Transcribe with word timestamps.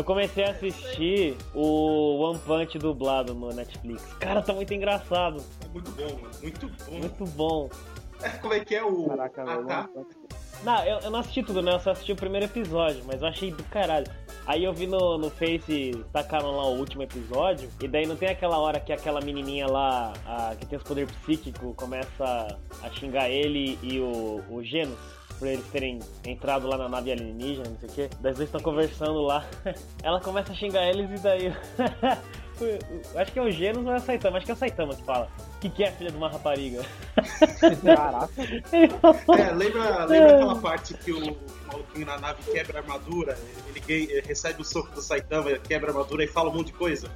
Eu 0.00 0.04
comecei 0.04 0.44
a 0.44 0.52
assistir 0.52 1.36
o 1.54 2.20
One 2.20 2.38
Punch 2.38 2.78
dublado 2.78 3.34
no 3.34 3.50
Netflix. 3.50 4.02
Cara, 4.14 4.40
tá 4.40 4.50
muito 4.54 4.72
engraçado. 4.72 5.44
É 5.62 5.68
muito 5.68 5.90
bom, 5.90 6.22
mano. 6.22 6.30
Muito 6.40 6.66
bom. 6.66 6.98
Muito 6.98 7.24
bom. 7.26 7.70
Como 8.40 8.54
é 8.54 8.60
que 8.60 8.74
é 8.74 8.82
o. 8.82 9.08
Caraca, 9.08 9.42
ah, 9.42 9.56
velho. 9.56 9.66
tá. 9.66 9.88
Não, 10.64 10.84
eu, 10.86 11.00
eu 11.00 11.10
não 11.10 11.18
assisti 11.18 11.42
tudo, 11.42 11.60
né? 11.60 11.74
Eu 11.74 11.80
só 11.80 11.90
assisti 11.90 12.12
o 12.12 12.16
primeiro 12.16 12.46
episódio, 12.46 13.02
mas 13.06 13.20
eu 13.20 13.28
achei 13.28 13.50
do 13.50 13.62
caralho. 13.64 14.10
Aí 14.46 14.64
eu 14.64 14.72
vi 14.72 14.86
no, 14.86 15.18
no 15.18 15.28
Face, 15.28 16.02
tacaram 16.14 16.56
lá 16.56 16.64
o 16.64 16.78
último 16.78 17.02
episódio, 17.02 17.68
e 17.78 17.86
daí 17.86 18.06
não 18.06 18.16
tem 18.16 18.30
aquela 18.30 18.56
hora 18.56 18.80
que 18.80 18.94
aquela 18.94 19.20
menininha 19.20 19.66
lá, 19.66 20.14
a, 20.24 20.56
que 20.56 20.64
tem 20.64 20.78
os 20.78 20.82
poderes 20.82 21.14
psíquicos, 21.16 21.76
começa 21.76 22.58
a 22.82 22.90
xingar 22.90 23.28
ele 23.28 23.78
e 23.82 24.00
o, 24.00 24.42
o 24.48 24.64
Genos, 24.64 24.98
por 25.40 25.48
eles 25.48 25.66
terem 25.72 25.98
entrado 26.26 26.68
lá 26.68 26.76
na 26.76 26.86
nave 26.86 27.10
alienígena, 27.10 27.70
não 27.70 27.78
sei 27.78 27.88
o 27.88 27.92
quê. 27.92 28.10
Daí 28.20 28.34
dois 28.34 28.46
estão 28.46 28.60
conversando 28.60 29.22
lá. 29.22 29.42
Ela 30.04 30.20
começa 30.20 30.52
a 30.52 30.54
xingar 30.54 30.86
eles 30.86 31.18
e 31.18 31.22
daí. 31.22 31.52
Acho 33.16 33.32
que 33.32 33.38
é 33.38 33.42
o 33.42 33.50
Genos 33.50 33.86
ou 33.86 33.92
é 33.94 33.96
o 33.96 34.00
Saitama? 34.00 34.36
Acho 34.36 34.44
que 34.44 34.52
é 34.52 34.54
o 34.54 34.58
Saitama 34.58 34.94
que 34.94 35.02
fala. 35.02 35.30
O 35.56 35.60
que, 35.60 35.70
que 35.70 35.82
é 35.82 35.90
filha 35.92 36.10
de 36.10 36.16
uma 36.18 36.28
rapariga? 36.28 36.82
Caraca. 37.82 38.28
É, 39.40 39.50
lembra, 39.52 40.04
lembra 40.04 40.34
aquela 40.36 40.56
parte 40.60 40.92
que 40.92 41.10
o, 41.10 41.38
maluquinho 41.66 42.04
na 42.04 42.18
nave 42.18 42.42
quebra 42.52 42.78
a 42.78 42.82
armadura? 42.82 43.38
Ele, 43.74 44.12
ele 44.12 44.20
recebe 44.20 44.60
o 44.60 44.64
soco 44.64 44.90
do 44.94 45.00
Saitama, 45.00 45.52
quebra 45.52 45.88
a 45.88 45.92
armadura 45.92 46.22
e 46.22 46.26
fala 46.26 46.50
um 46.50 46.54
monte 46.54 46.66
de 46.66 46.74
coisa. 46.74 47.10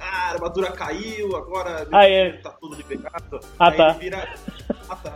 Ah, 0.00 0.30
a 0.30 0.30
armadura 0.32 0.72
caiu, 0.72 1.36
agora 1.36 1.86
Ah, 1.92 2.08
é. 2.08 2.32
tá 2.38 2.50
tudo 2.50 2.74
liberado. 2.74 3.38
Ah, 3.56 3.68
Aí 3.68 3.76
tá. 3.76 3.90
ele 3.90 3.98
vira. 4.00 4.34
Ah, 4.88 4.96
tá. 4.96 5.14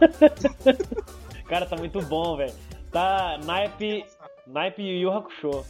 Cara, 1.46 1.66
tá 1.66 1.77
muito 1.77 2.00
bom, 2.03 2.36
velho. 2.36 2.55
Tá 2.91 3.39
naipe, 3.44 4.05
naipe 4.47 4.83
Yu 4.83 5.00
Yu 5.00 5.12
Hakusho. 5.12 5.64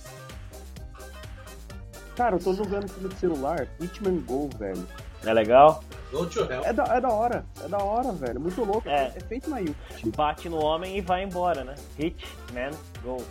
Cara, 2.17 2.37
eu 2.37 2.41
tô 2.41 2.53
jogando 2.53 2.85
aqui 2.85 3.01
no 3.01 3.13
celular 3.17 3.69
Hitman 3.81 4.21
Go, 4.21 4.51
velho. 4.59 4.87
É 5.25 5.33
legal? 5.33 5.83
Go 6.11 6.27
to 6.27 6.41
hell. 6.41 6.63
É 6.65 6.73
da, 6.73 6.85
é 6.85 7.01
da 7.01 7.09
hora, 7.09 7.45
é 7.65 7.69
da 7.69 7.79
hora, 7.79 8.13
velho. 8.13 8.39
Muito 8.39 8.63
louco. 8.65 8.89
É. 8.89 9.13
É, 9.17 9.21
feito 9.21 9.49
na 9.49 9.57
Unity. 9.57 10.11
Bate 10.15 10.49
no 10.49 10.63
homem 10.63 10.99
e 10.99 11.01
vai 11.01 11.23
embora, 11.23 11.65
né? 11.65 11.75
Hit, 11.97 12.27
man, 12.53 12.71
go. 13.03 13.25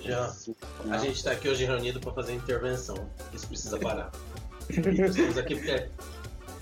Já. 0.00 0.30
A 0.90 0.98
gente 0.98 1.24
tá 1.24 1.32
aqui 1.32 1.48
hoje 1.48 1.64
reunido 1.64 1.98
pra 1.98 2.12
fazer 2.12 2.34
intervenção. 2.34 2.96
Isso 3.32 3.48
precisa 3.48 3.78
parar. 3.78 4.10
Nós 4.70 5.16
estamos 5.16 5.38
aqui 5.38 5.56
porque, 5.56 5.88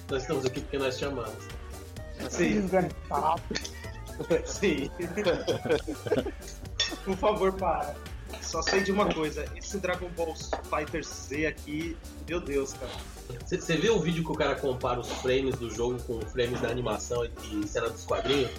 nós 0.08 0.22
estamos 0.22 0.46
aqui 0.46 0.60
porque 0.60 0.78
nós 0.78 0.98
chamamos. 0.98 1.34
Sim. 2.30 2.68
sim. 4.44 4.90
Por 7.04 7.16
favor, 7.16 7.52
para. 7.52 7.94
Só 8.42 8.62
sei 8.62 8.82
de 8.82 8.92
uma 8.92 9.12
coisa, 9.12 9.44
esse 9.56 9.78
Dragon 9.78 10.08
Ball 10.16 10.34
Fighter 10.34 11.04
Z 11.04 11.46
aqui, 11.46 11.96
meu 12.28 12.40
Deus, 12.40 12.72
cara. 12.74 12.92
Você 13.44 13.76
viu 13.76 13.96
o 13.96 14.00
vídeo 14.00 14.24
que 14.24 14.30
o 14.30 14.34
cara 14.34 14.54
compara 14.54 15.00
os 15.00 15.10
frames 15.10 15.56
do 15.56 15.70
jogo 15.70 16.00
com 16.04 16.20
frames 16.20 16.60
da 16.60 16.68
animação 16.68 17.24
e, 17.24 17.30
e 17.60 17.66
cena 17.66 17.88
dos 17.88 18.04
quadrinhos? 18.04 18.50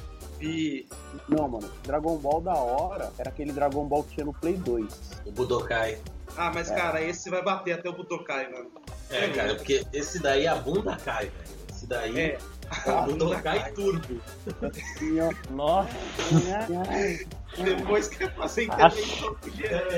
E 0.42 0.86
Não, 1.28 1.48
mano. 1.48 1.70
Dragon 1.84 2.18
Ball 2.18 2.42
da 2.42 2.54
hora 2.54 3.12
era 3.18 3.30
aquele 3.30 3.52
Dragon 3.52 3.86
Ball 3.86 4.04
que 4.04 4.16
tinha 4.16 4.26
no 4.26 4.34
Play 4.34 4.56
2. 4.56 5.22
O 5.26 5.32
Budokai. 5.32 6.00
Ah, 6.36 6.52
mas 6.54 6.70
cara, 6.70 7.02
esse 7.02 7.30
vai 7.30 7.42
bater 7.42 7.74
até 7.74 7.90
o 7.90 7.94
Budokai, 7.94 8.52
mano. 8.52 8.70
É, 9.10 9.30
cara, 9.30 9.56
porque 9.56 9.86
esse 9.94 10.20
daí 10.20 10.46
a 10.46 10.56
bunda 10.56 10.96
cai, 10.98 11.26
velho. 11.26 11.58
Esse 11.70 11.88
daí 11.88 12.20
É. 12.20 12.38
cai 13.42 13.72
turbo. 13.72 14.22
Nossa. 15.52 15.90
Depois 17.58 18.08
quer 18.08 18.34
fazer 18.36 18.66
intervenção 18.66 19.36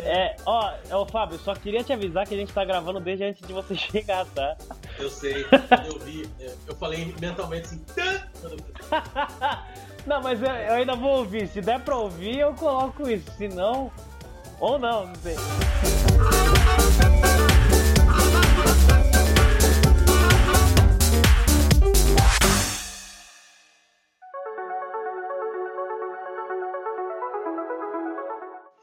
É, 0.04 0.36
ó, 0.46 0.72
ô 0.92 1.06
Fábio, 1.06 1.38
só 1.40 1.54
queria 1.54 1.84
te 1.84 1.92
avisar 1.92 2.26
que 2.26 2.34
a 2.34 2.38
gente 2.38 2.54
tá 2.54 2.64
gravando 2.64 3.00
desde 3.00 3.26
antes 3.26 3.46
de 3.46 3.52
você 3.52 3.76
chegar, 3.78 4.26
tá? 4.28 4.56
Eu 4.98 5.10
sei, 5.10 5.44
quando 5.44 5.88
eu 5.88 6.00
vi, 6.00 6.30
é, 6.40 6.54
eu 6.68 6.76
falei 6.76 7.14
mentalmente 7.20 7.66
assim, 7.66 7.82
Não, 10.06 10.22
mas 10.22 10.42
eu, 10.42 10.50
eu 10.50 10.74
ainda 10.76 10.96
vou 10.96 11.18
ouvir. 11.18 11.48
Se 11.48 11.62
der 11.62 11.80
pra 11.82 11.98
ouvir, 11.98 12.40
eu 12.40 12.54
coloco 12.54 13.10
isso. 13.10 13.30
Se 13.38 13.48
não, 13.48 13.92
ou 14.60 14.80
não, 14.80 15.08
não 15.08 15.16
sei. 15.16 15.36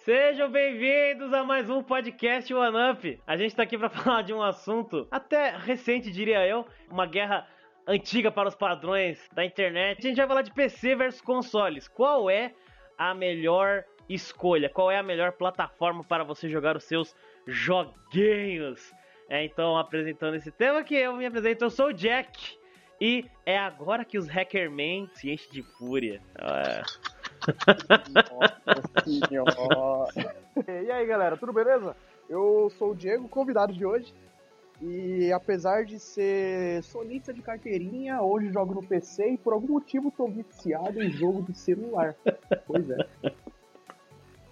Sejam 0.06 0.48
bem-vindos 0.48 1.32
a 1.32 1.42
mais 1.42 1.68
um 1.68 1.82
podcast 1.82 2.54
One 2.54 2.92
Up. 2.92 3.20
A 3.26 3.36
gente 3.36 3.56
tá 3.56 3.64
aqui 3.64 3.76
pra 3.76 3.90
falar 3.90 4.22
de 4.22 4.32
um 4.32 4.40
assunto 4.40 5.04
até 5.10 5.50
recente, 5.56 6.12
diria 6.12 6.46
eu, 6.46 6.64
uma 6.88 7.06
guerra 7.06 7.44
antiga 7.88 8.30
para 8.30 8.48
os 8.48 8.54
padrões 8.54 9.28
da 9.32 9.44
internet. 9.44 9.98
A 9.98 10.08
gente 10.08 10.16
vai 10.16 10.28
falar 10.28 10.42
de 10.42 10.52
PC 10.52 10.94
versus 10.94 11.20
consoles. 11.20 11.88
Qual 11.88 12.30
é 12.30 12.54
a 12.96 13.14
melhor 13.14 13.82
escolha? 14.08 14.70
Qual 14.70 14.92
é 14.92 14.96
a 14.96 15.02
melhor 15.02 15.32
plataforma 15.32 16.04
para 16.04 16.22
você 16.22 16.48
jogar 16.48 16.76
os 16.76 16.84
seus 16.84 17.12
joguinhos? 17.44 18.94
É, 19.28 19.44
então, 19.44 19.76
apresentando 19.76 20.36
esse 20.36 20.52
tema 20.52 20.84
que 20.84 20.94
eu 20.94 21.16
me 21.16 21.26
apresento, 21.26 21.64
eu 21.64 21.70
sou 21.70 21.86
o 21.86 21.92
Jack. 21.92 22.56
E 23.00 23.24
é 23.44 23.58
agora 23.58 24.04
que 24.04 24.18
os 24.18 24.28
Hackerman 24.28 25.10
se 25.14 25.32
enchem 25.32 25.50
de 25.50 25.62
fúria. 25.64 26.22
É. 26.38 27.05
E 30.66 30.90
aí, 30.90 31.06
galera, 31.06 31.36
tudo 31.36 31.52
beleza? 31.52 31.96
Eu 32.28 32.72
sou 32.78 32.90
o 32.92 32.94
Diego, 32.94 33.28
convidado 33.28 33.72
de 33.72 33.84
hoje. 33.84 34.12
E 34.80 35.32
apesar 35.32 35.84
de 35.84 35.98
ser 35.98 36.82
solista 36.82 37.32
de 37.32 37.40
carteirinha, 37.40 38.20
hoje 38.20 38.52
jogo 38.52 38.74
no 38.74 38.82
PC 38.82 39.30
e 39.30 39.38
por 39.38 39.54
algum 39.54 39.74
motivo 39.74 40.12
tô 40.14 40.28
viciado 40.28 41.02
em 41.02 41.10
jogo 41.10 41.42
de 41.42 41.56
celular. 41.56 42.14
Pois 42.66 42.84
é. 42.90 42.96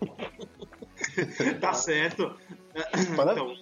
tá 1.60 1.74
certo. 1.74 2.34
Então, 3.12 3.54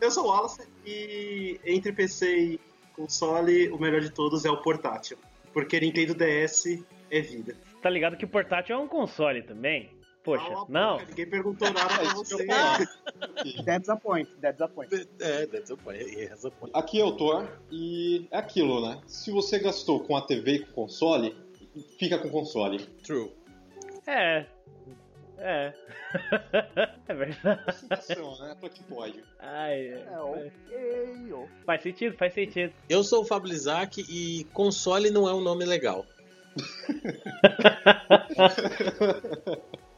eu 0.00 0.10
sou 0.10 0.24
o 0.24 0.28
Wallace 0.28 0.68
e 0.84 1.58
entre 1.64 1.92
PC 1.92 2.36
e 2.36 2.60
console, 2.94 3.70
o 3.70 3.78
melhor 3.78 4.00
de 4.00 4.10
todos 4.10 4.44
é 4.44 4.50
o 4.50 4.60
portátil. 4.60 5.16
Porque 5.52 5.80
Nintendo 5.80 6.14
DS 6.14 6.84
é 7.10 7.20
vida. 7.20 7.56
Tá 7.84 7.90
ligado 7.90 8.16
que 8.16 8.24
o 8.24 8.28
portátil 8.28 8.76
é 8.76 8.78
um 8.78 8.88
console 8.88 9.42
também? 9.42 9.90
Poxa, 10.22 10.42
Cala 10.42 10.62
a 10.62 10.68
não. 10.70 10.92
boca, 10.94 11.06
Ninguém 11.10 11.28
perguntou 11.28 11.70
nada 11.70 11.94
pra 11.94 12.14
você. 12.14 12.46
That's 13.62 13.90
a 13.90 13.96
point, 13.96 14.30
that's 14.40 14.62
a 14.62 14.68
point. 14.68 14.90
É, 15.20 15.46
that's 15.46 15.70
a 15.70 15.76
point, 15.76 16.02
yes, 16.02 16.46
a 16.46 16.50
point. 16.50 16.74
Aqui 16.74 16.98
é 16.98 17.04
o 17.04 17.12
Thor 17.12 17.46
e 17.70 18.26
é 18.30 18.38
aquilo, 18.38 18.80
né? 18.80 19.02
Se 19.06 19.30
você 19.30 19.58
gastou 19.58 20.00
com 20.00 20.16
a 20.16 20.22
TV 20.22 20.52
e 20.52 20.58
com 20.60 20.70
o 20.70 20.74
console, 20.74 21.36
fica 21.98 22.16
com 22.16 22.28
o 22.28 22.30
console. 22.30 22.78
True. 23.04 23.30
É. 24.06 24.46
É. 25.36 25.74
é 27.06 27.14
verdade. 27.14 27.76
Situação, 27.76 28.38
né? 28.38 28.56
Pra 28.58 28.70
que 28.70 28.82
pode. 28.84 29.22
Ai, 29.40 29.88
É, 29.88 30.18
ok, 30.18 31.32
ó. 31.34 31.44
Faz 31.66 31.82
sentido, 31.82 32.16
faz 32.16 32.32
sentido. 32.32 32.72
Eu 32.88 33.04
sou 33.04 33.20
o 33.20 33.24
Fábio 33.26 33.52
Isaac 33.52 34.02
e 34.08 34.44
console 34.54 35.10
não 35.10 35.28
é 35.28 35.34
um 35.34 35.42
nome 35.42 35.66
legal. 35.66 36.06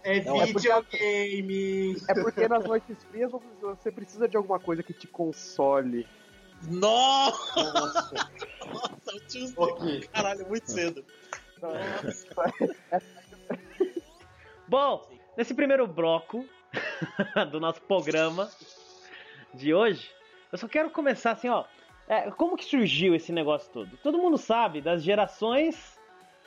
É 0.03 0.22
Não, 0.22 0.37
é 0.43 0.47
porque- 0.53 0.69
videogame. 0.69 1.97
É 2.09 2.15
porque 2.15 2.49
nas 2.49 2.65
noites 2.65 3.03
frias 3.05 3.31
você 3.61 3.91
precisa 3.91 4.28
de 4.28 4.37
alguma 4.37 4.59
coisa 4.61 4.83
que 4.83 4.93
te 4.93 5.06
console. 5.06 6.06
Nossa! 6.71 7.72
Nossa. 7.72 8.31
Nossa, 8.72 9.12
eu 9.12 9.27
tinha 9.27 9.53
Ok. 9.56 10.09
caralho 10.12 10.47
muito 10.49 10.71
cedo. 10.71 11.05
Bom, 14.69 15.09
nesse 15.36 15.54
primeiro 15.54 15.86
bloco 15.86 16.47
do 17.51 17.60
nosso 17.60 17.80
programa 17.83 18.51
de 19.54 19.72
hoje, 19.75 20.10
eu 20.53 20.59
só 20.59 20.69
quero 20.69 20.91
começar 20.91 21.33
assim, 21.33 21.48
ó. 21.48 21.65
É, 22.09 22.30
como 22.30 22.57
que 22.57 22.65
surgiu 22.65 23.16
esse 23.16 23.33
negócio 23.33 23.69
todo? 23.72 23.97
Todo 23.97 24.16
mundo 24.19 24.39
sabe 24.39 24.80
das 24.80 25.03
gerações 25.03 25.96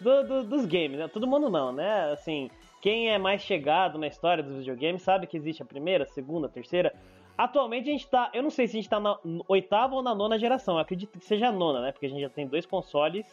do- 0.01 0.24
do- 0.24 0.44
dos 0.44 0.66
games, 0.66 0.98
né? 1.00 1.07
Todo 1.07 1.28
mundo 1.28 1.50
não, 1.50 1.72
né? 1.72 2.12
Assim, 2.12 2.50
quem 2.81 3.10
é 3.10 3.18
mais 3.18 3.42
chegado 3.42 3.98
na 3.98 4.07
história 4.07 4.44
dos 4.44 4.57
videogames 4.57 5.01
sabe 5.01 5.28
que 5.28 5.36
existe 5.38 5.62
a 5.62 5.66
primeira, 5.66 6.04
a 6.04 6.07
segunda, 6.07 6.48
a 6.48 6.50
terceira. 6.50 6.94
Atualmente 7.38 7.90
a 7.90 7.92
gente 7.92 8.07
tá. 8.07 8.30
Eu 8.34 8.44
não 8.44 8.50
sei 8.50 8.68
se 8.68 8.78
a 8.78 8.80
gente 8.81 8.90
tá 8.90 9.00
na 9.00 9.18
oitava 9.48 9.96
ou 9.96 10.01
na 10.01 10.13
nona 10.13 10.38
geração. 10.38 10.75
Eu 10.75 10.81
acredito 10.81 11.18
que 11.18 11.25
seja 11.25 11.48
a 11.48 11.51
nona, 11.51 11.81
né? 11.81 11.92
Porque 11.92 12.06
a 12.06 12.10
gente 12.10 12.22
já 12.22 12.30
tem 12.30 12.46
dois 12.48 12.66
consoles. 12.66 13.25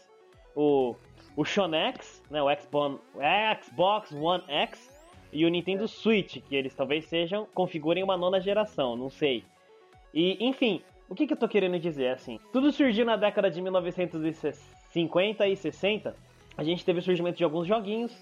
O, 0.54 0.94
o 1.36 1.44
Shonex, 1.44 2.22
né? 2.30 2.40
O 2.42 2.46
Xbox, 2.56 3.00
o 3.14 3.64
Xbox 3.64 4.12
One 4.12 4.44
X 4.48 4.96
e 5.32 5.44
o 5.44 5.48
Nintendo 5.48 5.86
Switch, 5.88 6.38
que 6.40 6.54
eles 6.56 6.72
talvez 6.74 7.04
sejam, 7.06 7.46
configurem 7.52 8.02
uma 8.02 8.16
nona 8.16 8.40
geração, 8.40 8.96
não 8.96 9.10
sei. 9.10 9.44
E, 10.14 10.38
enfim, 10.46 10.80
o 11.10 11.14
que, 11.14 11.26
que 11.26 11.32
eu 11.32 11.36
tô 11.36 11.46
querendo 11.48 11.78
dizer? 11.78 12.08
Assim, 12.10 12.38
tudo 12.52 12.72
surgiu 12.72 13.04
na 13.04 13.16
década 13.16 13.50
de 13.50 13.60
1950 13.60 15.46
e 15.48 15.56
60. 15.56 16.16
A 16.56 16.64
gente 16.64 16.84
teve 16.84 17.00
o 17.00 17.02
surgimento 17.02 17.36
de 17.36 17.44
alguns 17.44 17.66
joguinhos, 17.66 18.12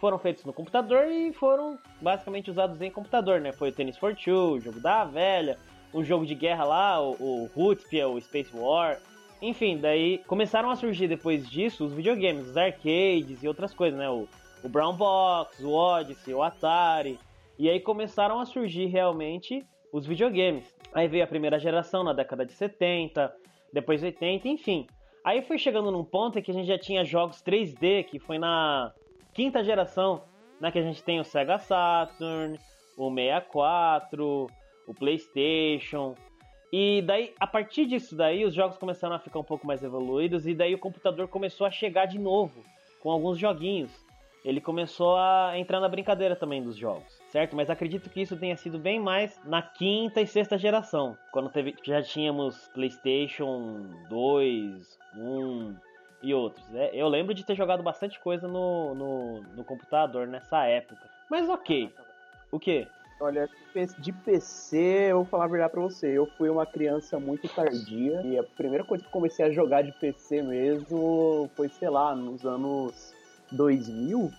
foram 0.00 0.18
feitos 0.18 0.44
no 0.44 0.52
computador 0.52 1.06
e 1.06 1.32
foram 1.32 1.78
basicamente 2.00 2.50
usados 2.50 2.80
em 2.80 2.90
computador, 2.90 3.40
né? 3.40 3.52
Foi 3.52 3.68
o 3.68 3.72
Tennis 3.72 3.96
for 3.96 4.16
Two, 4.16 4.54
o 4.54 4.60
jogo 4.60 4.80
da 4.80 5.04
velha, 5.04 5.58
um 5.94 6.02
jogo 6.02 6.26
de 6.26 6.34
guerra 6.34 6.64
lá, 6.64 7.00
o, 7.00 7.14
o 7.20 7.50
o 7.54 8.20
Space 8.20 8.50
War. 8.52 8.98
Enfim, 9.40 9.78
daí 9.78 10.18
começaram 10.26 10.70
a 10.70 10.76
surgir 10.76 11.06
depois 11.06 11.48
disso 11.48 11.84
os 11.84 11.92
videogames, 11.92 12.48
os 12.48 12.56
arcades 12.56 13.42
e 13.42 13.48
outras 13.48 13.74
coisas, 13.74 13.98
né? 13.98 14.08
O, 14.08 14.26
o 14.64 14.68
Brown 14.68 14.96
Box, 14.96 15.62
o 15.62 15.72
Odyssey, 15.72 16.34
o 16.34 16.42
Atari. 16.42 17.18
E 17.58 17.68
aí 17.68 17.78
começaram 17.78 18.40
a 18.40 18.46
surgir 18.46 18.86
realmente 18.86 19.64
os 19.92 20.06
videogames. 20.06 20.74
Aí 20.94 21.06
veio 21.06 21.22
a 21.22 21.28
primeira 21.28 21.58
geração 21.58 22.02
na 22.02 22.12
década 22.12 22.44
de 22.44 22.52
70, 22.54 23.32
depois 23.72 24.02
80, 24.02 24.48
enfim. 24.48 24.86
Aí 25.24 25.42
foi 25.42 25.56
chegando 25.56 25.90
num 25.90 26.04
ponto 26.04 26.38
em 26.38 26.42
que 26.42 26.50
a 26.50 26.54
gente 26.54 26.66
já 26.66 26.78
tinha 26.78 27.04
jogos 27.04 27.42
3D, 27.42 28.04
que 28.04 28.18
foi 28.18 28.38
na 28.38 28.92
quinta 29.32 29.62
geração, 29.62 30.22
né? 30.60 30.70
Que 30.72 30.78
a 30.78 30.82
gente 30.82 31.02
tem 31.02 31.20
o 31.20 31.24
Sega 31.24 31.58
Saturn, 31.58 32.58
o 32.96 33.08
64, 33.14 34.46
o 34.86 34.94
PlayStation. 34.94 36.16
E 36.72 37.02
daí, 37.02 37.32
a 37.38 37.46
partir 37.46 37.86
disso 37.86 38.16
daí, 38.16 38.44
os 38.44 38.54
jogos 38.54 38.78
começaram 38.78 39.14
a 39.14 39.18
ficar 39.18 39.38
um 39.38 39.44
pouco 39.44 39.66
mais 39.66 39.82
evoluídos 39.82 40.46
e 40.46 40.54
daí 40.54 40.74
o 40.74 40.78
computador 40.78 41.28
começou 41.28 41.66
a 41.66 41.70
chegar 41.70 42.06
de 42.06 42.18
novo 42.18 42.64
com 43.00 43.10
alguns 43.10 43.38
joguinhos. 43.38 43.92
Ele 44.44 44.60
começou 44.60 45.16
a 45.16 45.52
entrar 45.56 45.78
na 45.78 45.88
brincadeira 45.88 46.34
também 46.34 46.62
dos 46.62 46.76
jogos, 46.76 47.21
certo? 47.32 47.56
Mas 47.56 47.70
acredito 47.70 48.10
que 48.10 48.20
isso 48.20 48.36
tenha 48.36 48.56
sido 48.56 48.78
bem 48.78 49.00
mais 49.00 49.40
na 49.44 49.62
quinta 49.62 50.20
e 50.20 50.26
sexta 50.26 50.58
geração, 50.58 51.16
quando 51.32 51.48
teve, 51.48 51.74
já 51.82 52.02
tínhamos 52.02 52.68
PlayStation 52.68 53.86
2, 54.10 54.98
1 55.16 55.74
e 56.22 56.34
outros. 56.34 56.64
É, 56.74 56.90
eu 56.94 57.08
lembro 57.08 57.34
de 57.34 57.44
ter 57.44 57.56
jogado 57.56 57.82
bastante 57.82 58.20
coisa 58.20 58.46
no, 58.46 58.94
no, 58.94 59.40
no 59.56 59.64
computador 59.64 60.28
nessa 60.28 60.66
época. 60.66 61.10
Mas 61.30 61.48
ok. 61.48 61.90
O 62.50 62.60
que? 62.60 62.86
Olha, 63.18 63.48
de 63.98 64.12
PC, 64.12 64.76
eu 65.10 65.18
vou 65.18 65.24
falar 65.24 65.44
a 65.44 65.48
verdade 65.48 65.72
pra 65.72 65.80
você. 65.80 66.08
Eu 66.08 66.26
fui 66.26 66.50
uma 66.50 66.66
criança 66.66 67.18
muito 67.18 67.48
tardia. 67.48 68.20
E 68.24 68.36
a 68.36 68.42
primeira 68.42 68.84
coisa 68.84 69.04
que 69.04 69.10
comecei 69.10 69.46
a 69.46 69.50
jogar 69.50 69.82
de 69.82 69.92
PC 69.92 70.42
mesmo 70.42 71.48
foi, 71.54 71.68
sei 71.68 71.88
lá, 71.88 72.14
nos 72.14 72.44
anos 72.44 73.14
2000. 73.52 74.32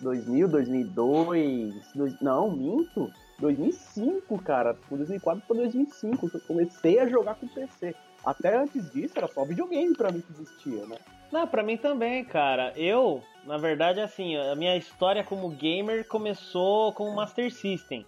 2000, 0.00 0.48
2002. 0.48 1.92
Dois, 1.94 2.20
não, 2.20 2.50
minto. 2.50 3.10
2005, 3.38 4.38
cara. 4.42 4.76
2004 4.90 5.42
para 5.46 5.56
2005 5.56 6.30
que 6.30 6.36
eu 6.36 6.40
comecei 6.42 6.98
a 6.98 7.08
jogar 7.08 7.34
com 7.34 7.48
PC. 7.48 7.94
Até 8.24 8.56
antes 8.56 8.90
disso 8.92 9.14
era 9.16 9.28
só 9.28 9.44
videogame 9.44 9.96
para 9.96 10.10
mim 10.10 10.20
que 10.20 10.32
existia, 10.32 10.86
né? 10.86 10.96
Não, 11.30 11.46
pra 11.46 11.62
mim 11.62 11.76
também, 11.76 12.24
cara. 12.24 12.72
Eu, 12.76 13.22
na 13.44 13.56
verdade, 13.56 14.00
assim, 14.00 14.36
a 14.36 14.54
minha 14.54 14.76
história 14.76 15.24
como 15.24 15.50
gamer 15.50 16.06
começou 16.06 16.92
com 16.92 17.08
o 17.08 17.14
Master 17.14 17.52
System, 17.52 18.06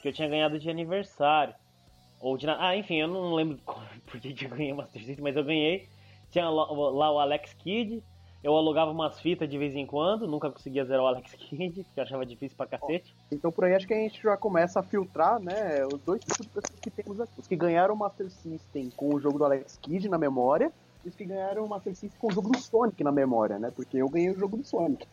que 0.00 0.08
eu 0.08 0.12
tinha 0.12 0.28
ganhado 0.28 0.58
de 0.58 0.70
aniversário. 0.70 1.54
Ou 2.20 2.36
de. 2.36 2.48
Ah, 2.48 2.76
enfim, 2.76 2.96
eu 2.96 3.08
não 3.08 3.34
lembro 3.34 3.58
por 4.06 4.20
que 4.20 4.44
eu 4.44 4.50
ganhei 4.50 4.72
o 4.72 4.76
Master 4.76 5.02
System, 5.02 5.22
mas 5.22 5.36
eu 5.36 5.44
ganhei. 5.44 5.88
Tinha 6.30 6.48
lá 6.48 7.10
o 7.10 7.18
Alex 7.18 7.54
Kidd, 7.54 8.04
eu 8.42 8.56
alugava 8.56 8.90
umas 8.90 9.20
fitas 9.20 9.48
de 9.48 9.58
vez 9.58 9.74
em 9.74 9.84
quando, 9.86 10.26
nunca 10.26 10.50
conseguia 10.50 10.84
zerar 10.84 11.02
o 11.02 11.06
Alex 11.06 11.32
Kidd, 11.38 11.84
porque 11.84 12.00
eu 12.00 12.04
achava 12.04 12.24
difícil 12.24 12.56
pra 12.56 12.66
cacete. 12.66 13.14
Então 13.30 13.52
por 13.52 13.64
aí 13.64 13.74
acho 13.74 13.86
que 13.86 13.94
a 13.94 13.98
gente 13.98 14.20
já 14.22 14.36
começa 14.36 14.80
a 14.80 14.82
filtrar, 14.82 15.38
né, 15.40 15.84
os 15.86 16.00
dois 16.00 16.20
tipos 16.20 16.46
de 16.46 16.52
pessoas 16.52 16.78
que 16.80 16.90
temos 16.90 17.20
aqui. 17.20 17.32
Os 17.38 17.46
que 17.46 17.56
ganharam 17.56 17.94
o 17.94 17.98
Master 17.98 18.30
System 18.30 18.90
com 18.96 19.14
o 19.14 19.20
jogo 19.20 19.38
do 19.38 19.44
Alex 19.44 19.78
Kidd 19.82 20.08
na 20.08 20.18
memória, 20.18 20.72
e 21.04 21.08
os 21.08 21.14
que 21.14 21.24
ganharam 21.24 21.64
o 21.64 21.68
Master 21.68 21.94
System 21.94 22.18
com 22.20 22.28
o 22.28 22.32
jogo 22.32 22.50
do 22.50 22.58
Sonic 22.58 23.02
na 23.04 23.12
memória, 23.12 23.58
né, 23.58 23.72
porque 23.74 23.98
eu 23.98 24.08
ganhei 24.08 24.30
o 24.30 24.38
jogo 24.38 24.56
do 24.56 24.64
Sonic. 24.64 25.06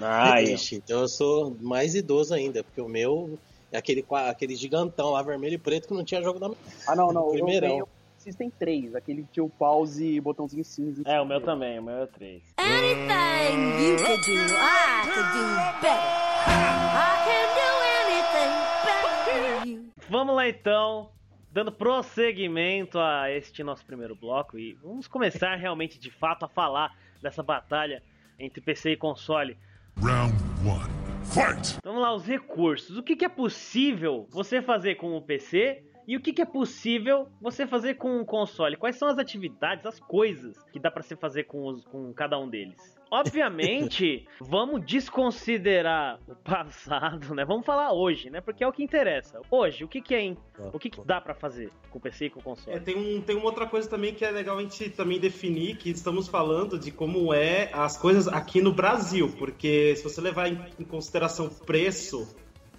Ah, 0.00 0.40
Ixi, 0.40 0.76
então 0.76 1.00
eu 1.00 1.08
sou 1.08 1.56
mais 1.60 1.94
idoso 1.94 2.32
ainda, 2.32 2.64
porque 2.64 2.80
o 2.80 2.88
meu 2.88 3.38
é 3.70 3.76
aquele, 3.78 4.04
aquele 4.10 4.54
gigantão 4.54 5.10
lá, 5.10 5.22
vermelho 5.22 5.54
e 5.54 5.58
preto, 5.58 5.88
que 5.88 5.94
não 5.94 6.04
tinha 6.04 6.22
jogo 6.22 6.38
na 6.38 6.50
Ah, 6.86 6.96
não, 6.96 7.12
não, 7.12 7.30
Primeirão. 7.30 7.68
eu 7.68 7.86
ganhei 7.86 8.01
System 8.22 8.50
3, 8.50 8.94
aquele 8.94 9.22
que 9.22 9.32
tinha 9.32 9.44
o 9.44 9.50
pause 9.50 10.06
e 10.06 10.20
botãozinho 10.20 10.64
cinza. 10.64 11.02
É, 11.04 11.20
o 11.20 11.26
meu 11.26 11.40
também, 11.40 11.78
o 11.80 11.82
meu 11.82 12.02
é 12.02 12.06
3. 12.06 12.54
Anything 12.56 13.82
you 13.82 13.96
could 13.96 14.24
do, 14.24 14.32
I 14.32 15.02
could 15.12 15.28
do 15.32 15.44
better. 15.80 15.98
I 16.46 17.10
can 17.26 17.46
do 17.58 17.68
anything 17.98 18.52
better 18.86 19.68
you. 19.68 19.90
Vamos 20.08 20.36
lá 20.36 20.48
então, 20.48 21.10
dando 21.50 21.72
prosseguimento 21.72 23.00
a 23.00 23.28
este 23.28 23.64
nosso 23.64 23.84
primeiro 23.84 24.14
bloco 24.14 24.56
e 24.56 24.74
vamos 24.74 25.08
começar 25.08 25.56
realmente 25.56 25.98
de 25.98 26.10
fato 26.10 26.44
a 26.44 26.48
falar 26.48 26.96
dessa 27.20 27.42
batalha 27.42 28.04
entre 28.38 28.60
PC 28.60 28.92
e 28.92 28.96
console. 28.96 29.58
Round 30.00 30.32
1. 30.64 31.02
Fight! 31.24 31.78
Vamos 31.82 32.00
lá, 32.00 32.14
os 32.14 32.24
recursos. 32.24 32.96
O 32.96 33.02
que, 33.02 33.16
que 33.16 33.24
é 33.24 33.28
possível 33.28 34.28
você 34.30 34.62
fazer 34.62 34.94
com 34.94 35.16
o 35.16 35.22
PC 35.22 35.82
e 36.06 36.16
o 36.16 36.20
que, 36.20 36.32
que, 36.32 36.42
é 36.42 36.46
possível 36.46 37.28
você 37.40 37.66
fazer 37.66 37.94
com 37.94 38.20
o 38.20 38.24
console? 38.24 38.76
Quais 38.76 38.96
são 38.96 39.08
as 39.08 39.18
atividades, 39.18 39.86
as 39.86 40.00
coisas 40.00 40.56
que 40.72 40.80
dá 40.80 40.90
para 40.90 41.02
se 41.02 41.14
fazer 41.16 41.44
com, 41.44 41.66
os, 41.66 41.84
com 41.84 42.12
cada 42.12 42.38
um 42.38 42.48
deles? 42.48 43.00
Obviamente, 43.10 44.26
vamos 44.40 44.84
desconsiderar 44.86 46.18
o 46.26 46.34
passado, 46.34 47.34
né? 47.34 47.44
Vamos 47.44 47.66
falar 47.66 47.92
hoje, 47.92 48.30
né? 48.30 48.40
Porque 48.40 48.64
é 48.64 48.66
o 48.66 48.72
que 48.72 48.82
interessa. 48.82 49.40
Hoje, 49.50 49.84
o 49.84 49.88
que, 49.88 50.00
que 50.00 50.14
é 50.14 50.34
o 50.72 50.78
que, 50.78 50.90
que 50.90 51.00
dá 51.04 51.20
para 51.20 51.34
fazer 51.34 51.70
com 51.90 51.98
o 51.98 52.00
PC 52.00 52.26
e 52.26 52.30
com 52.30 52.40
o 52.40 52.42
console? 52.42 52.76
É, 52.76 52.80
tem, 52.80 52.96
um, 52.96 53.20
tem 53.20 53.36
uma 53.36 53.44
outra 53.44 53.66
coisa 53.66 53.88
também 53.88 54.14
que 54.14 54.24
é 54.24 54.30
legal 54.30 54.58
a 54.58 54.62
gente 54.62 54.90
também 54.90 55.20
definir, 55.20 55.76
que 55.76 55.90
estamos 55.90 56.26
falando 56.26 56.78
de 56.78 56.90
como 56.90 57.32
é 57.34 57.70
as 57.72 57.96
coisas 57.98 58.26
aqui 58.26 58.60
no 58.60 58.72
Brasil, 58.72 59.28
porque 59.38 59.94
se 59.94 60.02
você 60.02 60.20
levar 60.20 60.48
em, 60.48 60.58
em 60.80 60.84
consideração 60.84 61.48
preço, 61.48 62.34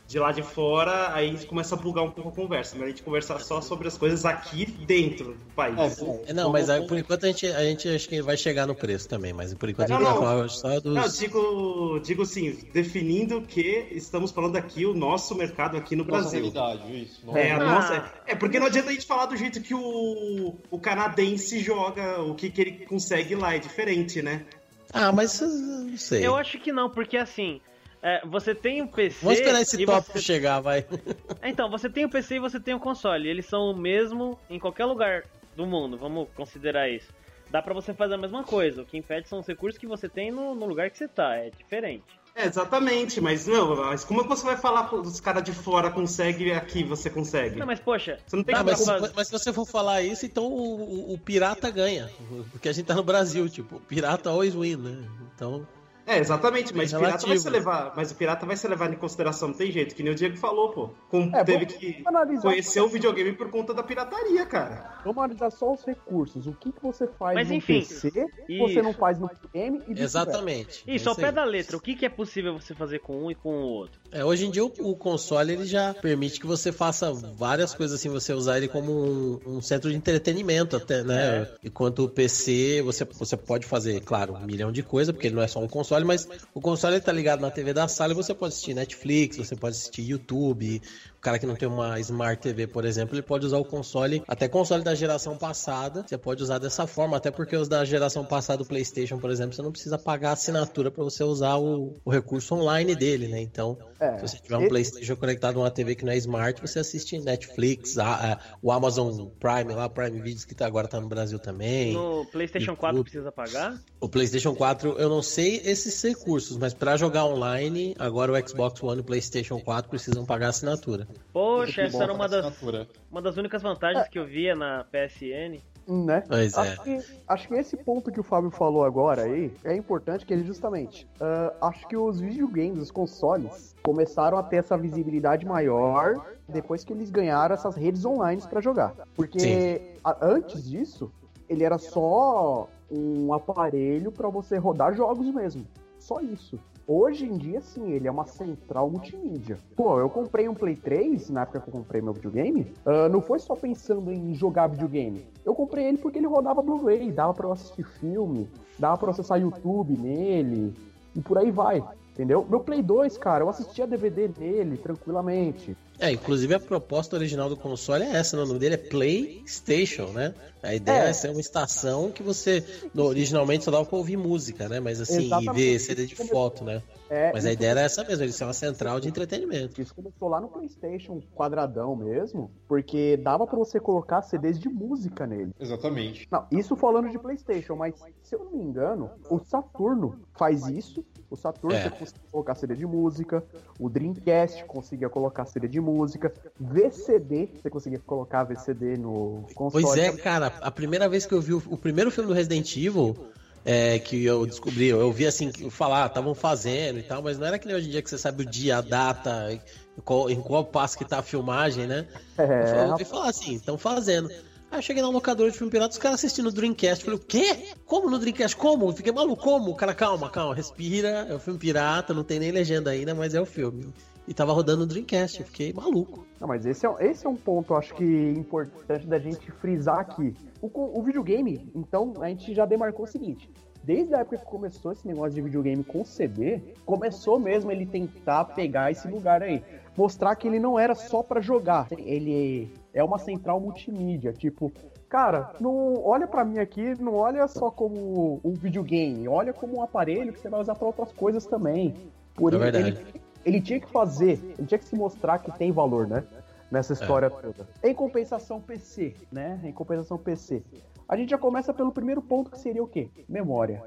de 0.07 0.19
lá 0.19 0.31
de 0.31 0.43
fora, 0.43 1.13
aí 1.13 1.29
a 1.29 1.31
gente 1.31 1.45
começa 1.45 1.75
a 1.75 1.77
bugar 1.77 2.03
um 2.03 2.11
pouco 2.11 2.29
a 2.29 2.31
conversa, 2.31 2.75
mas 2.75 2.85
a 2.85 2.89
gente 2.89 3.03
conversar 3.03 3.39
só 3.39 3.61
sobre 3.61 3.87
as 3.87 3.97
coisas 3.97 4.25
aqui 4.25 4.65
dentro 4.65 5.33
do 5.33 5.53
país. 5.55 5.97
É, 6.27 6.33
não, 6.33 6.51
mas 6.51 6.69
aí, 6.69 6.85
por 6.85 6.97
enquanto 6.97 7.23
a 7.23 7.27
gente, 7.27 7.47
a 7.47 7.63
gente 7.63 7.87
acho 7.87 8.09
que 8.09 8.21
vai 8.21 8.37
chegar 8.37 8.67
no 8.67 8.75
preço 8.75 9.07
também, 9.07 9.33
mas 9.33 9.53
por 9.53 9.69
enquanto 9.69 9.89
não, 9.89 9.95
a 9.95 9.99
gente 9.99 10.09
não, 10.09 10.19
vai 10.19 10.27
falar 10.27 10.49
só 10.49 10.79
dos. 10.79 10.93
Não, 10.93 11.07
digo, 11.07 11.99
digo 11.99 12.21
assim, 12.23 12.59
definindo 12.73 13.41
que 13.41 13.87
estamos 13.91 14.31
falando 14.31 14.57
aqui 14.57 14.85
o 14.85 14.93
nosso 14.93 15.33
mercado 15.35 15.77
aqui 15.77 15.95
no 15.95 16.03
nossa 16.03 16.39
Brasil. 16.39 16.53
Isso, 16.93 17.21
é, 17.35 17.51
a 17.51 17.59
nossa, 17.59 18.11
é 18.27 18.35
porque 18.35 18.59
não 18.59 18.67
adianta 18.67 18.89
a 18.89 18.93
gente 18.93 19.05
falar 19.05 19.25
do 19.25 19.37
jeito 19.37 19.61
que 19.61 19.73
o, 19.73 20.55
o 20.69 20.79
canadense 20.79 21.59
joga, 21.59 22.21
o 22.21 22.35
que, 22.35 22.51
que 22.51 22.61
ele 22.61 22.85
consegue 22.85 23.35
lá, 23.35 23.55
é 23.55 23.59
diferente, 23.59 24.21
né? 24.21 24.45
Ah, 24.93 25.11
mas 25.11 25.41
não 25.41 25.97
sei. 25.97 26.25
Eu 26.25 26.35
acho 26.35 26.59
que 26.59 26.71
não, 26.71 26.89
porque 26.89 27.17
assim. 27.17 27.59
É, 28.03 28.21
você 28.27 28.53
tem 28.53 28.81
o 28.81 28.87
PC. 28.87 29.19
Vamos 29.21 29.39
esperar 29.39 29.61
esse 29.61 29.85
tópico 29.85 30.19
você... 30.19 30.21
chegar, 30.21 30.59
vai. 30.59 30.85
Então, 31.41 31.69
você 31.69 31.89
tem 31.89 32.03
o 32.03 32.09
PC 32.09 32.35
e 32.35 32.39
você 32.39 32.59
tem 32.59 32.73
o 32.73 32.79
console. 32.79 33.29
Eles 33.29 33.45
são 33.45 33.71
o 33.71 33.75
mesmo 33.75 34.37
em 34.49 34.59
qualquer 34.59 34.85
lugar 34.85 35.23
do 35.55 35.65
mundo, 35.65 35.97
vamos 35.97 36.27
considerar 36.35 36.89
isso. 36.89 37.07
Dá 37.49 37.61
para 37.61 37.73
você 37.73 37.93
fazer 37.93 38.15
a 38.15 38.17
mesma 38.17 38.43
coisa. 38.43 38.81
O 38.81 38.85
que 38.85 38.97
impede 38.97 39.29
são 39.29 39.39
os 39.39 39.47
recursos 39.47 39.79
que 39.79 39.87
você 39.87 40.09
tem 40.09 40.31
no, 40.31 40.53
no 40.53 40.65
lugar 40.65 40.89
que 40.89 40.97
você 40.97 41.07
tá. 41.07 41.35
É 41.35 41.49
diferente. 41.49 42.03
É, 42.35 42.47
exatamente, 42.47 43.21
mas 43.21 43.45
não, 43.45 43.75
mas 43.75 44.03
como 44.03 44.21
é 44.21 44.23
que 44.23 44.29
você 44.29 44.43
vai 44.43 44.57
falar 44.57 44.91
os 44.91 45.19
caras 45.19 45.43
de 45.43 45.51
fora 45.53 45.91
consegue 45.91 46.45
e 46.45 46.51
aqui 46.51 46.83
você 46.83 47.07
consegue? 47.07 47.59
Não, 47.59 47.67
mas 47.67 47.79
poxa, 47.79 48.17
você 48.25 48.35
não 48.35 48.43
tem 48.43 48.55
tá, 48.55 48.63
mas, 48.63 48.83
fazer... 48.83 49.11
mas, 49.15 49.27
se 49.27 49.31
você 49.31 49.53
for 49.53 49.67
falar 49.67 50.01
isso, 50.01 50.25
então 50.25 50.45
o, 50.45 51.11
o, 51.11 51.13
o, 51.13 51.17
pirata 51.19 51.69
ganha. 51.69 52.09
Porque 52.51 52.67
a 52.67 52.73
gente 52.73 52.87
tá 52.87 52.95
no 52.95 53.03
Brasil, 53.03 53.47
tipo, 53.47 53.79
pirata 53.81 54.31
always 54.31 54.55
win, 54.55 54.77
né? 54.77 55.07
Então. 55.35 55.65
É, 56.05 56.19
exatamente, 56.19 56.75
mas, 56.75 56.91
é 56.91 56.97
o 56.97 56.99
pirata 56.99 57.27
vai 57.27 57.37
se 57.37 57.49
levar, 57.49 57.93
mas 57.95 58.11
o 58.11 58.15
pirata 58.15 58.45
vai 58.45 58.57
ser 58.57 58.67
levado 58.67 58.93
em 58.93 58.97
consideração, 58.97 59.49
não 59.49 59.55
tem 59.55 59.71
jeito, 59.71 59.95
que 59.95 60.03
nem 60.03 60.11
o 60.11 60.15
Diego 60.15 60.35
falou, 60.37 60.69
pô. 60.69 60.89
Com, 61.09 61.29
é, 61.33 61.43
teve 61.43 61.65
que 61.65 62.03
conhecer 62.41 62.81
o 62.81 62.87
videogame 62.87 63.33
por 63.33 63.49
conta 63.49 63.73
da 63.73 63.83
pirataria, 63.83 64.45
cara. 64.45 64.99
Vamos 65.03 65.17
analisar 65.17 65.51
só 65.51 65.71
os 65.71 65.83
recursos. 65.85 66.45
O 66.47 66.53
que, 66.53 66.71
que 66.71 66.81
você 66.81 67.07
faz 67.07 67.35
mas, 67.35 67.47
no 67.47 67.55
enfim, 67.55 67.79
PC 67.79 68.11
que 68.45 68.57
você 68.57 68.81
não 68.81 68.93
faz 68.93 69.17
no 69.17 69.27
videogame 69.27 69.81
e 69.87 70.01
Exatamente. 70.01 70.83
Isso, 70.87 71.09
ao 71.09 71.15
pé 71.15 71.31
da 71.31 71.43
letra, 71.43 71.77
o 71.77 71.79
que, 71.79 71.95
que 71.95 72.05
é 72.05 72.09
possível 72.09 72.59
você 72.59 72.73
fazer 72.73 72.99
com 72.99 73.25
um 73.25 73.31
e 73.31 73.35
com 73.35 73.49
o 73.49 73.67
outro? 73.67 73.99
É, 74.11 74.23
hoje 74.23 74.45
em 74.45 74.51
dia 74.51 74.63
o, 74.63 74.71
o, 74.79 74.95
console 74.95 75.53
ele 75.53 75.65
já 75.65 75.93
permite 75.93 76.39
que 76.39 76.45
você 76.45 76.71
faça 76.71 77.11
várias 77.11 77.73
coisas 77.73 77.99
assim, 77.99 78.09
você 78.09 78.33
usar 78.33 78.57
ele 78.57 78.67
como 78.67 78.91
um, 78.91 79.39
um 79.45 79.61
centro 79.61 79.89
de 79.89 79.95
entretenimento 79.95 80.75
até, 80.75 81.03
né? 81.03 81.41
É. 81.41 81.67
Enquanto 81.67 82.03
o 82.03 82.09
PC 82.09 82.81
você, 82.83 83.05
você 83.05 83.35
pode 83.35 83.65
fazer, 83.65 84.01
claro, 84.01 84.33
um 84.35 84.45
milhão 84.45 84.71
de 84.71 84.83
coisas, 84.83 85.13
porque 85.13 85.27
ele 85.27 85.35
não 85.35 85.43
é 85.43 85.47
só 85.47 85.59
um 85.59 85.67
console 85.67 85.92
console, 85.93 86.05
mas 86.05 86.27
o 86.53 86.61
console 86.61 86.97
está 86.97 87.11
ligado 87.11 87.41
na 87.41 87.51
TV 87.51 87.73
da 87.73 87.87
sala 87.87 88.13
e 88.13 88.15
você 88.15 88.33
pode 88.33 88.53
assistir 88.53 88.73
Netflix, 88.73 89.37
você 89.37 89.55
pode 89.55 89.75
assistir 89.75 90.01
YouTube. 90.01 90.81
O 91.23 91.29
cara 91.31 91.39
que 91.39 91.45
não 91.45 91.55
tem 91.55 91.69
uma 91.69 91.97
Smart 92.01 92.41
TV, 92.41 92.67
por 92.67 92.83
exemplo, 92.83 93.15
ele 93.15 93.21
pode 93.21 93.45
usar 93.45 93.57
o 93.57 93.63
console, 93.63 94.21
até 94.27 94.49
console 94.49 94.83
da 94.83 94.93
geração 94.93 95.37
passada, 95.37 96.03
você 96.05 96.17
pode 96.17 96.43
usar 96.43 96.57
dessa 96.57 96.85
forma, 96.85 97.15
até 97.15 97.31
porque 97.31 97.55
os 97.55 97.69
da 97.69 97.85
geração 97.85 98.25
passada 98.25 98.57
do 98.57 98.65
PlayStation, 98.65 99.17
por 99.17 99.31
exemplo, 99.31 99.55
você 99.55 99.61
não 99.61 99.71
precisa 99.71 99.97
pagar 99.97 100.33
assinatura 100.33 100.91
para 100.91 101.01
você 101.01 101.23
usar 101.23 101.55
o, 101.55 101.93
o, 102.03 102.11
recurso 102.11 102.55
online 102.55 102.93
dele, 102.93 103.29
né? 103.29 103.39
Então, 103.39 103.77
é, 104.01 104.17
se 104.17 104.21
você 104.21 104.37
tiver 104.37 104.57
um 104.57 104.67
PlayStation 104.67 105.15
conectado 105.15 105.59
a 105.59 105.63
uma 105.63 105.71
TV 105.71 105.95
que 105.95 106.03
não 106.03 106.11
é 106.11 106.17
Smart, 106.17 106.59
você 106.59 106.79
assiste 106.79 107.17
Netflix, 107.17 107.97
a, 107.97 108.33
a, 108.33 108.39
o 108.61 108.69
Amazon 108.69 109.27
Prime 109.39 109.73
lá, 109.73 109.87
Prime 109.87 110.19
Videos 110.19 110.43
que 110.43 110.53
tá, 110.53 110.67
agora 110.67 110.89
tá 110.89 110.99
no 110.99 111.07
Brasil 111.07 111.39
também. 111.39 111.93
No 111.93 112.25
PlayStation 112.25 112.71
YouTube. 112.71 112.79
4 112.79 113.03
precisa 113.03 113.31
pagar? 113.31 113.79
O 114.01 114.09
PlayStation 114.09 114.53
4, 114.53 114.99
eu 114.99 115.07
não 115.07 115.21
sei 115.21 115.61
esse 115.63 115.87
esses 115.87 116.01
recursos, 116.01 116.57
mas 116.57 116.73
pra 116.73 116.97
jogar 116.97 117.25
online, 117.25 117.95
agora 117.97 118.31
o 118.31 118.47
Xbox 118.47 118.81
One 118.83 118.97
e 118.97 119.01
o 119.01 119.03
PlayStation 119.03 119.59
4 119.59 119.89
precisam 119.89 120.25
pagar 120.25 120.49
assinatura. 120.49 121.07
Poxa, 121.31 121.73
Que 121.73 121.81
essa 121.81 121.97
bom 121.97 122.03
era 122.03 122.13
uma 122.13 122.27
das, 122.27 122.45
assinatura. 122.45 122.87
uma 123.11 123.21
das 123.21 123.37
únicas 123.37 123.61
vantagens 123.61 124.07
que 124.07 124.17
eu 124.19 124.25
via 124.25 124.55
na 124.55 124.83
PSN. 124.85 125.59
Né? 125.85 126.23
Pois 126.25 126.53
é. 126.55 126.59
acho, 126.61 126.81
que, 126.83 126.99
acho 127.27 127.47
que 127.49 127.53
esse 127.55 127.75
ponto 127.75 128.09
que 128.09 128.17
o 128.19 128.23
Fábio 128.23 128.49
falou 128.49 128.85
agora 128.85 129.23
aí 129.23 129.53
é 129.65 129.75
importante 129.75 130.25
que 130.25 130.33
ele 130.33 130.45
justamente. 130.45 131.05
ah, 131.19 131.53
acho 131.63 131.85
que 131.89 131.97
os 131.97 132.21
videogames, 132.21 132.79
os 132.79 132.89
consoles, 132.91 133.75
começaram 133.83 134.37
a 134.37 134.43
ter 134.43 134.57
essa 134.57 134.77
visibilidade 134.77 135.45
maior 135.45 136.25
depois 136.47 136.85
que 136.85 136.93
eles 136.93 137.09
ganharam 137.09 137.53
essas 137.53 137.75
redes 137.75 138.05
online 138.05 138.41
pra 138.49 138.61
jogar. 138.61 138.93
Porque 139.13 139.95
a- 140.03 140.17
antes 140.25 140.63
disso, 140.69 141.11
ele 141.49 141.65
era 141.65 141.77
só 141.77 142.69
um 142.89 143.33
aparelho 143.33 144.09
pra 144.09 144.29
você 144.29 144.57
rodar 144.57 144.93
jogos 144.95 145.27
mesmo. 145.33 145.67
Só 145.99 146.21
isso. 146.21 146.57
Hoje 146.85 147.25
em 147.25 147.37
dia, 147.37 147.61
sim, 147.61 147.91
ele 147.91 148.09
é 148.09 148.11
uma 148.11 148.25
central 148.25 148.89
multimídia. 148.89 149.57
Pô, 149.75 149.99
eu 149.99 150.09
comprei 150.09 150.49
um 150.49 150.53
Play 150.53 150.75
3, 150.75 151.29
na 151.29 151.43
época 151.43 151.61
que 151.61 151.69
eu 151.69 151.71
comprei 151.71 152.01
meu 152.01 152.11
videogame, 152.11 152.73
ah, 152.85 153.07
não 153.07 153.21
foi 153.21 153.39
só 153.39 153.55
pensando 153.55 154.11
em 154.11 154.33
jogar 154.35 154.67
videogame. 154.67 155.25
Eu 155.45 155.55
comprei 155.55 155.85
ele 155.85 155.97
porque 155.97 156.17
ele 156.17 156.27
rodava 156.27 156.61
Blu-ray, 156.61 157.09
dava 157.11 157.33
pra 157.33 157.47
eu 157.47 157.53
assistir 157.53 157.85
filme, 157.85 158.49
dava 158.77 158.97
pra 158.97 159.07
eu 159.07 159.11
acessar 159.11 159.39
YouTube 159.39 159.97
nele, 159.97 160.73
e 161.15 161.21
por 161.21 161.37
aí 161.37 161.51
vai. 161.51 161.81
Entendeu? 162.11 162.45
Meu 162.47 162.59
Play 162.59 162.81
2, 162.81 163.17
cara, 163.17 163.43
eu 163.43 163.49
assistia 163.49 163.87
DVD 163.87 164.29
nele 164.37 164.77
tranquilamente. 164.77 165.75
É, 165.99 166.11
inclusive 166.11 166.53
a 166.53 166.59
proposta 166.59 167.15
original 167.15 167.47
do 167.49 167.55
console 167.55 168.03
é 168.03 168.15
essa, 168.17 168.35
né? 168.35 168.43
o 168.43 168.45
nome 168.45 168.59
dele 168.59 168.75
é 168.75 168.77
PlayStation, 168.77 170.07
né? 170.11 170.33
A 170.61 170.73
ideia 170.73 171.03
é, 171.03 171.09
É. 171.09 171.13
ser 171.13 171.29
uma 171.29 171.39
estação 171.39 172.11
que 172.11 172.23
você 172.23 172.63
no- 172.93 173.03
originalmente 173.05 173.63
só 173.63 173.71
dava 173.71 173.85
pra 173.85 173.97
ouvir 173.97 174.17
música, 174.17 174.67
né? 174.67 174.79
Mas 174.79 174.99
assim, 174.99 175.29
e 175.41 175.49
ver 175.53 175.79
CD 175.79 176.05
de 176.05 176.15
foto, 176.15 176.63
né? 176.63 176.81
É, 177.09 177.31
Mas 177.31 177.45
a 177.45 177.51
ideia 177.51 177.71
era 177.71 177.81
essa 177.81 178.03
mesmo, 178.03 178.23
ele 178.23 178.31
ser 178.31 178.43
uma 178.45 178.53
central 178.53 178.99
de 178.99 179.07
entretenimento. 179.07 179.79
Isso 179.79 179.93
começou 179.93 180.27
lá 180.29 180.41
no 180.41 180.47
PlayStation 180.47 181.21
quadradão 181.35 181.95
mesmo, 181.95 182.49
porque 182.67 183.17
dava 183.17 183.45
pra 183.45 183.57
você 183.57 183.79
colocar 183.79 184.21
CDs 184.23 184.59
de 184.59 184.67
música 184.67 185.27
nele. 185.27 185.51
Exatamente. 185.59 186.27
Não, 186.31 186.47
isso 186.51 186.75
falando 186.75 187.09
de 187.11 187.19
PlayStation, 187.19 187.75
mas 187.75 187.93
se 188.23 188.35
eu 188.35 188.39
não 188.45 188.51
me 188.53 188.63
engano, 188.63 189.11
o 189.29 189.37
Saturno 189.39 190.21
faz 190.33 190.67
isso. 190.69 191.05
O 191.33 191.35
Saturno 191.35 191.75
É. 191.75 191.81
você 191.81 191.89
consegue 191.89 192.19
colocar 192.31 192.53
CD 192.53 192.75
de 192.75 192.85
música, 192.85 193.43
o 193.79 193.89
Dreamcast 193.89 194.63
conseguia 194.65 195.09
colocar 195.09 195.47
CD 195.47 195.67
de 195.67 195.81
música, 195.81 196.31
VCD, 196.59 197.49
você 197.59 197.71
conseguia 197.71 197.99
colocar 198.05 198.43
VCD 198.43 198.97
no 198.97 199.47
console. 199.55 199.83
Pois 199.83 199.97
é, 199.97 200.11
cara, 200.11 200.53
a 200.61 200.69
primeira 200.69 201.09
vez 201.09 201.25
que 201.25 201.33
eu 201.33 201.41
vi 201.41 201.55
o, 201.55 201.63
o 201.65 201.75
primeiro 201.75 202.11
filme 202.11 202.27
do 202.27 202.35
Resident 202.35 202.77
Evil, 202.77 203.17
é, 203.65 203.97
que 203.97 204.23
eu 204.23 204.45
descobri, 204.45 204.89
eu 204.89 205.11
vi 205.11 205.25
assim, 205.25 205.49
falar, 205.71 206.05
estavam 206.05 206.35
fazendo 206.35 206.99
e 206.99 207.03
tal, 207.03 207.23
mas 207.23 207.39
não 207.39 207.47
era 207.47 207.57
que 207.57 207.65
nem 207.65 207.75
hoje 207.75 207.87
em 207.87 207.91
dia 207.91 208.03
que 208.03 208.11
você 208.11 208.17
sabe 208.19 208.43
o 208.43 208.45
dia, 208.45 208.77
a 208.77 208.81
data, 208.81 209.51
em 209.51 210.01
qual, 210.01 210.29
em 210.29 210.39
qual 210.39 210.63
passo 210.63 210.95
que 210.95 211.03
tá 211.03 211.17
a 211.17 211.23
filmagem, 211.23 211.87
né? 211.87 212.05
É, 212.37 212.75
eu 212.75 212.91
ouvi 212.91 213.05
falar 213.05 213.29
assim, 213.29 213.55
estão 213.55 213.75
fazendo. 213.75 214.29
Aí 214.73 214.79
eu 214.79 214.81
cheguei 214.81 215.03
na 215.03 215.09
locadora 215.09 215.51
de 215.51 215.55
filme 215.55 215.69
pirata, 215.69 215.91
os 215.91 215.99
caras 215.99 216.15
assistindo 216.15 216.47
o 216.47 216.51
Dreamcast. 216.51 217.05
Falei, 217.05 217.19
o 217.19 217.23
quê? 217.23 217.75
Como 217.85 218.09
no 218.09 218.17
Dreamcast? 218.17 218.57
Como? 218.57 218.91
Fiquei 218.91 219.13
maluco, 219.13 219.43
como? 219.43 219.69
O 219.69 219.75
cara, 219.75 219.93
calma, 219.93 220.31
calma, 220.31 220.55
respira. 220.55 221.27
É 221.29 221.35
o 221.35 221.37
filme 221.37 221.59
pirata, 221.59 222.11
não 222.11 222.23
tem 222.23 222.39
nem 222.39 222.49
legenda 222.49 222.89
ainda, 222.89 223.13
mas 223.13 223.35
é 223.35 223.39
o 223.39 223.45
filme. 223.45 223.93
E 224.27 224.33
tava 224.33 224.51
rodando 224.51 224.79
no 224.79 224.87
Dreamcast, 224.87 225.41
eu 225.41 225.45
fiquei 225.45 225.71
maluco. 225.71 226.25
Não, 226.41 226.47
mas 226.47 226.65
esse 226.65 226.87
é, 226.87 226.95
esse 227.01 227.23
é 227.23 227.29
um 227.29 227.35
ponto, 227.35 227.75
acho 227.75 227.93
que, 227.93 228.03
importante 228.03 229.05
da 229.05 229.19
gente 229.19 229.51
frisar 229.51 229.99
aqui. 229.99 230.33
O, 230.59 230.99
o 230.99 231.03
videogame, 231.03 231.69
então, 231.75 232.15
a 232.19 232.29
gente 232.29 232.51
já 232.55 232.65
demarcou 232.65 233.05
o 233.05 233.07
seguinte. 233.07 233.47
Desde 233.83 234.15
a 234.15 234.21
época 234.21 234.39
que 234.39 234.45
começou 234.45 234.91
esse 234.91 235.07
negócio 235.07 235.35
de 235.35 235.41
videogame 235.41 235.83
com 235.83 236.03
CD, 236.03 236.59
começou 236.83 237.39
mesmo 237.39 237.71
ele 237.71 237.85
tentar 237.85 238.45
pegar 238.45 238.89
esse 238.89 239.07
lugar 239.07 239.43
aí. 239.43 239.63
Mostrar 239.95 240.35
que 240.35 240.47
ele 240.47 240.59
não 240.59 240.79
era 240.79 240.95
só 240.95 241.21
pra 241.21 241.41
jogar. 241.41 241.89
Ele 241.91 242.71
é 242.93 243.03
uma 243.03 243.17
central 243.17 243.59
multimídia. 243.59 244.31
Tipo, 244.33 244.71
cara, 245.09 245.55
não 245.59 246.03
olha 246.03 246.27
pra 246.27 246.43
mim 246.45 246.59
aqui, 246.59 246.93
não 247.01 247.15
olha 247.15 247.47
só 247.47 247.71
como 247.71 248.39
um 248.43 248.51
videogame. 248.53 249.27
Olha 249.27 249.53
como 249.53 249.77
um 249.77 249.81
aparelho 249.81 250.31
que 250.33 250.39
você 250.39 250.49
vai 250.49 250.59
usar 250.61 250.75
pra 250.75 250.85
outras 250.87 251.11
coisas 251.11 251.45
também. 251.45 251.95
Por 252.35 252.53
É 252.53 252.55
ele- 252.55 252.63
verdade. 252.63 252.87
ele, 252.87 253.21
ele 253.45 253.61
tinha 253.61 253.79
que 253.79 253.89
fazer, 253.89 254.39
ele 254.57 254.67
tinha 254.67 254.77
que 254.79 254.85
se 254.85 254.95
mostrar 254.95 255.39
que 255.39 255.51
tem 255.57 255.71
valor, 255.71 256.07
né? 256.07 256.23
Nessa 256.71 256.93
história 256.93 257.29
toda. 257.29 257.67
Em 257.83 257.93
compensação 257.93 258.59
PC, 258.59 259.13
né? 259.31 259.59
Em 259.63 259.71
compensação 259.71 260.17
PC. 260.17 260.63
A 261.07 261.15
gente 261.15 261.29
já 261.29 261.37
começa 261.37 261.71
pelo 261.73 261.91
primeiro 261.91 262.21
ponto 262.21 262.49
que 262.49 262.57
seria 262.59 262.81
o 262.83 262.87
quê? 262.87 263.09
Memória. 263.29 263.83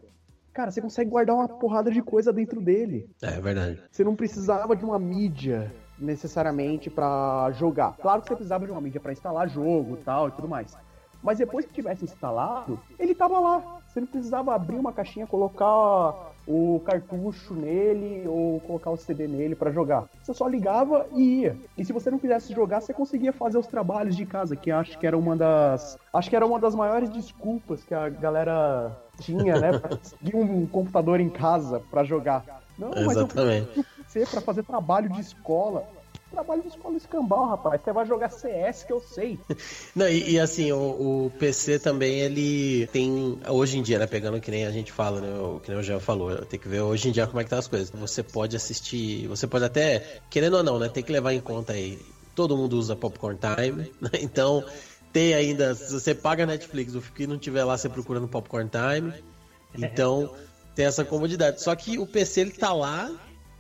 Cara, 0.53 0.71
você 0.71 0.81
consegue 0.81 1.11
guardar 1.11 1.35
uma 1.37 1.49
porrada 1.49 1.91
de 1.91 2.01
coisa 2.01 2.33
dentro 2.33 2.61
dele. 2.61 3.11
É 3.21 3.41
verdade. 3.41 3.83
Você 3.91 4.05
não 4.05 4.15
precisava 4.15 4.77
de 4.77 4.85
uma 4.85 4.99
mídia 4.99 5.73
necessariamente 5.99 6.91
pra 6.91 7.51
jogar. 7.53 7.97
Claro 7.97 8.23
que 8.23 8.29
você 8.29 8.35
precisava 8.35 8.67
de 8.67 8.73
uma 8.73 8.81
mídia 8.81 9.01
pra 9.01 9.13
instalar 9.13 9.49
jogo, 9.49 9.97
tal 10.05 10.29
e 10.29 10.33
tudo 10.33 10.49
mais. 10.49 10.77
Mas 11.23 11.39
depois 11.39 11.67
que 11.67 11.73
tivesse 11.73 12.05
instalado, 12.05 12.79
ele 12.99 13.15
tava 13.15 13.41
lá. 13.41 13.81
Você 13.87 14.01
não 14.01 14.07
precisava 14.07 14.55
abrir 14.55 14.77
uma 14.77 14.93
caixinha, 14.93 15.27
colocar 15.27 16.33
o 16.47 16.81
cartucho 16.85 17.55
nele 17.55 18.29
ou 18.29 18.61
colocar 18.61 18.91
o 18.91 18.97
CD 18.97 19.27
nele 19.27 19.57
pra 19.57 19.73
jogar. 19.73 20.05
Você 20.23 20.33
só 20.33 20.47
ligava 20.47 21.07
e 21.13 21.41
ia. 21.41 21.57
E 21.77 21.85
se 21.85 21.93
você 21.93 22.11
não 22.11 22.19
quisesse 22.19 22.53
jogar, 22.53 22.81
você 22.81 22.93
conseguia 22.93 23.33
fazer 23.33 23.59
os 23.59 23.67
trabalhos 23.67 24.15
de 24.15 24.25
casa, 24.25 24.55
que 24.55 24.71
acho 24.71 24.99
que 24.99 25.07
era 25.07 25.19
uma 25.19 25.35
das, 25.35 25.99
acho 26.13 26.31
que 26.31 26.37
era 26.37 26.47
uma 26.47 26.61
das 26.61 26.75
maiores 26.75 27.11
desculpas 27.11 27.83
que 27.83 27.95
a 27.95 28.09
galera 28.09 28.97
tinha, 29.19 29.59
né, 29.59 29.79
pra 29.79 29.89
conseguir 29.97 30.37
um 30.37 30.67
computador 30.67 31.19
em 31.19 31.31
casa 31.31 31.83
pra 31.91 32.05
jogar. 32.05 32.45
Não, 32.79 32.91
mas 32.91 33.17
eu 33.17 33.27
PC 34.17 34.31
pra 34.31 34.41
fazer 34.41 34.63
trabalho 34.63 35.11
de 35.11 35.21
escola. 35.21 35.87
Trabalho 36.31 36.63
de 36.63 36.69
escola 36.69 36.97
escambau, 36.97 37.47
rapaz. 37.51 37.81
Você 37.83 37.93
vai 37.93 38.07
jogar 38.07 38.31
CS 38.31 38.83
que 38.83 38.93
eu 38.93 39.01
sei. 39.01 39.39
Não, 39.95 40.09
e, 40.09 40.33
e 40.33 40.41
assim, 40.41 40.73
o, 40.73 41.27
o 41.27 41.33
PC 41.39 41.79
também, 41.79 42.21
ele 42.21 42.87
tem, 42.89 43.39
hoje 43.49 43.79
em 43.79 43.83
dia, 43.83 43.99
né, 43.99 44.07
pegando 44.07 44.41
que 44.41 44.51
nem 44.51 44.67
a 44.67 44.71
gente 44.71 44.91
fala, 44.91 45.21
né, 45.21 45.39
o, 45.39 45.61
que 45.61 45.71
nem 45.71 45.79
o 45.79 45.83
Jean 45.83 46.01
falou, 46.01 46.35
tem 46.45 46.59
que 46.59 46.69
ver 46.69 46.81
hoje 46.81 47.09
em 47.09 47.13
dia 47.13 47.27
como 47.27 47.41
é 47.41 47.45
que 47.45 47.51
tá 47.51 47.59
as 47.59 47.69
coisas. 47.69 47.91
Você 47.91 48.23
pode 48.23 48.57
assistir, 48.57 49.27
você 49.29 49.47
pode 49.47 49.65
até, 49.65 50.21
querendo 50.31 50.57
ou 50.57 50.63
não, 50.63 50.79
né, 50.79 50.89
tem 50.89 51.03
que 51.03 51.13
levar 51.13 51.33
em 51.33 51.41
conta 51.41 51.75
aí, 51.75 51.99
todo 52.35 52.57
mundo 52.57 52.77
usa 52.77 52.97
Popcorn 52.97 53.39
Time, 53.39 53.93
né, 54.01 54.11
então 54.21 54.65
tem 55.13 55.33
ainda, 55.33 55.75
se 55.75 55.93
você 55.93 56.15
paga 56.15 56.45
Netflix, 56.45 56.95
o 56.95 57.01
que 57.01 57.27
não 57.27 57.39
tiver 57.39 57.65
lá, 57.65 57.79
você 57.79 57.89
procura 57.89 58.19
no 58.19 58.29
Popcorn 58.29 58.69
Time, 58.69 59.13
então 59.75 60.35
tem 60.75 60.85
essa 60.85 61.05
comodidade. 61.05 61.63
Só 61.63 61.75
que 61.75 61.99
o 61.99 62.07
PC, 62.07 62.43
ele 62.43 62.51
tá 62.51 62.73
lá, 62.73 63.11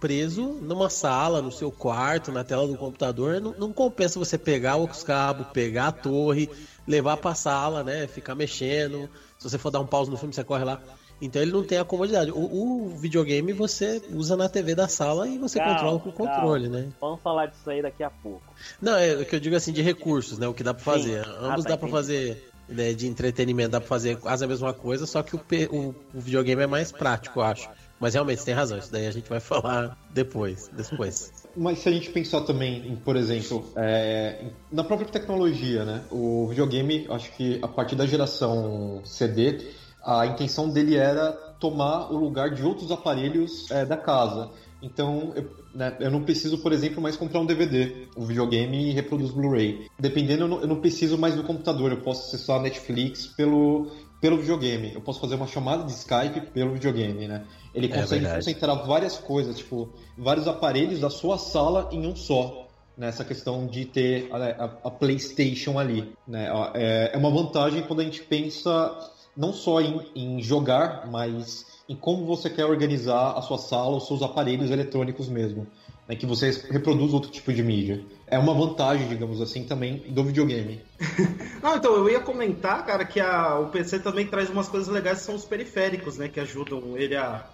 preso 0.00 0.42
numa 0.60 0.88
sala, 0.90 1.40
no 1.42 1.50
seu 1.52 1.70
quarto, 1.72 2.30
na 2.32 2.44
tela 2.44 2.66
do 2.66 2.76
computador, 2.76 3.40
não, 3.40 3.54
não 3.58 3.72
compensa 3.72 4.18
você 4.18 4.36
pegar 4.38 4.76
os 4.76 5.02
cabos, 5.02 5.46
pegar 5.52 5.88
a 5.88 5.92
torre, 5.92 6.48
levar 6.86 7.16
pra 7.16 7.34
sala, 7.34 7.82
né? 7.82 8.06
Ficar 8.06 8.34
mexendo. 8.34 9.08
Se 9.38 9.48
você 9.48 9.58
for 9.58 9.70
dar 9.70 9.80
um 9.80 9.86
pause 9.86 10.10
no 10.10 10.16
filme, 10.16 10.34
você 10.34 10.44
corre 10.44 10.64
lá. 10.64 10.80
Então 11.20 11.40
ele 11.40 11.50
não 11.50 11.64
tem 11.64 11.78
a 11.78 11.84
comodidade. 11.84 12.30
O, 12.30 12.36
o 12.38 12.88
videogame 12.96 13.52
você 13.54 14.02
usa 14.10 14.36
na 14.36 14.48
TV 14.50 14.74
da 14.74 14.86
sala 14.86 15.26
e 15.26 15.38
você 15.38 15.58
Calma, 15.58 15.74
controla 15.74 15.98
com 15.98 16.08
o 16.10 16.12
calma. 16.12 16.32
controle, 16.34 16.68
né? 16.68 16.88
Vamos 17.00 17.22
falar 17.22 17.46
disso 17.46 17.70
aí 17.70 17.80
daqui 17.80 18.02
a 18.02 18.10
pouco. 18.10 18.42
Não, 18.82 18.96
é 18.96 19.14
o 19.14 19.24
que 19.24 19.34
eu 19.34 19.40
digo 19.40 19.56
assim 19.56 19.72
de 19.72 19.80
recursos, 19.80 20.38
né? 20.38 20.46
O 20.46 20.52
que 20.52 20.62
dá 20.62 20.74
pra 20.74 20.84
fazer. 20.84 21.24
Sim. 21.24 21.30
Ambos 21.40 21.64
Ah, 21.64 21.68
tá, 21.68 21.68
dá 21.70 21.78
pra 21.78 21.88
fazer 21.88 22.52
né, 22.68 22.92
de 22.92 23.06
entretenimento, 23.06 23.70
dá 23.70 23.80
pra 23.80 23.88
fazer 23.88 24.18
quase 24.18 24.44
a 24.44 24.48
mesma 24.48 24.74
coisa, 24.74 25.06
só 25.06 25.22
que 25.22 25.36
o, 25.36 25.40
o- 25.70 25.94
o 26.14 26.20
videogame 26.20 26.62
é 26.62 26.66
mais 26.66 26.92
prático, 26.92 27.38
eu 27.40 27.44
acho. 27.44 27.70
Mas 27.98 28.14
realmente, 28.14 28.40
você 28.40 28.46
tem 28.46 28.54
razão, 28.54 28.78
isso 28.78 28.92
daí 28.92 29.06
a 29.06 29.10
gente 29.10 29.28
vai 29.28 29.40
falar 29.40 29.96
depois. 30.10 30.68
depois. 30.72 31.32
Mas 31.56 31.78
se 31.78 31.88
a 31.88 31.92
gente 31.92 32.10
pensar 32.10 32.42
também 32.42 32.86
em, 32.88 32.96
por 32.96 33.16
exemplo, 33.16 33.64
é, 33.76 34.50
na 34.70 34.84
própria 34.84 35.08
tecnologia, 35.08 35.84
né? 35.84 36.02
O 36.10 36.46
videogame, 36.48 37.06
acho 37.08 37.32
que 37.32 37.58
a 37.62 37.68
partir 37.68 37.96
da 37.96 38.06
geração 38.06 39.00
CD, 39.04 39.60
a 40.04 40.26
intenção 40.26 40.68
dele 40.68 40.96
era 40.96 41.32
tomar 41.58 42.12
o 42.12 42.16
lugar 42.16 42.50
de 42.50 42.62
outros 42.62 42.90
aparelhos 42.92 43.70
é, 43.70 43.84
da 43.84 43.96
casa. 43.96 44.50
Então, 44.82 45.32
eu, 45.34 45.50
né, 45.74 45.96
eu 46.00 46.10
não 46.10 46.22
preciso, 46.22 46.58
por 46.58 46.72
exemplo, 46.72 47.00
mais 47.02 47.16
comprar 47.16 47.40
um 47.40 47.46
DVD. 47.46 48.08
O 48.14 48.24
videogame 48.24 48.92
reproduz 48.92 49.30
Blu-ray. 49.30 49.88
Dependendo, 49.98 50.44
eu 50.44 50.48
não, 50.48 50.60
eu 50.60 50.68
não 50.68 50.80
preciso 50.80 51.16
mais 51.16 51.34
do 51.34 51.42
computador. 51.42 51.90
Eu 51.90 52.02
posso 52.02 52.28
acessar 52.28 52.60
a 52.60 52.62
Netflix 52.62 53.26
pelo, 53.26 53.90
pelo 54.20 54.36
videogame. 54.36 54.92
Eu 54.94 55.00
posso 55.00 55.20
fazer 55.20 55.34
uma 55.34 55.46
chamada 55.46 55.84
de 55.84 55.92
Skype 55.92 56.52
pelo 56.52 56.74
videogame, 56.74 57.26
né? 57.26 57.46
Ele 57.76 57.86
É 57.86 58.00
consegue 58.00 58.22
verdade. 58.22 58.44
concentrar 58.44 58.86
várias 58.86 59.18
coisas, 59.18 59.58
tipo, 59.58 59.90
vários 60.16 60.48
aparelhos 60.48 60.98
da 60.98 61.10
sua 61.10 61.36
sala 61.38 61.88
em 61.92 62.06
um 62.06 62.16
só. 62.16 62.66
Nessa 62.96 63.22
questão 63.26 63.66
de 63.66 63.84
ter 63.84 64.28
a, 64.32 64.36
a- 64.64 64.70
a 64.84 64.90
PlayStation 64.90 65.78
ali. 65.78 66.12
Né? 66.26 66.48
É, 66.74 67.10
é 67.12 67.16
uma 67.18 67.30
vantagem 67.30 67.82
quando 67.82 68.00
a 68.00 68.04
gente 68.04 68.22
pensa 68.22 68.96
não 69.36 69.52
só 69.52 69.82
em, 69.82 70.00
em 70.16 70.42
jogar, 70.42 71.06
mas 71.10 71.66
em 71.86 71.94
como 71.94 72.24
você 72.24 72.48
quer 72.48 72.64
organizar 72.64 73.32
a 73.32 73.42
sua 73.42 73.58
sala, 73.58 73.98
os 73.98 74.06
seus 74.06 74.22
aparelhos 74.22 74.70
eletrônicos 74.70 75.28
mesmo. 75.28 75.66
Né? 76.08 76.16
Que 76.16 76.24
você 76.24 76.50
reproduz 76.70 77.12
outro 77.12 77.30
tipo 77.30 77.52
de 77.52 77.62
mídia. 77.62 78.02
É 78.26 78.38
uma 78.38 78.54
vantagem, 78.54 79.06
digamos 79.08 79.42
assim, 79.42 79.64
também 79.64 79.98
do 80.08 80.24
videogame. 80.24 80.80
Não, 81.62 81.76
então 81.76 81.94
eu 81.96 82.08
ia 82.08 82.20
comentar, 82.20 82.86
cara, 82.86 83.04
que 83.04 83.20
a- 83.20 83.58
o 83.58 83.66
PC 83.68 83.98
também 83.98 84.26
traz 84.26 84.48
umas 84.48 84.68
coisas 84.70 84.88
legais 84.88 85.18
que 85.18 85.24
são 85.26 85.34
os 85.34 85.44
periféricos, 85.44 86.16
né? 86.16 86.28
Que 86.28 86.40
ajudam 86.40 86.96
ele 86.96 87.14
a, 87.14 87.44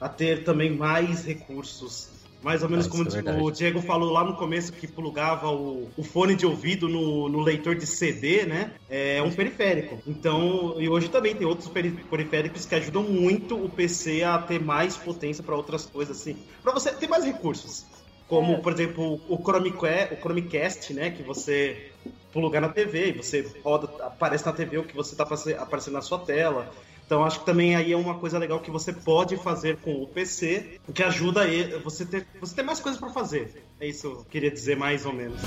a 0.00 0.08
ter 0.08 0.44
também 0.44 0.76
mais 0.76 1.24
recursos. 1.24 2.14
Mais 2.42 2.62
ou 2.62 2.68
menos 2.68 2.86
Ah, 2.86 2.90
como 2.90 3.02
é 3.02 3.42
o 3.42 3.50
Diego 3.50 3.80
falou 3.80 4.12
lá 4.12 4.22
no 4.22 4.36
começo 4.36 4.72
que 4.72 4.86
plugava 4.86 5.50
o, 5.50 5.90
o 5.96 6.02
fone 6.04 6.36
de 6.36 6.46
ouvido 6.46 6.88
no, 6.88 7.28
no 7.28 7.40
leitor 7.40 7.74
de 7.74 7.86
CD, 7.86 8.44
né? 8.44 8.72
É 8.88 9.20
um 9.22 9.32
periférico. 9.32 10.00
Então, 10.06 10.80
e 10.80 10.88
hoje 10.88 11.08
também 11.08 11.34
tem 11.34 11.46
outros 11.46 11.68
peri- 11.68 11.90
periféricos 11.90 12.64
que 12.66 12.74
ajudam 12.74 13.02
muito 13.02 13.56
o 13.56 13.68
PC 13.68 14.22
a 14.22 14.38
ter 14.38 14.60
mais 14.60 14.96
potência 14.96 15.42
para 15.42 15.56
outras 15.56 15.86
coisas 15.86 16.20
assim. 16.20 16.36
Para 16.62 16.72
você 16.72 16.92
ter 16.92 17.08
mais 17.08 17.24
recursos. 17.24 17.84
Como, 18.28 18.54
É. 18.54 18.56
por 18.58 18.72
exemplo, 18.72 19.20
o, 19.28 19.42
Chromecast, 19.42 20.14
o 20.14 20.16
Chromecast, 20.18 20.92
né? 20.94 21.10
Que 21.10 21.22
você 21.22 21.90
plugar 22.32 22.60
na 22.60 22.68
TV 22.68 23.08
e 23.08 23.12
você 23.12 23.50
roda, 23.64 23.88
aparece 24.04 24.44
na 24.44 24.52
TV 24.52 24.78
o 24.78 24.84
que 24.84 24.94
você 24.94 25.12
está 25.14 25.24
aparecendo 25.24 25.94
na 25.94 26.02
sua 26.02 26.18
tela. 26.18 26.70
Então 27.06 27.24
acho 27.24 27.38
que 27.40 27.46
também 27.46 27.76
aí 27.76 27.92
é 27.92 27.96
uma 27.96 28.18
coisa 28.18 28.36
legal 28.36 28.58
que 28.58 28.70
você 28.70 28.92
pode 28.92 29.36
fazer 29.36 29.76
com 29.76 30.02
o 30.02 30.08
PC, 30.08 30.80
que 30.92 31.04
ajuda 31.04 31.42
você 31.84 32.04
ter 32.04 32.26
você 32.40 32.56
ter 32.56 32.62
mais 32.64 32.80
coisas 32.80 32.98
para 33.00 33.10
fazer. 33.10 33.64
É 33.80 33.86
isso 33.86 34.10
que 34.10 34.16
eu 34.16 34.24
queria 34.24 34.50
dizer 34.50 34.76
mais 34.76 35.06
ou 35.06 35.12
menos. 35.12 35.40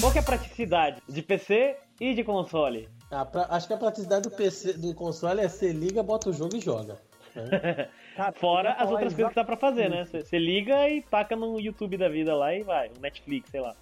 Qual 0.00 0.12
que 0.12 0.18
é 0.18 0.20
a 0.20 0.24
praticidade 0.24 1.02
de 1.08 1.22
PC 1.22 1.76
e 2.00 2.14
de 2.14 2.22
console? 2.22 2.88
A 3.10 3.24
pra- 3.24 3.46
acho 3.50 3.66
que 3.66 3.72
a 3.72 3.76
praticidade 3.76 4.28
do 4.28 4.30
PC 4.30 4.74
do 4.74 4.94
console 4.94 5.40
é 5.40 5.48
você 5.48 5.72
liga, 5.72 6.02
bota 6.02 6.30
o 6.30 6.32
jogo 6.32 6.56
e 6.56 6.60
joga. 6.60 6.98
né? 7.34 7.88
Cara, 8.18 8.32
Fora 8.32 8.72
as 8.72 8.90
outras 8.90 9.14
coisas 9.14 9.28
que 9.28 9.34
dá 9.36 9.44
pra 9.44 9.56
fazer, 9.56 9.88
né? 9.88 10.04
Você 10.04 10.38
liga 10.40 10.88
e 10.88 11.00
taca 11.02 11.36
no 11.36 11.60
YouTube 11.60 11.96
da 11.96 12.08
vida 12.08 12.34
lá 12.34 12.52
e 12.52 12.64
vai, 12.64 12.88
no 12.88 13.00
Netflix, 13.00 13.48
sei 13.48 13.60
lá. 13.60 13.76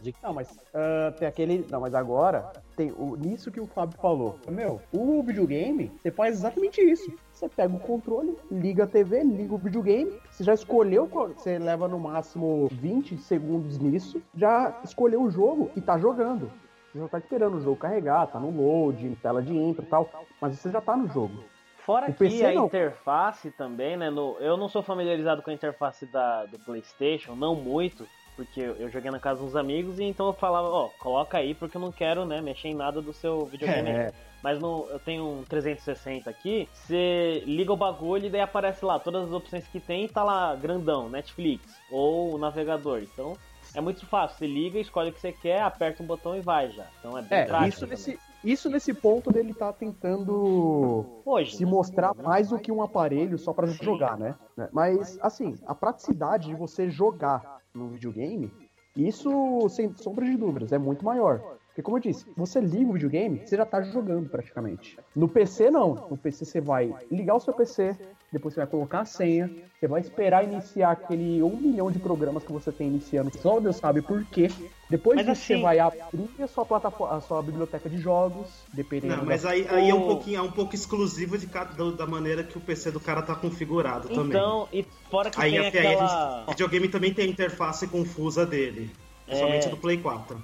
De- 0.00 0.14
Não, 0.22 0.32
mas 0.32 0.56
ah, 0.72 1.12
tem 1.18 1.26
aquele. 1.26 1.66
Não, 1.68 1.80
mas 1.80 1.92
agora 1.92 2.52
tem 2.76 2.92
o, 2.96 3.16
nisso 3.16 3.50
que 3.50 3.60
o 3.60 3.66
Fábio 3.66 3.98
falou. 4.00 4.38
Meu, 4.48 4.80
o 4.92 5.20
videogame, 5.20 5.90
você 6.00 6.12
faz 6.12 6.36
exatamente 6.36 6.80
isso. 6.80 7.10
Você 7.32 7.48
pega 7.48 7.74
o 7.74 7.80
controle, 7.80 8.36
liga 8.52 8.84
a 8.84 8.86
TV, 8.86 9.24
liga 9.24 9.52
o 9.52 9.58
videogame. 9.58 10.16
Você 10.30 10.44
já 10.44 10.54
escolheu, 10.54 11.08
qual- 11.08 11.30
você 11.30 11.58
leva 11.58 11.88
no 11.88 11.98
máximo 11.98 12.68
20 12.70 13.18
segundos 13.18 13.78
nisso, 13.78 14.22
já 14.36 14.78
escolheu 14.84 15.22
o 15.22 15.30
jogo 15.30 15.72
e 15.74 15.80
tá 15.80 15.98
jogando. 15.98 16.52
Você 16.92 17.00
já 17.00 17.08
tá 17.08 17.18
esperando 17.18 17.56
o 17.56 17.60
jogo 17.60 17.76
carregar, 17.76 18.28
tá 18.28 18.38
no 18.38 18.50
load, 18.50 19.16
tela 19.20 19.42
de 19.42 19.52
intro 19.56 19.82
e 19.82 19.86
tal, 19.88 20.08
mas 20.40 20.56
você 20.56 20.70
já 20.70 20.80
tá 20.80 20.96
no 20.96 21.08
jogo. 21.08 21.42
Fora 21.86 22.10
O 22.10 22.12
que 22.12 22.18
PC 22.18 22.44
a 22.44 22.52
não. 22.52 22.66
interface 22.66 23.50
também, 23.52 23.96
né? 23.96 24.10
no- 24.10 24.36
eu 24.40 24.56
não 24.56 24.68
sou 24.68 24.82
familiarizado 24.82 25.40
com 25.40 25.50
a 25.50 25.54
interface 25.54 26.04
da, 26.04 26.44
do 26.46 26.58
PlayStation, 26.58 27.36
não 27.36 27.54
muito, 27.54 28.08
porque 28.34 28.60
eu, 28.60 28.90
joguei 28.90 29.08
na 29.10 29.20
casa 29.20 29.40
dos 29.40 29.54
amigos 29.54 30.00
e 30.00 30.02
então 30.04 30.26
eu 30.26 30.32
falava, 30.32 30.66
ó, 30.66 30.88
coloca 30.88 31.38
aí 31.38 31.54
porque 31.54 31.76
eu 31.76 31.80
não 31.80 31.92
quero, 31.92 32.26
né, 32.26 32.40
mexer 32.42 32.68
em 32.68 32.74
nada 32.74 33.00
do 33.00 33.12
seu 33.12 33.46
videogame. 33.46 33.88
É. 33.88 34.12
Mas 34.42 34.60
no, 34.60 34.88
eu 34.90 34.98
tenho 34.98 35.24
um 35.24 35.44
360 35.44 36.28
aqui, 36.28 36.68
você 36.72 37.42
liga 37.46 37.72
o 37.72 37.76
bagulho 37.76 38.26
e 38.26 38.30
daí 38.30 38.40
aparece 38.40 38.84
lá 38.84 38.98
todas 38.98 39.24
as 39.24 39.32
opções 39.32 39.66
que 39.68 39.78
tem 39.78 40.04
e 40.04 40.08
tá 40.08 40.24
lá 40.24 40.54
grandão, 40.56 41.08
Netflix 41.08 41.80
ou 41.88 42.34
o 42.34 42.38
navegador. 42.38 42.98
Então 43.00 43.38
é 43.74 43.80
muito 43.80 44.04
fácil, 44.06 44.38
você 44.38 44.46
liga, 44.46 44.78
escolhe 44.78 45.10
o 45.10 45.12
que 45.12 45.20
você 45.20 45.32
quer, 45.32 45.62
aperta 45.62 46.02
um 46.02 46.06
botão 46.06 46.36
e 46.36 46.40
vai 46.40 46.70
já. 46.70 46.86
Então 46.98 47.16
é 47.16 47.22
bem 47.22 47.38
É, 47.38 47.44
prático. 47.44 47.68
isso 47.68 47.86
nesse, 47.86 48.20
isso 48.46 48.70
nesse 48.70 48.94
ponto 48.94 49.30
dele 49.30 49.52
tá 49.52 49.72
tentando 49.72 51.22
Hoje, 51.24 51.56
se 51.56 51.64
né? 51.64 51.70
mostrar 51.70 52.14
mais 52.14 52.48
do 52.48 52.58
que 52.58 52.70
um 52.70 52.82
aparelho 52.82 53.36
só 53.36 53.52
pra 53.52 53.66
jogar, 53.66 54.16
né? 54.16 54.34
Mas, 54.72 55.18
assim, 55.20 55.58
a 55.66 55.74
praticidade 55.74 56.48
de 56.48 56.54
você 56.54 56.88
jogar 56.88 57.60
no 57.74 57.88
videogame, 57.88 58.52
isso, 58.96 59.68
sem 59.68 59.92
sombra 59.94 60.24
de 60.24 60.36
dúvidas, 60.36 60.72
é 60.72 60.78
muito 60.78 61.04
maior. 61.04 61.40
Porque, 61.66 61.82
como 61.82 61.98
eu 61.98 62.00
disse, 62.00 62.24
você 62.34 62.58
liga 62.58 62.88
o 62.88 62.94
videogame, 62.94 63.42
você 63.44 63.54
já 63.56 63.66
tá 63.66 63.82
jogando 63.82 64.30
praticamente. 64.30 64.98
No 65.14 65.28
PC, 65.28 65.70
não. 65.70 66.08
No 66.08 66.16
PC, 66.16 66.46
você 66.46 66.60
vai 66.60 66.94
ligar 67.10 67.34
o 67.34 67.40
seu 67.40 67.52
PC, 67.52 67.94
depois 68.32 68.54
você 68.54 68.60
vai 68.60 68.66
colocar 68.66 69.00
a 69.00 69.04
senha, 69.04 69.48
você 69.78 69.86
vai 69.86 70.00
esperar 70.00 70.44
iniciar 70.44 70.90
aquele 70.90 71.42
um 71.42 71.56
milhão 71.56 71.90
de 71.90 71.98
programas 71.98 72.42
que 72.44 72.52
você 72.52 72.72
tem 72.72 72.88
iniciando, 72.88 73.30
só 73.38 73.60
Deus 73.60 73.76
sabe 73.76 74.02
por 74.02 74.24
quê. 74.26 74.48
Depois 74.90 75.16
Mas 75.16 75.26
disso, 75.26 75.42
assim- 75.42 75.56
você 75.56 75.62
vai 75.62 75.78
abrir 75.78 76.30
a 76.42 76.46
sua 76.46 76.64
plataforma, 76.64 77.16
a 77.16 77.20
sua 77.20 77.42
biblioteca 77.42 77.88
de 77.88 77.98
jogos, 77.98 78.64
dependendo 78.72 79.16
Não, 79.16 79.24
mas 79.24 79.42
da... 79.42 79.50
aí, 79.50 79.66
aí 79.68 79.90
é 79.90 79.94
um 79.94 80.02
pouquinho, 80.06 80.38
é 80.38 80.42
um 80.42 80.50
pouco 80.50 80.74
exclusivo 80.74 81.36
de 81.38 81.46
cada, 81.46 81.72
da- 81.72 81.96
da 81.96 82.06
maneira 82.06 82.44
que 82.44 82.56
o 82.58 82.60
PC 82.60 82.90
do 82.90 83.00
cara 83.00 83.22
tá 83.22 83.34
configurado 83.34 84.08
também. 84.08 84.36
Então, 84.38 84.68
e 84.72 84.82
fora 85.10 85.30
que 85.30 85.40
Aí, 85.40 85.50
tem 85.52 85.58
aí 85.60 85.64
a 85.64 85.68
aquela. 85.68 86.06
gente, 86.08 86.46
o 86.46 86.50
videogame 86.50 86.88
também 86.88 87.14
tem 87.14 87.26
a 87.26 87.28
interface 87.28 87.86
confusa 87.88 88.44
dele. 88.46 88.90
Principalmente 89.24 89.66
É. 89.66 89.70
do 89.70 89.76
Play 89.76 89.98
4. 89.98 90.36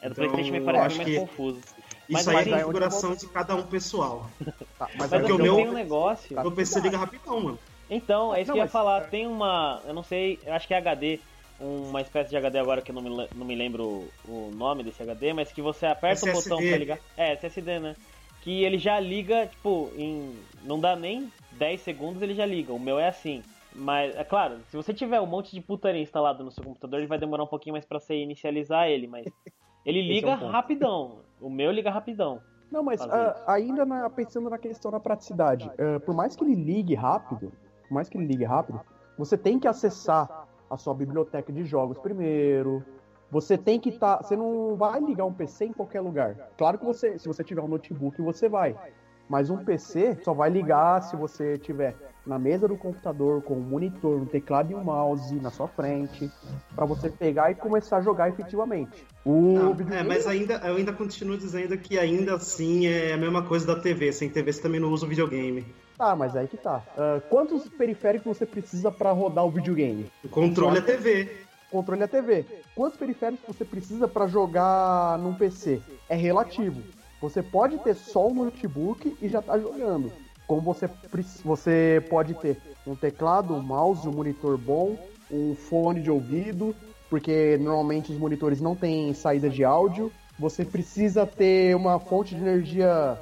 É 0.00 0.08
do 0.08 0.12
Então, 0.12 0.14
PlayStation 0.30 0.52
me 0.52 0.58
eu 0.58 0.64
parece 0.64 0.86
acho 0.86 0.96
mais 0.98 1.08
que 1.08 1.18
confuso. 1.18 1.60
Mas 2.08 2.22
Isso 2.22 2.30
aí 2.30 2.36
assim, 2.38 2.52
é 2.52 2.60
configuração 2.60 3.14
de 3.14 3.26
cada 3.28 3.54
um 3.54 3.62
pessoal. 3.64 4.26
Tá, 4.78 4.88
Mas 4.98 5.10
Porque 5.10 5.24
assim, 5.26 5.32
o 5.32 5.38
meu- 5.38 5.56
tem 5.56 5.68
um 5.68 5.72
negócio. 5.72 6.34
Tá. 6.34 6.42
O 6.46 6.50
PC 6.52 6.80
liga 6.80 6.96
rapidão, 6.96 7.40
mano. 7.40 7.58
Então, 7.90 8.34
é 8.34 8.40
isso 8.42 8.48
Não, 8.48 8.54
que 8.54 8.58
eu 8.60 8.62
ia 8.62 8.64
mas- 8.64 8.72
falar. 8.72 9.00
Tem 9.08 9.26
uma. 9.26 9.80
Eu 9.86 9.92
não 9.94 10.02
sei, 10.02 10.38
eu 10.44 10.54
acho 10.54 10.66
que 10.66 10.74
é 10.74 10.78
HD. 10.78 11.20
Uma 11.60 12.00
espécie 12.00 12.30
de 12.30 12.36
HD 12.36 12.58
agora 12.58 12.80
que 12.80 12.90
eu 12.90 12.94
não 12.94 13.02
me, 13.02 13.28
não 13.34 13.44
me 13.46 13.54
lembro 13.56 13.84
o, 13.84 14.08
o 14.28 14.50
nome 14.54 14.84
desse 14.84 15.02
HD, 15.02 15.32
mas 15.32 15.50
que 15.50 15.60
você 15.60 15.86
aperta 15.86 16.24
o 16.24 16.28
SSD. 16.28 16.50
botão 16.50 16.68
pra 16.68 16.76
ligar. 16.78 16.98
É, 17.16 17.32
SSD, 17.32 17.80
né? 17.80 17.96
Que 18.42 18.62
ele 18.62 18.78
já 18.78 18.98
liga, 19.00 19.46
tipo, 19.46 19.90
em. 19.96 20.34
Não 20.62 20.78
dá 20.78 20.94
nem 20.94 21.30
10 21.52 21.80
segundos, 21.80 22.22
ele 22.22 22.34
já 22.34 22.46
liga. 22.46 22.72
O 22.72 22.78
meu 22.78 22.98
é 22.98 23.08
assim. 23.08 23.42
Mas, 23.74 24.14
é 24.16 24.24
claro, 24.24 24.60
se 24.70 24.76
você 24.76 24.94
tiver 24.94 25.20
um 25.20 25.26
monte 25.26 25.50
de 25.52 25.60
putaria 25.60 26.00
instalado 26.00 26.42
no 26.44 26.50
seu 26.50 26.64
computador, 26.64 27.00
ele 27.00 27.06
vai 27.08 27.18
demorar 27.18 27.42
um 27.44 27.48
pouquinho 27.48 27.74
mais 27.74 27.84
pra 27.84 27.98
você 28.00 28.14
inicializar 28.16 28.88
ele, 28.88 29.06
mas. 29.06 29.26
Ele 29.86 30.00
Esse 30.00 30.10
é 30.10 30.12
liga 30.14 30.44
um 30.44 30.50
rapidão. 30.50 31.20
O 31.40 31.48
meu 31.48 31.70
liga 31.70 31.90
rapidão. 31.90 32.40
Não, 32.70 32.82
mas 32.82 33.00
ah, 33.00 33.44
ainda 33.46 33.84
na- 33.86 34.10
pensando 34.10 34.50
na 34.50 34.58
questão 34.58 34.90
da 34.90 35.00
praticidade, 35.00 35.70
ah, 35.78 36.00
por 36.00 36.14
mais 36.14 36.36
que 36.36 36.44
ele 36.44 36.54
ligue 36.54 36.94
rápido, 36.94 37.52
por 37.88 37.94
mais 37.94 38.08
que 38.08 38.18
ele 38.18 38.26
ligue 38.26 38.44
rápido, 38.44 38.80
você 39.16 39.38
tem 39.38 39.58
que 39.58 39.66
acessar 39.66 40.46
a 40.70 40.76
sua 40.76 40.94
biblioteca 40.94 41.50
de 41.52 41.64
jogos 41.64 41.98
primeiro. 41.98 42.84
Você 43.30 43.58
tem 43.58 43.78
que 43.78 43.90
estar. 43.90 44.22
você 44.22 44.36
não 44.36 44.74
vai 44.76 45.00
ligar 45.00 45.24
um 45.24 45.32
PC 45.32 45.66
em 45.66 45.72
qualquer 45.72 46.00
lugar. 46.00 46.34
Claro 46.56 46.78
que 46.78 46.84
você, 46.84 47.18
se 47.18 47.26
você 47.26 47.42
tiver 47.44 47.60
um 47.62 47.68
notebook, 47.68 48.20
você 48.22 48.48
vai. 48.48 48.76
Mas 49.28 49.50
um 49.50 49.58
PC 49.62 50.16
só 50.22 50.32
vai 50.32 50.48
ligar 50.48 51.02
se 51.02 51.14
você 51.16 51.58
tiver 51.58 51.94
na 52.28 52.38
mesa 52.38 52.68
do 52.68 52.76
computador 52.76 53.42
com 53.42 53.54
um 53.54 53.60
monitor, 53.60 54.20
um 54.20 54.26
teclado 54.26 54.70
e 54.70 54.74
um 54.74 54.84
mouse 54.84 55.34
na 55.36 55.50
sua 55.50 55.66
frente, 55.66 56.30
para 56.76 56.84
você 56.84 57.08
pegar 57.08 57.50
e 57.50 57.54
começar 57.54 57.96
a 57.96 58.02
jogar 58.02 58.28
efetivamente. 58.28 59.06
O 59.24 59.54
Não, 59.54 59.76
é, 59.90 60.02
mas 60.04 60.26
ainda, 60.26 60.60
eu 60.64 60.76
ainda 60.76 60.92
continuo 60.92 61.38
dizendo 61.38 61.76
que 61.78 61.98
ainda 61.98 62.34
assim 62.34 62.86
é 62.86 63.14
a 63.14 63.16
mesma 63.16 63.42
coisa 63.42 63.66
da 63.66 63.80
TV. 63.80 64.12
Sem 64.12 64.28
TV 64.28 64.52
você 64.52 64.60
também 64.60 64.78
não 64.78 64.92
usa 64.92 65.06
o 65.06 65.08
videogame. 65.08 65.64
Tá, 65.96 66.14
mas 66.14 66.36
aí 66.36 66.46
que 66.46 66.58
tá. 66.58 66.82
Ah, 66.96 67.20
quantos 67.30 67.66
periféricos 67.70 68.36
você 68.36 68.44
precisa 68.44 68.92
pra 68.92 69.10
rodar 69.10 69.44
o 69.46 69.50
videogame? 69.50 70.06
O 70.22 70.28
controle 70.28 70.78
é 70.78 70.82
TV. 70.82 71.34
Controle 71.70 72.02
é 72.02 72.06
TV. 72.06 72.44
Quantos 72.74 72.98
periféricos 72.98 73.56
você 73.56 73.64
precisa 73.64 74.06
pra 74.06 74.26
jogar 74.26 75.18
num 75.18 75.34
PC? 75.34 75.80
É 76.08 76.14
relativo. 76.14 76.82
Você 77.20 77.42
pode 77.42 77.78
ter 77.78 77.94
só 77.94 78.28
um 78.28 78.34
notebook 78.34 79.16
e 79.20 79.28
já 79.28 79.42
tá 79.42 79.58
jogando. 79.58 80.12
Como 80.48 80.62
você, 80.62 80.88
você 81.44 82.02
pode 82.08 82.34
ter 82.34 82.56
um 82.86 82.96
teclado, 82.96 83.54
um 83.54 83.62
mouse, 83.62 84.08
um 84.08 84.12
monitor 84.12 84.56
bom, 84.56 84.98
um 85.30 85.54
fone 85.54 86.00
de 86.00 86.10
ouvido, 86.10 86.74
porque 87.10 87.58
normalmente 87.58 88.10
os 88.10 88.18
monitores 88.18 88.58
não 88.58 88.74
têm 88.74 89.12
saída 89.12 89.50
de 89.50 89.62
áudio. 89.62 90.10
Você 90.38 90.64
precisa 90.64 91.26
ter 91.26 91.76
uma 91.76 92.00
fonte 92.00 92.34
de 92.34 92.40
energia 92.40 93.18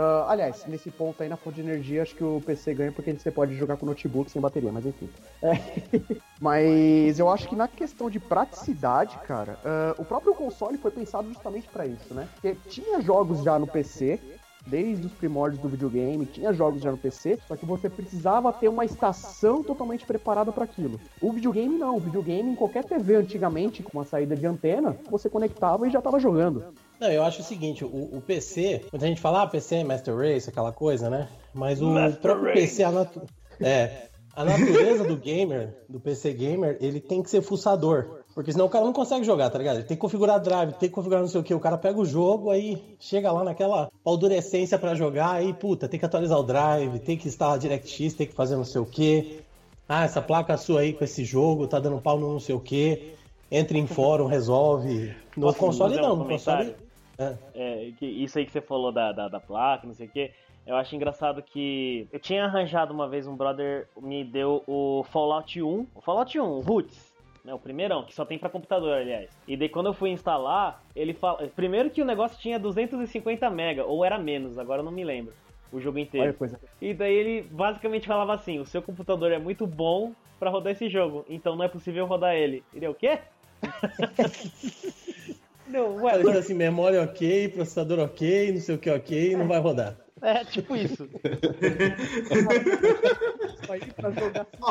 ah, 0.00 0.26
aliás, 0.28 0.64
nesse 0.66 0.92
ponto 0.92 1.20
aí 1.20 1.28
na 1.28 1.36
fonte 1.36 1.56
de 1.56 1.62
energia, 1.62 2.02
acho 2.02 2.14
que 2.14 2.22
o 2.22 2.40
PC 2.40 2.72
ganha 2.72 2.92
porque 2.92 3.12
você 3.12 3.32
pode 3.32 3.56
jogar 3.56 3.76
com 3.76 3.84
notebook 3.84 4.30
sem 4.30 4.40
bateria, 4.40 4.70
mas 4.70 4.86
enfim. 4.86 5.08
É. 5.42 5.52
mas 6.40 7.18
eu 7.18 7.28
acho 7.28 7.48
que 7.48 7.56
na 7.56 7.66
questão 7.66 8.08
de 8.08 8.20
praticidade, 8.20 9.18
cara, 9.26 9.58
ah, 9.64 9.96
o 9.98 10.04
próprio 10.04 10.34
console 10.34 10.78
foi 10.78 10.92
pensado 10.92 11.28
justamente 11.28 11.68
pra 11.68 11.84
isso, 11.84 12.14
né? 12.14 12.28
Porque 12.34 12.54
tinha 12.68 13.00
jogos 13.00 13.42
já 13.42 13.58
no 13.58 13.66
PC, 13.66 14.37
desde 14.66 15.06
os 15.06 15.12
primórdios 15.12 15.60
do 15.60 15.68
videogame, 15.68 16.26
tinha 16.26 16.52
jogos 16.52 16.82
já 16.82 16.90
no 16.90 16.98
PC, 16.98 17.38
só 17.46 17.56
que 17.56 17.64
você 17.64 17.88
precisava 17.88 18.52
ter 18.52 18.68
uma 18.68 18.84
estação 18.84 19.62
totalmente 19.62 20.04
preparada 20.04 20.52
para 20.52 20.64
aquilo. 20.64 21.00
O 21.20 21.32
videogame 21.32 21.78
não, 21.78 21.96
o 21.96 22.00
videogame 22.00 22.50
em 22.50 22.54
qualquer 22.54 22.84
TV 22.84 23.16
antigamente, 23.16 23.82
com 23.82 23.98
uma 23.98 24.04
saída 24.04 24.36
de 24.36 24.46
antena, 24.46 24.96
você 25.10 25.28
conectava 25.28 25.86
e 25.86 25.90
já 25.90 26.00
tava 26.00 26.20
jogando. 26.20 26.64
Não, 27.00 27.10
eu 27.10 27.22
acho 27.22 27.40
o 27.40 27.44
seguinte, 27.44 27.84
o, 27.84 28.16
o 28.16 28.20
PC, 28.20 28.84
muita 28.92 29.06
gente 29.06 29.20
fala, 29.20 29.42
ah, 29.42 29.46
PC 29.46 29.76
é 29.76 29.84
Master 29.84 30.16
Race, 30.16 30.48
aquela 30.48 30.72
coisa, 30.72 31.08
né? 31.08 31.28
Mas 31.54 31.80
o 31.80 31.86
Master 31.86 32.20
próprio 32.20 32.46
Race. 32.48 32.60
PC, 32.60 32.82
a 32.82 32.90
natu... 32.90 33.22
é, 33.60 34.08
a 34.34 34.44
natureza 34.44 35.04
do 35.04 35.16
gamer, 35.16 35.74
do 35.88 35.98
PC 35.98 36.32
gamer, 36.32 36.76
ele 36.80 37.00
tem 37.00 37.22
que 37.22 37.30
ser 37.30 37.42
fuçador. 37.42 38.17
Porque 38.38 38.52
senão 38.52 38.66
o 38.66 38.70
cara 38.70 38.84
não 38.84 38.92
consegue 38.92 39.24
jogar, 39.24 39.50
tá 39.50 39.58
ligado? 39.58 39.78
Ele 39.78 39.84
tem 39.84 39.96
que 39.96 40.00
configurar 40.00 40.38
drive, 40.38 40.70
tem 40.74 40.88
que 40.88 40.94
configurar 40.94 41.20
não 41.20 41.28
sei 41.28 41.40
o 41.40 41.42
que. 41.42 41.52
O 41.52 41.58
cara 41.58 41.76
pega 41.76 41.98
o 41.98 42.04
jogo, 42.04 42.52
aí 42.52 42.80
chega 43.00 43.32
lá 43.32 43.42
naquela 43.42 43.90
paldurecência 44.04 44.78
pra 44.78 44.94
jogar, 44.94 45.32
aí, 45.32 45.52
puta, 45.52 45.88
tem 45.88 45.98
que 45.98 46.06
atualizar 46.06 46.38
o 46.38 46.44
drive, 46.44 47.00
tem 47.00 47.16
que 47.16 47.26
instalar 47.26 47.58
DirectX, 47.58 48.14
tem 48.14 48.28
que 48.28 48.34
fazer 48.34 48.54
não 48.54 48.62
sei 48.62 48.80
o 48.80 48.86
que. 48.86 49.40
Ah, 49.88 50.04
essa 50.04 50.22
placa 50.22 50.56
sua 50.56 50.82
aí 50.82 50.92
com 50.92 51.02
esse 51.02 51.24
jogo 51.24 51.66
tá 51.66 51.80
dando 51.80 52.00
pau 52.00 52.16
no 52.16 52.32
não 52.32 52.38
sei 52.38 52.54
o 52.54 52.60
que. 52.60 53.12
Entra 53.50 53.76
em 53.76 53.88
fórum, 53.88 54.26
resolve. 54.26 55.16
No 55.36 55.48
Posso 55.48 55.58
console 55.58 55.96
fazer 55.96 56.06
um 56.06 56.08
não, 56.10 56.16
no 56.18 56.24
console? 56.24 56.76
É. 57.18 57.34
É, 57.56 57.90
que 57.98 58.06
isso 58.06 58.38
aí 58.38 58.46
que 58.46 58.52
você 58.52 58.60
falou 58.60 58.92
da, 58.92 59.10
da, 59.10 59.26
da 59.26 59.40
placa, 59.40 59.84
não 59.84 59.94
sei 59.94 60.06
o 60.06 60.10
quê. 60.10 60.30
Eu 60.64 60.76
acho 60.76 60.94
engraçado 60.94 61.42
que 61.42 62.06
eu 62.12 62.20
tinha 62.20 62.44
arranjado 62.44 62.94
uma 62.94 63.08
vez 63.08 63.26
um 63.26 63.34
brother 63.34 63.88
me 64.00 64.22
deu 64.22 64.62
o 64.64 65.02
Fallout 65.10 65.60
1, 65.60 65.86
o 65.92 66.00
Fallout 66.00 66.38
1, 66.38 66.44
o 66.44 66.60
Roots, 66.60 67.07
né, 67.44 67.54
o 67.54 67.58
primeirão, 67.58 68.04
que 68.04 68.14
só 68.14 68.24
tem 68.24 68.38
pra 68.38 68.48
computador, 68.48 68.92
aliás. 68.92 69.30
E 69.46 69.56
daí 69.56 69.68
quando 69.68 69.86
eu 69.86 69.94
fui 69.94 70.10
instalar, 70.10 70.82
ele 70.94 71.14
fala, 71.14 71.48
primeiro 71.48 71.90
que 71.90 72.02
o 72.02 72.04
negócio 72.04 72.38
tinha 72.38 72.58
250 72.58 73.48
mega 73.50 73.84
ou 73.84 74.04
era 74.04 74.18
menos, 74.18 74.58
agora 74.58 74.80
eu 74.80 74.84
não 74.84 74.92
me 74.92 75.04
lembro. 75.04 75.32
O 75.70 75.80
jogo 75.80 75.98
inteiro. 75.98 76.34
E 76.80 76.94
daí 76.94 77.14
ele 77.14 77.42
basicamente 77.42 78.06
falava 78.06 78.32
assim: 78.32 78.58
o 78.58 78.64
seu 78.64 78.80
computador 78.80 79.30
é 79.32 79.38
muito 79.38 79.66
bom 79.66 80.14
pra 80.38 80.48
rodar 80.48 80.72
esse 80.72 80.88
jogo, 80.88 81.26
então 81.28 81.56
não 81.56 81.64
é 81.64 81.68
possível 81.68 82.06
rodar 82.06 82.34
ele. 82.34 82.64
Ele 82.72 82.86
é 82.86 82.88
o 82.88 82.94
quê? 82.94 83.18
não, 85.68 85.96
ué, 85.96 86.22
Falei 86.22 86.38
assim, 86.38 86.54
memória 86.54 87.02
ok, 87.02 87.48
processador 87.48 87.98
ok, 88.00 88.52
não 88.52 88.60
sei 88.60 88.74
o 88.74 88.78
que 88.78 88.90
ok, 88.90 89.36
não 89.36 89.46
vai 89.46 89.60
rodar. 89.60 89.96
é 90.22 90.44
tipo 90.44 90.74
isso. 90.76 91.08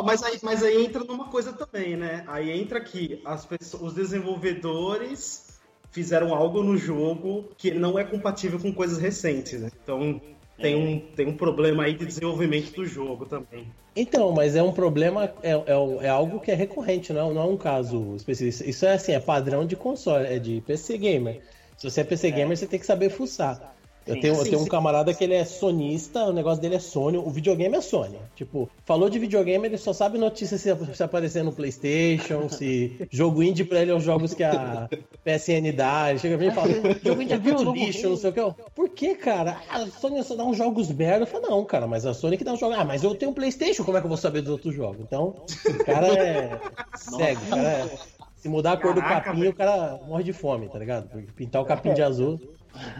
Mas, 0.03 0.23
aí, 0.23 0.39
mas 0.41 0.63
aí 0.63 0.85
entra 0.85 1.03
numa 1.03 1.29
coisa 1.29 1.53
também, 1.53 1.95
né? 1.95 2.23
Aí 2.27 2.49
entra 2.51 2.81
que 2.81 3.21
as 3.23 3.45
pessoas, 3.45 3.83
os 3.83 3.93
desenvolvedores 3.93 5.59
fizeram 5.91 6.33
algo 6.33 6.63
no 6.63 6.77
jogo 6.77 7.49
que 7.57 7.71
não 7.71 7.97
é 7.97 8.03
compatível 8.03 8.59
com 8.59 8.73
coisas 8.73 8.97
recentes, 8.97 9.61
né? 9.61 9.69
Então 9.83 10.21
tem 10.57 10.75
um, 10.75 10.99
tem 11.15 11.27
um 11.27 11.37
problema 11.37 11.83
aí 11.83 11.93
de 11.93 12.05
desenvolvimento 12.05 12.71
do 12.73 12.85
jogo 12.85 13.25
também. 13.25 13.67
Então, 13.95 14.31
mas 14.31 14.55
é 14.55 14.61
um 14.61 14.71
problema, 14.71 15.33
é, 15.41 15.51
é, 15.51 16.05
é 16.05 16.09
algo 16.09 16.39
que 16.39 16.51
é 16.51 16.55
recorrente, 16.55 17.11
não, 17.13 17.31
é- 17.31 17.33
não 17.33 17.41
é 17.41 17.45
um 17.45 17.57
caso 17.57 18.15
específico. 18.15 18.69
Isso 18.69 18.85
é 18.85 18.93
assim, 18.93 19.13
é 19.13 19.19
padrão 19.19 19.65
de 19.65 19.75
console, 19.75 20.25
é 20.27 20.37
de 20.39 20.61
PC 20.61 20.97
gamer. 20.97 21.41
Se 21.77 21.89
você 21.89 22.01
é 22.01 22.03
PC 22.03 22.31
gamer, 22.31 22.57
você 22.57 22.67
tem 22.67 22.79
que 22.79 22.85
saber 22.85 23.09
fuçar. 23.09 23.76
Eu 24.07 24.15
Sim. 24.15 24.21
tenho, 24.21 24.33
eu 24.35 24.43
Sim, 24.43 24.49
tenho 24.49 24.61
um 24.61 24.63
sim. 24.63 24.69
camarada 24.69 25.13
que 25.13 25.23
ele 25.23 25.33
é 25.33 25.43
sonista, 25.43 26.23
o 26.25 26.33
negócio 26.33 26.61
dele 26.61 26.75
é 26.75 26.79
Sony, 26.79 27.17
o 27.17 27.29
videogame 27.29 27.75
é 27.75 27.81
Sony. 27.81 28.17
Tipo, 28.35 28.69
falou 28.85 29.09
de 29.09 29.19
videogame, 29.19 29.67
ele 29.67 29.77
só 29.77 29.91
sabe 29.91 30.17
notícia 30.17 30.57
se, 30.57 30.73
se 30.95 31.03
aparecer 31.03 31.43
no 31.43 31.51
Playstation, 31.51 32.47
se 32.47 33.07
jogo 33.11 33.43
indie 33.43 33.65
pra 33.65 33.81
ele 33.81 33.91
é 33.91 33.93
os 33.93 34.03
jogos 34.03 34.33
que 34.33 34.43
a 34.43 34.87
PSN 35.25 35.71
dá. 35.75 36.09
Ele 36.09 36.19
chega 36.19 36.37
pra 36.37 36.45
mim 36.45 36.51
e 36.51 36.55
fala, 36.55 36.69
jogo 37.03 37.21
indie 37.21 37.33
é 37.33 37.37
Viu 37.37 37.53
o 37.53 37.55
muito 37.55 37.65
novo 37.65 37.77
lixo, 37.77 38.09
não 38.09 38.17
sei 38.17 38.29
o 38.29 38.33
que. 38.33 38.39
Eu, 38.39 38.55
Por 38.73 38.89
que, 38.89 39.13
cara? 39.15 39.57
A 39.69 39.85
Sony 39.87 40.23
só 40.23 40.35
dá 40.35 40.43
uns 40.45 40.57
jogos 40.57 40.89
merda. 40.91 41.23
Eu 41.23 41.27
falo, 41.27 41.47
não, 41.49 41.65
cara, 41.65 41.85
mas 41.85 42.05
a 42.05 42.13
Sony 42.13 42.37
que 42.37 42.43
dá 42.43 42.53
uns 42.53 42.59
jogos. 42.59 42.77
Ah, 42.77 42.85
mas 42.85 43.03
eu 43.03 43.13
tenho 43.13 43.31
um 43.31 43.33
Playstation, 43.33 43.83
como 43.83 43.97
é 43.97 43.99
que 44.01 44.05
eu 44.05 44.09
vou 44.09 44.17
saber 44.17 44.41
dos 44.41 44.51
outros 44.51 44.73
jogos? 44.73 45.01
Então, 45.01 45.35
o 45.65 45.83
cara 45.83 46.07
é 46.07 46.59
cego, 46.95 47.41
o 47.45 47.49
cara 47.49 47.69
é... 47.69 47.89
Se 48.37 48.47
mudar 48.47 48.73
a 48.73 48.77
cor 48.77 48.93
do 48.93 49.01
Caraca, 49.01 49.31
capim, 49.31 49.39
velho. 49.39 49.51
o 49.51 49.55
cara 49.55 49.99
morre 50.07 50.23
de 50.23 50.31
fome, 50.31 50.69
tá 50.69 50.77
ligado? 50.77 51.09
Pintar 51.35 51.59
o 51.61 51.65
capim 51.65 51.91
de 51.93 52.03
azul. 52.03 52.39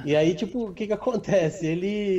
E 0.05 0.15
aí, 0.15 0.33
tipo, 0.33 0.69
o 0.69 0.73
que 0.73 0.87
que 0.87 0.93
acontece? 0.93 1.65
Ele. 1.65 2.17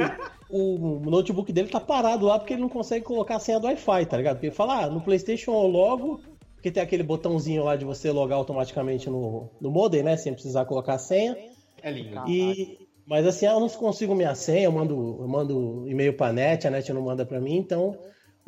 O 0.51 1.01
notebook 1.01 1.53
dele 1.53 1.69
tá 1.69 1.79
parado 1.79 2.25
lá 2.25 2.39
porque 2.39 2.55
ele 2.55 2.63
não 2.63 2.71
consegue 2.71 3.05
colocar 3.05 3.37
a 3.37 3.39
senha 3.39 3.61
do 3.61 3.67
Wi-Fi, 3.67 4.07
tá 4.07 4.17
ligado? 4.17 4.37
Porque 4.37 4.47
ele 4.47 4.55
fala, 4.55 4.85
ah, 4.85 4.91
no 4.91 5.03
PlayStation 5.03 5.53
eu 5.53 5.67
logo, 5.67 6.23
porque 6.55 6.71
tem 6.71 6.83
aquele 6.83 7.03
botãozinho 7.03 7.65
lá 7.65 7.77
de 7.77 7.85
você 7.85 8.11
logar 8.11 8.39
automaticamente 8.39 9.11
no, 9.11 9.51
no 9.61 9.71
modem, 9.71 10.03
né? 10.03 10.17
Sem 10.17 10.33
precisar 10.33 10.65
colocar 10.65 10.95
a 10.95 10.99
senha. 10.99 11.37
É 11.83 11.91
lindo. 11.91 12.27
E, 12.27 12.89
mas 13.07 13.27
assim, 13.27 13.47
ah, 13.47 13.53
eu 13.53 13.61
não 13.61 13.69
consigo 13.69 14.15
minha 14.15 14.35
senha, 14.35 14.65
eu 14.65 14.73
mando, 14.73 15.19
eu 15.21 15.29
mando 15.29 15.85
e-mail 15.87 16.15
pra 16.15 16.33
net, 16.33 16.67
a 16.67 16.71
net 16.71 16.91
não 16.93 17.03
manda 17.03 17.27
pra 17.27 17.41
mim, 17.41 17.57
então 17.57 17.99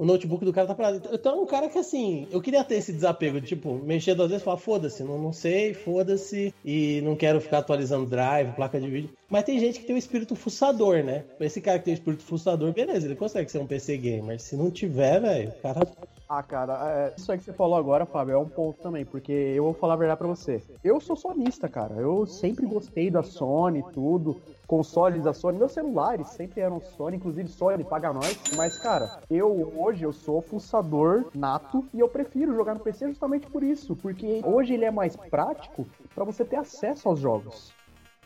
o 0.00 0.04
notebook 0.06 0.42
do 0.46 0.52
cara 0.52 0.66
tá 0.66 0.74
parado. 0.74 1.02
Então 1.12 1.34
é 1.34 1.42
um 1.42 1.46
cara 1.46 1.68
que 1.68 1.78
assim, 1.78 2.26
eu 2.30 2.40
queria 2.40 2.64
ter 2.64 2.76
esse 2.76 2.90
desapego 2.90 3.38
de 3.38 3.48
tipo, 3.48 3.74
mexer 3.74 4.14
duas 4.14 4.30
vezes 4.30 4.40
e 4.40 4.44
falar, 4.46 4.56
foda-se, 4.56 5.04
não, 5.04 5.18
não 5.18 5.30
sei, 5.30 5.74
foda-se, 5.74 6.54
e 6.64 7.02
não 7.04 7.14
quero 7.14 7.38
ficar 7.38 7.58
atualizando 7.58 8.06
drive, 8.06 8.54
placa 8.54 8.80
de 8.80 8.88
vídeo. 8.88 9.10
Mas 9.28 9.44
tem 9.44 9.60
gente 9.60 9.78
que 9.78 9.84
tem 9.84 9.94
o 9.94 9.98
espírito 9.98 10.34
fuçador, 10.34 11.04
né? 11.04 11.24
Esse 11.38 11.60
cara 11.60 11.78
que 11.78 11.84
tem 11.84 11.92
o 11.92 11.98
espírito 11.98 12.22
fuçador, 12.22 12.72
beleza, 12.72 13.06
ele 13.06 13.14
consegue 13.14 13.52
ser 13.52 13.58
um 13.58 13.66
PC 13.66 13.98
gamer. 13.98 14.40
Se 14.40 14.56
não 14.56 14.70
tiver, 14.70 15.20
velho, 15.20 15.50
o 15.50 15.60
cara. 15.60 15.86
Ah, 16.26 16.42
cara, 16.42 17.12
é, 17.12 17.14
isso 17.18 17.30
aí 17.30 17.36
que 17.36 17.44
você 17.44 17.52
falou 17.52 17.76
agora, 17.76 18.06
Fábio, 18.06 18.34
é 18.34 18.38
um 18.38 18.48
ponto 18.48 18.80
também, 18.80 19.04
porque 19.04 19.32
eu 19.32 19.64
vou 19.64 19.74
falar 19.74 19.94
a 19.94 19.98
verdade 19.98 20.18
pra 20.18 20.28
você. 20.28 20.62
Eu 20.82 20.98
sou 20.98 21.14
sonista, 21.14 21.68
cara. 21.68 21.96
Eu 21.96 22.24
sempre 22.24 22.64
gostei 22.64 23.10
da 23.10 23.22
Sony, 23.22 23.84
tudo. 23.92 24.40
Consoles 24.70 25.24
da 25.24 25.32
Sony, 25.32 25.58
meus 25.58 25.72
celulares 25.72 26.28
sempre 26.28 26.60
eram 26.60 26.80
Sony, 26.80 27.16
inclusive 27.16 27.48
Sony 27.48 27.82
paga 27.82 28.12
nós. 28.12 28.40
Mas, 28.54 28.78
cara, 28.78 29.18
eu 29.28 29.72
hoje 29.76 30.04
eu 30.04 30.12
sou 30.12 30.40
fuçador 30.40 31.26
nato 31.34 31.84
e 31.92 31.98
eu 31.98 32.08
prefiro 32.08 32.54
jogar 32.54 32.74
no 32.74 32.80
PC 32.80 33.08
justamente 33.08 33.48
por 33.48 33.64
isso, 33.64 33.96
porque 33.96 34.40
hoje 34.44 34.74
ele 34.74 34.84
é 34.84 34.90
mais 34.92 35.16
prático 35.16 35.88
pra 36.14 36.22
você 36.22 36.44
ter 36.44 36.54
acesso 36.54 37.08
aos 37.08 37.18
jogos. 37.18 37.72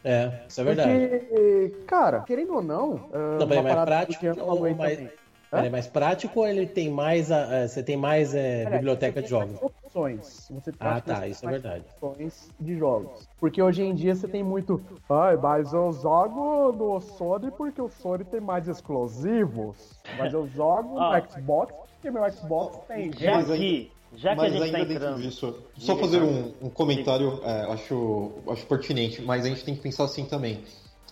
É, 0.04 0.44
isso 0.46 0.60
é 0.60 0.64
verdade. 0.64 0.90
Porque, 0.90 1.76
cara, 1.86 2.20
querendo 2.20 2.56
ou 2.56 2.62
não, 2.62 3.08
ah, 3.10 3.38
Não, 3.40 3.46
mas 3.46 3.62
parada 3.62 3.86
prático 3.86 4.20
que 4.20 4.26
eu 4.26 4.36
também. 4.36 5.10
Ele 5.58 5.66
é 5.66 5.70
mais 5.70 5.86
prático 5.86 6.40
ou 6.40 6.46
ele 6.48 6.66
tem 6.66 6.90
mais. 6.90 7.30
a- 7.30 7.62
a- 7.64 7.68
você 7.68 7.82
tem 7.82 7.96
mais 7.96 8.34
é, 8.34 8.64
biblioteca 8.68 9.22
de 9.22 9.28
você 9.28 9.34
tem 9.34 9.40
jogos? 9.48 9.60
mais 9.60 9.72
opções. 9.84 10.48
Você 10.50 10.72
Ah, 10.80 10.90
acho 10.94 11.02
que 11.02 11.08
tá, 11.08 11.20
você 11.20 11.26
isso 11.28 11.40
tem 11.40 11.48
é 11.48 11.52
verdade. 11.52 11.84
opções 12.02 12.50
de 12.60 12.76
jogos. 12.78 13.28
Porque 13.38 13.62
hoje 13.62 13.82
em 13.82 13.94
dia 13.94 14.14
você 14.14 14.26
tem 14.28 14.42
muito. 14.42 14.82
Ai, 15.08 15.36
mas 15.36 15.72
eu 15.72 15.92
jogo 15.92 16.72
no 16.72 17.00
Sony 17.00 17.50
porque 17.50 17.80
o 17.80 17.88
Sony 17.88 18.24
tem 18.24 18.40
mais 18.40 18.66
exclusivos. 18.66 19.98
Mas 20.18 20.32
eu 20.32 20.46
jogo 20.48 20.98
Ah. 20.98 21.20
no 21.20 21.30
Xbox 21.30 21.74
porque 21.94 22.10
meu 22.10 22.30
Xbox 22.32 22.78
tem. 22.86 23.12
Já 23.12 23.32
Mas 23.36 23.46
que, 23.46 23.90
já 24.14 24.34
que 24.34 24.40
a 24.40 24.42
Mas 24.42 24.52
gente 24.52 24.62
ainda 24.64 24.78
tá 24.78 24.84
dentro 24.84 24.94
entrando. 24.94 25.22
disso, 25.22 25.54
só 25.78 25.96
fazer 25.96 26.22
um, 26.22 26.52
um 26.62 26.68
comentário, 26.70 27.40
é, 27.44 27.72
acho, 27.72 28.32
acho 28.48 28.66
pertinente, 28.66 29.22
mas 29.22 29.44
a 29.44 29.48
gente 29.48 29.64
tem 29.64 29.74
que 29.74 29.80
pensar 29.80 30.04
assim 30.04 30.24
também. 30.24 30.62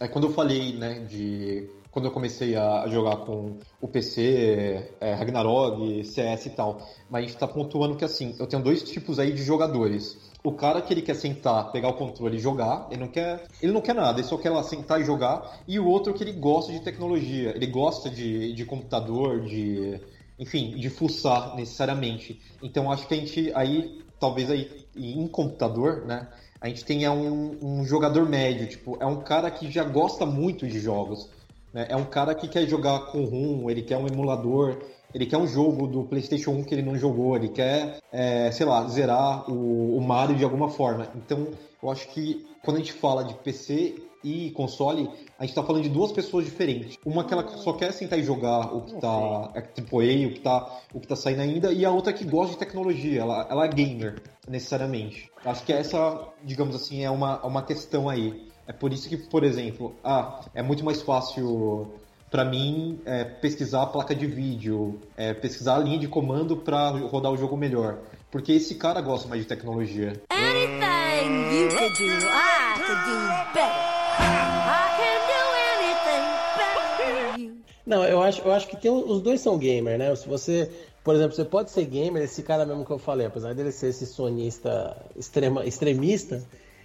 É, 0.01 0.09
quando 0.09 0.27
eu 0.27 0.33
falei, 0.33 0.77
né, 0.77 1.01
de 1.09 1.69
quando 1.93 2.07
eu 2.07 2.11
comecei 2.11 2.57
a 2.57 2.89
jogar 2.89 3.19
com 3.19 3.59
o 3.79 3.87
PC, 3.87 4.95
é, 4.99 5.13
Ragnarok, 5.13 6.03
CS 6.05 6.47
e 6.47 6.51
tal, 6.51 6.81
mas 7.11 7.23
a 7.23 7.27
gente 7.29 7.39
tá 7.39 7.47
pontuando 7.47 7.97
que 7.97 8.05
assim, 8.05 8.35
eu 8.41 8.47
tenho 8.47 8.63
dois 8.63 8.83
tipos 8.83 9.19
aí 9.19 9.31
de 9.31 9.45
jogadores. 9.45 10.17
O 10.43 10.53
cara 10.53 10.81
que 10.81 10.93
ele 10.93 11.03
quer 11.03 11.15
sentar, 11.15 11.71
pegar 11.71 11.89
o 11.89 11.93
controle 11.93 12.39
e 12.39 12.41
jogar, 12.41 12.89
ele 12.91 13.01
não 13.01 13.09
quer, 13.09 13.47
ele 13.61 13.73
não 13.73 13.83
quer 13.83 13.95
nada, 13.95 14.19
ele 14.19 14.27
só 14.27 14.39
quer 14.39 14.49
lá 14.49 14.63
sentar 14.63 15.03
e 15.03 15.05
jogar, 15.05 15.61
e 15.69 15.79
o 15.79 15.87
outro 15.87 16.15
que 16.15 16.25
ele 16.25 16.33
gosta 16.33 16.73
de 16.73 16.81
tecnologia, 16.81 17.51
ele 17.55 17.67
gosta 17.67 18.09
de, 18.09 18.55
de 18.55 18.65
computador, 18.65 19.43
de 19.43 20.01
enfim, 20.39 20.75
de 20.77 20.89
fuçar 20.89 21.55
necessariamente. 21.55 22.41
Então 22.63 22.91
acho 22.91 23.07
que 23.07 23.13
a 23.13 23.17
gente 23.19 23.53
aí, 23.55 24.03
talvez 24.19 24.51
aí 24.51 24.87
em 24.97 25.29
computador, 25.29 26.07
né? 26.07 26.27
A 26.59 26.69
gente 26.69 26.85
tenha 26.85 27.13
um, 27.13 27.59
um 27.61 27.85
jogador 27.85 28.29
médio, 28.29 28.69
tipo, 28.69 28.97
é 29.01 29.05
um 29.05 29.21
cara 29.21 29.51
que 29.51 29.71
já 29.71 29.83
gosta 29.83 30.25
muito 30.25 30.67
de 30.67 30.79
jogos. 30.79 31.29
Né? 31.73 31.87
É 31.89 31.97
um 31.97 32.05
cara 32.05 32.35
que 32.35 32.49
quer 32.49 32.67
jogar 32.67 33.07
com 33.07 33.25
RUM, 33.25 33.71
ele 33.71 33.83
quer 33.83 33.97
um 33.97 34.07
emulador, 34.07 34.79
ele 35.15 35.27
quer 35.27 35.39
um 35.39 35.47
jogo 35.47 35.87
do 35.87 36.05
PlayStation 36.05 36.53
1 36.53 36.65
que 36.65 36.75
ele 36.75 36.83
não 36.83 36.97
jogou, 36.97 37.37
ele 37.37 37.49
quer, 37.49 37.99
é, 38.11 38.51
sei 38.51 38.67
lá, 38.67 38.87
zerar 38.89 39.51
o, 39.51 39.97
o 39.97 40.01
Mario 40.01 40.37
de 40.37 40.45
alguma 40.45 40.69
forma. 40.69 41.09
Então, 41.15 41.49
eu 41.83 41.91
acho 41.91 42.09
que 42.09 42.47
quando 42.63 42.77
a 42.77 42.81
gente 42.81 42.93
fala 42.93 43.25
de 43.25 43.35
PC 43.35 43.97
e 44.25 44.51
console, 44.53 45.11
a 45.39 45.45
gente 45.45 45.55
tá 45.55 45.63
falando 45.63 45.83
de 45.83 45.89
duas 45.89 46.13
pessoas 46.13 46.45
diferentes. 46.45 46.97
Uma 47.05 47.25
que 47.25 47.35
ela 47.35 47.47
só 47.59 47.73
quer 47.73 47.93
sentar 47.93 48.19
e 48.19 48.23
jogar 48.23 48.73
o 48.75 48.83
que 48.83 49.01
tá 49.01 49.51
é 49.55 49.61
AAA, 49.61 50.29
o 50.29 50.33
que 50.33 50.41
tá, 50.41 50.81
o 50.95 51.01
que 51.01 51.09
tá 51.09 51.17
saindo 51.17 51.43
ainda, 51.43 51.73
e 51.73 51.85
a 51.85 51.91
outra 51.91 52.13
que 52.13 52.25
gosta 52.25 52.53
de 52.53 52.59
tecnologia, 52.59 53.21
ela, 53.21 53.47
ela 53.51 53.65
é 53.65 53.69
gamer, 53.69 54.23
necessariamente. 54.49 55.31
Acho 55.45 55.65
que 55.65 55.73
essa, 55.73 56.29
digamos 56.45 56.77
assim, 56.77 57.03
é 57.03 57.11
uma, 57.11 57.45
uma 57.45 57.63
questão 57.63 58.09
aí. 58.09 58.52
É 58.67 58.73
por 58.73 58.93
isso 58.93 59.09
que, 59.09 59.17
por 59.17 59.45
exemplo, 59.45 59.95
ah, 60.05 60.41
é 60.55 60.63
muito 60.63 60.85
mais 60.85 61.03
fácil 61.03 61.93
para 62.33 62.47
mim 62.47 62.99
é, 63.05 63.25
pesquisar 63.25 63.83
a 63.83 63.87
placa 63.87 64.15
de 64.15 64.27
vídeo, 64.27 64.99
é, 65.17 65.35
pesquisar 65.35 65.77
a 65.77 65.79
linha 65.79 65.99
de 65.99 66.09
comando 66.09 66.57
para 66.57 66.89
rodar 66.89 67.31
o 67.31 67.37
jogo 67.37 67.59
melhor. 67.59 67.99
Porque 68.31 68.53
esse 68.53 68.77
cara 68.77 69.03
gosta 69.03 69.29
mais 69.29 69.43
de 69.43 69.49
tecnologia. 69.49 70.23
Anything 70.31 71.55
you 71.55 71.69
could 71.69 71.93
do, 71.99 72.05
I 72.05 72.75
could 72.77 73.01
do 73.05 73.17
better. 73.53 74.03
I 74.19 74.89
can 74.97 75.19
do 75.29 75.41
anything 75.69 76.25
better 76.57 77.37
than 77.37 77.43
you. 77.43 77.57
Não, 77.85 78.03
eu 78.05 78.23
acho, 78.23 78.41
eu 78.41 78.53
acho 78.53 78.67
que 78.67 78.77
tem, 78.79 78.91
os 78.91 79.21
dois 79.21 79.43
são 79.43 79.59
gamer, 79.59 79.99
né? 79.99 80.15
Se 80.17 80.27
você, 80.27 80.71
por 81.05 81.15
exemplo, 81.15 81.37
você 81.37 81.45
pode 81.45 81.71
ser 81.71 81.85
gamer, 81.85 82.23
esse 82.23 82.43
cara 82.43 82.65
mesmo 82.65 82.87
que 82.87 82.93
eu 82.93 82.99
falei, 82.99 83.27
apesar 83.27 83.55
dele 83.55 83.71
ser 83.71 83.89
esse 83.89 84.07
sonista 84.07 84.97
extrema, 85.15 85.67
extremista, 85.67 86.43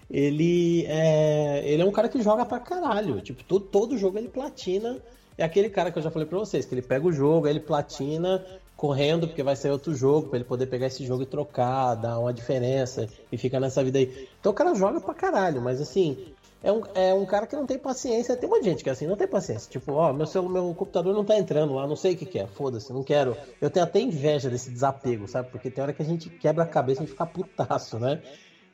ele 0.09 0.85
é, 0.87 1.61
ele 1.65 1.81
é 1.81 1.85
um 1.85 1.91
cara 1.91 2.09
que 2.09 2.21
joga 2.21 2.45
pra 2.45 2.59
caralho. 2.59 3.21
Tipo, 3.21 3.43
todo, 3.43 3.65
todo 3.65 3.97
jogo 3.97 4.17
ele 4.17 4.29
platina. 4.29 5.01
É 5.37 5.43
aquele 5.43 5.69
cara 5.69 5.91
que 5.91 5.99
eu 5.99 6.03
já 6.03 6.09
falei 6.09 6.27
pra 6.27 6.39
vocês, 6.39 6.65
que 6.65 6.73
ele 6.73 6.81
pega 6.81 7.05
o 7.05 7.11
jogo, 7.11 7.47
ele 7.47 7.59
platina 7.59 8.43
correndo, 8.75 9.27
porque 9.27 9.41
vai 9.43 9.55
sair 9.55 9.71
outro 9.71 9.93
jogo, 9.93 10.29
pra 10.29 10.37
ele 10.37 10.45
poder 10.45 10.67
pegar 10.67 10.85
esse 10.87 11.05
jogo 11.05 11.23
e 11.23 11.25
trocar, 11.25 11.95
dar 11.95 12.19
uma 12.19 12.31
diferença, 12.31 13.09
e 13.31 13.37
fica 13.37 13.59
nessa 13.59 13.83
vida 13.83 13.97
aí. 13.97 14.27
Então 14.39 14.51
o 14.51 14.55
cara 14.55 14.73
joga 14.75 15.01
pra 15.01 15.15
caralho, 15.15 15.61
mas 15.61 15.81
assim, 15.81 16.15
é 16.63 16.71
um, 16.71 16.83
é 16.93 17.13
um 17.13 17.25
cara 17.25 17.47
que 17.47 17.55
não 17.55 17.65
tem 17.65 17.77
paciência. 17.77 18.35
Tem 18.35 18.47
uma 18.49 18.61
gente 18.61 18.83
que 18.83 18.89
assim, 18.89 19.07
não 19.07 19.15
tem 19.15 19.27
paciência. 19.27 19.69
Tipo, 19.69 19.93
ó, 19.93 20.13
meu, 20.13 20.25
celu- 20.25 20.49
meu 20.49 20.73
computador 20.75 21.13
não 21.13 21.23
tá 21.25 21.37
entrando 21.37 21.73
lá, 21.73 21.87
não 21.87 21.95
sei 21.95 22.13
o 22.13 22.17
que, 22.17 22.25
que 22.25 22.39
é. 22.39 22.47
Foda-se, 22.47 22.91
não 22.93 23.03
quero. 23.03 23.35
Eu 23.61 23.69
tenho 23.69 23.83
até 23.83 23.99
inveja 23.99 24.49
desse 24.49 24.69
desapego, 24.71 25.27
sabe? 25.27 25.49
Porque 25.49 25.69
tem 25.69 25.83
hora 25.83 25.93
que 25.93 26.01
a 26.01 26.05
gente 26.05 26.29
quebra 26.29 26.63
a 26.63 26.67
cabeça 26.67 27.03
e 27.03 27.07
fica 27.07 27.25
putaço, 27.25 27.99
né? 27.99 28.21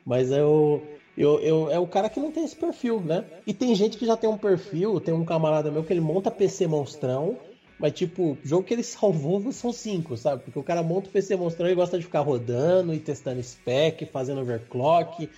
Mas 0.04 0.30
eu. 0.30 0.82
Eu, 1.16 1.38
eu, 1.40 1.70
é 1.70 1.78
o 1.78 1.86
cara 1.86 2.08
que 2.08 2.18
não 2.18 2.32
tem 2.32 2.44
esse 2.44 2.56
perfil, 2.56 3.00
né? 3.00 3.24
E 3.46 3.54
tem 3.54 3.74
gente 3.74 3.96
que 3.96 4.04
já 4.06 4.16
tem 4.16 4.28
um 4.28 4.36
perfil, 4.36 4.98
tem 5.00 5.14
um 5.14 5.24
camarada 5.24 5.70
meu 5.70 5.84
que 5.84 5.92
ele 5.92 6.00
monta 6.00 6.30
PC 6.30 6.66
monstrão, 6.66 7.36
mas 7.78 7.92
tipo, 7.92 8.32
o 8.32 8.38
jogo 8.44 8.64
que 8.64 8.74
ele 8.74 8.82
salvou 8.84 9.52
são 9.52 9.72
cinco, 9.72 10.16
sabe? 10.16 10.42
Porque 10.44 10.58
o 10.58 10.62
cara 10.62 10.82
monta 10.82 11.08
o 11.08 11.12
PC 11.12 11.36
monstrão 11.36 11.68
e 11.68 11.74
gosta 11.74 11.96
de 11.98 12.04
ficar 12.04 12.20
rodando 12.20 12.92
e 12.92 12.98
testando 12.98 13.40
spec, 13.42 14.06
fazendo 14.06 14.40
overclock 14.40 15.28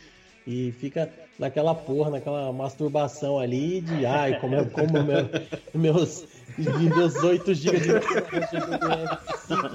e 0.47 0.73
fica 0.79 1.11
naquela 1.39 1.75
porra, 1.75 2.09
naquela 2.11 2.51
masturbação 2.53 3.39
ali 3.39 3.83
de 3.83 4.07
ai, 4.07 4.41
como, 4.41 4.55
eu- 4.55 4.71
como 4.71 5.03
meu, 5.03 5.29
meus, 5.75 6.25
meus 6.57 7.15
8 7.17 7.53
GB 7.53 7.79
de 7.79 8.01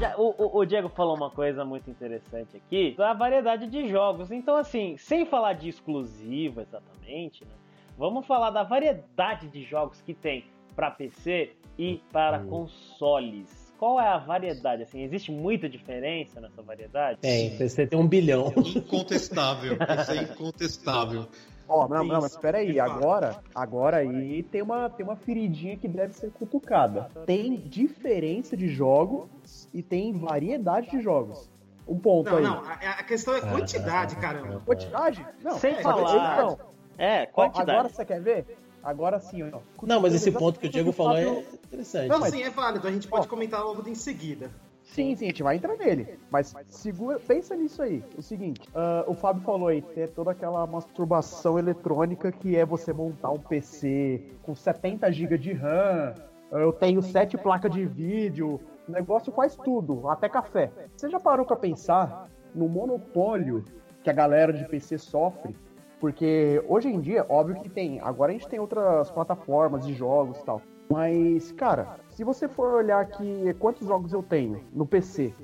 Já- 0.00 0.14
o, 0.16 0.34
o- 0.38 0.58
o 0.58 0.64
Diego 0.64 0.88
falou 0.88 1.16
uma 1.16 1.30
coisa 1.30 1.64
muito 1.64 1.90
interessante 1.90 2.56
aqui, 2.56 2.94
da 2.96 3.12
variedade 3.12 3.66
de 3.66 3.88
jogos. 3.88 4.30
Então, 4.30 4.56
assim, 4.56 4.96
sem 4.96 5.24
falar 5.26 5.54
de 5.54 5.68
exclusivo 5.68 6.60
exatamente, 6.60 7.44
né, 7.44 7.50
vamos 7.98 8.26
falar 8.26 8.50
da 8.50 8.62
variedade 8.62 9.48
de 9.48 9.62
jogos 9.62 10.00
que 10.02 10.14
tem 10.14 10.44
para 10.74 10.90
PC 10.90 11.52
e 11.78 12.00
para 12.12 12.38
consoles. 12.40 13.64
Qual 13.78 14.00
é 14.00 14.06
a 14.08 14.18
variedade? 14.18 14.82
Assim, 14.82 15.02
existe 15.02 15.30
muita 15.32 15.68
diferença 15.68 16.40
nessa 16.40 16.62
variedade? 16.62 17.18
Tem, 17.20 17.56
PC 17.56 17.86
tem 17.86 17.98
um 17.98 18.06
bilhão. 18.06 18.52
Incontestável. 18.56 19.76
Isso 20.00 20.12
é 20.12 20.22
incontestável. 20.22 21.26
Ó, 21.68 21.88
não, 21.88 22.04
não, 22.04 22.20
mas 22.20 22.32
espera 22.32 22.58
aí, 22.58 22.78
agora, 22.78 23.38
agora 23.54 23.96
aí 23.98 24.42
tem 24.42 24.60
uma, 24.62 24.90
tem 24.90 25.04
uma 25.04 25.16
feridinha 25.16 25.76
que 25.76 25.88
deve 25.88 26.12
ser 26.14 26.30
cutucada. 26.30 27.10
Tem 27.24 27.56
diferença 27.56 28.56
de 28.56 28.68
jogos 28.68 29.68
e 29.72 29.82
tem 29.82 30.12
variedade 30.12 30.90
de 30.90 31.00
jogos. 31.00 31.50
Um 31.86 31.98
ponto 31.98 32.30
Não, 32.30 32.36
aí. 32.38 32.44
não, 32.44 32.62
a, 32.64 32.72
a 32.72 33.02
questão 33.02 33.34
é 33.34 33.40
quantidade, 33.40 34.16
caramba. 34.16 34.62
Quantidade? 34.64 35.26
Não. 35.42 35.58
Sem 35.58 35.72
é, 35.72 35.82
falar- 35.82 36.42
Não. 36.42 36.58
É, 36.96 37.26
quantidade. 37.26 37.70
agora 37.70 37.88
você 37.88 38.04
quer 38.04 38.20
ver? 38.20 38.58
Agora 38.82 39.18
sim, 39.18 39.42
ó. 39.42 39.60
Não, 39.82 40.00
mas 40.00 40.14
esse 40.14 40.30
ponto 40.30 40.60
que 40.60 40.66
o 40.66 40.70
Diego 40.70 40.92
falou 40.92 41.16
é 41.16 41.40
interessante. 41.64 42.08
Não, 42.08 42.20
mas- 42.20 42.32
sim, 42.32 42.42
é 42.42 42.50
válido, 42.50 42.86
a 42.86 42.90
gente 42.90 43.08
pode 43.08 43.26
Ó. 43.26 43.30
comentar 43.30 43.64
logo 43.64 43.88
em 43.88 43.94
seguida. 43.94 44.50
Sim, 44.94 45.16
sim, 45.16 45.24
a 45.24 45.28
gente 45.28 45.42
vai 45.42 45.56
entrar 45.56 45.76
nele. 45.76 46.16
Mas 46.30 46.54
segura, 46.68 47.18
pensa 47.18 47.56
nisso 47.56 47.82
aí. 47.82 48.00
O 48.16 48.22
seguinte, 48.22 48.68
ah, 48.72 49.04
o 49.08 49.14
Fábio 49.14 49.42
falou 49.42 49.66
aí, 49.66 49.82
tem 49.82 50.06
toda 50.06 50.30
aquela 50.30 50.64
masturbação 50.68 51.58
eletrônica 51.58 52.30
que 52.30 52.56
é 52.56 52.64
você 52.64 52.92
montar 52.92 53.30
um 53.30 53.40
PC 53.40 54.22
com 54.42 54.54
70 54.54 55.10
GB 55.10 55.36
de 55.36 55.52
RAM, 55.52 56.14
eu 56.52 56.72
tenho 56.72 57.02
7 57.02 57.36
placas 57.36 57.72
de 57.72 57.84
vídeo, 57.84 58.60
o 58.88 58.92
negócio 58.92 59.32
faz 59.32 59.56
tudo, 59.56 60.08
até 60.08 60.28
café. 60.28 60.70
Você 60.96 61.10
já 61.10 61.18
parou 61.18 61.44
pra 61.44 61.56
pensar 61.56 62.30
no 62.54 62.68
monopólio 62.68 63.64
que 64.04 64.08
a 64.08 64.12
galera 64.12 64.52
de 64.52 64.64
PC 64.68 64.98
sofre? 64.98 65.56
Porque 65.98 66.62
hoje 66.68 66.88
em 66.88 67.00
dia, 67.00 67.26
óbvio 67.28 67.60
que 67.60 67.68
tem. 67.68 67.98
Agora 68.00 68.30
a 68.30 68.34
gente 68.34 68.46
tem 68.46 68.60
outras 68.60 69.10
plataformas 69.10 69.84
de 69.84 69.94
jogos 69.94 70.38
e 70.38 70.44
tal. 70.44 70.62
Mas, 70.88 71.50
cara, 71.52 71.96
se 72.14 72.22
você 72.22 72.48
for 72.48 72.74
olhar 72.74 73.00
aqui 73.00 73.54
quantos 73.58 73.86
jogos 73.86 74.12
eu 74.12 74.22
tenho 74.22 74.60
no 74.72 74.86
PC, 74.86 75.34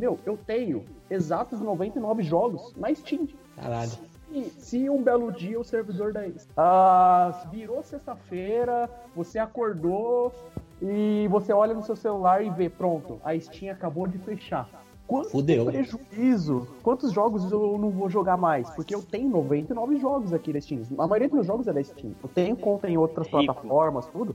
meu, 0.00 0.18
eu 0.24 0.36
tenho 0.36 0.84
exatos 1.10 1.60
99 1.60 2.22
jogos 2.22 2.74
na 2.76 2.94
Steam. 2.94 3.28
Caralho. 3.56 3.92
E 4.30 4.44
se 4.44 4.88
um 4.88 5.02
belo 5.02 5.30
dia 5.30 5.60
o 5.60 5.64
servidor 5.64 6.12
da 6.12 6.22
ah, 6.56 7.48
virou 7.50 7.82
sexta-feira, 7.82 8.88
você 9.14 9.38
acordou 9.38 10.32
e 10.80 11.28
você 11.28 11.52
olha 11.52 11.74
no 11.74 11.82
seu 11.82 11.94
celular 11.94 12.42
e 12.42 12.50
vê, 12.50 12.70
pronto, 12.70 13.20
a 13.22 13.38
Steam 13.38 13.72
acabou 13.72 14.06
de 14.06 14.16
fechar. 14.18 14.68
Quanto 15.06 15.30
Fudeu. 15.30 15.66
prejuízo? 15.66 16.66
Quantos 16.82 17.12
jogos 17.12 17.50
eu 17.50 17.76
não 17.76 17.90
vou 17.90 18.08
jogar 18.08 18.36
mais? 18.36 18.70
Porque 18.70 18.94
eu 18.94 19.02
tenho 19.02 19.28
99 19.28 19.98
jogos 19.98 20.32
aqui 20.32 20.52
na 20.52 20.60
Steam. 20.60 20.82
A 20.96 21.06
maioria 21.06 21.28
dos 21.28 21.34
meus 21.34 21.46
jogos 21.46 21.66
é 21.66 21.72
da 21.72 21.82
Steam. 21.82 22.14
Eu 22.22 22.28
tenho 22.28 22.56
conta 22.56 22.88
em 22.88 22.96
outras 22.96 23.26
Rico. 23.26 23.44
plataformas, 23.44 24.06
tudo. 24.06 24.34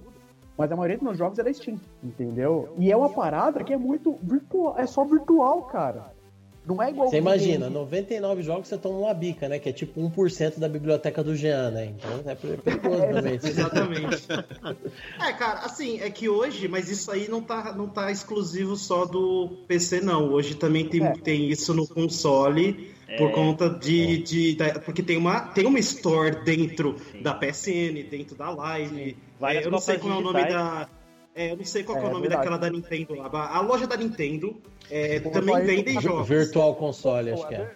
Mas 0.58 0.72
a 0.72 0.76
maioria 0.76 0.98
dos 0.98 1.04
meus 1.04 1.17
jogos 1.17 1.38
é 1.38 1.43
da 1.43 1.54
Steam, 1.54 1.80
entendeu? 2.04 2.74
E 2.78 2.91
é 2.91 2.98
uma 2.98 3.10
parada 3.10 3.63
que 3.63 3.72
é 3.72 3.78
muito 3.78 4.17
virtual, 4.24 4.76
é 4.78 4.88
só 4.88 5.04
virtual, 5.06 5.63
cara. 5.63 6.17
Não 6.65 6.84
é 6.84 6.89
igual 6.89 7.10
Você 7.10 7.17
imagina, 7.17 7.67
videogame. 7.67 7.86
99 7.86 8.43
jogos 8.43 8.67
você 8.67 8.78
toma 8.78 9.00
uma 9.00 9.13
bica, 9.13 9.48
né? 9.48 9.58
Que 9.58 9.70
é 9.70 9.72
tipo 9.72 10.02
1% 10.02 10.60
da 10.60 10.67
biblioteca 10.67 11.24
do 11.24 11.34
Jean, 11.34 11.72
né? 11.72 11.93
Então 11.96 12.30
é 12.30 12.36
perigoso 12.36 12.98
também. 13.13 13.36
Exatamente. 13.36 14.28
é, 15.26 15.34
cara, 15.34 15.60
assim, 15.60 16.02
é 16.02 16.10
que 16.10 16.28
hoje, 16.28 16.67
mas 16.67 16.89
isso 16.89 17.10
aí 17.10 17.30
não 17.30 17.41
tá, 17.41 17.74
não 17.74 17.88
tá 17.88 18.12
exclusivo 18.12 18.76
só 18.76 19.06
do 19.06 19.63
PC, 19.65 20.02
não. 20.02 20.30
Hoje 20.34 20.56
também 20.56 20.89
tem, 20.89 21.02
É. 21.02 21.13
tem 21.13 21.50
isso 21.50 21.74
no 21.74 21.88
console. 21.88 22.96
Por 23.17 23.32
conta 23.32 23.70
de. 23.70 24.17
de 24.17 24.56
da- 24.56 24.80
porque 24.80 25.02
tem 25.02 25.15
uma, 25.17 25.39
tem 25.41 25.65
uma 25.65 25.80
store 25.80 26.43
dentro 26.43 26.96
da 27.22 27.34
PSN, 27.34 28.04
dentro 28.10 28.36
da 28.36 28.50
Live. 28.50 29.15
Várias 29.39 29.63
É, 29.63 29.67
eu 29.67 29.72
não 29.72 29.80
sei 29.80 29.98
qual 29.98 30.13
é 30.13 30.17
o 30.17 30.22
nome 30.22 30.43
da. 30.46 30.89
É, 31.34 31.52
eu 31.52 31.58
não 31.58 31.63
sei 31.65 31.84
qual 31.84 31.98
é, 31.98 32.02
É, 32.02 32.04
o 32.04 32.08
nome 32.10 32.22
verdade. 32.22 32.39
daquela 32.41 32.58
da 32.58 32.70
Nintendo. 32.70 33.13
lá. 33.13 33.28
A, 33.56 33.62
loja 33.62 33.86
da 33.88 33.96
Nintendo 33.96 34.60
é, 34.89 35.20
também 35.20 35.63
vendem 35.63 36.02
jogos. 36.02 36.28
Virtual 36.28 36.76
console, 36.76 37.32
acho 37.32 37.48
que 37.48 37.56
é. 37.56 37.76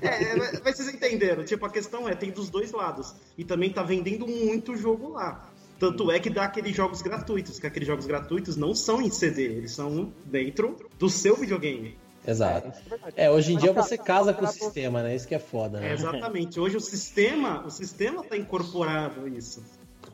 É, 0.00 0.36
mas- 0.36 0.60
mas 0.64 0.76
vocês 0.76 0.88
entenderam. 0.94 1.44
Tipo, 1.44 1.66
a 1.66 1.70
questão 1.70 2.08
é, 2.08 2.14
tem 2.14 2.30
dos 2.30 2.48
dois 2.48 2.72
lados. 2.72 3.14
E 3.36 3.44
também 3.44 3.70
tá 3.70 3.82
vendendo 3.82 4.26
muito 4.26 4.76
jogo 4.76 5.10
lá. 5.10 5.48
Tanto 5.78 6.10
é 6.10 6.18
que 6.18 6.30
dá 6.30 6.44
aqueles 6.44 6.74
jogos 6.74 7.02
gratuitos, 7.02 7.58
que 7.58 7.66
aqueles 7.66 7.86
jogos 7.86 8.06
gratuitos 8.06 8.56
não 8.56 8.74
são 8.74 9.02
em 9.02 9.10
CD, 9.10 9.42
eles 9.42 9.72
são 9.72 10.12
dentro 10.24 10.76
do 10.98 11.10
seu 11.10 11.36
videogame. 11.36 11.98
Exato. 12.26 12.68
É 12.68 12.88
verdade. 12.88 13.14
É, 13.16 13.30
hoje 13.30 13.52
em 13.52 13.56
dia 13.58 13.72
Mas, 13.72 13.84
você 13.86 13.96
cara, 13.96 14.06
casa 14.06 14.32
com 14.32 14.44
o 14.44 14.48
sistema, 14.48 15.02
né? 15.02 15.14
Isso 15.14 15.28
que 15.28 15.34
é 15.34 15.38
foda, 15.38 15.78
É, 15.78 15.80
né? 15.82 15.92
exatamente. 15.92 16.58
Hoje 16.58 16.76
o 16.76 16.80
sistema, 16.80 17.64
o 17.66 17.70
sistema 17.70 18.22
tá 18.24 18.36
incorporado 18.36 19.28
isso. 19.28 19.62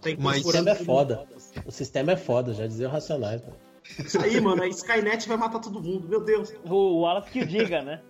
Tá 0.00 0.10
Mas 0.18 0.40
O 0.40 0.44
sistema 0.44 0.70
é 0.70 0.74
foda. 0.74 1.24
O 1.66 1.70
sistema 1.70 2.12
é 2.12 2.16
foda, 2.16 2.52
já 2.54 2.66
dizia 2.66 2.88
o 2.88 2.90
Racionais. 2.90 3.42
né? 3.42 3.52
Isso 3.98 4.20
aí, 4.20 4.40
mano, 4.40 4.62
a 4.62 4.68
Skynet 4.68 5.26
vai 5.28 5.36
matar 5.36 5.58
todo 5.60 5.82
mundo, 5.82 6.08
meu 6.08 6.22
Deus. 6.22 6.52
O 6.64 7.00
Wallace 7.00 7.30
que 7.30 7.40
o 7.40 7.46
diga, 7.46 7.82
né? 7.82 8.00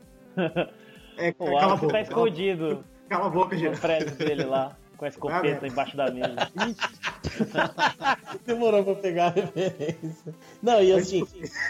É, 1.16 1.34
O 1.38 1.44
Wallace 1.44 1.80
boca. 1.82 1.92
tá 1.92 2.00
escondido 2.00 2.84
Cala 3.08 3.26
a 3.26 3.30
boca, 3.30 3.56
gente. 3.56 3.78
prédio 3.80 4.14
dele 4.16 4.44
lá, 4.44 4.76
com 5.00 5.06
a 5.06 5.08
escopeta 5.08 5.66
embaixo 5.66 5.96
da 5.96 6.10
mesa. 6.10 6.36
Demorou 8.44 8.84
pra 8.84 8.94
pegar 8.96 9.28
a 9.28 9.30
referência. 9.30 10.34
Não, 10.62 10.82
e 10.82 10.92
assim, 10.92 11.26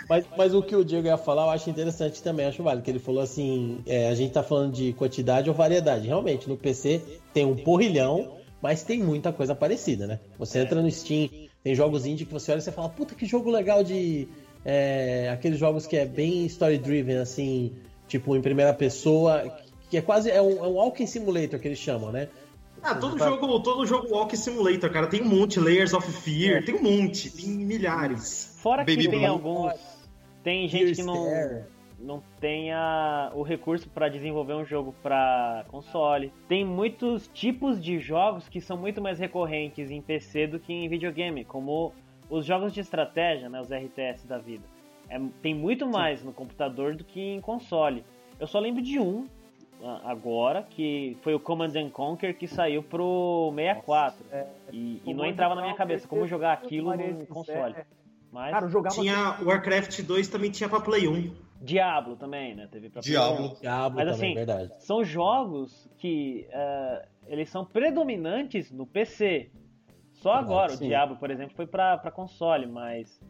mas, 0.09 0.25
mas 0.37 0.53
o 0.53 0.61
que 0.61 0.75
o 0.75 0.85
Diego 0.85 1.07
ia 1.07 1.17
falar 1.17 1.45
eu 1.45 1.51
acho 1.51 1.71
interessante 1.71 2.21
também, 2.21 2.47
acho 2.47 2.61
válido, 2.61 2.83
que 2.83 2.91
ele 2.91 2.99
falou 2.99 3.23
assim, 3.23 3.79
é, 3.87 4.09
a 4.09 4.15
gente 4.17 4.33
tá 4.33 4.43
falando 4.43 4.73
de 4.73 4.93
quantidade 4.95 5.49
ou 5.49 5.55
variedade. 5.55 6.09
Realmente, 6.09 6.49
no 6.49 6.57
PC 6.57 7.01
tem 7.33 7.47
um 7.47 7.55
porrilhão, 7.55 8.33
mas 8.61 8.83
tem 8.83 9.01
muita 9.01 9.33
coisa 9.33 9.55
parecida, 9.55 10.09
né? 10.09 10.19
Você 10.37 10.59
entra 10.59 10.83
no 10.83 10.91
Steam, 10.91 11.31
tem 11.63 11.73
jogos 11.73 12.05
indie 12.07 12.27
que 12.27 12.33
você 12.33 12.51
olha 12.51 12.59
e 12.59 12.63
você 12.63 12.73
fala, 12.73 12.89
puta, 12.89 13.15
que 13.15 13.27
jogo 13.27 13.49
legal 13.49 13.85
de... 13.85 14.27
é, 14.65 15.31
aqueles 15.33 15.61
jogos 15.61 15.87
que 15.87 15.97
é 15.97 16.05
bem 16.05 16.47
story-driven, 16.47 17.19
assim, 17.19 17.75
tipo, 18.09 18.35
em 18.35 18.43
primeira 18.43 18.75
pessoa, 18.75 19.57
que 19.89 19.97
é 19.97 20.03
quase, 20.03 20.33
é 20.33 20.43
um, 20.43 20.65
é 20.65 20.67
um 20.67 20.73
walking 20.73 21.07
simulator 21.07 21.61
que 21.61 21.69
eles 21.69 21.79
chamam, 21.79 22.11
né? 22.11 22.29
Ah, 22.83 22.95
todo 22.95 23.19
jogo, 23.19 23.61
todo 23.61 23.87
jogo 23.87 24.09
Walk 24.11 24.37
Simulator, 24.37 24.91
cara, 24.91 25.07
tem 25.07 25.23
um 25.23 25.29
monte, 25.29 25.61
Layers 25.61 25.93
of 25.93 26.11
Fear, 26.11 26.65
tem 26.65 26.75
um 26.75 26.83
monte, 26.83 27.31
tem 27.31 27.49
milhares. 27.49 28.59
Fora 28.63 28.85
que 28.85 28.95
Baby 28.95 29.09
tem 29.09 29.21
Blue. 29.21 29.29
alguns. 29.29 30.01
Tem 30.43 30.67
gente 30.69 30.95
que 30.95 31.03
não, 31.03 31.27
Stare. 31.27 31.65
não 31.99 32.23
tenha 32.41 33.31
o 33.35 33.43
recurso 33.43 33.89
para 33.91 34.09
desenvolver 34.09 34.55
um 34.55 34.65
jogo 34.65 34.95
para 35.03 35.65
console. 35.69 36.33
Tem 36.49 36.65
muitos 36.65 37.29
tipos 37.35 37.81
de 37.81 37.99
jogos 37.99 38.49
que 38.49 38.61
são 38.61 38.77
muito 38.77 39.03
mais 39.03 39.19
recorrentes 39.19 39.91
em 39.91 40.01
PC 40.01 40.47
do 40.47 40.59
que 40.59 40.73
em 40.73 40.89
videogame, 40.89 41.45
como 41.45 41.93
os 42.31 42.47
jogos 42.47 42.73
de 42.73 42.81
estratégia, 42.81 43.49
né, 43.51 43.61
os 43.61 43.71
RTS 43.71 44.27
da 44.27 44.39
vida. 44.39 44.65
É, 45.11 45.21
tem 45.43 45.55
muito 45.55 45.87
mais 45.87 46.23
no 46.23 46.33
computador 46.33 46.95
do 46.95 47.05
que 47.05 47.21
em 47.21 47.41
console. 47.41 48.05
Eu 48.39 48.47
só 48.47 48.59
lembro 48.59 48.81
de 48.81 48.99
um 48.99 49.27
agora, 50.05 50.63
que 50.63 51.17
foi 51.23 51.35
o 51.35 51.41
Command 51.41 51.73
and 51.77 51.91
Conquer 51.91 52.37
que 52.37 52.47
saiu 52.47 52.83
pro 52.83 53.53
64. 53.55 54.25
É, 54.31 54.47
e, 54.73 54.97
e 54.97 55.01
Command 55.01 55.17
não 55.17 55.27
entrava 55.27 55.55
na 55.55 55.63
minha 55.63 55.75
cabeça 55.75 56.07
como 56.07 56.27
jogar 56.27 56.53
aquilo 56.53 56.95
no 56.97 57.27
console. 57.27 57.75
Mas 58.33 58.53
Cara, 58.53 58.69
jogava 58.69 58.95
Tinha 58.95 59.39
Warcraft 59.43 60.03
2 60.03 60.29
também 60.29 60.51
tinha 60.51 60.69
pra 60.69 60.81
Play 60.81 61.09
1. 61.09 61.35
Diablo 61.61 62.17
também, 62.17 62.55
né? 62.55 62.69
Teve 62.71 62.89
pra 62.89 63.03
Diablo. 63.03 63.57
Diablo 63.61 63.97
Mas 63.97 64.13
também, 64.13 64.33
assim, 64.33 64.35
verdade. 64.35 64.85
São 64.85 65.05
jogos 65.05 65.91
que 65.99 66.47
eh, 66.51 67.09
eles 67.27 67.51
são 67.51 67.65
predominantes 67.65 68.71
no 68.71 68.87
PC. 68.87 69.51
Só 70.13 70.35
Verdade, 70.35 70.53
agora, 70.53 70.77
sim. 70.77 70.85
o 70.85 70.89
Diablo, 70.89 71.17
por 71.17 71.31
exemplo, 71.31 71.55
foi 71.55 71.67
pra 71.67 71.99
pra 71.99 72.11
console, 72.11 72.67
mas 72.67 73.21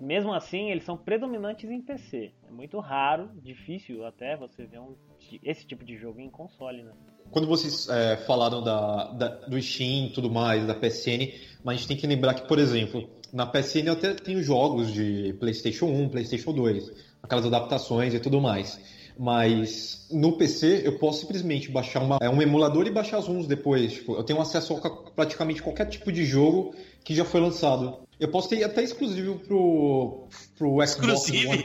mesmo 0.00 0.32
assim 0.32 0.70
eles 0.70 0.84
são 0.84 0.96
predominantes 0.96 1.70
em 1.70 1.80
PC. 1.80 2.32
É 2.46 2.50
muito 2.50 2.78
raro, 2.80 3.30
difícil 3.42 4.04
até 4.04 4.36
você 4.36 4.66
ver 4.66 4.80
um, 4.80 4.94
esse 5.42 5.66
tipo 5.66 5.84
de 5.84 5.96
jogo 5.96 6.20
em 6.20 6.30
console, 6.30 6.82
né? 6.82 6.92
quando 7.30 7.48
vocês 7.48 7.88
é, 7.88 8.16
falaram 8.18 8.62
da, 8.62 9.04
da- 9.12 9.28
do 9.48 9.60
Steam 9.60 10.06
e 10.06 10.10
tudo 10.12 10.30
mais, 10.30 10.64
da 10.66 10.74
PSN, 10.74 11.32
mas 11.64 11.74
a 11.74 11.78
gente 11.78 11.88
tem 11.88 11.96
que 11.96 12.06
lembrar 12.06 12.34
que, 12.34 12.46
por 12.46 12.58
exemplo, 12.58 13.08
na 13.32 13.44
PSN 13.46 13.86
eu 13.88 13.92
até 13.94 14.14
tenho 14.14 14.40
jogos 14.42 14.92
de 14.92 15.34
PlayStation 15.40 15.86
1, 15.86 16.08
PlayStation 16.10 16.52
2, 16.52 16.92
aquelas 17.22 17.44
adaptações 17.46 18.14
e 18.14 18.20
tudo 18.20 18.40
mais. 18.40 18.78
Mas 19.18 20.06
no 20.12 20.36
PC 20.36 20.82
eu 20.84 20.98
posso 20.98 21.20
simplesmente 21.20 21.70
baixar 21.70 22.02
uma- 22.02 22.18
é, 22.20 22.28
um 22.28 22.42
emulador 22.42 22.86
e 22.86 22.90
baixar 22.90 23.18
as 23.18 23.26
ROMs 23.26 23.46
depois. 23.48 23.92
Tipo, 23.94 24.14
eu 24.16 24.22
tenho 24.24 24.40
acesso 24.40 24.74
a 24.76 24.80
ca- 24.80 24.90
praticamente 25.14 25.62
qualquer 25.62 25.86
tipo 25.88 26.12
de 26.12 26.24
jogo 26.24 26.74
que 27.04 27.14
já 27.14 27.24
foi 27.24 27.40
lançado. 27.40 28.02
Eu 28.18 28.28
posso 28.30 28.48
ter 28.48 28.64
até 28.64 28.82
exclusivo 28.82 29.38
pro, 29.40 30.26
pro 30.56 30.68
Xbox 30.86 31.28
Exclusive. 31.28 31.46
One. 31.48 31.64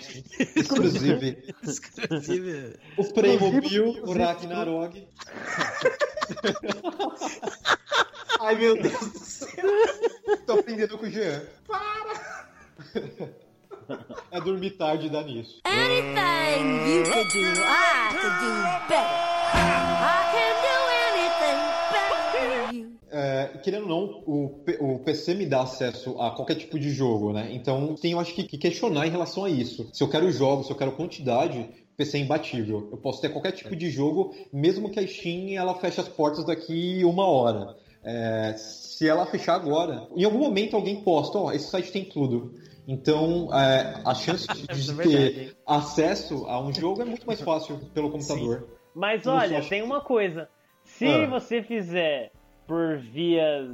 Exclusive. 0.55 1.37
Inclusive, 2.03 2.75
O 2.97 3.05
Playmobil, 3.05 3.85
o 4.03 4.11
Ragnarok. 4.13 5.07
Ai, 8.41 8.55
meu 8.55 8.81
Deus 8.81 8.97
do 8.99 9.19
céu. 9.19 9.65
Tô 10.45 10.53
aprendendo 10.53 10.97
com 10.97 11.05
o 11.05 11.09
Jean. 11.09 11.41
Para! 11.67 12.47
É 14.31 14.39
dormir 14.41 14.71
tarde 14.71 15.05
e 15.07 15.09
dar 15.09 15.23
nisso. 15.23 15.59
Anything 15.65 16.87
you 16.87 17.03
could 17.03 17.31
do, 17.33 17.39
I 17.39 18.11
could 18.11 18.39
do 18.39 18.51
better. 18.87 19.49
I 19.53 19.55
can 20.31 20.53
do 20.61 20.78
É, 23.11 23.57
querendo 23.63 23.83
ou 23.83 23.89
não, 23.89 24.23
o, 24.25 24.95
o 24.95 24.99
PC 24.99 25.33
me 25.33 25.45
dá 25.45 25.61
acesso 25.61 26.19
a 26.21 26.31
qualquer 26.31 26.55
tipo 26.55 26.77
de 26.79 26.91
jogo, 26.91 27.33
né? 27.33 27.49
Então 27.51 27.95
tenho 27.95 28.19
acho 28.19 28.33
que, 28.33 28.43
que 28.43 28.57
questionar 28.57 29.07
em 29.07 29.11
relação 29.11 29.45
a 29.45 29.49
isso. 29.49 29.89
Se 29.93 30.03
eu 30.03 30.07
quero 30.09 30.31
jogos, 30.31 30.67
se 30.67 30.71
eu 30.71 30.77
quero 30.77 30.91
quantidade, 30.91 31.59
o 31.59 31.97
PC 31.97 32.17
é 32.17 32.21
imbatível. 32.21 32.87
Eu 32.91 32.97
posso 32.97 33.19
ter 33.21 33.29
qualquer 33.29 33.51
tipo 33.51 33.75
de 33.75 33.89
jogo, 33.89 34.33
mesmo 34.53 34.89
que 34.89 34.99
a 34.99 35.07
Steam 35.07 35.57
ela 35.57 35.73
feche 35.75 35.99
as 35.99 36.07
portas 36.07 36.45
daqui 36.45 37.03
uma 37.03 37.27
hora. 37.27 37.75
É, 38.03 38.53
se 38.57 39.07
ela 39.07 39.25
fechar 39.25 39.55
agora, 39.55 40.07
em 40.15 40.23
algum 40.23 40.39
momento 40.39 40.75
alguém 40.75 41.01
posta, 41.01 41.37
ó, 41.37 41.51
esse 41.51 41.69
site 41.69 41.91
tem 41.91 42.05
tudo. 42.05 42.53
Então, 42.87 43.49
é, 43.53 44.01
a 44.05 44.15
chance 44.15 44.47
de, 44.47 44.63
é 44.71 44.93
verdade, 44.93 45.09
ter 45.33 45.57
acesso 45.67 46.45
a 46.47 46.59
um 46.61 46.73
jogo 46.73 47.01
é 47.01 47.05
muito 47.05 47.25
mais 47.27 47.41
fácil 47.41 47.79
pelo 47.93 48.09
computador. 48.09 48.67
Mas 48.95 49.25
Eu 49.25 49.33
olha, 49.33 49.61
tem 49.63 49.81
uma 49.81 50.01
coisa. 50.01 50.47
Se 50.83 51.05
Ah. 51.05 51.27
você 51.27 51.61
fizer 51.61 52.31
por 52.69 52.97
vias, 52.97 53.67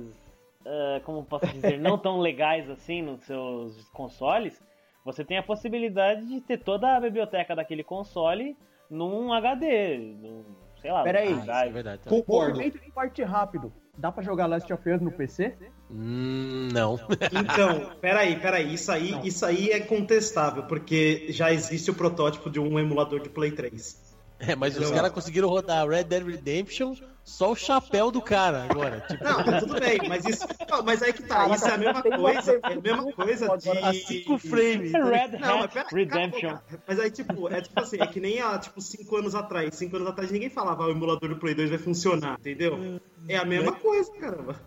ah, 0.65 1.01
como 1.03 1.25
posso 1.25 1.47
dizer, 1.47 1.77
não 1.77 1.97
tão 1.97 2.21
legais 2.21 2.69
assim 2.69 3.01
nos 3.01 3.21
seus 3.25 3.89
consoles, 3.89 4.58
você 5.03 5.25
tem 5.25 5.38
a 5.38 5.43
possibilidade 5.43 6.25
de 6.25 6.39
ter 6.39 6.58
toda 6.58 6.95
a 6.95 6.99
biblioteca 7.01 7.53
daquele 7.53 7.84
console 7.84 8.55
num 8.89 9.34
HD, 9.34 9.97
num, 9.97 10.45
sei 10.81 10.93
lá, 10.93 11.03
Pera 11.03 11.19
aí. 11.19 11.34
num 11.34 11.43
ah, 11.45 11.65
é 11.65 11.69
verdade. 11.69 12.03
tá? 12.03 12.10
Concordo. 12.10 12.53
Movimento 12.53 12.79
de 12.79 12.89
parte 12.89 13.21
rápido. 13.21 13.73
Dá 13.97 14.12
pra 14.12 14.23
jogar 14.23 14.45
Last 14.45 14.71
of 14.71 14.89
Us 14.89 15.01
no 15.01 15.12
PC? 15.12 15.58
Hum, 15.91 16.69
não. 16.71 16.97
Então, 17.31 17.91
peraí, 18.01 18.39
peraí. 18.39 18.73
Isso 18.73 18.91
aí, 18.91 19.19
isso 19.25 19.45
aí 19.45 19.71
é 19.71 19.79
contestável, 19.79 20.63
porque 20.63 21.27
já 21.29 21.51
existe 21.51 21.91
o 21.91 21.93
protótipo 21.93 22.49
de 22.49 22.60
um 22.60 22.79
emulador 22.79 23.21
de 23.21 23.29
Play 23.29 23.51
3. 23.51 24.15
É, 24.39 24.55
mas 24.55 24.77
os 24.77 24.91
caras 24.91 25.12
conseguiram 25.12 25.47
rodar 25.47 25.88
Red 25.88 26.05
Dead 26.05 26.25
Redemption 26.25 26.93
só 27.26 27.52
o 27.52 27.56
chapéu 27.56 28.12
do 28.12 28.22
cara 28.22 28.64
agora. 28.70 29.02
Tipo, 29.02 29.24
Não, 29.24 29.60
tudo 29.60 29.80
bem, 29.80 30.00
mas 30.08 30.24
isso. 30.26 30.46
não, 30.70 30.84
mas 30.84 31.02
aí 31.02 31.12
que 31.12 31.24
tá, 31.24 31.50
isso 31.50 31.68
é 31.68 31.72
a 31.74 31.78
mesma 31.78 32.04
coisa. 32.04 32.62
É 32.64 32.74
a 32.74 32.80
mesma 32.80 33.12
coisa 33.12 33.58
de. 33.58 33.70
a 33.70 33.92
5 33.94 34.38
frames. 34.38 34.94
É 34.94 35.04
Red 35.04 35.40
Não, 35.40 35.58
mas 35.58 35.74
pera, 35.74 35.88
Redemption. 35.92 36.50
cara. 36.52 36.64
Mas 36.88 37.00
aí, 37.00 37.10
tipo, 37.10 37.50
é 37.52 37.62
tipo 37.62 37.80
assim, 37.80 37.98
é 38.00 38.06
que 38.06 38.20
nem 38.20 38.40
há, 38.40 38.58
tipo, 38.60 38.80
5 38.80 39.18
anos 39.18 39.34
atrás. 39.34 39.74
5 39.76 39.96
anos 39.96 40.08
atrás 40.08 40.32
ninguém 40.32 40.50
falava 40.52 40.84
ah, 40.84 40.88
o 40.88 40.92
emulador 40.92 41.28
do 41.30 41.36
Play 41.38 41.56
2 41.56 41.70
vai 41.72 41.80
funcionar, 41.80 42.38
entendeu? 42.40 43.00
É 43.28 43.38
a 43.38 43.44
mesma 43.44 43.72
coisa, 43.74 44.12
caramba. 44.20 44.62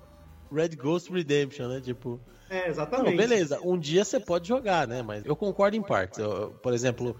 Red 0.53 0.71
Ghost 0.71 1.13
Redemption, 1.13 1.69
né? 1.69 1.81
Tipo. 1.81 2.21
É, 2.51 2.63
Não, 2.63 2.67
exatamente. 2.69 3.17
beleza, 3.17 3.61
um 3.63 3.79
dia 3.79 4.05
você 4.05 4.19
pode 4.19 4.49
jogar, 4.49 4.89
né? 4.89 5.03
Mas 5.03 5.25
eu 5.25 5.37
concordo 5.37 5.77
em 5.77 5.83
partes. 5.83 6.19
Eu- 6.19 6.57
por 6.63 6.73
exemplo, 6.73 7.15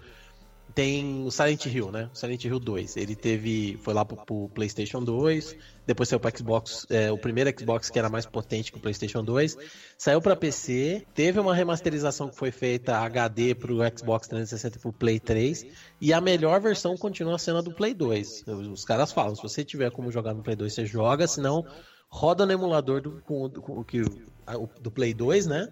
tem 0.75 1.23
o 1.25 1.31
Silent 1.31 1.65
Hill, 1.65 1.91
né? 1.91 2.09
O 2.13 2.15
Silent 2.17 2.43
Hill 2.45 2.59
2. 2.59 2.97
Ele 2.97 3.15
teve. 3.15 3.77
Foi 3.81 3.93
lá 3.93 4.05
pro, 4.05 4.17
pro 4.25 4.49
PlayStation 4.49 5.03
2. 5.03 5.55
Depois 5.85 6.07
saiu 6.07 6.19
pro 6.19 6.37
Xbox. 6.37 6.85
é, 6.89 7.11
o 7.11 7.17
primeiro 7.17 7.51
Xbox 7.57 7.89
que 7.89 7.97
era 7.97 8.09
mais 8.09 8.25
potente 8.25 8.71
que 8.71 8.77
o 8.77 8.81
PlayStation 8.81 9.23
2. 9.23 9.57
Saiu 9.97 10.21
pra 10.21 10.35
PC. 10.35 11.05
Teve 11.15 11.39
uma 11.39 11.53
remasterização 11.55 12.29
que 12.29 12.35
foi 12.37 12.51
feita 12.51 12.97
HD 12.97 13.55
pro 13.55 13.77
Xbox 13.97 14.27
360 14.27 14.77
e 14.77 14.81
pro 14.81 14.93
Play 14.93 15.19
3. 15.19 15.65
E 15.99 16.13
a 16.13 16.21
melhor 16.21 16.61
versão 16.61 16.95
continua 16.95 17.37
sendo 17.39 17.57
a 17.57 17.61
do 17.61 17.73
Play 17.73 17.93
2. 17.93 18.43
Os 18.71 18.85
caras 18.85 19.11
falam: 19.11 19.35
se 19.35 19.41
você 19.41 19.63
tiver 19.63 19.91
como 19.91 20.11
jogar 20.11 20.33
no 20.33 20.43
Play 20.43 20.55
2, 20.55 20.73
você 20.73 20.85
joga. 20.85 21.27
Senão, 21.27 21.65
roda 22.09 22.45
no 22.45 22.51
emulador 22.51 23.01
do, 23.01 23.21
com, 23.23 23.49
com, 23.49 23.79
o- 23.81 24.69
do 24.81 24.91
Play 24.91 25.13
2, 25.13 25.47
né? 25.47 25.67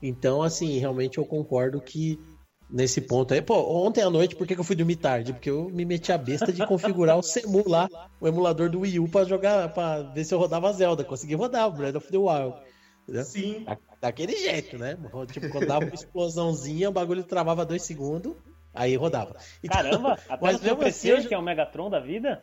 Então, 0.00 0.42
assim, 0.42 0.78
realmente 0.78 1.18
eu 1.18 1.24
concordo 1.26 1.80
que 1.80 2.18
nesse 2.70 3.00
ponto 3.00 3.32
aí. 3.34 3.40
Pô, 3.42 3.54
ontem 3.86 4.02
à 4.02 4.10
noite, 4.10 4.36
por 4.36 4.46
que, 4.46 4.54
que 4.54 4.60
eu 4.60 4.64
fui 4.64 4.76
dormir 4.76 4.96
tarde? 4.96 5.32
Porque 5.32 5.50
eu 5.50 5.68
me 5.70 5.84
meti 5.84 6.12
a 6.12 6.18
besta 6.18 6.52
de 6.52 6.66
configurar 6.66 7.16
o 7.18 7.22
Semu 7.22 7.62
lá, 7.68 7.88
o 8.20 8.28
emulador 8.28 8.68
do 8.70 8.80
Wii 8.80 9.00
U, 9.00 9.08
pra 9.08 9.24
jogar, 9.24 9.72
pra 9.72 10.02
ver 10.02 10.24
se 10.24 10.34
eu 10.34 10.38
rodava 10.38 10.72
Zelda. 10.72 11.04
Consegui 11.04 11.34
rodar 11.34 11.66
o 11.68 11.72
Breath 11.72 11.96
of 11.96 12.08
the 12.10 12.18
Wild. 12.18 12.54
Entendeu? 13.04 13.24
Sim. 13.24 13.64
Da- 13.64 13.78
Daquele 14.00 14.36
jeito, 14.36 14.78
né? 14.78 14.96
Tipo, 15.32 15.48
quando 15.50 15.66
dava 15.66 15.84
uma 15.84 15.94
explosãozinha, 15.94 16.88
o 16.88 16.92
bagulho 16.92 17.24
travava 17.24 17.66
dois 17.66 17.82
segundos, 17.82 18.32
aí 18.72 18.94
rodava. 18.94 19.34
Então, 19.64 19.82
Caramba, 19.82 20.12
até 20.28 20.38
mas 20.40 20.60
mesmo 20.60 20.76
PC, 20.76 21.12
assim, 21.12 21.26
que 21.28 21.34
é 21.34 21.38
o 21.38 21.42
Megatron 21.42 21.90
da 21.90 21.98
vida? 21.98 22.40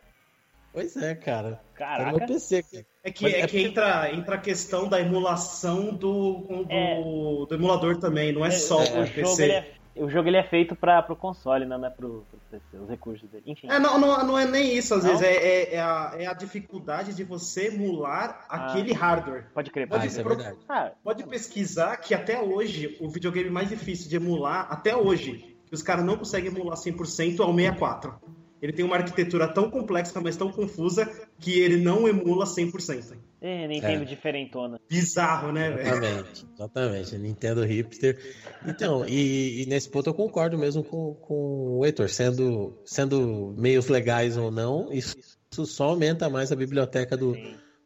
Pois 0.70 0.94
é, 0.98 1.14
cara. 1.14 1.48
Era 1.48 1.58
Caraca. 1.74 2.18
meu 2.18 2.26
PC. 2.26 2.62
cara. 2.62 2.86
É 3.02 3.10
que, 3.10 3.24
é 3.26 3.40
é 3.40 3.46
que 3.46 3.62
entra, 3.62 4.12
entra 4.12 4.34
a 4.34 4.38
questão 4.38 4.86
da 4.86 5.00
emulação 5.00 5.94
do, 5.94 6.40
do, 6.40 6.66
É. 6.68 7.00
do 7.00 7.48
emulador 7.52 7.96
também, 7.98 8.30
não 8.32 8.44
é 8.44 8.50
só 8.50 8.80
o, 8.80 8.82
o 8.82 9.06
jogo, 9.06 9.14
PC. 9.14 9.42
ele 9.44 9.52
é, 9.52 9.72
o 9.98 10.10
jogo 10.10 10.28
ele 10.28 10.36
é 10.36 10.42
feito 10.42 10.74
pra, 10.76 11.02
pro 11.02 11.16
console, 11.16 11.64
não 11.64 11.84
é 11.84 11.90
pro, 11.90 12.24
pro 12.30 12.38
PC, 12.50 12.76
os 12.78 12.88
recursos 12.88 13.28
dele. 13.30 13.44
Enfim. 13.46 13.68
É, 13.70 13.78
não, 13.78 13.98
não, 13.98 14.26
não 14.26 14.38
é 14.38 14.44
nem 14.46 14.76
isso, 14.76 14.94
às 14.94 15.04
Não? 15.04 15.10
vezes, 15.10 15.24
é, 15.26 15.34
é, 15.34 15.74
é 15.74 15.80
a, 15.80 16.14
é 16.18 16.26
a 16.26 16.32
dificuldade 16.32 17.14
de 17.14 17.24
você 17.24 17.68
emular 17.68 18.44
Ah. 18.48 18.66
aquele 18.66 18.92
hardware. 18.92 19.46
Pode 19.54 19.70
crer, 19.70 19.86
Ah, 19.86 19.90
pode 19.90 20.06
isso 20.06 20.20
é 20.20 20.24
crer. 20.24 20.36
verdade. 20.36 20.58
Ah, 20.68 20.92
Pode 21.02 21.24
pesquisar 21.26 21.96
que 21.98 22.14
até 22.14 22.40
hoje, 22.40 22.96
o 23.00 23.08
videogame 23.08 23.50
mais 23.50 23.68
difícil 23.68 24.08
de 24.08 24.16
emular, 24.16 24.66
até 24.70 24.96
hoje, 24.96 25.56
que 25.66 25.74
os 25.74 25.82
caras 25.82 26.04
não 26.04 26.16
conseguem 26.16 26.50
emular 26.50 26.76
100% 26.76 27.40
é 27.40 27.44
o 27.44 27.54
64. 27.54 28.14
Ele 28.62 28.72
tem 28.72 28.84
uma 28.84 28.96
arquitetura 28.96 29.46
tão 29.46 29.70
complexa, 29.70 30.18
mas 30.20 30.34
tão 30.36 30.50
confusa, 30.50 31.06
que 31.38 31.58
ele 31.60 31.76
não 31.76 32.08
emula 32.08 32.46
100%. 32.46 33.16
É, 33.46 33.68
Nintendo 33.68 34.02
É. 34.02 34.04
diferentona. 34.06 34.80
Bizarro, 34.88 35.52
né, 35.52 35.70
velho? 35.70 35.88
Exatamente, 35.88 36.46
exatamente. 36.54 37.18
Nintendo 37.18 37.64
hipster. 37.64 38.18
Então, 38.66 39.06
e, 39.06 39.62
e 39.62 39.66
nesse 39.66 39.88
ponto 39.88 40.08
eu 40.10 40.14
concordo 40.14 40.58
mesmo 40.58 40.82
com, 40.84 41.14
com 41.14 41.78
o 41.78 41.84
Heitor, 41.84 42.08
sendo, 42.08 42.76
sendo 42.84 43.54
meios 43.56 43.88
legais 43.88 44.36
ou 44.36 44.50
não, 44.50 44.92
isso, 44.92 45.16
isso 45.50 45.66
só 45.66 45.90
aumenta 45.90 46.28
mais 46.28 46.50
a 46.52 46.56
biblioteca 46.56 47.16
do, 47.16 47.34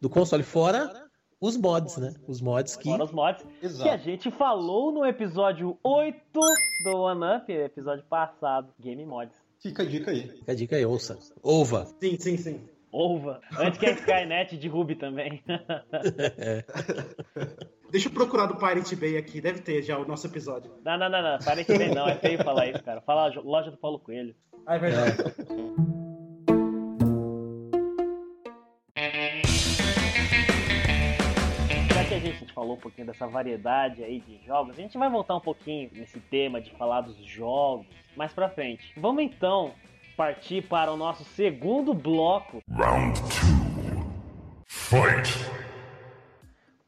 do 0.01 0.09
console, 0.09 0.43
fora 0.43 1.09
os 1.41 1.57
mods, 1.57 1.97
né? 1.97 2.13
Os 2.29 2.41
mods 2.41 2.77
que. 2.77 2.89
Fora 2.91 3.05
os 3.05 3.13
mods. 3.13 3.43
Que 3.61 3.67
a 3.67 3.69
Exato. 3.69 4.05
gente 4.05 4.31
falou 4.31 4.93
no 4.93 5.07
episódio 5.07 5.79
8 5.83 6.19
do 6.85 6.97
One 6.99 7.23
Up, 7.37 7.51
episódio 7.51 8.05
passado. 8.05 8.69
Game 8.79 9.05
Mods. 9.07 9.35
Fica 9.63 9.83
a 9.83 9.87
dica 9.87 10.11
aí. 10.11 10.29
Fica 10.29 10.53
a 10.53 10.55
dica 10.55 10.77
aí, 10.77 10.85
ouça. 10.85 11.19
Ouva. 11.43 11.87
Sim, 12.01 12.19
sim, 12.19 12.37
sim. 12.37 12.61
Ova. 12.93 13.41
Antes 13.59 13.79
que 13.79 13.87
a 13.87 13.93
Skynet 13.93 14.57
derrube 14.57 14.97
também. 14.97 15.43
Deixa 17.91 18.09
eu 18.09 18.13
procurar 18.13 18.47
do 18.47 18.57
Pirate 18.57 18.95
Bay 18.95 19.17
aqui, 19.17 19.41
deve 19.41 19.61
ter 19.61 19.83
já 19.83 19.99
o 19.99 20.07
nosso 20.07 20.27
episódio. 20.27 20.73
não, 20.85 20.99
não, 20.99 21.09
não, 21.09 21.23
não. 21.23 21.39
Parece 21.45 21.77
bem 21.77 21.95
não. 21.95 22.09
É 22.09 22.17
feio 22.17 22.43
falar 22.43 22.67
isso, 22.69 22.83
cara. 22.83 23.01
Fala 23.01 23.33
loja 23.43 23.71
do 23.71 23.77
Paulo 23.77 23.99
Coelho. 23.99 24.35
Ah, 24.67 24.77
é 24.77 24.79
verdade. 24.79 25.17
Já 31.95 32.05
que 32.05 32.15
a 32.15 32.19
gente 32.21 32.53
falou 32.53 32.77
um 32.77 32.81
pouquinho 32.81 33.07
dessa 33.07 33.27
variedade 33.27 34.05
aí 34.05 34.21
de 34.21 34.39
jogos, 34.47 34.79
a 34.79 34.83
gente 34.83 34.97
vai 34.99 35.11
voltar 35.11 35.37
um 35.37 35.41
pouquinho 35.41 35.91
nesse 35.93 36.21
tema 36.21 36.61
de 36.61 36.71
falar 36.73 37.01
dos 37.01 37.17
jogos 37.25 37.87
mais 38.17 38.33
pra 38.33 38.49
frente. 38.49 38.93
Vamos 38.97 39.25
então 39.25 39.73
partir 40.17 40.63
para 40.63 40.93
o 40.93 40.97
nosso 40.97 41.25
segundo 41.25 41.95
bloco. 41.95 42.63
Round 42.71 43.21
two. 43.21 43.61
Fight. 44.67 45.60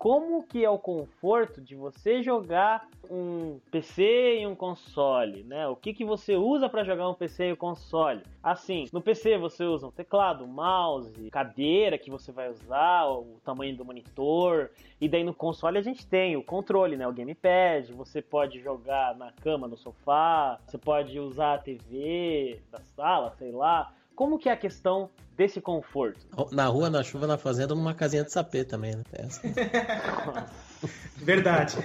Como 0.02 0.42
que 0.42 0.64
é 0.64 0.68
o 0.68 0.80
conforto 0.80 1.60
de 1.60 1.76
você 1.76 2.24
jogar 2.24 2.88
um 3.08 3.60
PC 3.70 4.40
e 4.40 4.46
um 4.48 4.52
console, 4.56 5.44
né? 5.44 5.68
O 5.68 5.76
que 5.76 5.94
que 5.94 6.04
você 6.04 6.34
usa 6.34 6.68
para 6.68 6.82
jogar 6.82 7.08
um 7.08 7.14
PC 7.14 7.50
e 7.50 7.52
um 7.52 7.56
console? 7.56 8.20
Assim, 8.42 8.88
no 8.92 9.00
PC 9.00 9.38
você 9.38 9.64
usa 9.64 9.86
um 9.86 9.92
teclado, 9.92 10.44
mouse, 10.44 11.30
cadeira 11.30 11.96
que 11.96 12.10
você 12.10 12.32
vai 12.32 12.50
usar, 12.50 13.06
o 13.10 13.40
tamanho 13.44 13.76
do 13.76 13.84
monitor, 13.84 14.72
e 15.00 15.08
daí 15.08 15.22
no 15.22 15.32
console 15.32 15.78
a 15.78 15.82
gente 15.82 16.04
tem 16.04 16.36
o 16.36 16.42
controle, 16.42 16.96
né? 16.96 17.06
O 17.06 17.12
gamepad, 17.12 17.92
você 17.92 18.20
pode 18.20 18.58
jogar 18.58 19.16
na 19.16 19.30
cama, 19.30 19.68
no 19.68 19.76
sofá, 19.76 20.58
você 20.66 20.78
pode 20.78 21.16
usar 21.20 21.54
a 21.54 21.58
TV 21.58 22.60
da 22.72 22.80
sala, 22.96 23.30
sei 23.38 23.52
lá. 23.52 23.94
Como 24.14 24.38
que 24.38 24.48
é 24.48 24.52
a 24.52 24.56
questão 24.56 25.08
desse 25.36 25.60
conforto? 25.60 26.18
Na 26.52 26.66
rua, 26.66 26.88
na 26.90 27.02
chuva, 27.02 27.26
na 27.26 27.38
fazenda, 27.38 27.74
numa 27.74 27.94
casinha 27.94 28.24
de 28.24 28.32
sapê 28.32 28.64
também, 28.64 28.96
né? 28.96 29.02
Verdade. 31.16 31.76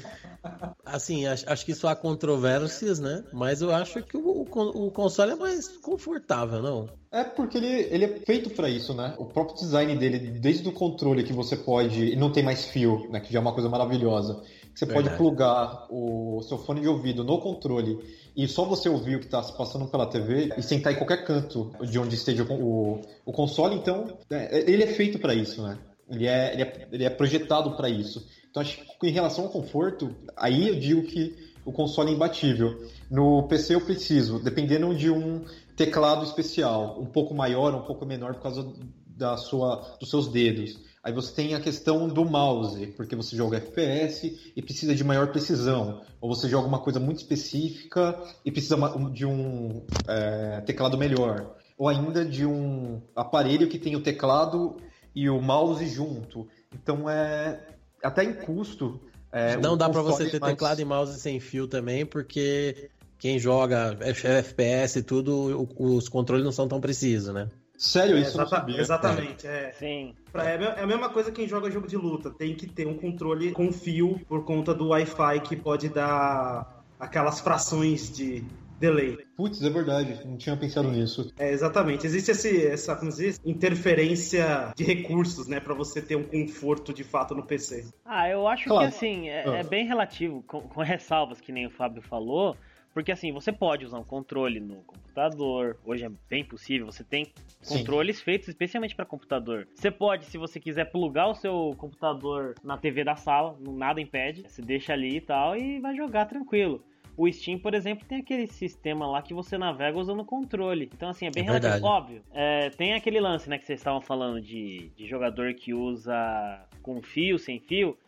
Assim, 0.85 1.27
acho, 1.27 1.49
acho 1.49 1.65
que 1.65 1.73
isso 1.73 1.87
há 1.87 1.95
controvérsias, 1.95 2.99
né? 2.99 3.25
Mas 3.33 3.63
eu 3.63 3.73
acho 3.75 4.03
que 4.03 4.17
o, 4.17 4.43
o 4.43 4.45
con- 4.45 4.73
o 4.75 4.91
console 4.91 5.33
é 5.33 5.37
mais 5.37 5.69
confortável, 5.79 6.61
não? 6.61 6.89
É 7.11 7.23
porque 7.25 7.59
ele, 7.59 7.67
ele 7.91 8.05
é 8.05 8.09
feito 8.27 8.51
pra 8.51 8.69
isso, 8.69 8.93
né? 8.95 9.15
O 9.19 9.25
próprio 9.27 9.57
design 9.57 9.95
dele, 9.97 10.19
desde 10.19 10.69
o 10.69 10.73
controle 10.73 11.23
que 11.23 11.33
você 11.33 11.57
pode. 11.57 12.13
E 12.13 12.17
não 12.17 12.33
tem 12.33 12.43
mais 12.43 12.65
fio, 12.67 13.07
né? 13.11 13.21
Que 13.21 13.33
já 13.33 13.39
é 13.39 13.43
uma 13.43 13.53
coisa 13.53 13.69
maravilhosa. 13.69 14.43
Você 14.75 14.87
pode 14.87 15.09
Verdade. 15.09 15.17
plugar 15.19 15.87
o 15.91 16.41
seu 16.43 16.57
fone 16.59 16.81
de 16.81 16.89
ouvido 16.89 17.23
no 17.23 17.39
controle 17.39 17.99
e 18.35 18.49
só 18.49 18.65
você 18.65 18.89
ouvir 18.89 19.17
o 19.17 19.21
que 19.21 19.27
está 19.27 19.43
se 19.43 19.57
passando 19.57 19.87
pela 19.87 20.07
TV 20.07 20.51
e 20.57 20.63
sentar 20.63 20.93
em 20.93 20.97
qualquer 20.97 21.25
canto 21.25 21.71
de 21.83 21.99
onde 21.99 22.15
esteja 22.15 22.45
o, 22.45 23.01
o, 23.25 23.33
console. 23.33 23.77
Então, 23.77 24.19
é, 24.31 24.71
ele 24.71 24.83
é 24.83 24.87
feito 24.87 25.19
pra 25.19 25.35
isso, 25.35 25.63
né? 25.63 25.79
Ele 26.09 26.27
é, 26.27 26.53
ele 26.53 26.63
é, 26.63 26.89
ele 26.93 27.05
é 27.05 27.11
projetado 27.11 27.77
pra 27.77 27.89
isso. 27.89 28.27
Então, 28.51 28.63
acho 28.63 28.79
que 28.99 29.07
em 29.07 29.13
relação 29.13 29.45
ao 29.45 29.51
conforto, 29.51 30.15
aí 30.37 30.69
eu 30.69 30.77
digo 30.77 31.03
que 31.03 31.37
o 31.65 31.73
console 31.73 32.11
é 32.11 32.15
imbatível. 32.15 32.87
No 33.11 33.47
PC 33.49 33.75
eu 33.75 33.81
preciso, 33.81 34.39
dependendo 34.39 34.95
de 34.95 35.11
um 35.11 35.45
teclado 35.77 36.25
especial, 36.25 37.01
um 37.01 37.07
pouco 37.07 37.35
maior, 37.35 37.75
um 37.75 37.83
pouco 37.83 38.05
menor 38.05 38.35
por 38.35 38.43
causa 38.43 38.73
da 39.07 39.37
sua, 39.37 39.97
dos 40.01 40.11
seus 40.11 40.29
dedos. 40.29 40.79
Aí 41.03 41.13
você 41.13 41.35
tem 41.35 41.55
a 41.55 41.61
questão 41.61 42.09
do 42.09 42.25
mouse, 42.25 42.87
porque 42.97 43.17
você 43.17 43.35
joga 43.35 43.57
FPS 43.57 44.53
e 44.55 44.63
precisa 44.63 44.95
de 44.95 45.03
maior 45.03 45.33
precisão. 45.33 46.01
Ou 46.21 46.33
você 46.33 46.49
joga 46.49 46.69
uma 46.69 46.79
coisa 46.79 47.01
muito 47.01 47.19
específica 47.19 48.17
e 48.45 48.53
precisa 48.53 48.77
de 49.13 49.27
um 49.27 49.85
é, 50.07 50.61
teclado 50.61 50.97
melhor. 50.97 51.57
Ou 51.77 51.89
ainda 51.89 52.25
de 52.25 52.47
um 52.47 53.03
aparelho 53.17 53.69
que 53.69 53.81
tem 53.81 53.97
o 53.97 54.03
teclado 54.03 54.77
e 55.13 55.29
o 55.29 55.43
mouse 55.43 55.85
junto. 55.89 56.47
Então 56.73 57.11
é 57.11 57.61
até 58.01 58.23
em 58.23 58.35
custo. 58.35 59.01
é, 59.33 59.57
não 59.57 59.77
dá 59.77 59.87
console 59.87 60.07
você 60.15 60.31
ter 60.31 60.41
mais- 60.41 60.53
teclado 60.53 60.81
e 60.81 60.85
mouse 60.85 61.19
sem 61.19 61.41
fio 61.41 61.67
também, 61.67 62.07
porque 62.07 62.91
quem 63.19 63.41
joga 63.41 63.97
FPS 64.01 65.01
e 65.01 65.03
tudo, 65.03 65.67
os 65.79 66.09
controles 66.09 66.45
não 66.45 66.53
são 66.53 66.69
tão 66.69 66.81
precisos, 66.81 67.35
né? 67.35 67.49
Sério, 67.83 68.17
É, 68.17 68.21
isso 68.21 68.31
eu 68.33 68.37
não 68.39 68.45
exata- 68.47 68.57
sabia. 68.57 68.81
exatamente, 68.81 69.47
é. 69.47 69.73
Sim. 69.73 70.15
Pra- 70.31 70.49
É 70.49 70.55
a 70.55 70.59
me- 70.59 70.65
é 70.67 70.81
a 70.83 70.87
mesma 70.87 71.09
coisa 71.09 71.33
quem 71.33 71.49
joga 71.49 71.69
jogo 71.71 71.89
de 71.89 71.97
luta. 71.97 72.31
Tem 72.31 72.55
que 72.55 72.67
ter 72.67 72.87
um 72.87 72.97
controle 72.97 73.51
com 73.51 73.73
fio 73.73 74.21
por 74.29 74.45
conta 74.45 74.73
do 74.73 74.89
Wi-Fi 74.89 75.41
que 75.41 75.57
pode 75.57 75.89
dar 75.89 76.85
aquelas 77.01 77.41
frações 77.41 78.09
de 78.15 78.45
delay. 78.79 79.19
Putz, 79.37 79.63
é 79.63 79.71
verdade, 79.71 80.21
não 80.25 80.37
tinha 80.37 80.57
pensado 80.57 80.91
nisso. 80.91 81.33
É, 81.39 81.51
exatamente. 81.53 82.07
Existe 82.07 82.31
esse, 82.33 82.67
essa 82.67 82.95
como 82.97 83.11
diz, 83.13 83.39
interferência 83.45 84.73
de 84.77 84.85
recursos, 84.85 85.47
né? 85.49 85.59
Pra 85.61 85.75
você 85.75 86.01
ter 86.01 86.17
um 86.17 86.25
conforto 86.25 86.93
de 86.93 87.05
fato 87.05 87.35
no 87.35 87.43
PC. 87.45 87.85
Ah, 88.05 88.29
eu 88.29 88.47
acho 88.47 88.69
Claro. 88.69 88.89
que 88.89 88.95
assim, 88.97 89.29
é, 89.29 89.45
Ah. 89.49 89.57
é 89.59 89.63
bem 89.65 89.87
relativo, 89.87 90.43
com, 90.47 90.61
com 90.63 90.83
ressalvas 90.83 91.41
que 91.41 91.51
nem 91.53 91.67
o 91.67 91.71
Fábio 91.71 92.01
falou, 92.03 92.57
porque 92.93 93.13
assim, 93.13 93.33
você 93.33 93.53
pode 93.53 93.85
usar 93.85 93.99
um 93.99 94.05
controle 94.05 94.61
no 94.61 94.77
computador, 94.83 95.79
hoje 95.85 96.05
é 96.05 96.11
bem 96.29 96.45
possível, 96.45 96.87
você 96.87 97.03
tem 97.03 97.33
Sim. 97.61 97.79
controles 97.79 98.21
feitos 98.21 98.49
especialmente 98.49 98.95
para 98.95 99.05
computador. 99.05 99.67
Você 99.75 99.91
pode, 99.91 100.27
se 100.27 100.39
você 100.39 100.61
quiser 100.61 100.87
plugar 100.91 101.29
o 101.29 101.35
seu 101.35 101.75
computador 101.79 102.55
na 102.63 102.77
TV 102.77 103.05
da 103.05 103.17
sala, 103.17 103.57
nada 103.61 104.01
impede, 104.01 104.43
você 104.43 104.63
deixa 104.63 104.93
ali 104.93 105.17
e 105.17 105.21
tal 105.21 105.57
e 105.57 105.81
vai 105.81 105.95
jogar 105.95 106.27
tranquilo. 106.27 106.83
O 107.17 107.31
Steam, 107.31 107.59
por 107.59 107.75
exemplo, 107.75 108.07
tem 108.07 108.19
aquele 108.19 108.47
sistema 108.47 109.07
lá 109.07 109.21
que 109.21 109.35
você 109.35 109.59
navega 109.59 109.99
usando 109.99 110.21
o 110.21 110.25
controle. 110.25 110.89
Então, 110.95 111.11
assim, 111.11 111.27
é 111.27 111.31
bem 111.31 111.43
É 111.43 111.47
relativo. 111.47 111.87
Óbvio, 111.87 112.23
é, 112.33 112.71
tem 112.71 112.95
aquele 112.95 113.21
lance, 113.21 113.51
né, 113.51 113.59
que 113.59 113.67
vocês 113.67 113.81
estavam 113.81 114.01
falando 114.01 114.41
de, 114.41 114.91
de 114.97 115.07
jogador 115.07 115.53
que 115.55 115.75
usa 115.75 116.67
com 116.83 117.03
fio, 117.03 117.39
sem 117.39 117.61
fio. 117.61 117.99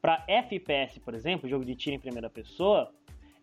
Pra 0.00 0.24
FPS, 0.26 0.98
por 1.00 1.14
exemplo, 1.14 1.48
jogo 1.48 1.64
de 1.64 1.74
tiro 1.74 1.96
em 1.96 2.00
primeira 2.00 2.28
pessoa, 2.28 2.92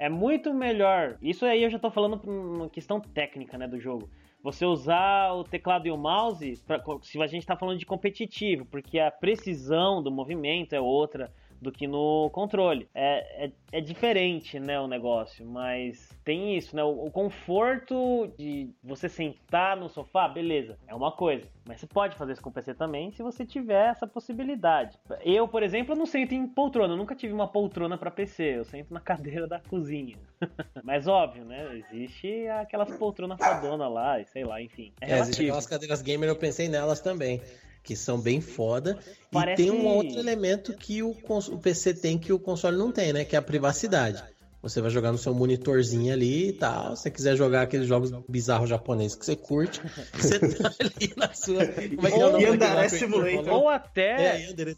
é 0.02 0.10
muito 0.10 0.52
melhor. 0.52 1.16
Isso 1.22 1.46
aí 1.46 1.62
eu 1.62 1.70
já 1.70 1.78
tô 1.78 1.92
falando 1.92 2.20
uma 2.26 2.68
questão 2.68 3.00
técnica, 3.00 3.56
né, 3.56 3.68
do 3.68 3.80
jogo. 3.80 4.10
Você 4.42 4.66
usar 4.66 5.32
o 5.34 5.44
teclado 5.44 5.86
e 5.86 5.92
o 5.92 5.96
mouse, 5.96 6.60
pra, 6.66 6.82
se 7.04 7.22
a 7.22 7.28
gente 7.28 7.46
tá 7.46 7.56
falando 7.56 7.78
de 7.78 7.86
competitivo, 7.86 8.66
porque 8.66 8.98
a 8.98 9.12
precisão 9.12 10.02
do 10.02 10.10
movimento 10.10 10.74
é 10.74 10.82
outra 10.82 11.32
do 11.62 11.72
que 11.72 11.86
no 11.88 12.30
controle. 12.32 12.88
É, 12.94 13.46
é, 13.46 13.52
é 13.74 13.82
diferente, 13.82 14.60
né, 14.60 14.80
o 14.80 14.88
negócio, 14.88 15.46
mas 15.46 16.10
tem 16.26 16.58
isso, 16.58 16.76
né? 16.76 16.84
O, 16.84 17.06
o 17.06 17.12
conforto 17.12 18.34
de 18.38 18.70
você 18.84 19.08
sentar 19.08 19.78
no 19.78 19.88
sofá, 19.88 20.28
beleza, 20.28 20.78
é 20.88 20.96
uma 20.96 21.12
coisa. 21.12 21.48
Mas 21.68 21.80
você 21.80 21.88
pode 21.88 22.16
fazer 22.16 22.34
isso 22.34 22.42
com 22.42 22.50
o 22.50 22.54
PC 22.54 22.74
também 22.74 23.12
se 23.12 23.22
você 23.22 23.46
tiver 23.46 23.90
essa 23.90 24.08
possibilidade. 24.08 24.98
Eu, 25.24 25.48
por 25.48 25.62
exemplo, 25.62 25.96
não 25.96 26.06
sento 26.06 26.34
em 26.34 26.48
poltrona, 26.48 26.94
eu 26.94 26.98
nunca 26.98 27.16
tive 27.16 27.34
uma 27.34 27.48
poltrona 27.48 27.98
para 27.98 28.10
PC, 28.10 28.58
eu 28.58 28.66
sento 28.66 28.92
na 28.94 29.00
cadeira 29.02 29.48
da 29.48 29.60
cozinha. 29.60 30.18
mas 30.84 31.08
óbvio, 31.08 31.46
né? 31.46 31.84
Existe 31.92 32.48
aquelas 32.48 32.90
poltronas 32.98 33.38
fodona 33.40 33.88
lá, 33.88 34.24
sei 34.26 34.44
lá, 34.44 34.62
enfim. 34.62 34.92
É, 35.00 35.12
É, 35.12 35.20
existe 35.20 35.44
relativo. 35.44 35.44
aquelas 35.50 35.68
cadeiras 35.68 36.02
gamer, 36.02 36.30
eu 36.30 36.36
pensei 36.36 36.68
nelas 36.68 37.00
também. 37.00 37.40
Que 37.84 37.96
são 37.96 38.20
bem 38.20 38.40
foda. 38.42 39.00
Parece- 39.32 39.62
E 39.62 39.66
tem 39.66 39.72
um 39.72 39.86
outro 39.88 40.20
elemento 40.20 40.74
que 40.76 41.02
o, 41.02 41.16
o 41.28 41.58
PC 41.58 41.94
tem 41.96 42.18
que 42.18 42.32
o 42.32 42.38
console 42.40 42.78
não 42.78 42.92
tem, 42.92 43.12
né? 43.12 43.26
Que 43.26 43.36
é 43.36 43.40
a 43.40 43.42
privacidade. 43.42 44.24
Você 44.62 44.80
vai 44.80 44.92
jogar 44.92 45.12
no 45.12 45.18
seu 45.18 45.34
monitorzinho 45.34 46.14
ali 46.14 46.50
e 46.50 46.54
tal. 46.54 46.96
Se 46.96 47.02
você 47.04 47.10
quiser 47.12 47.36
jogar 47.36 47.64
aqueles 47.64 47.88
jogos 47.88 48.12
bizarros 48.30 48.70
japoneses 48.70 49.16
que 49.18 49.26
você 49.26 49.36
curte, 49.36 49.82
você 50.14 50.38
tá 50.40 50.72
ali 50.80 51.12
na 51.18 51.34
sua. 51.34 51.66
Como 51.66 52.08
é 52.08 52.12
que 52.12 52.20
é 52.20 52.26
o 52.26 52.32
Ou 52.34 52.40
Heitor 52.40 52.90
Simulator. 52.90 53.54
Ou 53.54 53.68
até 53.70 54.12
É, 54.12 54.38
Simulator. 54.38 54.76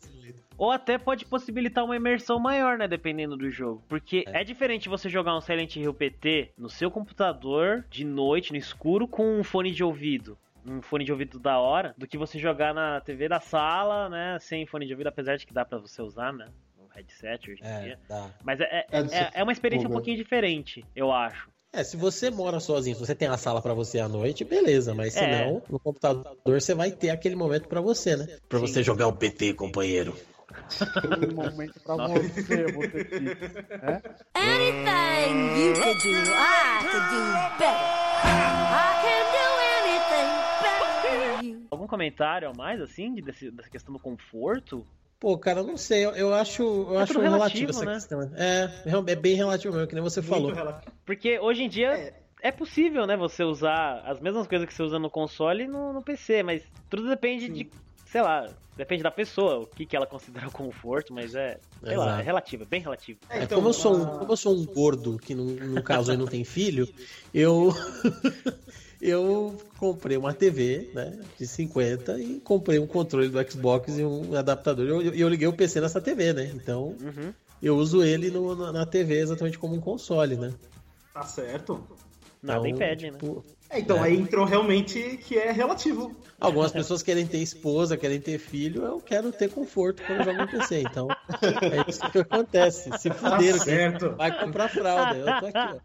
Ou 0.57 0.71
até 0.71 0.97
pode 0.97 1.25
possibilitar 1.25 1.83
uma 1.83 1.97
imersão 1.97 2.39
maior, 2.39 2.77
né? 2.77 2.87
Dependendo 2.87 3.35
do 3.35 3.49
jogo. 3.49 3.83
Porque 3.89 4.23
é, 4.27 4.43
diferente 4.45 4.87
você 4.87 5.09
jogar 5.09 5.35
um 5.35 5.41
Silent 5.41 5.75
Hill 5.75 5.93
PT 5.93 6.51
no 6.57 6.69
seu 6.69 6.89
computador, 6.89 7.83
de 7.89 8.05
noite, 8.05 8.51
no 8.53 8.57
escuro, 8.57 9.05
com 9.07 9.39
um 9.39 9.43
fone 9.43 9.71
de 9.71 9.83
ouvido. 9.83 10.37
Um 10.65 10.81
fone 10.81 11.03
de 11.03 11.11
ouvido 11.11 11.39
da 11.39 11.59
hora, 11.59 11.93
do 11.97 12.07
que 12.07 12.17
você 12.17 12.39
jogar 12.39 12.73
na 12.73 13.01
TV 13.01 13.27
da 13.27 13.39
sala, 13.39 14.09
né? 14.09 14.37
Sem 14.39 14.65
fone 14.65 14.85
de 14.85 14.93
ouvido, 14.93 15.07
apesar 15.07 15.35
de 15.35 15.45
que 15.45 15.53
dá 15.53 15.65
pra 15.65 15.77
você 15.77 16.01
usar, 16.01 16.31
né? 16.31 16.47
No 16.77 16.87
headset 16.87 17.51
hoje 17.51 17.61
em 17.61 17.65
É, 17.67 17.79
dia. 17.81 17.99
dá. 18.07 18.29
Mas 18.43 18.59
é, 18.61 18.63
é, 18.63 18.85
É, 18.91 18.99
é, 19.23 19.31
é 19.35 19.43
uma 19.43 19.51
experiência 19.51 19.87
um 19.87 19.91
Pô, 19.91 19.95
pouquinho 19.97 20.17
diferente, 20.17 20.85
eu 20.95 21.11
acho. 21.11 21.49
É, 21.75 21.83
se 21.83 21.97
você 21.97 22.29
mora 22.29 22.59
sozinho, 22.59 22.95
se 22.95 23.03
você 23.05 23.15
tem 23.15 23.27
a 23.27 23.35
sala 23.35 23.59
pra 23.61 23.73
você 23.73 23.99
à 23.99 24.07
noite, 24.07 24.45
beleza, 24.45 24.93
mas 24.93 25.13
se 25.13 25.23
É. 25.23 25.27
não, 25.27 25.63
no 25.67 25.79
computador 25.79 26.35
você 26.45 26.73
vai 26.75 26.91
ter 26.91 27.09
aquele 27.09 27.35
momento 27.35 27.67
pra 27.67 27.81
você, 27.81 28.15
né? 28.15 28.27
Pra 28.47 28.59
Sim. 28.59 28.67
você 28.67 28.83
jogar 28.83 29.07
o 29.07 29.13
PT, 29.13 29.55
companheiro. 29.55 30.15
Um 31.03 31.33
momento 31.33 31.79
pra 31.83 31.95
você, 32.07 32.67
você. 32.67 33.03
Né? 33.81 34.01
Anything 34.35 35.35
you 35.59 35.73
could 35.73 35.99
do, 36.03 36.13
I 36.13 36.79
could 36.91 37.09
do 37.09 37.21
better. 37.57 37.73
I 38.23 39.01
can 39.01 39.23
do 39.31 39.42
Algum 41.73 41.87
comentário 41.87 42.49
a 42.49 42.53
mais, 42.53 42.79
assim, 42.81 43.13
de, 43.13 43.21
desse- 43.21 43.51
dessa 43.51 43.69
questão 43.69 43.91
do 43.93 43.99
conforto? 43.99 44.85
Pô, 45.19 45.37
cara, 45.37 45.61
eu 45.61 45.67
não 45.67 45.77
sei, 45.77 46.05
eu, 46.05 46.11
eu 46.11 46.33
acho, 46.33 46.61
eu 46.61 46.99
É 46.99 47.03
acho 47.03 47.19
relativo, 47.19 47.21
relativo, 47.21 47.69
essa 47.69 47.85
né? 47.85 47.93
questão. 47.93 48.21
É, 48.35 49.11
é 49.11 49.15
bem 49.15 49.35
relativo 49.35 49.73
mesmo, 49.73 49.87
que 49.87 49.95
nem 49.95 50.03
você 50.03 50.21
falou. 50.21 50.45
Muito 50.45 50.55
relativo. 50.57 50.91
Porque 51.05 51.39
hoje 51.39 51.63
em 51.63 51.69
dia 51.69 51.93
É. 51.93 52.13
é. 52.41 52.51
possível, 52.51 53.07
né, 53.07 53.15
você 53.15 53.43
usar 53.43 54.01
as 54.05 54.19
mesmas 54.19 54.47
coisas 54.47 54.67
que 54.67 54.73
você 54.73 54.83
usa 54.83 54.99
no 54.99 55.09
console 55.09 55.65
no, 55.65 55.93
no 55.93 56.03
PC, 56.03 56.43
mas 56.43 56.61
tudo 56.89 57.07
depende 57.07 57.47
de, 57.47 57.69
sei 58.05 58.21
lá, 58.21 58.49
depende 58.75 59.01
da 59.01 59.11
pessoa, 59.11 59.59
o 59.59 59.65
que, 59.67 59.85
que 59.85 59.95
ela 59.95 60.05
considera 60.07 60.49
conforto, 60.51 61.13
mas 61.13 61.33
é, 61.35 61.57
sei 61.81 61.95
lá, 61.95 62.19
é 62.19 62.21
relativo, 62.21 62.63
é 62.63 62.65
bem 62.65 62.81
relativo. 62.81 63.19
É, 63.29 63.39
É, 63.39 63.43
então, 63.43 63.57
como, 63.59 63.69
eu 63.69 63.73
sou 63.73 63.95
um, 63.95 64.03
a- 64.03 64.17
como 64.19 64.31
eu 64.33 64.37
sou 64.37 64.53
um 64.53 64.65
gordo, 64.65 65.17
que 65.17 65.33
no, 65.33 65.45
no 65.45 65.81
caso 65.81 66.11
aí 66.11 66.17
não 66.17 66.27
tem 66.27 66.43
filho, 66.43 66.85
eu. 67.33 67.69
eu 69.03 69.55
comprei 69.77 70.15
uma 70.17 70.33
TV, 70.33 70.89
né, 70.93 71.19
de 71.37 71.45
50 71.45 72.17
e 72.19 72.39
comprei 72.39 72.79
um 72.79 72.87
controle 72.87 73.27
do 73.29 73.51
Xbox 73.51 73.97
e 73.97 74.03
um 74.03 74.33
adaptador. 74.35 74.85
E 74.85 74.89
eu, 75.07 75.13
eu 75.13 75.29
liguei 75.29 75.47
o 75.47 75.53
PC 75.53 75.81
nessa 75.81 75.99
TV, 75.99 76.31
né? 76.33 76.51
Então 76.55 76.95
Uhum. 77.01 77.33
eu 77.61 77.75
uso 77.75 78.01
ele 78.03 78.31
no- 78.31 78.55
na, 78.55 78.71
na 78.71 78.85
TV 78.85 79.19
exatamente 79.19 79.59
como 79.59 79.75
um 79.75 79.81
console, 79.81 80.35
né? 80.37 80.53
Tá 81.13 81.23
certo. 81.23 81.85
Nada 82.41 82.67
Então, 82.67 82.77
impede, 82.77 83.11
né? 83.11 83.17
É, 83.73 83.79
então, 83.79 83.97
É. 83.97 84.01
aí 84.09 84.15
entrou 84.19 84.45
realmente 84.45 85.17
que 85.17 85.37
é 85.37 85.51
relativo. 85.51 86.15
Algumas 86.39 86.71
pessoas 86.71 87.01
querem 87.01 87.25
ter 87.25 87.37
esposa, 87.39 87.97
querem 87.97 88.19
ter 88.21 88.37
filho, 88.37 88.83
eu 88.85 88.99
quero 88.99 89.31
ter 89.31 89.49
conforto 89.49 90.03
quando 90.05 90.23
jogo 90.25 90.37
no 90.37 90.47
PC. 90.47 90.81
Então, 90.81 91.07
é 91.41 91.89
isso 91.89 91.99
que 92.11 92.19
acontece. 92.19 92.89
Se 92.99 93.09
Tá 93.09 93.15
fuderam, 93.15 93.57
quer- 93.59 93.63
certo. 93.65 94.09
vai 94.15 94.39
comprar 94.39 94.67
fralda. 94.69 95.17
Eu 95.17 95.25
tô 95.39 95.45
aqui, 95.47 95.81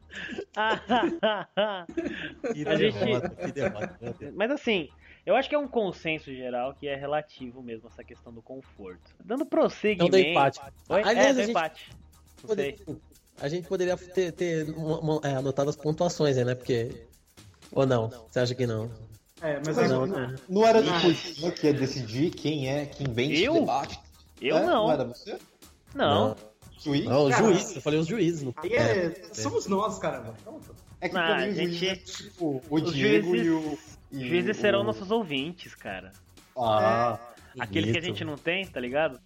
ó. 0.57 0.59
Que 2.53 2.68
A 2.68 2.76
gente- 2.76 2.99
derrota, 2.99 3.28
que 3.30 3.53
derrota. 3.53 3.99
mas 4.34 4.51
assim, 4.51 4.89
eu 5.24 5.34
acho 5.36 5.49
que 5.49 5.55
é 5.55 5.59
um 5.59 5.68
consenso 5.68 6.32
geral 6.34 6.74
que 6.74 6.86
é 6.89 6.95
relativo 6.97 7.62
mesmo 7.62 7.89
essa 7.89 8.03
questão 8.05 8.32
do 8.32 8.43
conforto. 8.43 9.14
Dando 9.24 9.47
prosseguimento... 9.47 10.07
Então 10.07 10.20
deu 10.20 10.30
empate. 10.30 10.61
Oi? 10.89 11.03
Aliás, 11.03 11.18
é, 11.18 11.20
a 11.20 11.32
deu 11.32 11.41
gente- 11.43 11.51
empate. 11.51 11.91
Não 12.47 12.55
sei. 12.55 12.72
Poder- 12.72 12.99
A 13.41 13.49
gente 13.49 13.68
poderia 13.68 13.97
ter, 13.97 14.32
ter 14.32 14.68
uma- 14.70 14.99
uma- 14.99 15.20
é, 15.22 15.36
anotado 15.36 15.70
as 15.70 15.76
pontuações 15.76 16.36
aí, 16.36 16.45
né? 16.45 16.55
Porque 16.57 16.91
Ou 17.73 17.87
não? 17.87 18.09
Você 18.29 18.41
acha 18.41 18.55
que 18.55 18.66
não? 18.66 18.91
É, 19.41 19.61
mas 19.64 19.79
é, 19.79 19.87
Não, 19.89 20.07
não, 20.07 20.29
né? 20.29 20.37
Não 20.49 20.66
era 20.66 20.83
tipo 20.83 21.43
né, 21.47 21.51
que 21.53 21.66
ia 21.69 21.73
decidir 21.75 22.31
quem 22.31 22.69
é, 22.69 22.87
quem 22.87 23.07
vence 23.12 23.43
Eu? 23.43 23.53
o 23.57 23.61
debate? 23.61 23.99
Eu 24.41 24.57
É? 24.59 24.66
não. 24.66 24.87
Não 24.87 24.93
era 24.93 25.05
você? 25.05 25.39
Não. 25.95 26.37
Juiz? 26.81 27.05
Não, 27.05 27.29
Cara, 27.31 27.45
juízes, 27.45 27.77
eu 27.77 27.83
falei 27.83 27.99
os 28.01 28.07
juízes. 28.07 28.43
não- 28.43 28.55
Aí 28.57 28.73
é, 28.73 29.23
somos 29.33 29.66
nós, 29.66 29.99
caramba. 29.99 30.35
Pronto. 30.45 30.75
É 31.01 31.09
que 31.09 31.16
Ah, 31.16 31.27
pra 31.27 31.37
mim 31.47 31.51
o 31.51 31.55
gente, 31.55 31.75
juiz 31.77 31.83
é 31.93 31.97
tipo 31.97 32.62
o 32.69 32.75
os 32.75 32.93
Diego 32.95 33.29
juízes- 33.29 33.47
e 33.47 33.51
o. 33.51 33.79
e 34.12 34.16
Os 34.23 34.29
juízes 34.29 34.57
o- 34.57 34.61
serão 34.61 34.83
nossos 34.85 35.11
ouvintes, 35.11 35.75
cara. 35.75 36.12
Ah, 36.57 37.19
Aqueles 37.59 37.93
que 37.93 37.99
a 37.99 38.03
gente 38.03 38.25
não 38.25 38.37
tem, 38.37 38.66
tá 38.66 38.79
ligado? 38.81 39.21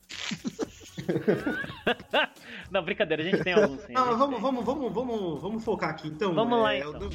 não, 2.71 2.83
brincadeira, 2.83 3.23
a 3.23 3.27
gente 3.27 3.43
tem 3.43 3.53
alguns 3.55 3.81
sim. 3.83 3.95
a 3.95 4.01
Não, 4.01 4.05
gente 4.05 4.11
mas 4.11 4.19
vamos, 4.19 4.35
tem. 4.35 4.43
vamos, 4.43 4.65
vamos, 4.65 4.93
vamos, 4.93 5.43
vamos 5.43 5.65
focar 5.65 5.91
aqui. 5.91 6.09
Então, 6.09 6.35
Vamos 6.35 6.61
lá, 6.61 6.75
é, 6.75 6.79
então. 6.81 7.01
eu- 7.03 7.11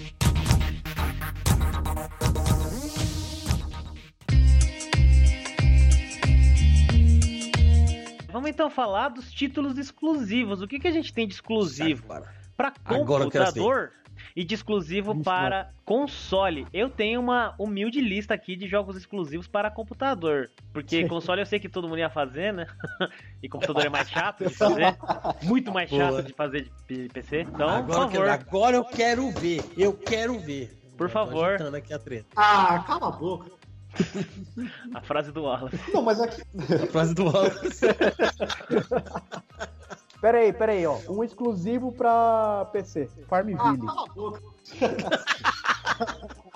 Vamos 8.37 8.51
então 8.51 8.69
falar 8.69 9.09
dos 9.09 9.33
títulos 9.33 9.79
exclusivos. 9.79 10.61
O 10.61 10.67
que, 10.67 10.77
que 10.77 10.87
a 10.87 10.91
gente 10.91 11.11
tem 11.11 11.27
de 11.27 11.33
exclusivo 11.33 12.03
para 12.55 12.71
eu 12.91 13.03
computador 13.03 13.91
e 14.35 14.43
de 14.43 14.53
exclusivo 14.53 15.11
Vixe, 15.13 15.23
para 15.23 15.71
console? 15.83 16.67
Eu 16.71 16.87
tenho 16.87 17.19
uma 17.19 17.55
humilde 17.57 17.99
lista 17.99 18.35
aqui 18.35 18.55
de 18.55 18.67
jogos 18.67 18.95
exclusivos 18.95 19.47
para 19.47 19.71
computador. 19.71 20.51
Porque 20.71 21.07
console 21.07 21.41
eu 21.41 21.47
sei 21.47 21.59
que 21.59 21.67
todo 21.67 21.87
mundo 21.87 21.97
ia 21.97 22.11
fazer, 22.11 22.53
né? 22.53 22.67
e 23.41 23.49
computador 23.49 23.87
é 23.87 23.89
mais 23.89 24.07
chato 24.07 24.45
de 24.45 24.53
fazer. 24.53 24.95
Muito 25.41 25.73
mais 25.73 25.89
chato 25.89 26.21
de 26.21 26.33
fazer 26.33 26.69
de 26.87 27.09
PC. 27.09 27.41
Então, 27.41 27.67
agora, 27.67 27.85
por 27.85 28.03
eu 28.03 28.09
quero, 28.09 28.25
favor. 28.27 28.29
agora 28.29 28.77
eu 28.77 28.85
quero 28.85 29.31
ver. 29.31 29.63
Eu 29.75 29.93
quero 29.93 30.37
ver. 30.37 30.77
Por 30.95 31.09
favor. 31.09 31.59
aqui 31.75 31.91
a 31.91 31.97
treta. 31.97 32.27
Ah, 32.35 32.83
cala 32.85 33.07
a 33.07 33.11
boca. 33.11 33.57
A 34.93 35.01
frase 35.01 35.31
do 35.31 35.43
Wallace. 35.43 35.79
Não, 35.93 36.01
mas 36.01 36.19
é 36.19 36.27
que. 36.27 36.41
A 36.41 36.87
frase 36.87 37.13
do 37.13 37.25
Wallace. 37.25 37.85
Pera 40.19 40.39
aí, 40.39 40.51
pera 40.51 40.71
aí, 40.71 40.85
ó. 40.85 40.97
Um 41.09 41.23
exclusivo 41.23 41.91
pra 41.91 42.67
PC. 42.71 43.07
Ah, 43.07 43.25
Farmville. 43.27 43.85
cala 43.85 44.03
a 44.03 44.13
boca. 44.13 44.41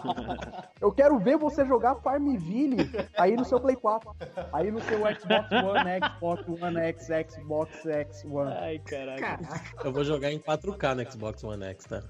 Eu 0.81 0.91
quero 0.91 1.19
ver 1.19 1.37
você 1.37 1.63
jogar 1.63 1.93
Farmville 1.95 2.89
aí 3.15 3.35
no 3.35 3.45
seu 3.45 3.59
Play 3.59 3.75
4. 3.75 4.15
Aí 4.51 4.71
no 4.71 4.81
seu 4.81 4.97
Xbox 4.97 5.51
One, 5.51 5.99
Xbox 6.03 6.47
One 6.63 6.77
X, 6.79 7.07
Xbox 7.29 7.85
X 7.85 8.25
One. 8.25 8.51
Ai, 8.51 8.79
caraca. 8.79 9.37
Caraca. 9.37 9.87
Eu 9.87 9.93
vou 9.93 10.03
jogar 10.03 10.31
em 10.31 10.39
4K 10.39 10.95
no 10.95 11.11
Xbox 11.11 11.43
One 11.43 11.63
X, 11.65 11.85
tá? 11.85 12.01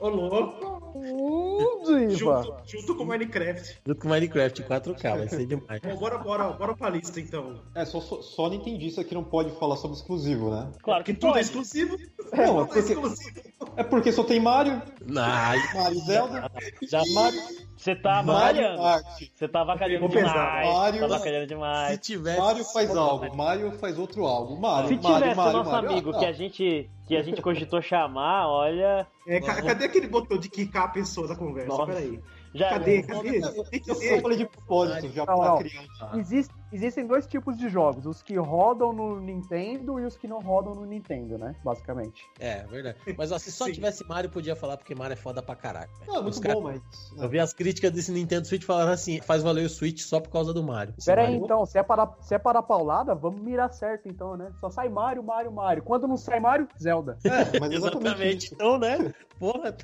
Ô, 0.00 0.08
louco. 0.08 0.78
Uh, 0.94 2.08
diva. 2.08 2.42
Junto, 2.42 2.56
junto 2.64 2.94
com 2.96 3.04
Minecraft. 3.04 3.78
Junto 3.86 4.00
com 4.00 4.08
Minecraft 4.08 4.62
em 4.62 4.64
4K, 4.64 5.16
vai 5.18 5.28
ser 5.28 5.46
demais. 5.46 5.80
Bom, 5.80 5.96
bora, 5.96 6.18
bora, 6.18 6.48
bora 6.50 6.74
pra 6.76 6.88
lista, 6.90 7.20
então. 7.20 7.60
É, 7.74 7.84
só, 7.84 8.00
só, 8.00 8.20
só 8.22 8.48
Nintendista 8.48 9.04
que 9.04 9.14
não 9.14 9.22
pode 9.24 9.50
falar 9.58 9.76
sobre 9.76 9.96
exclusivo, 9.96 10.50
né? 10.50 10.70
Claro 10.82 11.04
Que 11.04 11.14
que 11.14 11.20
tudo 11.20 11.36
é 11.36 11.40
exclusivo. 11.40 11.96
Não, 12.32 12.42
é 12.42 12.46
Tudo 12.46 12.60
é 12.62 12.64
porque, 12.66 12.78
exclusivo. 12.92 13.40
é 13.76 13.84
porque 13.84 14.12
só 14.12 14.24
tem 14.24 14.40
Mario, 14.40 14.80
Ai, 15.16 15.58
Mario 15.74 16.00
Zelda, 16.00 16.50
já 16.82 17.02
Mario, 17.14 17.40
Você 17.76 17.94
tá. 17.94 18.18
Arte. 18.18 19.32
Você 19.34 19.48
tá 19.48 19.60
avacalhando 19.60 20.08
demais. 20.08 20.34
Mario- 20.74 21.00
Tá 21.00 21.04
avacalhando 21.06 21.42
se 21.42 21.46
demais. 21.48 21.98
tivesse. 22.00 22.38
Mario 22.40 22.64
faz 22.64 22.96
algo, 22.96 23.36
Mario 23.36 23.72
faz 23.72 23.98
outro 23.98 24.26
algo. 24.26 24.60
Mario, 24.60 24.88
Se 24.88 24.94
Mario, 24.96 25.18
tivesse 25.18 25.36
Mario, 25.36 25.52
o 25.52 25.58
nosso 25.58 25.70
Mario. 25.70 25.90
amigo 25.90 26.10
Ah, 26.10 26.18
que 26.18 26.24
a 26.26 26.32
gente 26.32 26.90
que 27.08 27.16
a 27.16 27.22
gente 27.22 27.42
cogitou 27.42 27.80
chamar, 27.82 28.46
olha, 28.48 29.06
É, 29.26 29.40
ca- 29.40 29.62
cadê 29.62 29.86
aquele 29.86 30.06
botão 30.06 30.38
de 30.38 30.48
quicar 30.48 30.84
a 30.84 30.88
pessoa 30.88 31.26
da 31.26 31.34
conversa? 31.34 31.68
Nossa. 31.68 31.86
Peraí. 31.86 32.20
já 32.54 32.68
Cadê? 32.70 33.02
Cadê? 33.02 33.38
Eu, 33.38 33.64
Tem 33.64 33.80
que 33.80 33.90
eu 33.90 33.94
só 33.94 34.00
ter. 34.00 34.22
falei 34.22 34.36
de 34.38 34.46
propósito 34.46 35.08
já 35.12 35.24
pra 35.26 35.54
um 35.54 36.18
Existe- 36.18 36.54
existem 36.72 37.06
dois 37.06 37.26
tipos 37.26 37.56
de 37.56 37.68
jogos, 37.68 38.06
os 38.06 38.22
que 38.22 38.36
rodam 38.36 38.92
no 38.92 39.20
Nintendo 39.20 39.98
e 40.00 40.04
os 40.04 40.16
que 40.16 40.26
não 40.28 40.40
rodam 40.40 40.74
no 40.74 40.84
Nintendo, 40.84 41.38
né? 41.38 41.54
Basicamente. 41.64 42.22
É, 42.38 42.64
verdade. 42.66 42.98
Mas 43.16 43.32
ó, 43.32 43.38
se 43.38 43.50
só 43.52 43.70
tivesse 43.70 44.06
Mario, 44.08 44.30
podia 44.30 44.54
falar 44.56 44.76
porque 44.76 44.94
Mario 44.94 45.14
é 45.14 45.16
foda 45.16 45.42
pra 45.42 45.54
caraca. 45.56 45.90
Não, 46.06 46.16
é 46.16 46.18
Os 46.18 46.24
muito 46.24 46.40
caras- 46.40 46.56
bom, 46.58 46.62
mas. 46.64 46.82
Eu 47.22 47.28
vi 47.28 47.38
as 47.38 47.52
críticas 47.52 47.90
desse 47.92 48.12
Nintendo 48.12 48.46
Switch 48.46 48.64
falando 48.64 48.90
assim: 48.90 49.20
faz 49.20 49.42
valer 49.42 49.64
o 49.66 49.68
Switch 49.70 50.00
só 50.00 50.20
por 50.20 50.30
causa 50.30 50.52
do 50.52 50.62
Mario. 50.62 50.94
Esse 50.96 51.06
Pera 51.06 51.22
aí, 51.22 51.28
Mario- 51.32 51.44
então, 51.44 51.66
se 51.66 51.78
é, 51.78 51.82
para, 51.82 52.12
se 52.20 52.34
é 52.34 52.38
para 52.38 52.58
a 52.58 52.62
paulada, 52.62 53.14
vamos 53.14 53.40
mirar 53.40 53.72
certo, 53.72 54.08
então, 54.08 54.36
né? 54.36 54.50
Só 54.60 54.70
sai 54.70 54.88
Mario, 54.88 55.22
Mario, 55.22 55.52
Mario. 55.52 55.82
Quando 55.82 56.06
não 56.06 56.16
sai 56.16 56.40
Mario, 56.40 56.68
Zelda. 56.80 57.18
É, 57.24 57.58
mas 57.58 57.72
exatamente 57.72 58.08
Exatamente. 58.08 58.44
isso. 58.46 58.54
Então, 58.54 58.78
né? 58.78 59.12
Porra, 59.38 59.76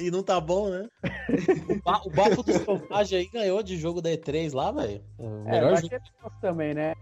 e 0.00 0.10
não 0.10 0.22
tá 0.22 0.40
bom, 0.40 0.68
né? 0.68 0.86
O, 1.68 1.82
ba 1.82 2.00
o 2.04 2.10
Bafo 2.10 2.42
do 2.42 2.52
Selvagem 2.52 3.18
aí 3.18 3.26
ganhou 3.26 3.62
de 3.62 3.76
jogo 3.76 4.00
da 4.02 4.10
E3 4.10 4.52
lá, 4.54 4.70
velho. 4.72 5.02
É 5.18 5.24
É, 5.24 5.28
melhor 5.60 5.76
jogo. 5.76 5.88
ter 5.88 6.00
negócio 6.00 6.27
também, 6.40 6.74
né? 6.74 6.94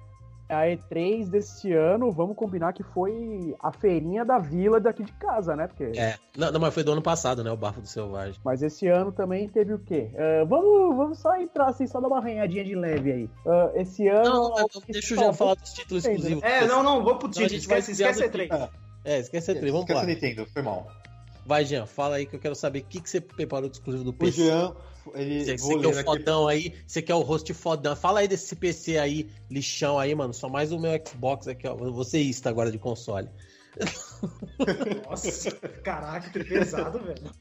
A 0.49 0.63
E3 0.67 1.29
desse 1.29 1.73
ano, 1.73 2.13
vamos 2.13 2.37
combinar 2.37 2.73
que 2.73 2.85
foi 2.85 3.53
a 3.61 3.73
feirinha 3.73 4.25
da 4.25 4.39
vila 4.39 4.79
daqui 4.79 5.03
de 5.03 5.11
casa, 5.15 5.57
né? 5.57 5.67
Porque... 5.67 5.99
É. 5.99 6.17
Não, 6.37 6.53
não, 6.53 6.61
mas 6.61 6.73
foi 6.73 6.85
do 6.85 6.93
ano 6.93 7.03
passado, 7.03 7.43
né? 7.43 7.51
O 7.51 7.57
Bafo 7.57 7.81
do 7.81 7.87
Selvagem. 7.89 8.41
Mas 8.45 8.63
esse 8.63 8.87
ano 8.87 9.11
também 9.11 9.49
teve 9.49 9.73
o 9.75 9.79
quê? 9.81 10.09
Ah, 10.17 10.45
vamos, 10.45 10.97
vamos 10.97 11.19
só 11.19 11.35
entrar 11.37 11.67
assim, 11.71 11.89
só 11.89 12.01
dar 12.01 12.07
uma 12.07 12.19
arranhadinha 12.19 12.65
de 12.65 12.77
leve 12.77 13.11
aí. 13.13 13.31
Ah, 13.45 13.73
esse 13.75 14.07
ano. 14.07 14.23
Não, 14.25 14.43
não, 14.51 14.51
mas 14.55 14.77
o 14.77 14.81
que 14.83 14.93
deixa 14.93 15.15
eu 15.15 15.19
já 15.19 15.33
falar 15.33 15.55
dos 15.57 15.73
títulos 15.73 16.05
exclusivos. 16.05 16.45
É, 16.45 16.65
não, 16.69 16.81
não, 16.85 17.03
vou 17.03 17.17
pro 17.19 17.29
Então 17.29 17.43
a 17.43 17.49
título. 17.49 17.49
gente 17.49 17.69
vai 17.69 17.79
Esquece, 17.81 18.03
esquece 18.03 18.29
desviar 18.31 18.49
E3. 18.49 18.71
É, 19.05 19.19
esquece 19.19 19.51
a 19.51 19.55
E3, 19.55 19.61
vamos 19.67 19.81
Esquece 19.81 19.95
lá. 19.99 20.03
a 20.03 20.07
Nintendo, 20.07 20.47
foi 20.53 20.63
mal. 20.63 20.87
Vai, 21.45 21.65
Jean, 21.65 21.87
fala 21.87 22.17
aí 22.17 22.27
que 22.27 22.37
eu 22.37 22.41
quero 22.41 22.55
saber 22.55 22.81
o 22.81 22.85
que, 22.85 23.01
que 23.01 23.11
você 23.11 23.21
preparou 23.21 23.69
de 23.69 23.77
exclusivo 23.79 24.05
do 24.05 24.11
O 24.11 24.13
PC. 24.13 24.45
Jean, 24.45 24.73
ele. 25.15 25.45
Você, 25.45 25.57
vou 25.57 25.73
você 25.73 25.79
que 25.79 25.85
é 25.85 25.89
o 25.89 25.91
ler 25.91 25.99
aqui. 25.99 26.05
fodão 26.05 26.49
aí, 26.49 26.75
você 26.87 27.03
que 27.03 27.13
é 27.13 27.15
o 27.15 27.21
host 27.21 27.55
fodão. 27.55 27.97
Fala 27.97 28.21
aí 28.21 28.29
desse 28.29 28.57
PC 28.57 28.99
aí, 28.99 29.29
lixão 29.51 29.99
aí, 29.99 30.15
mano. 30.15 30.33
Só 30.33 30.49
mais 30.49 30.73
o 30.73 30.79
meu 30.79 30.93
Xbox 31.07 31.49
aqui, 31.49 31.67
ó. 31.69 31.75
Você 31.75 32.19
está 32.21 32.51
agora 32.51 32.71
de 32.71 32.79
console. 32.79 33.29
Nossa, 35.07 35.51
caraca, 35.83 36.31
que 36.31 36.43
pesado, 36.45 36.99
velho. 37.01 37.33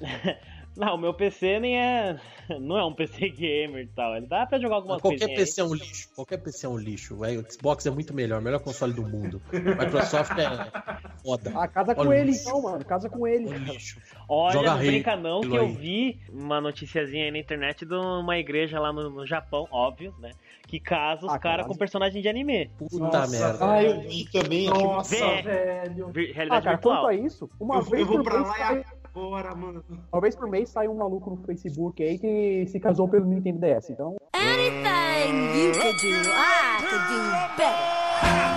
Não, 0.76 0.94
o 0.96 0.98
meu 0.98 1.12
PC 1.14 1.58
nem 1.60 1.78
é. 1.78 2.20
Não 2.60 2.78
é 2.78 2.84
um 2.84 2.94
PC 2.94 3.28
gamer 3.28 3.82
e 3.84 3.86
tal. 3.88 4.16
Ele 4.16 4.26
dá 4.26 4.46
pra 4.46 4.58
jogar 4.58 4.76
algumas 4.76 5.02
Qualquer 5.02 5.18
coisinhas. 5.26 5.38
aí. 5.40 5.44
PC 5.46 5.60
é 5.60 5.64
um 5.64 5.74
lixo. 5.74 6.08
Qualquer 6.14 6.38
PC 6.38 6.64
é 6.66 6.68
um 6.68 6.78
lixo. 6.78 7.16
velho. 7.18 7.40
O 7.46 7.52
Xbox 7.52 7.84
é 7.84 7.90
muito 7.90 8.14
melhor, 8.14 8.40
melhor 8.40 8.58
console 8.60 8.94
do 8.94 9.02
mundo. 9.02 9.42
Microsoft 9.52 10.32
é 10.38 10.48
foda. 11.22 11.52
Ah, 11.54 11.68
casa 11.68 11.94
com 11.94 12.00
Olha 12.02 12.16
ele 12.18 12.30
isso. 12.30 12.48
então, 12.48 12.62
mano. 12.62 12.82
Casa 12.86 13.08
com 13.10 13.26
ele. 13.26 13.52
É 13.52 13.58
lixo. 13.58 14.00
Olha, 14.26 14.52
Joga 14.54 14.70
não 14.70 14.76
rei, 14.78 14.90
brinca 14.92 15.16
não, 15.16 15.40
que 15.40 15.46
aquilo 15.48 15.62
eu 15.62 15.66
aí. 15.66 15.74
vi 15.74 16.20
uma 16.32 16.58
noticiazinha 16.60 17.24
aí 17.26 17.30
na 17.30 17.38
internet 17.38 17.84
de 17.84 17.94
uma 17.94 18.38
igreja 18.38 18.80
lá 18.80 18.92
no, 18.92 19.10
no 19.10 19.26
Japão, 19.26 19.66
óbvio, 19.70 20.14
né? 20.18 20.30
Que 20.66 20.80
casa 20.80 21.26
os 21.26 21.32
Ah, 21.32 21.38
caras 21.38 21.66
com 21.66 21.74
personagem 21.74 22.20
de 22.22 22.28
anime. 22.28 22.70
Puta 22.78 22.98
Nossa, 22.98 23.30
merda. 23.30 23.58
Ah, 23.72 23.82
eu 23.82 24.00
vi 24.02 24.24
também. 24.30 24.66
Nossa, 24.70 25.14
velho. 25.42 26.08
Vir- 26.08 26.30
Ah, 26.30 26.34
Realidade 26.34 26.64
cara, 26.64 26.76
virtual. 26.76 27.00
quanto 27.02 27.08
a 27.08 27.14
isso, 27.14 27.50
uma 27.60 27.76
Eu, 27.76 27.82
vez 27.82 28.00
eu 28.00 28.06
vou 28.06 28.16
por 28.18 28.24
pra 28.24 28.38
mês 28.40 28.48
lá 28.48 28.74
e 28.74 28.84
mano. 29.56 29.84
uma 30.12 30.20
vez 30.20 30.34
por 30.34 30.48
mês 30.48 30.68
sai 30.68 30.88
um 30.88 30.94
maluco 30.94 31.30
no 31.30 31.36
Facebook 31.38 32.02
aí 32.02 32.18
que 32.18 32.66
se 32.66 32.78
casou 32.80 33.08
pelo 33.08 33.26
Nintendo 33.26 33.58
DS. 33.60 33.90
Então, 33.90 34.16
Anything 34.34 35.58
you 35.58 35.72
could 35.72 35.96
do, 36.00 36.08
I 36.08 36.80
could 36.80 37.04
do 37.08 37.56
better. 37.56 38.47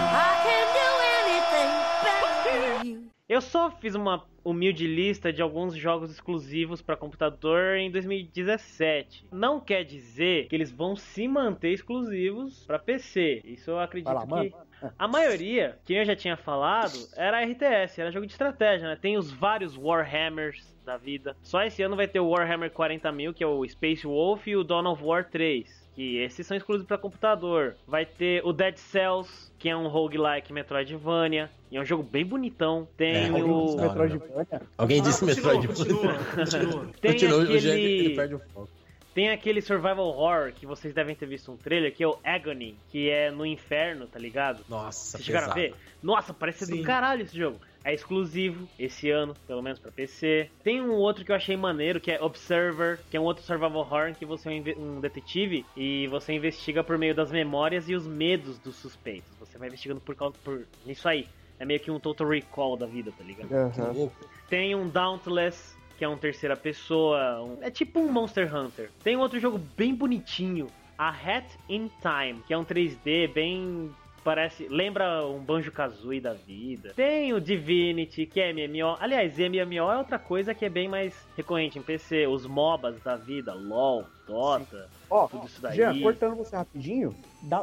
Eu 3.31 3.39
só 3.39 3.71
fiz 3.71 3.95
uma 3.95 4.25
humilde 4.43 4.85
lista 4.85 5.31
de 5.31 5.41
alguns 5.41 5.73
jogos 5.73 6.11
exclusivos 6.11 6.81
para 6.81 6.97
computador 6.97 7.77
em 7.77 7.89
2017. 7.89 9.25
Não 9.31 9.57
quer 9.57 9.85
dizer 9.85 10.49
que 10.49 10.55
eles 10.57 10.69
vão 10.69 10.97
se 10.97 11.29
manter 11.29 11.71
exclusivos 11.71 12.65
para 12.65 12.77
PC. 12.77 13.41
Isso 13.45 13.71
eu 13.71 13.79
acredito 13.79 14.11
lá, 14.11 14.23
que 14.23 14.27
mano. 14.27 14.51
a 14.99 15.07
maioria, 15.07 15.79
que 15.85 15.93
eu 15.93 16.03
já 16.03 16.13
tinha 16.13 16.35
falado, 16.35 17.07
era 17.15 17.41
RTS, 17.41 18.01
era 18.01 18.11
jogo 18.11 18.25
de 18.25 18.33
estratégia, 18.33 18.89
né? 18.89 18.97
Tem 19.01 19.17
os 19.17 19.31
vários 19.31 19.77
Warhammers 19.77 20.75
da 20.83 20.97
vida. 20.97 21.33
Só 21.41 21.63
esse 21.63 21.81
ano 21.81 21.95
vai 21.95 22.09
ter 22.09 22.19
o 22.19 22.31
Warhammer 22.31 22.69
40 22.69 23.09
mil, 23.13 23.33
que 23.33 23.45
é 23.45 23.47
o 23.47 23.65
Space 23.65 24.05
Wolf, 24.05 24.45
e 24.45 24.57
o 24.57 24.63
Dawn 24.65 24.91
of 24.91 25.01
War 25.01 25.29
3. 25.29 25.80
Que 25.95 26.17
esses 26.19 26.47
são 26.47 26.55
exclusivos 26.55 26.87
para 26.87 26.97
computador. 26.97 27.75
Vai 27.85 28.05
ter 28.05 28.41
o 28.45 28.53
Dead 28.53 28.77
Cells, 28.77 29.51
que 29.59 29.67
é 29.69 29.75
um 29.75 29.87
roguelike 29.87 30.53
Metroidvania. 30.53 31.49
E 31.69 31.77
é 31.77 31.81
um 31.81 31.85
jogo 31.85 32.01
bem 32.03 32.25
bonitão. 32.25 32.87
Tem 32.95 33.13
É, 33.13 33.27
alguém 33.27 33.43
o. 33.43 33.65
disse 33.65 33.75
não. 33.77 33.83
Metroidvania. 33.83 34.61
Alguém 34.77 34.99
Ah, 34.99 35.03
disse 35.03 35.19
continua, 35.25 35.53
Metroid. 35.53 35.67
Continua, 35.75 36.13
continua. 36.35 36.89
Tem 37.01 37.11
Continua, 37.11 37.37
o 37.39 37.45
Jean, 37.59 37.73
ele 37.75 37.95
aquele. 37.99 38.15
perde 38.15 38.35
o 38.35 38.39
foco. 38.39 38.69
Tem 39.13 39.29
aquele 39.29 39.59
survival 39.61 40.05
horror 40.07 40.53
que 40.53 40.65
vocês 40.65 40.93
devem 40.93 41.13
ter 41.13 41.25
visto 41.25 41.51
um 41.51 41.57
trailer, 41.57 41.93
que 41.93 42.01
é 42.01 42.07
o 42.07 42.17
Agony, 42.23 42.77
que 42.89 43.09
é 43.09 43.29
no 43.29 43.45
inferno, 43.45 44.07
tá 44.07 44.17
ligado? 44.17 44.63
Nossa, 44.69 45.17
Vocês 45.17 45.25
chegaram 45.25 45.51
a 45.51 45.53
pesado. 45.53 45.75
ver? 45.75 45.81
Nossa, 46.01 46.33
parece 46.33 46.65
Sim. 46.65 46.77
do 46.77 46.83
caralho 46.83 47.23
esse 47.23 47.37
jogo. 47.37 47.59
É 47.83 47.93
exclusivo 47.93 48.67
esse 48.77 49.09
ano, 49.09 49.33
pelo 49.47 49.61
menos 49.61 49.79
pra 49.79 49.91
PC. 49.91 50.49
Tem 50.63 50.79
um 50.81 50.91
outro 50.93 51.25
que 51.25 51.31
eu 51.31 51.35
achei 51.35 51.57
maneiro, 51.57 51.99
que 51.99 52.11
é 52.11 52.21
Observer, 52.21 52.99
que 53.09 53.17
é 53.17 53.19
um 53.19 53.23
outro 53.23 53.43
survival 53.43 53.77
horror 53.81 54.13
que 54.13 54.25
você 54.25 54.49
é 54.49 54.51
um 54.77 54.97
um 54.97 54.99
detetive 55.01 55.65
e 55.75 56.07
você 56.07 56.33
investiga 56.33 56.83
por 56.83 56.97
meio 56.97 57.15
das 57.15 57.31
memórias 57.31 57.89
e 57.89 57.95
os 57.95 58.05
medos 58.05 58.59
dos 58.59 58.75
suspeitos. 58.75 59.29
Você 59.39 59.57
vai 59.57 59.67
investigando 59.67 59.99
por 60.01 60.15
causa 60.15 60.35
por 60.43 60.65
isso 60.85 61.07
aí. 61.09 61.27
É 61.59 61.65
meio 61.65 61.79
que 61.79 61.89
um 61.91 61.99
Total 61.99 62.27
Recall 62.27 62.77
da 62.77 62.85
vida, 62.85 63.11
tá 63.17 63.23
ligado? 63.23 63.49
Louco. 63.97 64.15
Tem 64.49 64.75
um 64.75 64.87
Dauntless, 64.87 65.75
que 65.97 66.03
é 66.03 66.07
um 66.09 66.17
terceira 66.17 66.55
pessoa. 66.55 67.41
um- 67.43 67.57
é 67.61 67.69
tipo 67.71 67.99
um 67.99 68.11
Monster 68.11 68.53
Hunter. 68.55 68.89
Tem 69.03 69.15
um 69.15 69.19
outro 69.19 69.39
jogo 69.39 69.59
bem 69.77 69.93
bonitinho, 69.95 70.67
A 70.97 71.09
Hat 71.09 71.47
in 71.69 71.89
Time, 72.01 72.41
que 72.45 72.53
é 72.53 72.57
um 72.57 72.63
3D 72.63 73.27
bem. 73.27 73.89
Parece. 74.23 74.67
Lembra 74.67 75.25
um 75.25 75.39
Banjo 75.39 75.71
Kazooie 75.71 76.21
da 76.21 76.33
vida. 76.33 76.93
Tem 76.95 77.33
o 77.33 77.41
Divinity, 77.41 78.25
que 78.25 78.39
é 78.39 78.53
MMO. 78.53 78.95
Aliás, 78.99 79.37
MMO 79.37 79.91
é 79.91 79.97
outra 79.97 80.19
coisa 80.19 80.53
que 80.53 80.65
é 80.65 80.69
bem 80.69 80.87
mais 80.87 81.13
recorrente 81.35 81.79
em 81.79 81.81
PC. 81.81 82.27
Os 82.27 82.45
MOBAs 82.45 83.01
da 83.01 83.15
vida, 83.15 83.53
LOL, 83.53 84.05
Dota. 84.27 84.87
Ó, 85.09 85.27
Tudo 85.27 85.47
isso 85.47 85.61
daí. 85.61 85.75
Jean, 85.75 85.99
cortando 86.01 86.35
você 86.35 86.55
rapidinho, 86.55 87.15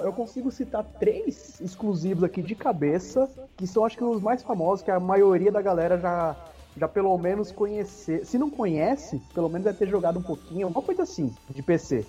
eu 0.03 0.13
consigo 0.13 0.51
citar 0.51 0.85
três 0.85 1.61
exclusivos 1.61 2.25
aqui 2.25 2.43
de 2.43 2.55
cabeça, 2.55 3.31
que 3.57 3.67
são 3.67 3.85
acho 3.85 3.97
que 3.97 4.05
os 4.05 4.21
mais 4.21 4.43
famosos, 4.43 4.85
que 4.85 4.91
a 4.91 4.99
maioria 5.01 5.53
da 5.53 5.63
galera 5.63 5.97
já, 5.99 6.37
já 6.77 6.89
pelo 6.89 7.17
menos 7.17 7.53
conhecer. 7.53 8.27
Se 8.27 8.37
não 8.37 8.51
conhece, 8.51 9.23
pelo 9.33 9.49
menos 9.49 9.65
deve 9.65 9.79
ter 9.79 9.89
jogado 9.89 10.19
um 10.19 10.23
pouquinho, 10.23 10.67
uma 10.67 10.83
coisa 10.83 11.05
assim, 11.05 11.33
de 11.51 11.63
PC. 11.63 12.05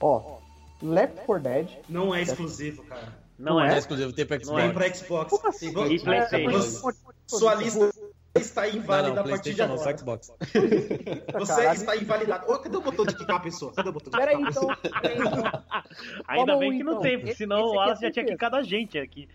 Ó, 0.00 0.38
Left 0.82 1.24
4 1.24 1.42
Dead. 1.42 1.68
Não 1.88 2.14
é 2.14 2.22
exclusivo, 2.22 2.82
cara. 2.82 3.23
Não, 3.38 3.54
Não 3.54 3.64
é. 3.64 3.74
É 3.74 3.78
exclusivo, 3.78 4.12
tem 4.12 4.24
pra 4.26 4.38
Não 4.38 4.44
Tem 4.54 4.68
Xbox. 4.70 4.72
pra 4.74 4.94
Xbox. 4.94 5.30
Como 5.30 5.48
assim? 5.48 5.68
E 5.68 5.98
PlayStation. 6.00 6.92
Sua 7.26 7.54
lista 7.54 7.90
está 8.36 8.62
Não, 8.66 8.74
inválida 8.74 9.14
não, 9.14 9.22
a 9.24 9.28
partir 9.28 9.50
de 9.54 9.56
PlayStation 9.56 9.68
não, 9.68 9.76
só 9.78 9.82
agora. 9.88 9.98
Xbox. 9.98 10.32
Você 11.38 11.52
Caralho. 11.54 11.74
está 11.76 11.96
invalidado. 11.96 12.52
Ô, 12.52 12.58
cadê 12.58 12.76
o 12.76 12.80
botão 12.80 13.04
de 13.06 13.16
quicar 13.16 13.36
a 13.36 13.40
pessoa? 13.40 13.72
Cadê 13.72 13.88
o 13.88 13.92
botão 13.92 14.10
de 14.10 14.16
Pera 14.18 14.30
aí, 14.30 14.36
quicar 14.36 14.48
a 14.48 14.50
então. 14.50 14.76
pessoa? 14.76 15.00
Pera 15.00 15.14
aí, 15.14 15.18
então. 15.18 15.62
Ainda 16.28 16.46
Toma 16.52 16.58
bem 16.58 16.72
um, 16.72 16.76
que 16.78 16.84
não 16.84 16.92
então. 16.92 17.02
tem, 17.02 17.18
porque 17.18 17.34
senão 17.34 17.56
o 17.58 17.64
aqui 17.66 17.74
é 17.74 17.78
Wallace 17.78 18.02
já 18.02 18.10
tinha 18.12 18.24
quicado 18.26 18.56
a 18.56 18.62
gente 18.62 18.98
aqui. 18.98 19.28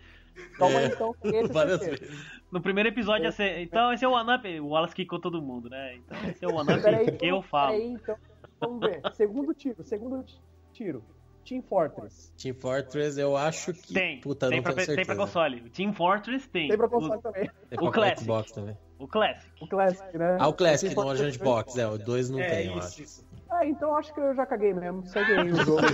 Toma 0.58 0.80
É. 0.80 0.86
então. 0.86 1.14
Esse 1.24 1.36
é 1.50 1.52
Várias 1.52 1.80
certeza. 1.80 2.06
vezes. 2.12 2.26
No 2.50 2.60
primeiro 2.60 2.88
episódio 2.88 3.24
ia 3.24 3.32
ser. 3.32 3.58
Então 3.60 3.92
esse 3.92 4.04
é 4.04 4.08
o 4.08 4.12
One 4.12 4.34
Up. 4.34 4.60
O 4.60 4.68
Wallace 4.68 4.94
quicou 4.94 5.20
todo 5.20 5.42
mundo, 5.42 5.68
né? 5.68 5.96
Então 5.96 6.18
esse 6.30 6.44
é 6.44 6.48
o 6.48 6.54
One 6.54 6.72
Up. 6.72 6.82
Pera 6.82 6.96
aí, 6.98 7.06
então, 7.06 7.28
eu 7.28 7.42
falo. 7.42 7.72
Pera 7.72 7.82
aí, 7.84 7.90
então. 7.92 8.16
Vamos 8.60 8.80
ver. 8.80 9.00
Segundo 9.14 9.54
tiro, 9.54 9.82
segundo 9.82 10.24
tiro. 10.72 11.02
Team 11.44 11.62
Fortress. 11.62 12.32
Team 12.36 12.54
Fortress, 12.54 13.18
eu 13.18 13.36
acho 13.36 13.72
que. 13.72 13.92
Tem. 13.92 14.20
Puta, 14.20 14.48
tem, 14.48 14.58
não 14.58 14.62
pra, 14.62 14.74
tem 14.84 15.04
pra 15.04 15.16
console. 15.16 15.60
O 15.62 15.70
Team 15.70 15.92
Fortress 15.92 16.48
tem. 16.48 16.68
Tem 16.68 16.76
pra 16.76 16.88
console 16.88 17.20
também. 17.22 17.50
Tem 17.68 17.78
o 17.78 17.82
pra 17.82 17.92
Classic. 17.92 18.20
Xbox 18.20 18.52
também. 18.52 18.76
O, 18.98 19.04
o 19.04 19.08
Classic. 19.08 19.46
O 19.60 19.66
Classic, 19.66 20.18
né? 20.18 20.36
Ah, 20.38 20.48
o 20.48 20.52
Classic, 20.54 20.86
não 20.86 20.92
o 20.92 20.94
Fortress 21.06 21.22
Orange 21.22 21.38
Box, 21.38 21.78
é, 21.78 21.86
o 21.88 21.98
2 21.98 22.30
não 22.30 22.40
É 22.40 22.48
tem, 22.48 22.66
eu 22.66 22.78
isso, 22.78 22.88
acho. 22.88 23.02
isso. 23.02 23.30
Ah, 23.50 23.66
então 23.66 23.96
acho 23.96 24.14
que 24.14 24.20
eu 24.20 24.34
já 24.34 24.46
caguei 24.46 24.72
mesmo. 24.72 25.04
Segue 25.06 25.32
aí 25.32 25.50
o 25.50 25.56
jogo. 25.64 25.82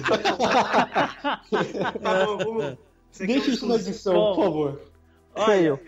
Tá 2.03 2.27
bom, 2.27 2.37
vamos. 2.39 2.79
Deixa 3.19 3.51
isso 3.51 3.67
na 3.67 3.77
edição, 3.77 4.13
Bom. 4.15 4.35
por 4.35 4.45
favor. 4.45 4.81
Feio. 5.47 5.81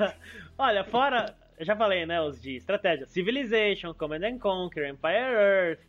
Olha, 0.58 0.84
fora. 0.84 1.34
Eu 1.58 1.66
já 1.66 1.76
falei, 1.76 2.06
né? 2.06 2.20
Os 2.22 2.40
de 2.40 2.56
estratégia: 2.56 3.06
Civilization, 3.06 3.92
Command 3.92 4.24
and 4.24 4.38
Conquer, 4.38 4.88
Empire 4.88 5.34
Earth, 5.34 5.80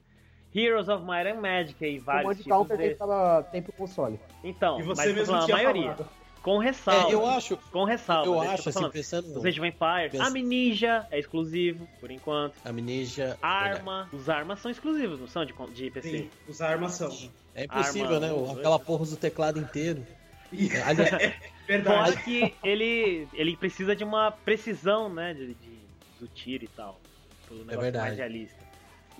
Heroes 0.54 0.90
of 0.90 1.04
Might 1.06 1.28
and 1.28 1.40
Magic 1.42 1.84
e 1.84 2.00
O 2.00 2.02
vários 2.02 2.24
Mod 2.26 2.38
tipos 2.44 2.52
Counter 2.68 2.78
de... 2.78 2.96
tava 2.96 3.44
tempo 3.52 3.72
console. 3.74 4.20
Então, 4.44 4.80
E 4.80 4.84
você 4.84 5.06
mas 5.06 5.16
mesmo 5.16 5.36
a 5.36 5.48
maioria. 5.48 5.84
falado. 5.96 6.10
Com 6.42 6.58
ressalva. 6.58 7.08
É, 7.12 7.14
eu 7.14 7.24
acho, 7.28 7.56
Com 7.72 7.84
ressalva. 7.84 8.28
eu 8.28 8.42
né, 8.42 8.48
acho, 8.48 8.68
assim, 8.70 8.90
pensando 8.90 9.38
Os 9.38 9.46
Age 9.46 9.60
of 9.60 9.70
Empires. 9.70 10.12
Pensa- 10.12 10.26
Amnesia 10.26 11.06
é 11.12 11.20
exclusivo, 11.20 11.88
por 12.00 12.10
enquanto. 12.10 12.56
Amnesia. 12.66 13.38
Arma. 13.40 14.10
Os 14.12 14.28
armas 14.28 14.60
são 14.60 14.72
exclusivos, 14.72 15.20
não 15.20 15.28
são 15.28 15.46
de, 15.46 15.54
de 15.72 15.92
PC? 15.92 16.10
Sim, 16.10 16.30
os 16.48 16.60
armas 16.60 16.94
são. 16.94 17.16
É 17.54 17.66
impossível, 17.66 18.16
Arma, 18.16 18.20
né? 18.22 18.34
um, 18.34 18.52
Aquela 18.54 18.80
porra 18.80 19.04
usa 19.04 19.14
o 19.16 19.20
teclado 19.20 19.60
inteiro. 19.60 20.04
É, 20.52 20.82
aliás, 20.82 21.12
Verdade. 21.68 22.12
Fora 22.12 22.24
que 22.24 22.54
ele, 22.64 23.28
ele 23.34 23.56
precisa 23.56 23.96
de 23.96 24.04
uma 24.04 24.32
precisão, 24.32 25.14
né? 25.14 25.36
De, 25.36 25.54
de- 25.54 25.82
do 26.20 26.28
tiro 26.28 26.64
e 26.66 26.68
tal. 26.70 27.00
Pelo 27.48 27.60
negócio 27.60 27.80
É 27.80 27.84
verdade. 27.84 28.06
mais 28.08 28.18
realista. 28.18 28.61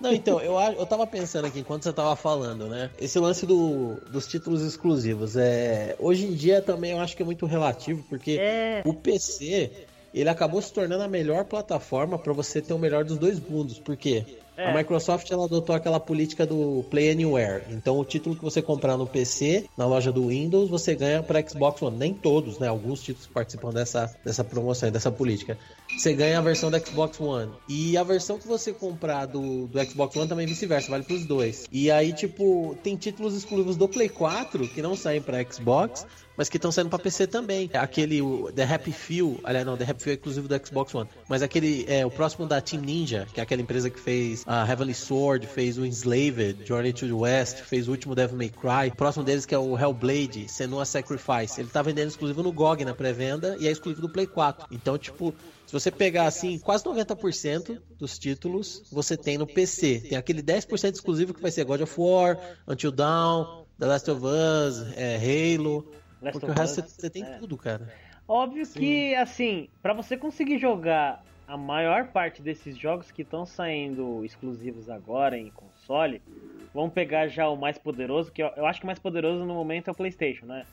Não, 0.02 0.12
então, 0.12 0.40
eu, 0.40 0.54
eu 0.58 0.84
tava 0.84 1.06
pensando 1.06 1.46
aqui 1.46 1.60
enquanto 1.60 1.84
você 1.84 1.92
tava 1.92 2.16
falando, 2.16 2.66
né? 2.68 2.90
Esse 3.00 3.18
lance 3.18 3.46
do, 3.46 3.96
dos 4.10 4.26
títulos 4.26 4.62
exclusivos. 4.62 5.36
É, 5.36 5.94
hoje 5.98 6.26
em 6.26 6.34
dia 6.34 6.60
também 6.60 6.90
eu 6.90 7.00
acho 7.00 7.16
que 7.16 7.22
é 7.22 7.26
muito 7.26 7.46
relativo, 7.46 8.04
porque 8.08 8.32
É. 8.32 8.82
o 8.84 8.92
PC 8.92 9.70
ele 10.12 10.28
acabou 10.28 10.60
se 10.60 10.72
tornando 10.72 11.02
a 11.04 11.08
melhor 11.08 11.44
plataforma 11.44 12.18
para 12.18 12.32
você 12.32 12.60
ter 12.60 12.74
o 12.74 12.78
melhor 12.78 13.04
dos 13.04 13.16
dois 13.16 13.38
mundos. 13.40 13.78
Por 13.78 13.96
quê? 13.96 14.24
É. 14.56 14.70
A 14.70 14.74
Microsoft 14.74 15.30
ela 15.30 15.46
adotou 15.46 15.74
aquela 15.74 15.98
política 15.98 16.46
do 16.46 16.84
Play 16.90 17.10
Anywhere. 17.10 17.64
Então, 17.70 17.98
o 17.98 18.04
título 18.04 18.36
que 18.36 18.42
você 18.42 18.60
comprar 18.60 18.96
no 18.96 19.06
PC, 19.06 19.66
na 19.76 19.86
loja 19.86 20.12
do 20.12 20.28
Windows, 20.28 20.68
você 20.68 20.94
ganha 20.94 21.22
para 21.22 21.46
Xbox 21.46 21.80
One. 21.80 21.96
Nem 21.96 22.12
todos, 22.12 22.58
né? 22.58 22.68
Alguns 22.68 23.02
títulos 23.02 23.26
participam 23.26 23.70
dessa, 23.70 24.14
dessa 24.24 24.44
promoção, 24.44 24.90
dessa 24.90 25.10
política. 25.10 25.56
Você 25.96 26.12
ganha 26.12 26.38
a 26.38 26.42
versão 26.42 26.70
da 26.70 26.78
Xbox 26.78 27.18
One. 27.20 27.50
E 27.68 27.96
a 27.96 28.02
versão 28.02 28.38
que 28.38 28.46
você 28.46 28.72
comprar 28.72 29.26
do, 29.26 29.66
do 29.66 29.84
Xbox 29.84 30.16
One 30.16 30.28
também 30.28 30.46
vice-versa, 30.46 30.90
vale 30.90 31.04
pros 31.04 31.24
dois. 31.24 31.66
E 31.72 31.90
aí, 31.90 32.12
tipo, 32.12 32.76
tem 32.82 32.96
títulos 32.96 33.34
exclusivos 33.34 33.76
do 33.76 33.88
Play 33.88 34.08
4 34.08 34.68
que 34.68 34.82
não 34.82 34.96
saem 34.96 35.20
para 35.20 35.42
Xbox, 35.50 36.06
mas 36.36 36.48
que 36.48 36.56
estão 36.56 36.72
saindo 36.72 36.90
para 36.90 36.98
PC 36.98 37.26
também. 37.26 37.70
Aquele 37.74 38.22
o 38.22 38.50
The 38.52 38.64
Happy 38.64 38.92
Few, 38.92 39.40
aliás, 39.44 39.66
não, 39.66 39.76
The 39.76 39.84
Happy 39.84 40.02
Few 40.02 40.12
é 40.12 40.14
exclusivo 40.14 40.48
do 40.48 40.66
Xbox 40.66 40.94
One, 40.94 41.08
mas 41.28 41.42
aquele 41.42 41.84
é 41.88 42.04
o 42.04 42.10
próximo 42.10 42.46
da 42.46 42.60
Team 42.60 42.82
Ninja, 42.82 43.26
que 43.32 43.40
é 43.40 43.42
aquela 43.42 43.62
empresa 43.62 43.90
que 43.90 44.00
fez 44.00 44.44
a 44.46 44.68
Heavenly 44.68 44.94
Sword, 44.94 45.46
fez 45.46 45.78
o 45.78 45.84
Enslaved, 45.84 46.66
Journey 46.66 46.92
to 46.92 47.06
the 47.06 47.12
West, 47.12 47.58
fez 47.62 47.88
o 47.88 47.90
último 47.90 48.14
Devil 48.14 48.36
May 48.36 48.48
Cry. 48.48 48.90
O 48.92 48.96
próximo 48.96 49.24
deles 49.24 49.46
que 49.46 49.54
é 49.54 49.58
o 49.58 49.78
Hellblade, 49.78 50.48
Senua 50.48 50.84
Sacrifice. 50.84 51.60
Ele 51.60 51.68
tá 51.68 51.82
vendendo 51.82 52.08
exclusivo 52.08 52.42
no 52.42 52.52
GOG 52.52 52.84
na 52.84 52.94
pré-venda 52.94 53.56
e 53.58 53.68
é 53.68 53.70
exclusivo 53.70 54.02
do 54.02 54.08
Play 54.08 54.26
4. 54.26 54.66
Então, 54.70 54.96
tipo, 54.98 55.34
se 55.66 55.72
você 55.72 55.90
pegar 55.90 56.26
assim, 56.26 56.58
quase 56.58 56.84
90% 56.84 57.80
dos 57.98 58.18
títulos 58.18 58.82
você 58.92 59.16
tem 59.16 59.38
no 59.38 59.46
PC. 59.46 60.00
Tem 60.08 60.18
aquele 60.18 60.42
10% 60.42 60.94
exclusivo 60.94 61.32
que 61.32 61.40
vai 61.40 61.50
ser 61.50 61.64
God 61.64 61.80
of 61.80 61.94
War, 61.98 62.38
Until 62.68 62.92
Dawn, 62.92 63.64
The 63.78 63.86
Last 63.86 64.10
of 64.10 64.22
Us, 64.22 64.86
é, 64.96 65.16
Halo. 65.16 65.90
Last 66.22 66.38
Porque 66.38 66.50
o 66.50 66.54
resto 66.54 66.80
Us, 66.80 66.92
você 66.92 67.10
tem 67.10 67.24
é. 67.24 67.38
tudo, 67.38 67.56
cara. 67.56 67.92
Óbvio 68.26 68.66
que, 68.66 69.14
assim, 69.16 69.68
pra 69.82 69.92
você 69.92 70.16
conseguir 70.16 70.58
jogar 70.58 71.24
a 71.46 71.56
maior 71.56 72.08
parte 72.08 72.40
desses 72.40 72.76
jogos 72.76 73.10
que 73.10 73.22
estão 73.22 73.44
saindo 73.44 74.24
exclusivos 74.24 74.88
agora 74.88 75.36
em 75.36 75.50
console, 75.50 76.22
vamos 76.72 76.92
pegar 76.92 77.28
já 77.28 77.48
o 77.48 77.56
mais 77.56 77.76
poderoso, 77.76 78.30
que 78.30 78.42
eu, 78.42 78.50
eu 78.56 78.64
acho 78.64 78.80
que 78.80 78.84
o 78.84 78.86
mais 78.86 78.98
poderoso 78.98 79.44
no 79.44 79.52
momento 79.52 79.88
é 79.88 79.90
o 79.90 79.94
PlayStation, 79.94 80.46
né? 80.46 80.64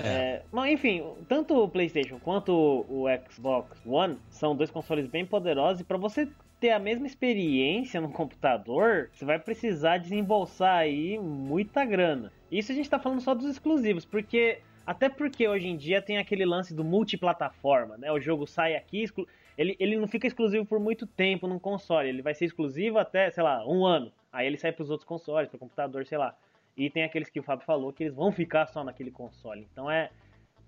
É, 0.00 0.42
mas 0.52 0.72
enfim, 0.72 1.02
tanto 1.28 1.60
o 1.60 1.68
PlayStation 1.68 2.20
quanto 2.20 2.52
o 2.88 3.06
Xbox 3.28 3.84
One 3.84 4.16
são 4.30 4.54
dois 4.54 4.70
consoles 4.70 5.08
bem 5.08 5.26
poderosos 5.26 5.80
e 5.80 5.84
para 5.84 5.96
você 5.96 6.28
ter 6.60 6.70
a 6.70 6.78
mesma 6.78 7.06
experiência 7.06 8.00
no 8.00 8.10
computador, 8.10 9.10
você 9.12 9.24
vai 9.24 9.40
precisar 9.40 9.98
desembolsar 9.98 10.76
aí 10.76 11.18
muita 11.18 11.84
grana. 11.84 12.32
Isso 12.50 12.70
a 12.70 12.74
gente 12.74 12.88
tá 12.88 12.98
falando 12.98 13.20
só 13.20 13.34
dos 13.34 13.46
exclusivos, 13.46 14.04
porque 14.04 14.60
até 14.88 15.08
porque 15.08 15.46
hoje 15.46 15.68
em 15.68 15.76
dia 15.76 16.00
tem 16.00 16.18
aquele 16.18 16.44
lance 16.46 16.74
do 16.74 16.82
multiplataforma, 16.84 17.96
né? 17.98 18.10
O 18.10 18.18
jogo 18.20 18.46
sai 18.46 18.74
aqui, 18.74 19.02
exclu- 19.02 19.26
ele, 19.56 19.76
ele 19.78 19.96
não 19.96 20.08
fica 20.08 20.26
exclusivo 20.26 20.64
por 20.64 20.80
muito 20.80 21.06
tempo 21.06 21.46
num 21.46 21.58
console, 21.58 22.08
ele 22.08 22.22
vai 22.22 22.34
ser 22.34 22.46
exclusivo 22.46 22.98
até, 22.98 23.30
sei 23.30 23.42
lá, 23.42 23.66
um 23.66 23.84
ano. 23.84 24.10
Aí 24.32 24.46
ele 24.46 24.56
sai 24.56 24.72
pros 24.72 24.90
outros 24.90 25.06
consoles, 25.06 25.48
pro 25.48 25.58
computador, 25.58 26.06
sei 26.06 26.16
lá. 26.18 26.34
E 26.76 26.88
tem 26.88 27.02
aqueles 27.02 27.28
que 27.28 27.40
o 27.40 27.42
Fábio 27.42 27.66
falou 27.66 27.92
que 27.92 28.04
eles 28.04 28.14
vão 28.14 28.30
ficar 28.32 28.66
só 28.66 28.82
naquele 28.84 29.10
console. 29.10 29.66
Então 29.72 29.90
é 29.90 30.10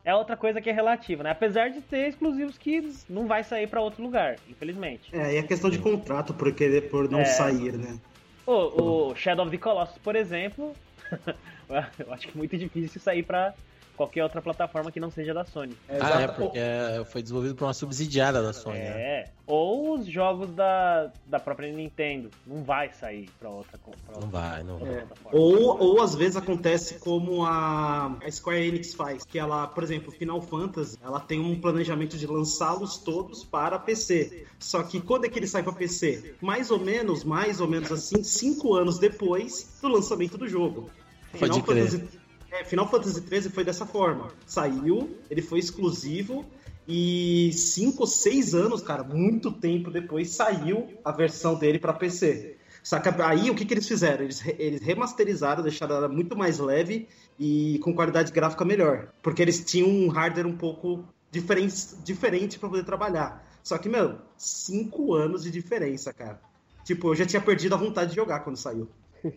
é 0.03 0.15
outra 0.15 0.35
coisa 0.37 0.61
que 0.63 0.71
é 0.71 0.73
relativa, 0.73 1.23
né? 1.23 1.31
Apesar 1.31 1.69
de 1.71 1.81
ter 1.83 2.09
exclusivos 2.09 2.57
que 2.57 2.81
não 3.09 3.27
vai 3.27 3.45
sair 3.45 3.67
pra 3.69 3.83
outro 3.83 4.03
lugar, 4.03 4.39
infelizmente. 4.49 5.15
É, 5.15 5.35
e 5.35 5.39
a 5.39 5.43
questão 5.43 5.69
de 5.71 5.79
contrato 5.79 6.33
por, 6.35 6.53
querer, 6.55 6.91
por 6.91 7.09
não 7.11 7.21
É. 7.21 7.25
sair, 7.25 7.77
né? 7.77 7.99
O, 8.47 9.11
o 9.11 9.15
Shadow 9.15 9.45
of 9.47 9.55
the 9.57 9.63
Colossus, 9.63 9.99
por 9.99 10.17
exemplo, 10.17 10.75
eu 11.99 12.13
acho 12.13 12.27
que 12.27 12.33
é 12.35 12.37
muito 12.39 12.57
difícil 12.57 13.01
sair 13.01 13.23
pra 13.23 13.55
qualquer 14.01 14.23
outra 14.23 14.41
plataforma 14.41 14.91
que 14.91 14.99
não 14.99 15.11
seja 15.11 15.35
da 15.35 15.45
Sony. 15.45 15.77
Ah, 15.87 16.23
é, 16.23 16.29
porque 16.29 16.59
é, 16.59 17.05
foi 17.05 17.21
desenvolvido 17.21 17.55
por 17.55 17.65
uma 17.65 17.75
subsidiária 17.75 18.41
da 18.41 18.51
Sony. 18.51 18.79
né? 18.79 18.87
É. 18.87 19.31
Ou 19.47 19.99
os 19.99 20.07
jogos 20.07 20.51
da, 20.55 21.13
da 21.27 21.39
própria 21.39 21.71
Nintendo. 21.71 22.31
Não 22.47 22.63
vai 22.65 22.91
sair 22.95 23.29
pra 23.39 23.51
outra, 23.51 23.77
pra 23.77 23.91
outra, 23.91 24.21
Não 24.23 24.31
vai, 24.31 24.63
não 24.63 24.79
vai. 24.79 24.89
É. 24.89 25.01
plataforma. 25.03 25.39
Ou, 25.39 25.79
ou 25.79 26.01
às 26.01 26.15
vezes 26.15 26.37
acontece 26.37 26.99
como 26.99 27.45
a, 27.45 28.17
a 28.25 28.31
Square 28.31 28.69
Enix 28.69 28.95
faz, 28.95 29.23
que 29.23 29.39
ela, 29.39 29.67
por 29.67 29.83
exemplo, 29.83 30.11
Final 30.11 30.41
Fantasy, 30.41 30.97
ela 31.05 31.21
tem 31.21 31.39
um 31.39 31.61
planejamento 31.61 32.17
de 32.17 32.27
lançá-los 32.27 32.97
todos 32.97 33.45
para 33.45 33.79
PC. 33.79 34.47
Só 34.59 34.83
que 34.83 34.99
quando 34.99 35.27
é 35.27 35.29
que 35.29 35.39
ele 35.39 35.47
sai 35.47 35.63
para 35.63 35.75
PC? 35.75 36.37
Mais 36.41 36.71
ou 36.71 36.79
menos, 36.79 37.23
mais 37.23 37.61
ou 37.61 37.69
menos 37.69 37.93
assim, 37.93 38.23
cinco 38.23 38.75
anos 38.75 38.99
depois 38.99 39.79
do 39.83 39.89
lançamento 39.89 40.39
do 40.39 40.49
jogo. 40.49 40.91
Pode 41.39 41.63
crer. 41.63 41.89
Fantasy, 41.89 42.20
é, 42.53 42.65
Final 42.65 42.89
Fantasy 42.89 43.21
XIII 43.21 43.51
foi 43.51 43.65
dessa 43.65 43.87
forma. 43.87 44.29
Saiu, 44.47 45.17
ele 45.31 45.43
foi 45.43 45.59
exclusivo 45.59 46.45
e 46.87 47.53
cinco, 47.53 48.07
seis 48.07 48.55
anos, 48.55 48.83
cara, 48.83 49.05
muito 49.05 49.53
tempo 49.53 49.91
depois 49.91 50.31
saiu 50.31 50.89
a 51.05 51.13
versão 51.13 51.55
dele 51.55 51.79
para 51.79 51.93
PC. 51.93 52.57
Só 52.83 52.99
que 52.99 53.09
aí 53.23 53.51
o 53.51 53.55
que, 53.55 53.65
que 53.65 53.75
eles 53.75 53.87
fizeram? 53.87 54.25
Eles, 54.25 54.43
eles 54.59 54.83
remasterizaram, 54.83 55.63
deixaram 55.63 55.97
ela 55.97 56.09
muito 56.09 56.37
mais 56.37 56.59
leve 56.59 57.09
e 57.39 57.79
com 57.85 57.95
qualidade 57.95 58.33
gráfica 58.33 58.65
melhor. 58.65 59.09
Porque 59.23 59.43
eles 59.43 59.65
tinham 59.65 59.89
um 59.89 60.09
hardware 60.09 60.47
um 60.47 60.57
pouco 60.57 61.05
diferente, 61.31 61.75
diferente 62.03 62.59
para 62.59 62.69
poder 62.69 62.85
trabalhar. 62.85 63.47
Só 63.63 63.77
que, 63.79 63.89
meu, 63.89 64.17
cinco 64.37 65.15
anos 65.15 65.43
de 65.43 65.51
diferença, 65.51 66.13
cara. 66.13 66.41
Tipo, 66.85 67.09
eu 67.11 67.15
já 67.15 67.27
tinha 67.27 67.41
perdido 67.41 67.75
a 67.75 67.79
vontade 67.79 68.11
de 68.11 68.17
jogar 68.17 68.41
quando 68.41 68.57
saiu. 68.57 68.89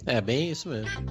É 0.06 0.22
bem 0.22 0.50
isso 0.50 0.70
mesmo. 0.70 1.04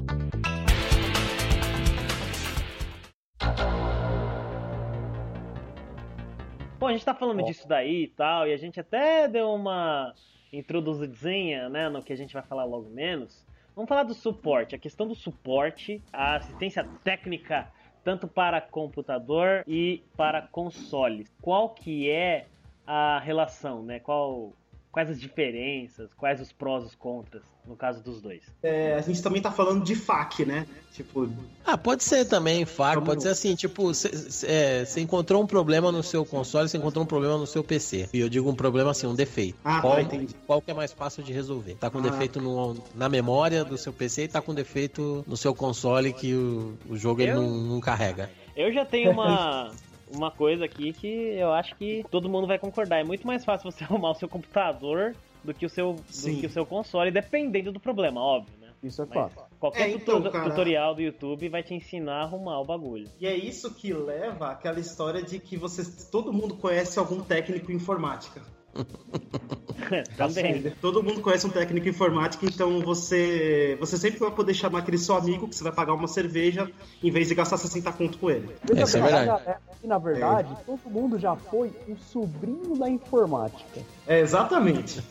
Bom, 6.82 6.88
a 6.88 6.92
gente 6.92 7.04
tá 7.04 7.14
falando 7.14 7.44
disso 7.44 7.68
daí 7.68 8.02
e 8.02 8.08
tal, 8.08 8.48
e 8.48 8.52
a 8.52 8.56
gente 8.56 8.80
até 8.80 9.28
deu 9.28 9.54
uma 9.54 10.12
introduzidinha, 10.52 11.68
né, 11.68 11.88
no 11.88 12.02
que 12.02 12.12
a 12.12 12.16
gente 12.16 12.34
vai 12.34 12.42
falar 12.42 12.64
logo 12.64 12.90
menos. 12.90 13.46
Vamos 13.76 13.88
falar 13.88 14.02
do 14.02 14.12
suporte, 14.12 14.74
a 14.74 14.78
questão 14.80 15.06
do 15.06 15.14
suporte, 15.14 16.02
a 16.12 16.34
assistência 16.34 16.84
técnica 17.04 17.70
tanto 18.02 18.26
para 18.26 18.60
computador 18.60 19.62
e 19.64 20.02
para 20.16 20.42
consoles. 20.42 21.32
Qual 21.40 21.68
que 21.68 22.10
é 22.10 22.46
a 22.84 23.20
relação, 23.20 23.84
né? 23.84 24.00
Qual, 24.00 24.52
quais 24.93 25.09
as 25.11 25.18
diferenças, 25.18 26.12
quais 26.14 26.40
os 26.40 26.53
prós 26.53 26.84
e 26.84 26.86
os 26.86 26.95
contras 26.95 27.43
no 27.66 27.74
caso 27.74 28.03
dos 28.03 28.20
dois? 28.20 28.43
É, 28.62 28.95
a 28.95 29.01
gente 29.01 29.22
também 29.22 29.40
tá 29.40 29.51
falando 29.51 29.82
de 29.82 29.95
FAQ, 29.97 30.45
né? 30.45 30.66
Tipo, 30.93 31.28
Ah, 31.64 31.78
pode 31.78 32.05
ser 32.05 32.26
também, 32.26 32.64
FAC, 32.66 32.95
Vamos- 32.97 33.09
pode 33.09 33.22
ser 33.22 33.30
assim, 33.30 33.55
tipo, 33.55 33.84
você 33.95 35.01
encontrou 35.01 35.43
um 35.43 35.47
problema 35.47 35.90
no 35.90 36.03
seu 36.03 36.24
console, 36.26 36.68
você 36.68 36.76
encontrou 36.76 37.03
um 37.05 37.07
problema 37.07 37.38
no 37.38 37.47
seu 37.47 37.64
PC. 37.64 38.09
E 38.12 38.20
eu 38.20 38.28
digo 38.28 38.51
um 38.51 38.55
problema 38.55 38.90
assim, 38.90 39.07
um 39.07 39.14
defeito. 39.14 39.57
Ah, 39.64 39.80
qual, 39.80 39.95
tá, 39.95 40.03
entendi. 40.03 40.34
qual 40.47 40.61
que 40.61 40.70
é 40.70 40.74
mais 40.74 40.93
fácil 40.93 41.22
de 41.22 41.32
resolver? 41.32 41.74
Tá 41.76 41.88
com 41.88 41.99
Ah. 41.99 42.03
defeito 42.03 42.40
no- 42.40 42.76
na 42.95 43.09
memória 43.09 43.64
do 43.64 43.78
seu 43.78 43.93
PC 43.93 44.24
e 44.24 44.28
tá 44.28 44.43
com 44.43 44.53
defeito 44.55 45.24
no 45.26 45.36
seu 45.36 45.55
console 45.55 46.12
que 46.12 46.34
o, 46.34 46.76
o 46.88 46.97
jogo 46.97 47.22
ele 47.22 47.32
não, 47.32 47.49
não 47.49 47.80
carrega. 47.80 48.28
Eu 48.55 48.70
já 48.72 48.84
tenho 48.84 49.11
uma, 49.12 49.70
uma 50.14 50.30
coisa 50.30 50.64
aqui 50.64 50.92
que 50.92 51.06
eu 51.06 51.52
acho 51.52 51.74
que 51.76 52.04
todo 52.10 52.28
mundo 52.28 52.46
vai 52.46 52.58
concordar. 52.58 53.00
É 53.00 53.04
muito 53.04 53.26
mais 53.26 53.44
fácil 53.44 53.70
você 53.70 53.82
arrumar 53.84 54.10
o 54.10 54.14
seu 54.14 54.28
computador 54.28 55.14
do 55.44 55.52
que 55.52 55.66
o 55.66 55.68
seu, 55.68 55.94
do 55.94 56.02
Sim. 56.06 56.40
que 56.40 56.46
o 56.46 56.50
seu 56.50 56.64
console, 56.64 57.10
dependendo 57.10 57.72
do 57.72 57.80
problema, 57.80 58.20
óbvio, 58.20 58.54
né? 58.60 58.68
Isso 58.82 59.02
é 59.02 59.06
Mas 59.06 59.32
fato. 59.32 59.48
qualquer 59.60 59.88
É, 59.88 59.90
então, 59.92 60.20
tuto- 60.20 60.30
cara. 60.32 60.50
tutorial 60.50 60.94
do 60.94 61.00
YouTube 61.02 61.48
vai 61.48 61.62
te 61.62 61.72
ensinar 61.74 62.20
a 62.20 62.22
arrumar 62.22 62.60
o 62.60 62.64
bagulho. 62.64 63.08
E 63.20 63.26
é 63.26 63.34
isso 63.34 63.72
que 63.74 63.92
leva 63.92 64.50
àquela 64.50 64.80
história 64.80 65.22
de 65.22 65.38
que 65.38 65.56
você, 65.56 65.82
todo 66.10 66.32
mundo 66.32 66.56
conhece 66.56 66.98
algum 66.98 67.20
técnico 67.20 67.70
em 67.72 67.76
informática. 67.76 68.42
Também. 70.16 70.70
Todo 70.80 71.02
mundo 71.02 71.20
conhece 71.20 71.46
um 71.46 71.50
técnico 71.50 71.86
em 71.86 71.90
informática, 71.90 72.46
então 72.46 72.80
você, 72.80 73.76
você 73.78 73.96
sempre 73.98 74.18
vai 74.18 74.30
poder 74.30 74.54
chamar 74.54 74.80
aquele 74.80 74.98
seu 74.98 75.14
amigo 75.14 75.48
que 75.48 75.54
você 75.54 75.64
vai 75.64 75.72
pagar 75.72 75.94
uma 75.94 76.08
cerveja 76.08 76.70
em 77.02 77.10
vez 77.10 77.28
de 77.28 77.34
gastar 77.34 77.58
60 77.58 77.92
conto 77.92 78.18
com 78.18 78.30
ele. 78.30 78.54
Isso 78.74 78.96
é 78.96 79.00
verdade. 79.00 79.26
galera, 79.26 79.60
E 79.82 79.86
na 79.86 79.98
verdade, 79.98 80.56
todo 80.64 80.80
mundo 80.88 81.18
já 81.18 81.36
foi 81.36 81.72
o 81.88 81.96
sobrinho 81.96 82.76
da 82.78 82.88
informática. 82.88 83.80
É 84.06 84.20
exatamente. 84.20 85.02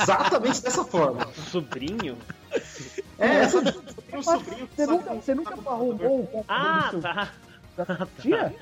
exatamente 0.00 0.62
dessa 0.62 0.84
forma. 0.84 1.26
Sobrinho? 1.50 2.16
É, 3.18 3.26
essa 3.40 3.58
um 3.58 4.22
sobrinho 4.22 4.66
que 4.68 4.76
Você 4.76 4.86
nunca, 4.86 5.14
você 5.14 5.34
tá 5.34 5.34
nunca 5.34 5.70
arrumou 5.70 6.20
um 6.20 6.26
computador 6.26 6.44
Ah, 6.48 6.88
seu 6.90 7.00
tá. 7.00 7.32
Tinha? 8.20 8.54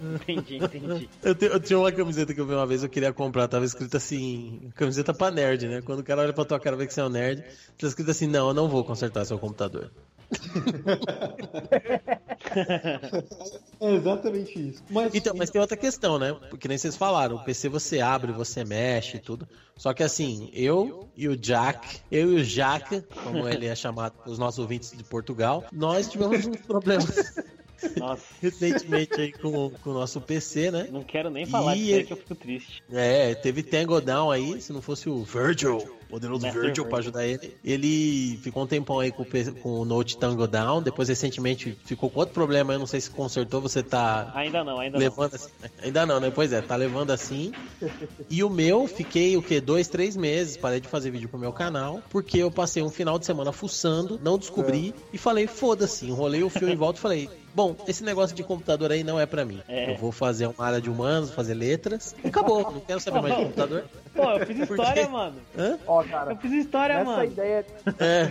Entendi, 0.00 0.56
entendi. 0.56 1.08
Eu, 1.22 1.34
te- 1.34 1.46
eu 1.46 1.58
tinha 1.60 1.78
uma 1.78 1.90
camiseta 1.90 2.34
que 2.34 2.40
eu 2.40 2.46
vi 2.46 2.52
uma 2.54 2.66
vez, 2.66 2.82
eu 2.82 2.88
queria 2.88 3.12
comprar, 3.12 3.48
tava 3.48 3.64
escrito 3.64 3.96
assim, 3.96 4.70
camiseta 4.74 5.14
pra 5.14 5.30
nerd, 5.30 5.66
né? 5.68 5.80
Quando 5.82 6.00
o 6.00 6.04
cara 6.04 6.20
olha 6.22 6.32
pra 6.32 6.44
tua 6.44 6.60
cara 6.60 6.76
e 6.76 6.78
vê 6.80 6.86
que 6.86 6.92
você 6.94 7.00
é 7.00 7.04
um 7.04 7.08
nerd, 7.08 7.42
tá 7.78 7.86
escrito 7.86 8.10
assim, 8.10 8.26
não, 8.26 8.48
eu 8.48 8.54
não 8.54 8.68
vou 8.68 8.84
consertar 8.84 9.24
seu 9.24 9.38
computador. 9.38 9.90
É 13.80 13.94
exatamente 13.94 14.68
isso. 14.70 14.82
Mas, 14.90 15.14
Então, 15.14 15.34
mas 15.36 15.50
tem 15.50 15.60
outra 15.60 15.76
questão, 15.76 16.18
né? 16.18 16.34
Porque 16.50 16.66
nem 16.68 16.78
vocês 16.78 16.96
falaram, 16.96 17.36
o 17.36 17.44
PC 17.44 17.68
você 17.68 18.00
abre, 18.00 18.32
você 18.32 18.64
mexe 18.64 19.16
e 19.18 19.20
tudo. 19.20 19.46
Só 19.76 19.92
que 19.92 20.02
assim, 20.02 20.50
eu 20.52 21.08
e 21.16 21.28
o 21.28 21.36
Jack, 21.36 22.00
eu 22.10 22.32
e 22.32 22.40
o 22.40 22.44
Jack, 22.44 23.02
como 23.22 23.46
ele 23.48 23.66
é 23.66 23.74
chamado 23.74 24.14
os 24.26 24.38
nossos 24.38 24.58
ouvintes 24.58 24.92
de 24.96 25.04
Portugal, 25.04 25.64
nós 25.72 26.08
tivemos 26.08 26.44
uns 26.46 26.60
problemas 26.62 27.34
Nossa, 27.96 28.24
recentemente 28.40 29.20
aí 29.20 29.32
com, 29.32 29.70
com 29.70 29.90
o 29.90 29.94
nosso 29.94 30.20
PC, 30.20 30.70
né? 30.70 30.88
não 30.90 31.02
quero 31.02 31.30
nem 31.30 31.46
falar 31.46 31.76
Ih, 31.76 31.80
disso 31.80 31.94
aí 31.96 32.04
que 32.04 32.12
eu 32.12 32.16
fico 32.16 32.34
triste. 32.34 32.82
É, 32.92 33.34
teve 33.34 33.62
Tango 33.62 34.00
Down 34.00 34.30
aí, 34.30 34.60
se 34.60 34.72
não 34.72 34.82
fosse 34.82 35.08
o 35.08 35.22
Virgil, 35.22 35.78
poderoso 36.08 36.42
Master 36.42 36.52
Virgil 36.62 36.84
Virgil. 36.84 36.84
pra 36.86 36.98
ajudar 36.98 37.26
ele. 37.26 37.56
Ele 37.64 38.38
ficou 38.42 38.62
um 38.62 38.66
tempão 38.66 39.00
aí 39.00 39.10
com 39.10 39.24
com 39.62 39.80
o 39.80 39.84
Note 39.84 40.16
Tango 40.16 40.46
Down, 40.46 40.82
depois 40.82 41.08
recentemente 41.08 41.76
ficou 41.84 42.08
com 42.08 42.20
outro 42.20 42.34
problema, 42.34 42.72
eu 42.74 42.78
não 42.78 42.86
sei 42.86 43.00
se 43.00 43.10
consertou, 43.10 43.60
você 43.60 43.82
tá 43.82 44.30
Ainda 44.34 44.62
não, 44.64 44.78
ainda 44.78 44.98
não. 44.98 45.04
levando 45.04 45.34
assim. 45.34 45.50
Ainda 45.82 46.06
não, 46.06 46.20
né? 46.20 46.30
Pois 46.34 46.52
é, 46.52 46.60
tá 46.62 46.76
levando 46.76 47.10
assim. 47.10 47.52
E 48.30 48.42
o 48.42 48.50
meu, 48.50 48.86
fiquei 48.86 49.36
o 49.36 49.42
quê? 49.42 49.60
Dois, 49.60 49.88
três 49.88 50.16
meses, 50.16 50.56
parei 50.56 50.80
de 50.80 50.88
fazer 50.88 51.10
vídeo 51.10 51.28
pro 51.28 51.38
meu 51.38 51.52
canal, 51.52 52.00
porque 52.10 52.38
eu 52.38 52.50
passei 52.50 52.82
um 52.82 52.90
final 52.90 53.18
de 53.18 53.26
semana 53.26 53.52
fuçando, 53.52 54.18
não 54.22 54.38
descobri, 54.38 54.94
e 55.12 55.18
falei, 55.18 55.46
foda-se, 55.46 56.06
enrolei 56.06 56.42
o 56.42 56.48
fio 56.50 56.68
em 56.68 56.76
volta 56.76 56.98
e 56.98 57.02
falei, 57.02 57.30
bom, 57.54 57.74
esse 57.88 58.04
negócio 58.04 58.34
de 58.36 58.42
computador 58.42 58.92
aí 58.92 59.02
não 59.02 59.18
é 59.18 59.26
pra 59.26 59.44
mim. 59.44 59.60
É. 59.68 59.92
Eu 59.92 59.96
vou 59.96 60.12
fazer 60.12 60.46
uma 60.46 60.64
área 60.64 60.80
de 60.80 60.88
humanos, 60.90 61.30
fazer 61.30 61.54
letras, 61.54 62.14
e 62.22 62.28
acabou, 62.28 62.62
não 62.62 62.80
quero 62.80 63.00
saber 63.00 63.20
mais 63.22 63.34
de 63.36 63.42
computador. 63.42 63.84
Pô, 64.14 64.22
eu 64.30 64.46
fiz 64.46 64.56
Por 64.66 64.78
história, 64.78 65.04
quê? 65.06 65.10
mano. 65.12 65.36
Hã? 65.58 65.78
Ó, 65.96 66.02
Eu 66.02 66.08
cara, 66.08 66.36
fiz 66.36 66.52
história, 66.52 66.98
nessa 66.98 67.10
mano. 67.10 67.24
ideia. 67.24 67.66
É. 67.98 68.30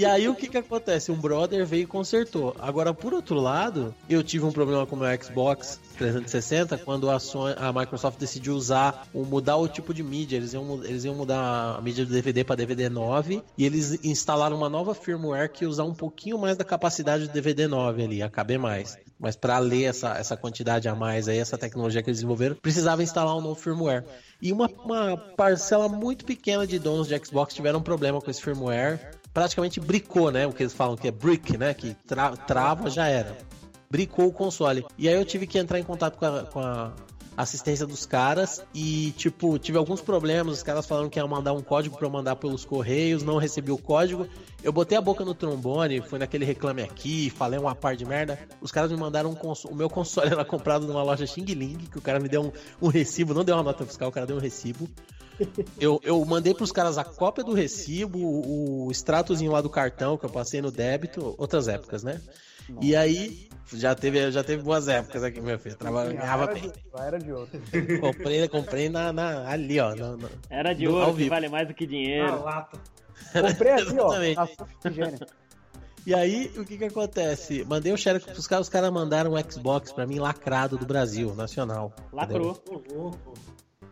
E 0.00 0.06
aí 0.06 0.26
o 0.30 0.34
que 0.34 0.48
que 0.48 0.56
acontece? 0.56 1.12
Um 1.12 1.16
brother 1.20 1.66
veio 1.66 1.82
e 1.82 1.86
consertou. 1.86 2.56
Agora, 2.58 2.94
por 2.94 3.12
outro 3.12 3.34
lado, 3.38 3.94
eu 4.08 4.22
tive 4.22 4.46
um 4.46 4.50
problema 4.50 4.86
com 4.86 4.96
o 4.96 4.98
meu 4.98 5.22
Xbox 5.22 5.78
360 5.98 6.78
quando 6.78 7.10
a, 7.10 7.18
Sony, 7.20 7.54
a 7.58 7.70
Microsoft 7.70 8.18
decidiu 8.18 8.54
usar, 8.54 9.06
o- 9.12 9.26
mudar 9.26 9.56
o 9.56 9.68
tipo 9.68 9.92
de 9.92 10.02
mídia. 10.02 10.38
Eles 10.38 10.54
iam, 10.54 10.82
eles 10.84 11.04
iam 11.04 11.14
mudar 11.14 11.76
a 11.76 11.80
mídia 11.82 12.06
do 12.06 12.12
DVD 12.14 12.42
para 12.42 12.56
DVD 12.56 12.88
9 12.88 13.42
e 13.58 13.66
eles 13.66 14.02
instalaram 14.02 14.56
uma 14.56 14.70
nova 14.70 14.94
firmware 14.94 15.50
que 15.52 15.66
usar 15.66 15.84
um 15.84 15.94
pouquinho 15.94 16.38
mais 16.38 16.56
da 16.56 16.64
capacidade 16.64 17.26
do 17.26 17.32
DVD 17.34 17.68
9 17.68 18.02
ali, 18.02 18.22
a 18.22 18.30
mais. 18.58 18.96
Mas 19.18 19.36
para 19.36 19.58
ler 19.58 19.84
essa, 19.84 20.16
essa 20.16 20.34
quantidade 20.34 20.88
a 20.88 20.94
mais 20.94 21.28
aí, 21.28 21.36
essa 21.36 21.58
tecnologia 21.58 22.02
que 22.02 22.08
eles 22.08 22.16
desenvolveram, 22.20 22.54
precisava 22.56 23.02
instalar 23.02 23.36
um 23.36 23.42
novo 23.42 23.60
firmware. 23.60 24.02
E 24.40 24.50
uma, 24.50 24.66
uma 24.82 25.14
parcela 25.36 25.90
muito 25.90 26.24
pequena 26.24 26.66
de 26.66 26.78
donos 26.78 27.06
de 27.06 27.18
Xbox 27.22 27.52
tiveram 27.52 27.80
um 27.80 27.82
problema 27.82 28.18
com 28.18 28.30
esse 28.30 28.40
firmware. 28.40 29.19
Praticamente 29.32 29.78
bricou, 29.80 30.30
né? 30.30 30.46
O 30.46 30.52
que 30.52 30.62
eles 30.62 30.72
falam 30.72 30.96
que 30.96 31.08
é 31.08 31.10
brick, 31.10 31.56
né? 31.56 31.72
Que 31.74 31.94
tra- 32.06 32.36
trava 32.36 32.90
já 32.90 33.06
era. 33.06 33.36
Bricou 33.90 34.26
o 34.26 34.32
console. 34.32 34.84
E 34.98 35.08
aí 35.08 35.14
eu 35.14 35.24
tive 35.24 35.46
que 35.46 35.58
entrar 35.58 35.78
em 35.78 35.84
contato 35.84 36.16
com 36.16 36.24
a, 36.26 36.42
com 36.44 36.60
a 36.60 36.92
assistência 37.40 37.86
dos 37.86 38.06
caras 38.06 38.62
e, 38.74 39.12
tipo, 39.16 39.58
tive 39.58 39.78
alguns 39.78 40.00
problemas. 40.00 40.58
Os 40.58 40.62
caras 40.62 40.86
falaram 40.86 41.08
que 41.08 41.18
ia 41.18 41.26
mandar 41.26 41.52
um 41.52 41.60
código 41.60 41.96
pra 41.96 42.06
eu 42.06 42.10
mandar 42.10 42.36
pelos 42.36 42.64
correios, 42.64 43.22
não 43.22 43.38
recebi 43.38 43.70
o 43.70 43.78
código. 43.78 44.28
Eu 44.62 44.72
botei 44.72 44.96
a 44.96 45.00
boca 45.00 45.24
no 45.24 45.34
trombone, 45.34 46.00
fui 46.00 46.18
naquele 46.18 46.44
reclame 46.44 46.82
aqui, 46.82 47.30
falei 47.30 47.58
uma 47.58 47.74
par 47.74 47.96
de 47.96 48.04
merda. 48.04 48.38
Os 48.60 48.70
caras 48.70 48.90
me 48.90 48.96
mandaram 48.96 49.30
um 49.30 49.34
console. 49.34 49.74
O 49.74 49.76
meu 49.76 49.88
console 49.88 50.28
era 50.32 50.44
comprado 50.44 50.86
numa 50.86 51.02
loja 51.02 51.26
Xing 51.26 51.44
Ling, 51.44 51.78
que 51.90 51.98
o 51.98 52.02
cara 52.02 52.20
me 52.20 52.28
deu 52.28 52.42
um, 52.42 52.52
um 52.86 52.88
recibo, 52.88 53.34
não 53.34 53.44
deu 53.44 53.56
uma 53.56 53.62
nota 53.62 53.84
fiscal, 53.86 54.08
o 54.08 54.12
cara 54.12 54.26
deu 54.26 54.36
um 54.36 54.40
recibo. 54.40 54.88
Eu, 55.78 55.98
eu 56.04 56.22
mandei 56.24 56.52
pros 56.52 56.70
caras 56.70 56.98
a 56.98 57.04
cópia 57.04 57.42
do 57.42 57.54
recibo, 57.54 58.18
o 58.18 58.90
extratozinho 58.90 59.52
lá 59.52 59.60
do 59.60 59.70
cartão 59.70 60.18
que 60.18 60.26
eu 60.26 60.30
passei 60.30 60.60
no 60.60 60.70
débito, 60.70 61.34
outras 61.38 61.66
épocas, 61.66 62.02
né? 62.02 62.20
E 62.80 62.94
aí, 62.96 63.48
já 63.72 63.94
teve, 63.94 64.30
já 64.32 64.42
teve 64.44 64.62
boas 64.62 64.88
épocas 64.88 65.22
aqui, 65.22 65.40
meu 65.40 65.58
filho. 65.58 65.76
Trabalhava, 65.76 66.14
ganhava 66.14 66.42
era, 66.44 66.54
bem. 66.54 66.72
era 66.96 67.18
de 67.18 67.32
outro. 67.32 67.60
Comprei, 68.00 68.48
comprei 68.48 68.88
na, 68.88 69.12
na- 69.12 69.48
ali, 69.48 69.78
ó. 69.80 69.94
na- 69.94 70.16
na- 70.16 70.28
Era 70.48 70.72
de 70.74 70.86
No- 70.86 70.94
ouro, 70.96 71.16
que 71.16 71.28
vale 71.28 71.48
mais 71.48 71.66
do 71.68 71.74
que 71.74 71.84
Na 71.86 71.90
dinheiro. 71.90 72.42
lata. 72.44 72.78
Comprei 73.32 73.72
ali, 73.72 73.98
ó. 73.98 74.10
E 76.06 76.14
aí, 76.14 76.50
o 76.56 76.64
que 76.64 76.78
que 76.78 76.84
acontece? 76.86 77.62
Mandei 77.64 77.92
o 77.92 77.96
xerox 77.98 78.24
pros 78.24 78.46
caras, 78.46 78.66
os 78.66 78.70
caras 78.72 78.90
mandaram 78.90 79.34
um 79.34 79.50
Xbox 79.50 79.92
pra 79.92 80.06
mim 80.06 80.18
lacrado 80.18 80.78
do 80.78 80.86
Brasil, 80.86 81.34
nacional. 81.34 81.92
entendeu? 82.12 82.16
Lacrou. 82.56 82.64
Louco. 82.90 83.28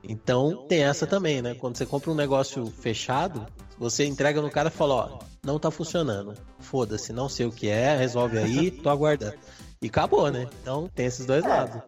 Então 0.02 0.66
tem 0.66 0.84
essa 0.84 1.06
também, 1.06 1.42
né? 1.42 1.54
Quando 1.54 1.76
você 1.76 1.84
compra 1.84 2.10
um 2.10 2.14
negócio 2.14 2.64
fechado, 2.66 3.46
você 3.78 4.04
entrega 4.04 4.42
no 4.42 4.50
cara 4.50 4.68
e 4.68 4.72
fala, 4.72 4.94
ó, 4.94 5.18
não 5.44 5.58
tá 5.58 5.70
funcionando. 5.70 6.34
Foda-se, 6.58 7.12
não 7.12 7.28
sei 7.28 7.46
o 7.46 7.52
que 7.52 7.68
é, 7.68 7.96
resolve 7.96 8.38
aí, 8.38 8.70
tô 8.70 8.90
aguardando. 8.90 9.36
E 9.80 9.86
acabou, 9.86 10.30
né? 10.30 10.48
Então 10.60 10.90
tem 10.94 11.06
esses 11.06 11.24
dois 11.24 11.44
lados. 11.44 11.80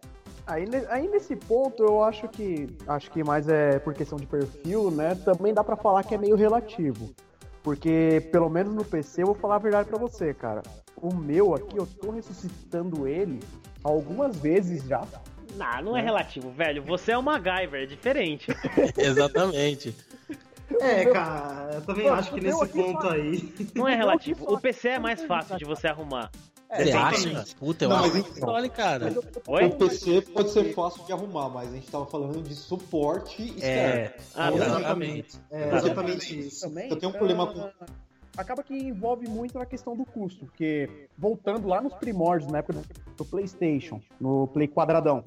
Aí, 0.47 0.65
aí 0.89 1.07
nesse 1.07 1.35
ponto 1.35 1.83
eu 1.83 2.03
acho 2.03 2.27
que 2.27 2.67
acho 2.87 3.11
que 3.11 3.23
mais 3.23 3.47
é 3.47 3.79
por 3.79 3.93
questão 3.93 4.17
de 4.17 4.25
perfil, 4.25 4.89
né? 4.89 5.15
Também 5.15 5.53
dá 5.53 5.63
pra 5.63 5.75
falar 5.75 6.03
que 6.03 6.15
é 6.15 6.17
meio 6.17 6.35
relativo. 6.35 7.13
Porque 7.61 8.27
pelo 8.31 8.49
menos 8.49 8.73
no 8.73 8.83
PC 8.83 9.21
eu 9.21 9.27
vou 9.27 9.35
falar 9.35 9.55
a 9.55 9.59
verdade 9.59 9.89
pra 9.89 9.99
você, 9.99 10.33
cara. 10.33 10.63
O 10.95 11.13
meu 11.13 11.53
aqui 11.53 11.77
eu 11.77 11.85
tô 11.85 12.11
ressuscitando 12.11 13.07
ele 13.07 13.39
algumas 13.83 14.35
vezes 14.37 14.83
já. 14.83 15.05
Não, 15.55 15.81
não 15.83 15.97
é 15.97 16.01
relativo, 16.01 16.49
velho. 16.51 16.81
Você 16.83 17.11
é 17.11 17.17
o 17.17 17.21
MacGyver, 17.21 17.83
é 17.83 17.85
diferente. 17.85 18.47
Exatamente. 18.97 19.95
É, 20.79 21.05
cara, 21.05 21.71
eu 21.75 21.81
também 21.81 22.05
Mano, 22.05 22.17
acho 22.19 22.31
que 22.33 22.41
nesse 22.41 22.67
ponto 22.67 23.07
aí. 23.09 23.53
Não 23.75 23.87
é 23.87 23.95
relativo. 23.95 24.45
O 24.51 24.59
PC 24.59 24.89
é 24.89 24.99
mais 24.99 25.23
fácil 25.23 25.57
de 25.57 25.65
você 25.65 25.87
arrumar. 25.87 26.29
Você 26.73 26.83
exatamente. 26.83 27.35
acha? 27.35 27.55
Puta, 27.57 27.83
eu 27.85 27.89
Não, 27.89 27.97
acho 27.97 28.13
mas 28.13 28.23
que 28.27 28.37
então- 28.39 28.49
olha, 28.49 28.69
cara. 28.69 29.13
Oi? 29.47 29.65
O 29.65 29.71
PC 29.75 30.21
pode 30.21 30.51
ser 30.51 30.73
fácil 30.73 31.03
de 31.03 31.11
arrumar, 31.11 31.49
mas 31.49 31.69
a 31.69 31.75
gente 31.75 31.91
tava 31.91 32.05
falando 32.05 32.41
de 32.41 32.55
suporte 32.55 33.43
externo. 33.43 33.61
É, 33.65 34.15
Ah, 34.35 34.47
Então, 34.47 34.57
tá. 34.59 34.65
exatamente. 34.79 35.39
É 35.51 35.75
exatamente 35.75 36.39
isso. 36.39 36.61
também. 36.69 36.89
Eu 36.89 36.95
tenho 36.95 37.09
um 37.11 37.15
problema 37.15 37.47
com- 37.47 37.69
Acaba 38.37 38.63
que 38.63 38.73
envolve 38.73 39.27
muito 39.27 39.59
a 39.59 39.65
questão 39.65 39.93
do 39.97 40.05
custo, 40.05 40.45
porque 40.45 41.09
voltando 41.17 41.67
lá 41.67 41.81
nos 41.81 41.93
primórdios, 41.95 42.49
na 42.49 42.59
época 42.59 42.81
do 43.17 43.25
PlayStation, 43.25 43.99
no 44.21 44.47
Play 44.47 44.69
quadradão, 44.69 45.21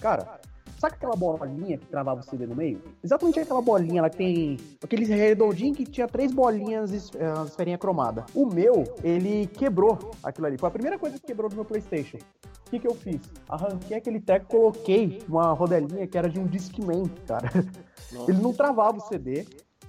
cara, 0.00 0.40
sabe 0.78 0.94
aquela 0.94 1.16
bolinha 1.16 1.78
que 1.78 1.86
travava 1.86 2.20
o 2.20 2.22
CD 2.22 2.46
no 2.46 2.54
meio? 2.54 2.80
Exatamente 3.02 3.40
aquela 3.40 3.60
bolinha, 3.62 3.98
ela 4.00 4.10
tem 4.10 4.56
aquele 4.82 5.04
redondinho 5.06 5.74
que 5.74 5.84
tinha 5.84 6.06
três 6.08 6.32
bolinhas, 6.32 6.92
es- 6.92 7.10
eh, 7.14 7.44
esferinha 7.46 7.78
cromada. 7.78 8.24
O 8.34 8.46
meu, 8.46 8.84
ele 9.02 9.46
quebrou 9.46 9.98
aquilo 10.22 10.46
ali. 10.46 10.58
Foi 10.58 10.68
a 10.68 10.72
primeira 10.72 10.98
coisa 10.98 11.18
que 11.18 11.26
quebrou 11.26 11.48
do 11.48 11.56
meu 11.56 11.64
PlayStation. 11.64 12.18
O 12.66 12.70
que, 12.70 12.80
que 12.80 12.86
eu 12.88 12.94
fiz? 12.94 13.20
Arranquei 13.48 13.96
aquele 13.96 14.20
teco, 14.20 14.46
coloquei 14.46 15.22
uma 15.28 15.52
rodelinha 15.52 16.06
que 16.06 16.18
era 16.18 16.28
de 16.28 16.38
um 16.40 16.46
Discman, 16.46 17.04
cara. 17.26 17.48
Ele 18.28 18.38
não 18.40 18.52
travava 18.52 18.98
o 18.98 19.00
CD. 19.00 19.46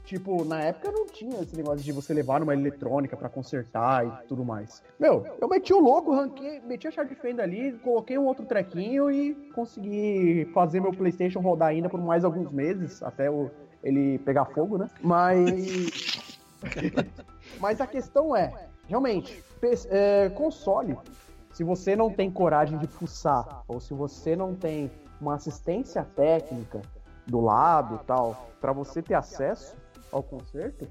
Tipo, 0.07 0.45
na 0.45 0.61
época 0.61 0.89
não 0.89 1.05
tinha 1.09 1.41
esse 1.41 1.53
negócio 1.53 1.83
de 1.83 1.91
você 1.91 2.13
levar 2.13 2.39
numa 2.39 2.53
eletrônica 2.53 3.17
pra 3.17 3.27
consertar 3.27 4.07
e 4.07 4.27
tudo 4.27 4.45
mais. 4.45 4.81
Meu, 4.97 5.25
eu 5.41 5.49
meti 5.49 5.73
o 5.73 5.81
louco, 5.81 6.15
ranquei, 6.15 6.61
meti 6.61 6.87
a 6.87 6.91
chave 6.91 7.09
de 7.09 7.15
fenda 7.15 7.43
ali, 7.43 7.73
coloquei 7.83 8.17
um 8.17 8.25
outro 8.25 8.45
trequinho 8.45 9.11
e 9.11 9.35
consegui 9.53 10.49
fazer 10.53 10.79
meu 10.79 10.93
PlayStation 10.93 11.41
rodar 11.41 11.67
ainda 11.67 11.89
por 11.89 11.99
mais 11.99 12.23
alguns 12.23 12.49
meses, 12.53 13.03
até 13.03 13.29
o- 13.29 13.51
ele 13.83 14.17
pegar 14.19 14.45
fogo, 14.45 14.77
né? 14.77 14.89
Mas. 15.01 15.89
Mas 17.59 17.81
a 17.81 17.85
questão 17.85 18.33
é, 18.33 18.69
realmente, 18.87 19.43
é, 19.89 20.29
console, 20.29 20.97
se 21.51 21.65
você 21.65 21.97
não 21.97 22.09
tem 22.09 22.31
coragem 22.31 22.77
de 22.77 22.87
fuçar, 22.87 23.61
ou 23.67 23.81
se 23.81 23.93
você 23.93 24.37
não 24.37 24.55
tem 24.55 24.89
uma 25.19 25.35
assistência 25.35 26.07
técnica 26.15 26.81
do 27.25 27.41
lado 27.41 27.99
tal, 28.07 28.47
pra 28.61 28.71
você 28.71 29.01
ter 29.01 29.15
acesso 29.15 29.75
ao 30.11 30.23
concerto, 30.23 30.87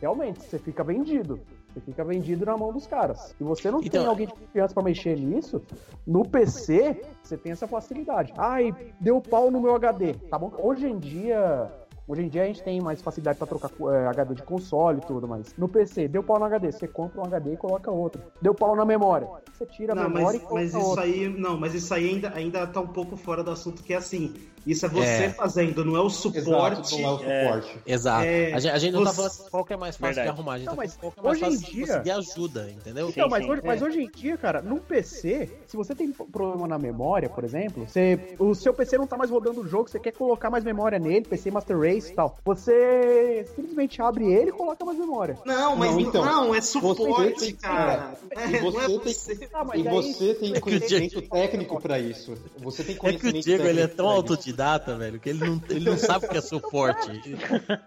realmente 0.00 0.42
você 0.42 0.58
fica 0.58 0.82
vendido. 0.84 1.40
Você 1.72 1.80
fica 1.80 2.02
vendido 2.04 2.44
na 2.44 2.56
mão 2.56 2.72
dos 2.72 2.86
caras. 2.86 3.32
Se 3.38 3.44
você 3.44 3.70
não 3.70 3.78
Então- 3.80 3.90
tem 4.00 4.06
alguém 4.06 4.26
de 4.26 4.32
confiança 4.34 4.74
pra 4.74 4.82
mexer 4.82 5.16
nisso, 5.16 5.62
no 6.06 6.28
PC 6.28 7.00
você 7.22 7.36
tem 7.36 7.52
essa 7.52 7.66
facilidade. 7.68 8.32
Ai, 8.36 8.74
deu 9.00 9.20
pau 9.20 9.50
no 9.52 9.60
meu 9.60 9.74
HD. 9.76 10.14
Tá 10.14 10.36
bom? 10.38 10.52
Hoje 10.58 10.88
em 10.88 10.98
dia. 10.98 11.70
Hoje 12.08 12.22
em 12.24 12.28
dia 12.28 12.42
a 12.42 12.46
gente 12.46 12.60
tem 12.64 12.80
mais 12.80 13.00
facilidade 13.00 13.38
pra 13.38 13.46
trocar 13.46 13.70
eh, 13.70 14.06
HD 14.08 14.34
de 14.34 14.42
console 14.42 14.98
e 14.98 15.06
tudo, 15.06 15.28
mas 15.28 15.54
no 15.56 15.68
PC, 15.68 16.08
deu 16.08 16.24
pau 16.24 16.40
no 16.40 16.44
HD, 16.44 16.72
você 16.72 16.88
compra 16.88 17.20
um 17.20 17.24
HD 17.24 17.52
e 17.52 17.56
coloca 17.56 17.88
outro. 17.88 18.20
Deu 18.42 18.52
pau 18.52 18.74
na 18.74 18.84
memória, 18.84 19.28
você 19.52 19.64
tira 19.64 19.92
a 19.92 19.94
Não, 19.94 20.08
memória 20.10 20.24
mas, 20.26 20.34
e 20.34 20.38
coloca 20.40 20.54
mas 20.56 20.74
isso 20.74 20.84
outra. 20.88 21.04
aí, 21.04 21.28
não, 21.28 21.56
mas 21.56 21.72
isso 21.72 21.94
aí 21.94 22.08
ainda, 22.08 22.32
ainda 22.34 22.66
tá 22.66 22.80
um 22.80 22.88
pouco 22.88 23.16
fora 23.16 23.44
do 23.44 23.52
assunto, 23.52 23.80
que 23.84 23.92
é 23.94 23.96
assim, 23.98 24.34
isso 24.66 24.86
é 24.86 24.88
você 24.88 25.24
É. 25.24 25.30
fazendo, 25.30 25.84
não 25.84 25.96
é 25.96 26.00
o 26.00 26.06
Exato, 26.06 26.20
suporte. 26.20 27.00
não 27.00 27.08
é 27.08 27.12
o 27.12 27.18
suporte. 27.18 27.78
Exato. 27.86 28.24
É, 28.24 28.52
a, 28.52 28.58
gente, 28.60 28.72
a 28.72 28.78
gente 28.78 28.92
não 28.92 29.04
tá 29.04 29.12
você- 29.12 29.36
falando 29.36 29.50
qual 29.50 29.64
que 29.64 29.72
é 29.72 29.76
mais 29.76 29.96
fácil 29.96 30.14
Verdade. 30.14 30.26
de 30.28 30.38
arrumar, 30.40 30.52
a 30.54 30.58
gente 30.58 30.66
Não, 30.66 30.74
tá 30.74 30.82
mas 30.82 30.94
falando 30.94 31.14
qual 31.14 31.34
que 31.34 31.38
é 31.44 31.48
mais 31.48 31.58
hoje 31.60 31.66
em 31.66 31.74
dia- 31.74 31.86
conseguir 31.86 32.10
ajuda, 32.10 32.70
entendeu? 32.70 33.08
Então, 33.08 33.24
Sim, 33.24 33.30
mas, 33.30 33.44
sim. 33.44 33.50
hoje, 33.50 33.62
mas 33.64 33.82
É. 33.82 33.84
hoje 33.84 34.00
em 34.02 34.10
dia, 34.10 34.36
cara, 34.36 34.62
no 34.62 34.76
PC, 34.80 35.48
se 35.66 35.76
você 35.76 35.94
tem 35.94 36.10
problema 36.12 36.66
na 36.68 36.78
memória, 36.78 37.28
por 37.28 37.44
exemplo, 37.44 37.86
você, 37.86 38.34
o 38.38 38.54
seu 38.54 38.72
PC 38.74 38.98
não 38.98 39.06
tá 39.06 39.16
mais 39.16 39.30
rodando 39.30 39.60
o 39.60 39.68
jogo, 39.68 39.88
você 39.88 39.98
quer 39.98 40.12
colocar 40.12 40.50
mais 40.50 40.64
memória 40.64 40.98
nele, 40.98 41.24
PC 41.26 41.50
Master 41.50 41.78
Race 41.78 42.10
e 42.12 42.14
tal, 42.14 42.36
você 42.44 43.46
simplesmente 43.54 44.00
abre 44.02 44.24
ele 44.32 44.50
e 44.50 44.52
coloca 44.52 44.84
mais 44.84 44.98
memória. 44.98 45.38
Não, 45.44 45.76
mas 45.76 45.90
Não, 45.90 46.00
não, 46.00 46.08
então, 46.08 46.54
é 46.54 46.60
você 46.60 46.66
suporte, 46.78 47.40
tem- 47.40 47.54
cara. 47.56 48.14
E 48.30 48.56
É, 48.56 48.60
não 48.60 48.68
é 48.68 48.88
você 48.88 48.98
tem, 48.98 49.12
você. 49.14 49.48
Ah, 49.52 49.64
mas 49.64 49.84
e 49.84 49.88
aí- 49.88 49.94
você 49.94 50.34
tem 50.34 50.52
que 50.52 50.58
o 50.58 50.60
conhecimento 50.62 51.22
técnico 51.22 51.80
pra 51.80 51.98
isso. 51.98 52.34
Você 52.58 52.82
tem 52.84 52.92
É 52.92 52.94
que 52.94 53.00
conhecimento 53.00 53.36
o 53.38 53.42
Diego 53.42 53.64
ele 53.66 53.80
é 53.80 53.86
tão 53.86 54.06
pra 54.06 54.14
autodidata, 54.50 54.96
velho, 54.96 55.20
que 55.20 55.28
ele 55.28 55.44
não, 55.44 55.62
ele 55.68 55.90
não 55.90 55.98
sabe 55.98 56.26
o 56.26 56.28
que 56.28 56.36
é 56.38 56.40
suporte. 56.40 57.10
Ele, 57.10 57.38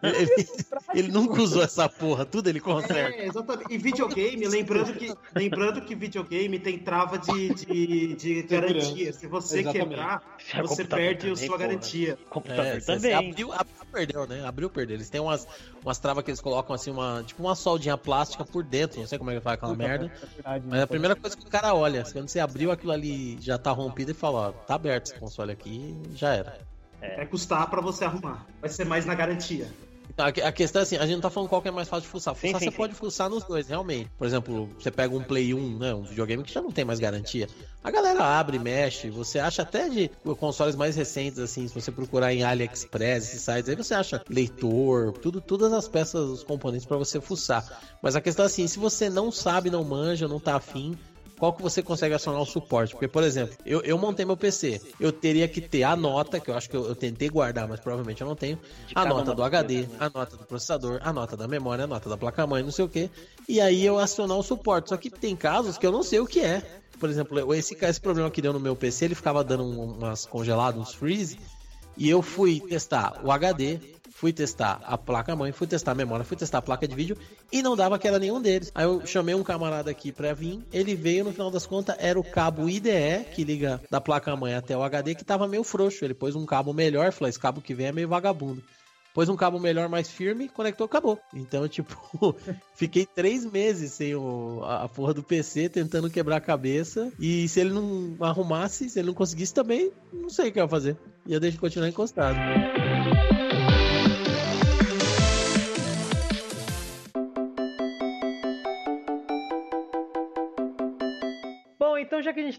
ele- 0.01 0.47
ele 0.93 1.11
nunca 1.11 1.41
usou 1.41 1.64
essa 1.64 1.88
porra, 1.89 2.26
tudo 2.26 2.49
ele 2.49 2.59
conserta. 2.59 3.16
É, 3.16 3.26
exatamente. 3.28 3.74
E 3.74 3.78
videogame, 3.78 4.47
lembrando 4.47 4.93
que, 4.93 5.14
lembrando 5.36 5.82
que 5.82 5.95
videogame 5.95 6.59
tem 6.59 6.78
trava 6.80 7.18
de, 7.18 7.53
de, 7.53 8.16
de 8.16 8.43
garantia. 8.43 9.11
Se 9.14 9.28
você 9.28 9.59
Exatamente. 9.59 9.89
quebrar, 9.89 10.24
Já 10.38 10.61
você 10.61 10.86
perde 10.86 11.30
a 11.30 11.34
também, 11.34 11.36
sua 11.36 11.47
porra. 11.57 11.57
garantia. 11.70 12.18
Computador 12.30 12.66
É, 12.66 12.80
também. 12.80 13.14
abriu, 13.14 13.51
abriu, 13.53 13.76
perdeu, 13.91 14.28
né? 14.28 14.45
Abriu, 14.45 14.70
perdeu. 14.70 14.95
Eles 14.97 15.09
têm 15.09 15.22
umas, 15.22 15.47
umas 15.84 15.99
travas 15.99 16.24
que 16.24 16.32
eles 16.32 16.41
colocam 16.41 16.76
assim, 16.76 16.91
uma, 16.91 17.24
tipo 17.26 17.41
uma 17.43 17.55
soldinha 17.55 17.97
plástica 17.97 18.45
por 18.45 18.64
dentro, 18.64 18.99
não 18.99 19.07
sei 19.07 19.18
como 19.18 19.32
é 19.32 19.36
que 19.36 19.41
faz 19.41 19.55
aquela 19.55 19.76
merda. 19.76 20.05
É 20.22 20.26
verdade, 20.36 20.66
Mas 20.68 20.78
né? 20.78 20.84
a 20.84 20.88
primeira 20.88 21.16
coisa 21.16 21.36
que 21.36 21.45
o 21.45 21.49
cara 21.49 21.74
olha, 21.74 22.03
quando 22.11 22.28
você 22.28 22.39
abriu 22.39 22.72
aquilo 22.72 22.91
ali 22.91 23.38
já 23.41 23.57
tá 23.57 23.72
rompido 23.72 24.11
e 24.11 24.14
fala, 24.14 24.49
ó, 24.49 24.51
tá 24.51 24.76
aberto 24.76 25.07
esse 25.07 25.20
console 25.20 25.51
aqui, 25.51 25.95
já 26.14 26.34
era. 26.34 26.53
Vai 27.16 27.26
custar 27.26 27.70
pra 27.70 27.82
você 27.82 28.06
arrumar. 28.06 28.45
Vai 28.62 28.70
ser 28.70 28.86
mais 28.86 29.06
na 29.06 29.14
garantia. 29.16 29.68
A, 30.16 30.32
que- 30.32 30.41
a 30.41 30.51
questão 30.51 30.82
é 30.82 30.84
assim, 30.84 30.95
a 30.97 31.06
gente 31.08 31.16
não 31.16 31.22
tá 31.22 31.30
falando 31.32 31.49
qual 31.49 31.60
que 31.60 31.68
é 31.68 31.72
mais 31.72 31.88
fácil 31.88 32.04
de 32.04 32.10
fuçar. 32.10 32.36
Sim, 32.36 32.47
Fuçar 32.47 32.60
sim, 32.60 32.66
você 32.66 32.72
sim. 32.72 32.78
pode 32.78 32.93
fuçar 32.93 33.30
nos 33.30 33.43
dois, 33.45 33.68
realmente. 33.68 34.12
Por 34.16 34.28
exemplo, 34.28 34.70
você 34.78 34.91
pega 34.91 35.16
um 35.16 35.24
Play 35.24 35.56
1, 35.56 35.78
né, 35.80 35.93
um 35.95 36.04
videogame 36.04 36.43
que 36.43 36.54
já 36.54 36.62
não 36.62 36.70
tem 36.72 36.86
mais 36.86 36.99
garantia. 36.99 37.47
A 37.84 37.89
galera 37.89 38.24
abre, 38.24 38.60
mexe, 38.60 39.10
você 39.10 39.39
acha 39.39 39.64
até 39.64 39.89
de 39.89 40.12
consoles 40.38 40.76
mais 40.76 40.95
recentes, 40.95 41.39
assim, 41.39 41.68
se 41.68 41.74
você 41.74 41.91
procurar 41.91 42.32
em 42.32 42.43
AliExpress, 42.43 43.26
esses 43.30 43.41
sites, 43.41 43.70
aí 43.70 43.76
você 43.76 43.95
acha 43.95 44.22
leitor, 44.30 45.14
tudo, 45.14 45.41
todas 45.41 45.74
as 45.74 45.88
peças, 45.88 46.22
os 46.30 46.43
componentes 46.43 46.86
pra 46.86 46.97
você 46.97 47.20
fuçar. 47.20 47.66
Mas 48.01 48.16
a 48.16 48.22
questão 48.22 48.43
é 48.43 48.47
assim, 48.47 48.68
se 48.68 48.78
você 48.78 49.10
não 49.10 49.32
sabe, 49.32 49.72
não 49.72 49.84
manja, 49.84 50.28
não 50.28 50.39
tá 50.39 50.56
afim, 50.58 50.95
qual 51.38 51.51
que 51.53 51.61
você 51.61 51.81
consegue 51.81 52.13
acionar 52.13 52.41
o 52.41 52.45
suporte? 52.45 52.91
Porque, 52.93 53.07
por 53.07 53.23
exemplo, 53.23 53.55
eu, 53.65 53.81
eu 53.81 53.97
montei 53.97 54.25
meu 54.25 54.38
PC. 54.38 54.81
Eu 54.99 55.11
teria 55.11 55.47
que 55.47 55.59
ter 55.61 55.84
a 55.84 55.95
nota, 55.95 56.39
que 56.39 56.49
eu 56.49 56.55
acho 56.55 56.69
que 56.69 56.75
eu, 56.75 56.86
eu 56.86 56.95
tentei 56.95 57.29
guardar, 57.29 57.67
mas 57.67 57.79
provavelmente 57.79 58.21
eu 58.21 58.27
não 58.27 58.36
tenho. 58.36 58.57
De 58.88 58.93
A 58.95 59.05
nota 59.05 59.34
do 59.36 59.43
HD, 59.43 59.86
a 59.99 60.09
nota 60.09 60.38
do 60.38 60.45
processador, 60.45 60.99
a 61.03 61.11
nota 61.11 61.36
da 61.36 61.47
memória, 61.47 61.84
a 61.84 61.88
nota 61.88 62.07
da 62.09 62.15
placa-mãe, 62.17 62.63
não 62.63 62.71
sei 62.71 62.86
o 62.86 62.89
que. 62.89 63.09
E 63.47 63.59
aí 63.59 63.86
eu 63.86 63.99
acionar 63.99 64.38
o 64.38 64.43
suporte. 64.43 64.89
Só 64.89 64.97
que 64.97 65.09
tem 65.09 65.36
casos 65.36 65.77
que 65.77 65.86
eu 65.86 65.91
não 65.91 66.03
sei 66.03 66.19
o 66.19 66.25
que 66.27 66.39
é. 66.39 66.61
Por 66.99 67.09
exemplo, 67.09 67.53
esse, 67.53 67.75
esse 67.84 67.99
problema 67.99 68.31
que 68.31 68.41
deu 68.41 68.53
no 68.53 68.59
meu 68.59 68.75
PC, 68.75 69.05
ele 69.05 69.15
ficava 69.15 69.43
dando 69.43 69.63
um- 69.63 69.93
umas 69.97 70.25
congeladas, 70.25 70.79
uns 70.79 70.93
freeze. 70.93 71.38
E 71.97 72.09
eu 72.09 72.21
fui 72.21 72.59
testar 72.61 73.19
o 73.23 73.31
HD, 73.31 73.79
fui 74.24 74.32
testar 74.32 74.80
a 74.86 74.97
placa-mãe, 74.97 75.51
fui 75.51 75.67
testar 75.67 75.91
a 75.91 75.95
memória, 75.95 76.24
fui 76.24 76.38
testar 76.38 76.59
a 76.59 76.61
placa 76.61 76.88
de 76.88 76.95
vídeo 76.95 77.17
e 77.51 77.61
não 77.61 77.76
dava 77.76 77.99
que 77.99 78.07
era 78.07 78.17
nenhum 78.17 78.41
deles. 78.41 78.71
Aí 78.74 78.86
eu 78.86 79.05
chamei 79.05 79.36
um 79.36 79.43
camarada 79.43 79.91
aqui 79.91 80.13
pra 80.13 80.34
vir, 80.34 80.65
ele 80.71 80.95
veio, 80.95 81.26
no 81.26 81.34
final 81.34 81.51
das 81.51 81.65
contas, 81.65 81.93
era 81.99 82.17
o 82.17 82.24
cabo 82.24 82.69
IDE 82.69 83.26
que 83.36 83.43
liga 83.43 83.82
da 83.91 83.99
placa-mãe 83.99 84.55
até 84.55 84.78
o 84.78 84.82
HD 84.82 85.13
que 85.13 85.26
tava 85.26 85.45
meio 85.45 85.61
frouxo. 85.61 86.05
Ele 86.05 86.13
pôs 86.13 86.38
um 86.38 86.45
cabo 86.45 86.71
melhor, 86.71 87.11
falou: 87.11 87.28
esse 87.28 87.38
cabo 87.38 87.59
que 87.59 87.74
vem 87.74 87.88
é 87.88 87.91
meio 87.91 88.07
vagabundo. 88.07 88.63
Pôs 89.13 89.28
um 89.28 89.36
cabo 89.36 89.59
melhor, 89.59 89.89
mais 89.89 90.09
firme, 90.09 90.47
conectou, 90.47 90.86
acabou. 90.86 91.19
Então, 91.34 91.67
tipo, 91.69 92.34
fiquei 92.76 93.05
três 93.05 93.45
meses 93.45 93.91
sem 93.91 94.15
o, 94.15 94.61
a, 94.63 94.88
porra 94.88 95.13
do 95.13 95.21
PC 95.21 95.67
tentando 95.67 96.09
quebrar 96.09 96.38
a 96.38 96.41
cabeça. 96.41 97.11
E 97.19 97.45
se 97.49 97.59
ele 97.59 97.74
não 97.74 98.15
arrumasse, 98.21 98.89
se 98.89 98.99
ele 98.99 99.07
não 99.07 99.13
conseguisse 99.13 99.53
também, 99.53 99.91
não 100.13 100.30
sei 100.30 100.47
o 100.47 100.53
que 100.53 100.59
eu 100.59 100.63
ia 100.63 100.69
fazer. 100.69 100.97
Ia 101.28 101.41
deixar 101.41 101.59
continuar 101.59 101.89
encostado. 101.89 102.38
Bom, 102.38 103.43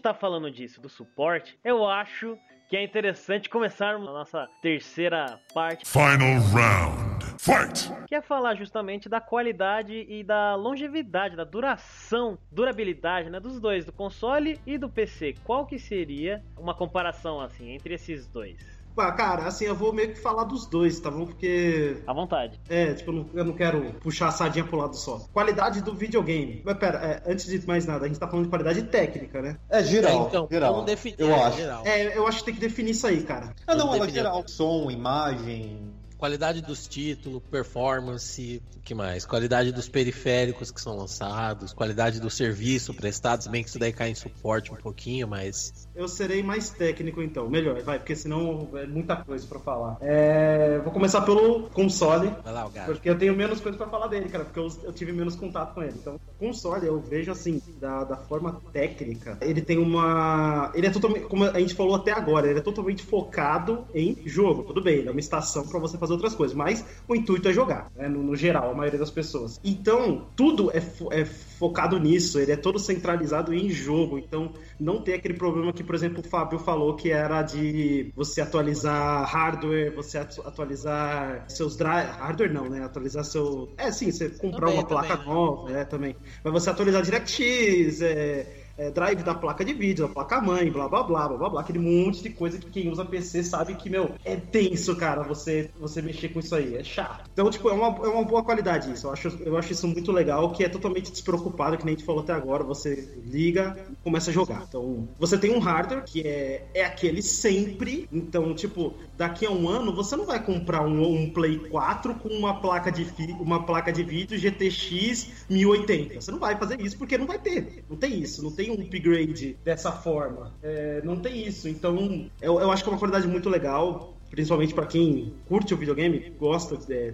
então 0.05 0.13
já 0.13 0.13
que 0.13 0.13
a 0.13 0.13
gente 0.13 0.13
tá 0.13 0.13
falando 0.13 0.51
disso, 0.51 0.81
do 0.81 0.89
suporte, 0.89 1.57
eu 1.63 1.85
acho 1.85 2.37
que 2.67 2.77
é 2.77 2.83
interessante 2.83 3.49
começarmos 3.49 4.07
a 4.07 4.11
nossa 4.11 4.47
terceira 4.61 5.39
parte, 5.53 5.85
Final 5.87 6.39
round. 6.53 7.15
Fight! 7.39 7.91
que 8.07 8.15
é 8.15 8.21
falar 8.21 8.55
justamente 8.55 9.09
da 9.09 9.19
qualidade 9.19 10.05
e 10.07 10.23
da 10.23 10.55
longevidade, 10.55 11.35
da 11.35 11.43
duração, 11.43 12.39
durabilidade, 12.51 13.29
né, 13.29 13.39
dos 13.39 13.59
dois, 13.59 13.85
do 13.85 13.91
console 13.91 14.59
e 14.65 14.77
do 14.77 14.89
PC. 14.89 15.35
Qual 15.43 15.65
que 15.65 15.77
seria 15.77 16.43
uma 16.57 16.73
comparação 16.73 17.39
assim 17.39 17.71
entre 17.71 17.93
esses 17.93 18.27
dois? 18.27 18.74
Ah, 18.97 19.11
cara, 19.11 19.45
assim, 19.45 19.65
eu 19.65 19.75
vou 19.75 19.93
meio 19.93 20.09
que 20.09 20.19
falar 20.19 20.45
dos 20.45 20.65
dois, 20.65 20.99
tá 20.99 21.11
bom? 21.11 21.25
Porque 21.25 21.97
À 22.07 22.13
vontade. 22.13 22.59
É, 22.69 22.93
tipo, 22.93 23.11
eu 23.11 23.15
não, 23.15 23.29
eu 23.33 23.45
não 23.45 23.53
quero 23.53 23.81
puxar 24.01 24.27
a 24.27 24.31
sardinha 24.31 24.65
pro 24.65 24.77
lado 24.77 24.95
só. 24.95 25.19
Qualidade 25.33 25.81
do 25.81 25.93
videogame. 25.93 26.61
Mas 26.65 26.77
pera, 26.77 26.97
é, 26.99 27.31
antes 27.31 27.45
de 27.45 27.65
mais 27.67 27.85
nada, 27.85 28.05
a 28.05 28.07
gente 28.07 28.19
tá 28.19 28.27
falando 28.27 28.45
de 28.45 28.49
qualidade 28.49 28.83
técnica, 28.83 29.41
né? 29.41 29.57
É 29.69 29.83
geral, 29.83 30.27
então, 30.27 30.47
geral. 30.49 30.73
vamos 30.73 30.85
definir. 30.87 31.15
eu 31.19 31.29
é, 31.29 31.43
acho. 31.43 31.57
Geral. 31.57 31.83
É, 31.85 32.17
eu 32.17 32.27
acho 32.27 32.39
que 32.39 32.45
tem 32.45 32.53
que 32.53 32.59
definir 32.59 32.91
isso 32.91 33.07
aí, 33.07 33.23
cara. 33.23 33.53
Ah, 33.67 33.75
não, 33.75 33.93
ela 33.93 34.05
é 34.05 34.09
geral. 34.09 34.43
Som, 34.47 34.89
imagem. 34.89 35.93
qualidade 36.17 36.61
dos 36.61 36.87
títulos, 36.87 37.41
performance, 37.49 38.61
o 38.75 38.79
que 38.79 38.93
mais? 38.93 39.25
Qualidade 39.25 39.71
dos 39.71 39.89
periféricos 39.89 40.71
que 40.71 40.81
são 40.81 40.95
lançados, 40.95 41.73
qualidade 41.73 42.19
do 42.19 42.29
serviço 42.29 42.93
prestado, 42.93 43.43
se 43.43 43.49
bem 43.49 43.63
que 43.63 43.69
isso 43.69 43.79
daí 43.79 43.91
cai 43.91 44.09
em 44.09 44.15
suporte 44.15 44.71
um 44.71 44.75
pouquinho, 44.75 45.27
mas. 45.27 45.84
Eu 45.95 46.07
serei 46.07 46.43
mais 46.43 46.69
técnico 46.69 47.21
então, 47.21 47.49
melhor, 47.49 47.81
vai, 47.81 47.97
porque 47.97 48.15
senão 48.15 48.67
é 48.75 48.85
muita 48.85 49.15
coisa 49.15 49.47
pra 49.47 49.59
falar. 49.59 49.97
É, 50.01 50.79
Vou 50.83 50.91
começar 50.91 51.21
pelo 51.21 51.69
console, 51.69 52.31
Vai 52.43 52.53
lá, 52.53 52.65
o 52.65 52.69
gato. 52.69 52.85
porque 52.87 53.09
eu 53.09 53.17
tenho 53.17 53.35
menos 53.35 53.61
coisa 53.61 53.77
pra 53.77 53.87
falar 53.87 54.07
dele, 54.07 54.27
cara, 54.29 54.43
porque 54.43 54.59
eu, 54.59 54.67
eu 54.83 54.91
tive 54.91 55.11
menos 55.13 55.35
contato 55.35 55.73
com 55.73 55.81
ele. 55.81 55.93
Então, 55.95 56.19
console, 56.37 56.85
eu 56.85 56.99
vejo 56.99 57.31
assim, 57.31 57.61
da, 57.79 58.03
da 58.03 58.17
forma 58.17 58.61
técnica, 58.73 59.37
ele 59.41 59.61
tem 59.61 59.77
uma. 59.77 60.71
Ele 60.73 60.87
é 60.87 60.89
totalmente, 60.89 61.25
como 61.27 61.45
a 61.45 61.59
gente 61.59 61.73
falou 61.73 61.95
até 61.95 62.11
agora, 62.11 62.49
ele 62.49 62.59
é 62.59 62.61
totalmente 62.61 63.03
focado 63.03 63.85
em 63.93 64.17
jogo. 64.25 64.63
Tudo 64.63 64.81
bem, 64.81 64.95
ele 64.97 65.07
é 65.07 65.11
uma 65.11 65.19
estação 65.19 65.65
pra 65.67 65.79
você 65.79 65.97
fazer 65.97 66.13
outras 66.13 66.35
coisas, 66.35 66.55
mas 66.55 66.85
o 67.07 67.15
intuito 67.15 67.47
é 67.47 67.53
jogar, 67.53 67.89
né, 67.95 68.07
no, 68.09 68.21
no 68.21 68.35
geral, 68.35 68.71
a 68.71 68.73
maioria 68.73 68.99
das 68.99 69.11
pessoas. 69.11 69.59
Então, 69.63 70.27
tudo 70.35 70.71
é, 70.71 70.83
é 71.11 71.25
focado 71.57 71.97
nisso, 71.99 72.39
ele 72.39 72.51
é 72.51 72.57
todo 72.57 72.77
centralizado 72.79 73.53
em 73.53 73.69
jogo. 73.69 74.17
Então, 74.17 74.53
não 74.79 75.01
tem 75.01 75.13
aquele 75.15 75.33
problema 75.35 75.71
que, 75.73 75.83
por 75.83 75.95
exemplo, 75.95 76.21
o 76.25 76.29
Fábio 76.29 76.59
falou 76.59 76.95
que 76.95 77.09
era 77.11 77.41
de 77.41 78.11
você 78.15 78.41
atualizar 78.41 79.25
hardware, 79.25 79.93
você 79.95 80.17
atu- 80.17 80.41
atualizar 80.47 81.45
seus 81.49 81.75
drive. 81.77 82.09
Hardware 82.17 82.53
não, 82.53 82.69
né? 82.69 82.83
Atualizar 82.83 83.23
seu. 83.23 83.73
É, 83.77 83.91
sim, 83.91 84.11
você 84.11 84.29
comprar 84.29 84.67
Também, 84.67 84.79
uma 84.79 84.87
placa 84.87 85.17
também, 85.17 85.17
né? 85.17 85.25
nova, 85.25 85.71
é, 85.71 85.85
também. 85.85 86.15
Mas 86.43 86.53
você 86.53 86.69
atualizar 86.69 87.01
DirectX, 87.01 88.01
é. 88.01 88.64
É, 88.77 88.91
drive 88.91 89.23
da 89.23 89.33
placa 89.33 89.63
de 89.63 89.73
vídeo, 89.73 90.07
da 90.07 90.13
placa 90.13 90.41
mãe, 90.41 90.71
blá 90.71 90.87
blá 90.87 91.03
blá 91.03 91.27
blá 91.27 91.49
blá 91.49 91.61
aquele 91.61 91.79
monte 91.79 92.21
de 92.21 92.29
coisa 92.29 92.57
que 92.57 92.69
quem 92.69 92.89
usa 92.89 93.05
PC 93.05 93.43
sabe 93.43 93.75
que, 93.75 93.89
meu, 93.89 94.11
é 94.23 94.35
tenso, 94.35 94.95
cara, 94.95 95.23
você, 95.23 95.69
você 95.79 96.01
mexer 96.01 96.29
com 96.29 96.39
isso 96.39 96.55
aí, 96.55 96.75
é 96.75 96.83
chato. 96.83 97.29
Então, 97.31 97.49
tipo, 97.49 97.69
é 97.69 97.73
uma, 97.73 97.87
é 98.05 98.09
uma 98.09 98.23
boa 98.23 98.43
qualidade 98.43 98.91
isso. 98.91 99.07
Eu 99.07 99.11
acho, 99.11 99.27
eu 99.41 99.57
acho 99.57 99.71
isso 99.71 99.87
muito 99.87 100.11
legal, 100.11 100.51
que 100.51 100.63
é 100.63 100.69
totalmente 100.69 101.11
despreocupado, 101.11 101.77
que 101.77 101.85
nem 101.85 101.95
a 101.95 101.97
gente 101.97 102.05
falou 102.05 102.21
até 102.21 102.33
agora, 102.33 102.63
você 102.63 103.09
liga 103.25 103.77
e 103.91 103.95
começa 104.03 104.29
a 104.29 104.33
jogar. 104.33 104.65
Então, 104.67 105.07
você 105.19 105.37
tem 105.37 105.51
um 105.51 105.59
hardware 105.59 106.03
que 106.03 106.21
é, 106.21 106.67
é 106.73 106.85
aquele 106.85 107.21
sempre, 107.21 108.07
então, 108.11 108.53
tipo, 108.53 108.93
daqui 109.17 109.45
a 109.45 109.51
um 109.51 109.67
ano 109.67 109.93
você 109.95 110.15
não 110.15 110.25
vai 110.25 110.43
comprar 110.43 110.81
um, 110.81 111.01
um 111.03 111.29
Play 111.29 111.59
4 111.59 112.15
com 112.15 112.29
uma 112.29 112.59
placa 112.59 112.91
de, 112.91 113.05
uma 113.39 113.65
placa 113.65 113.91
de 113.91 114.03
vídeo 114.03 114.37
GTX 114.37 115.45
1080. 115.49 116.21
Você 116.21 116.31
não 116.31 116.39
vai 116.39 116.57
fazer 116.57 116.79
isso 116.81 116.97
porque 116.97 117.17
não 117.17 117.25
vai 117.25 117.39
ter. 117.39 117.83
Não 117.89 117.97
tem 117.97 118.19
isso, 118.19 118.43
não 118.43 118.51
tem 118.51 118.64
um 118.71 118.81
upgrade 118.81 119.57
dessa 119.63 119.91
forma. 119.91 120.53
É, 120.61 121.01
não 121.03 121.17
tem 121.17 121.45
isso. 121.45 121.67
Então, 121.67 122.29
eu, 122.41 122.59
eu 122.59 122.71
acho 122.71 122.83
que 122.83 122.89
é 122.89 122.91
uma 122.93 122.99
qualidade 122.99 123.27
muito 123.27 123.49
legal, 123.49 124.15
principalmente 124.29 124.73
para 124.73 124.85
quem 124.85 125.33
curte 125.47 125.73
o 125.73 125.77
videogame, 125.77 126.31
gosta, 126.37 126.77
é, 126.93 127.13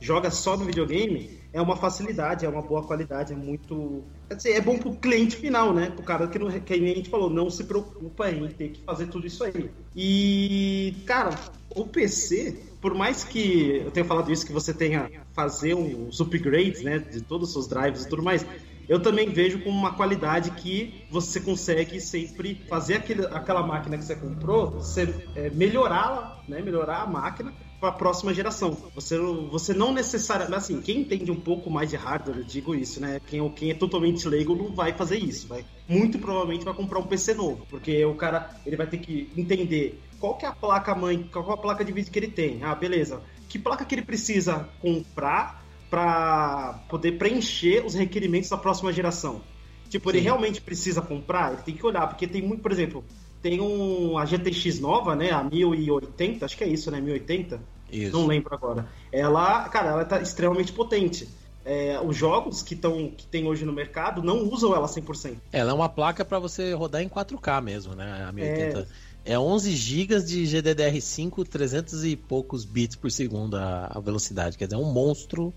joga 0.00 0.30
só 0.30 0.56
no 0.56 0.64
videogame, 0.64 1.38
é 1.52 1.60
uma 1.60 1.76
facilidade, 1.76 2.44
é 2.44 2.48
uma 2.48 2.62
boa 2.62 2.82
qualidade, 2.82 3.32
é 3.32 3.36
muito. 3.36 4.04
Dizer, 4.34 4.52
é 4.52 4.60
bom 4.60 4.78
pro 4.78 4.94
cliente 4.94 5.36
final, 5.36 5.72
né? 5.72 5.90
Pro 5.90 6.04
cara 6.04 6.28
que, 6.28 6.38
não, 6.38 6.50
que 6.50 6.72
a 6.72 6.76
gente 6.76 7.08
falou, 7.08 7.30
não 7.30 7.50
se 7.50 7.64
preocupa 7.64 8.30
em 8.30 8.48
ter 8.48 8.70
que 8.70 8.82
fazer 8.82 9.06
tudo 9.06 9.26
isso 9.26 9.42
aí. 9.44 9.70
E, 9.96 10.94
cara, 11.06 11.30
o 11.70 11.86
PC, 11.86 12.58
por 12.80 12.94
mais 12.94 13.24
que 13.24 13.82
eu 13.84 13.90
tenha 13.90 14.04
falado 14.04 14.30
isso, 14.30 14.46
que 14.46 14.52
você 14.52 14.72
tenha 14.72 15.10
fazer 15.32 15.74
os 15.74 16.20
upgrades, 16.20 16.82
né? 16.82 16.98
De 16.98 17.20
todos 17.20 17.48
os 17.48 17.52
seus 17.54 17.68
drives 17.68 18.04
e 18.04 18.08
tudo 18.08 18.22
mais. 18.22 18.44
Eu 18.88 19.00
também 19.00 19.28
vejo 19.28 19.62
como 19.62 19.78
uma 19.78 19.92
qualidade 19.92 20.50
que 20.52 21.04
você 21.10 21.40
consegue 21.40 22.00
sempre 22.00 22.62
fazer 22.68 22.94
aquele, 22.94 23.26
aquela 23.26 23.62
máquina 23.62 23.98
que 23.98 24.04
você 24.04 24.16
comprou, 24.16 24.70
você 24.70 25.14
é, 25.34 25.50
melhorá-la, 25.50 26.42
né? 26.48 26.62
Melhorar 26.62 27.02
a 27.02 27.06
máquina 27.06 27.52
para 27.78 27.90
a 27.90 27.92
próxima 27.92 28.32
geração. 28.32 28.76
Você, 28.94 29.18
você 29.50 29.74
não 29.74 29.92
necessariamente, 29.92 30.56
assim, 30.56 30.80
quem 30.80 31.00
entende 31.00 31.30
um 31.30 31.40
pouco 31.40 31.70
mais 31.70 31.90
de 31.90 31.96
hardware, 31.96 32.38
eu 32.38 32.44
digo 32.44 32.74
isso, 32.74 33.00
né? 33.00 33.20
Quem, 33.26 33.46
quem 33.50 33.70
é 33.70 33.74
totalmente 33.74 34.26
leigo 34.26 34.54
não 34.54 34.74
vai 34.74 34.92
fazer 34.94 35.18
isso, 35.18 35.46
vai 35.46 35.64
muito 35.88 36.18
provavelmente 36.18 36.64
vai 36.64 36.74
comprar 36.74 36.98
um 36.98 37.06
PC 37.06 37.34
novo, 37.34 37.66
porque 37.70 38.04
o 38.04 38.14
cara 38.14 38.50
ele 38.66 38.76
vai 38.76 38.86
ter 38.86 38.98
que 38.98 39.30
entender 39.36 40.02
qual 40.18 40.36
que 40.36 40.44
é 40.44 40.48
a 40.48 40.52
placa 40.52 40.94
mãe, 40.94 41.28
qual 41.32 41.50
é 41.50 41.54
a 41.54 41.56
placa 41.56 41.84
de 41.84 41.92
vídeo 41.92 42.10
que 42.10 42.18
ele 42.18 42.28
tem. 42.28 42.62
Ah, 42.62 42.74
beleza. 42.74 43.22
Que 43.48 43.58
placa 43.58 43.84
que 43.84 43.94
ele 43.94 44.02
precisa 44.02 44.68
comprar 44.80 45.64
para 45.90 46.84
poder 46.88 47.12
preencher 47.12 47.84
os 47.84 47.94
requerimentos 47.94 48.48
da 48.50 48.56
próxima 48.56 48.92
geração? 48.92 49.40
Tipo, 49.88 50.10
ele 50.10 50.18
Sim. 50.18 50.24
realmente 50.24 50.60
precisa 50.60 51.00
comprar? 51.00 51.52
Ele 51.52 51.62
tem 51.62 51.74
que 51.74 51.84
olhar, 51.84 52.06
porque 52.06 52.26
tem 52.26 52.42
muito, 52.42 52.62
por 52.62 52.70
exemplo, 52.70 53.04
tem 53.40 53.60
um 53.60 54.18
a 54.18 54.24
GTX 54.24 54.80
nova, 54.80 55.14
né, 55.14 55.30
a 55.30 55.42
1080, 55.42 56.44
acho 56.44 56.56
que 56.56 56.64
é 56.64 56.68
isso, 56.68 56.90
né, 56.90 57.00
1080. 57.00 57.60
Isso. 57.90 58.12
Não 58.12 58.26
lembro 58.26 58.54
agora. 58.54 58.86
Ela, 59.10 59.68
cara, 59.68 59.90
ela 59.90 60.04
tá 60.04 60.20
extremamente 60.20 60.72
potente. 60.72 61.28
É, 61.64 62.00
os 62.00 62.16
jogos 62.16 62.62
que, 62.62 62.74
tão, 62.74 63.10
que 63.10 63.26
tem 63.26 63.46
hoje 63.46 63.64
no 63.64 63.72
mercado 63.72 64.22
não 64.22 64.44
usam 64.44 64.74
ela 64.74 64.86
100%. 64.86 65.36
Ela 65.52 65.70
é 65.70 65.74
uma 65.74 65.88
placa 65.88 66.24
para 66.24 66.38
você 66.38 66.72
rodar 66.72 67.02
em 67.02 67.08
4K 67.08 67.62
mesmo, 67.62 67.94
né? 67.94 68.24
A 68.26 68.32
1080. 68.32 68.88
É, 69.24 69.38
11 69.38 69.76
GB 69.76 70.20
de 70.22 70.44
GDDR5, 70.44 71.46
300 71.46 72.04
e 72.04 72.16
poucos 72.16 72.64
bits 72.64 72.96
por 72.96 73.10
segundo 73.10 73.56
a, 73.56 73.90
a 73.94 74.00
velocidade. 74.00 74.56
Quer 74.56 74.64
dizer, 74.64 74.76
é 74.76 74.78
um 74.78 74.90
monstro 74.90 75.52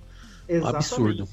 absurdo. 0.57 1.27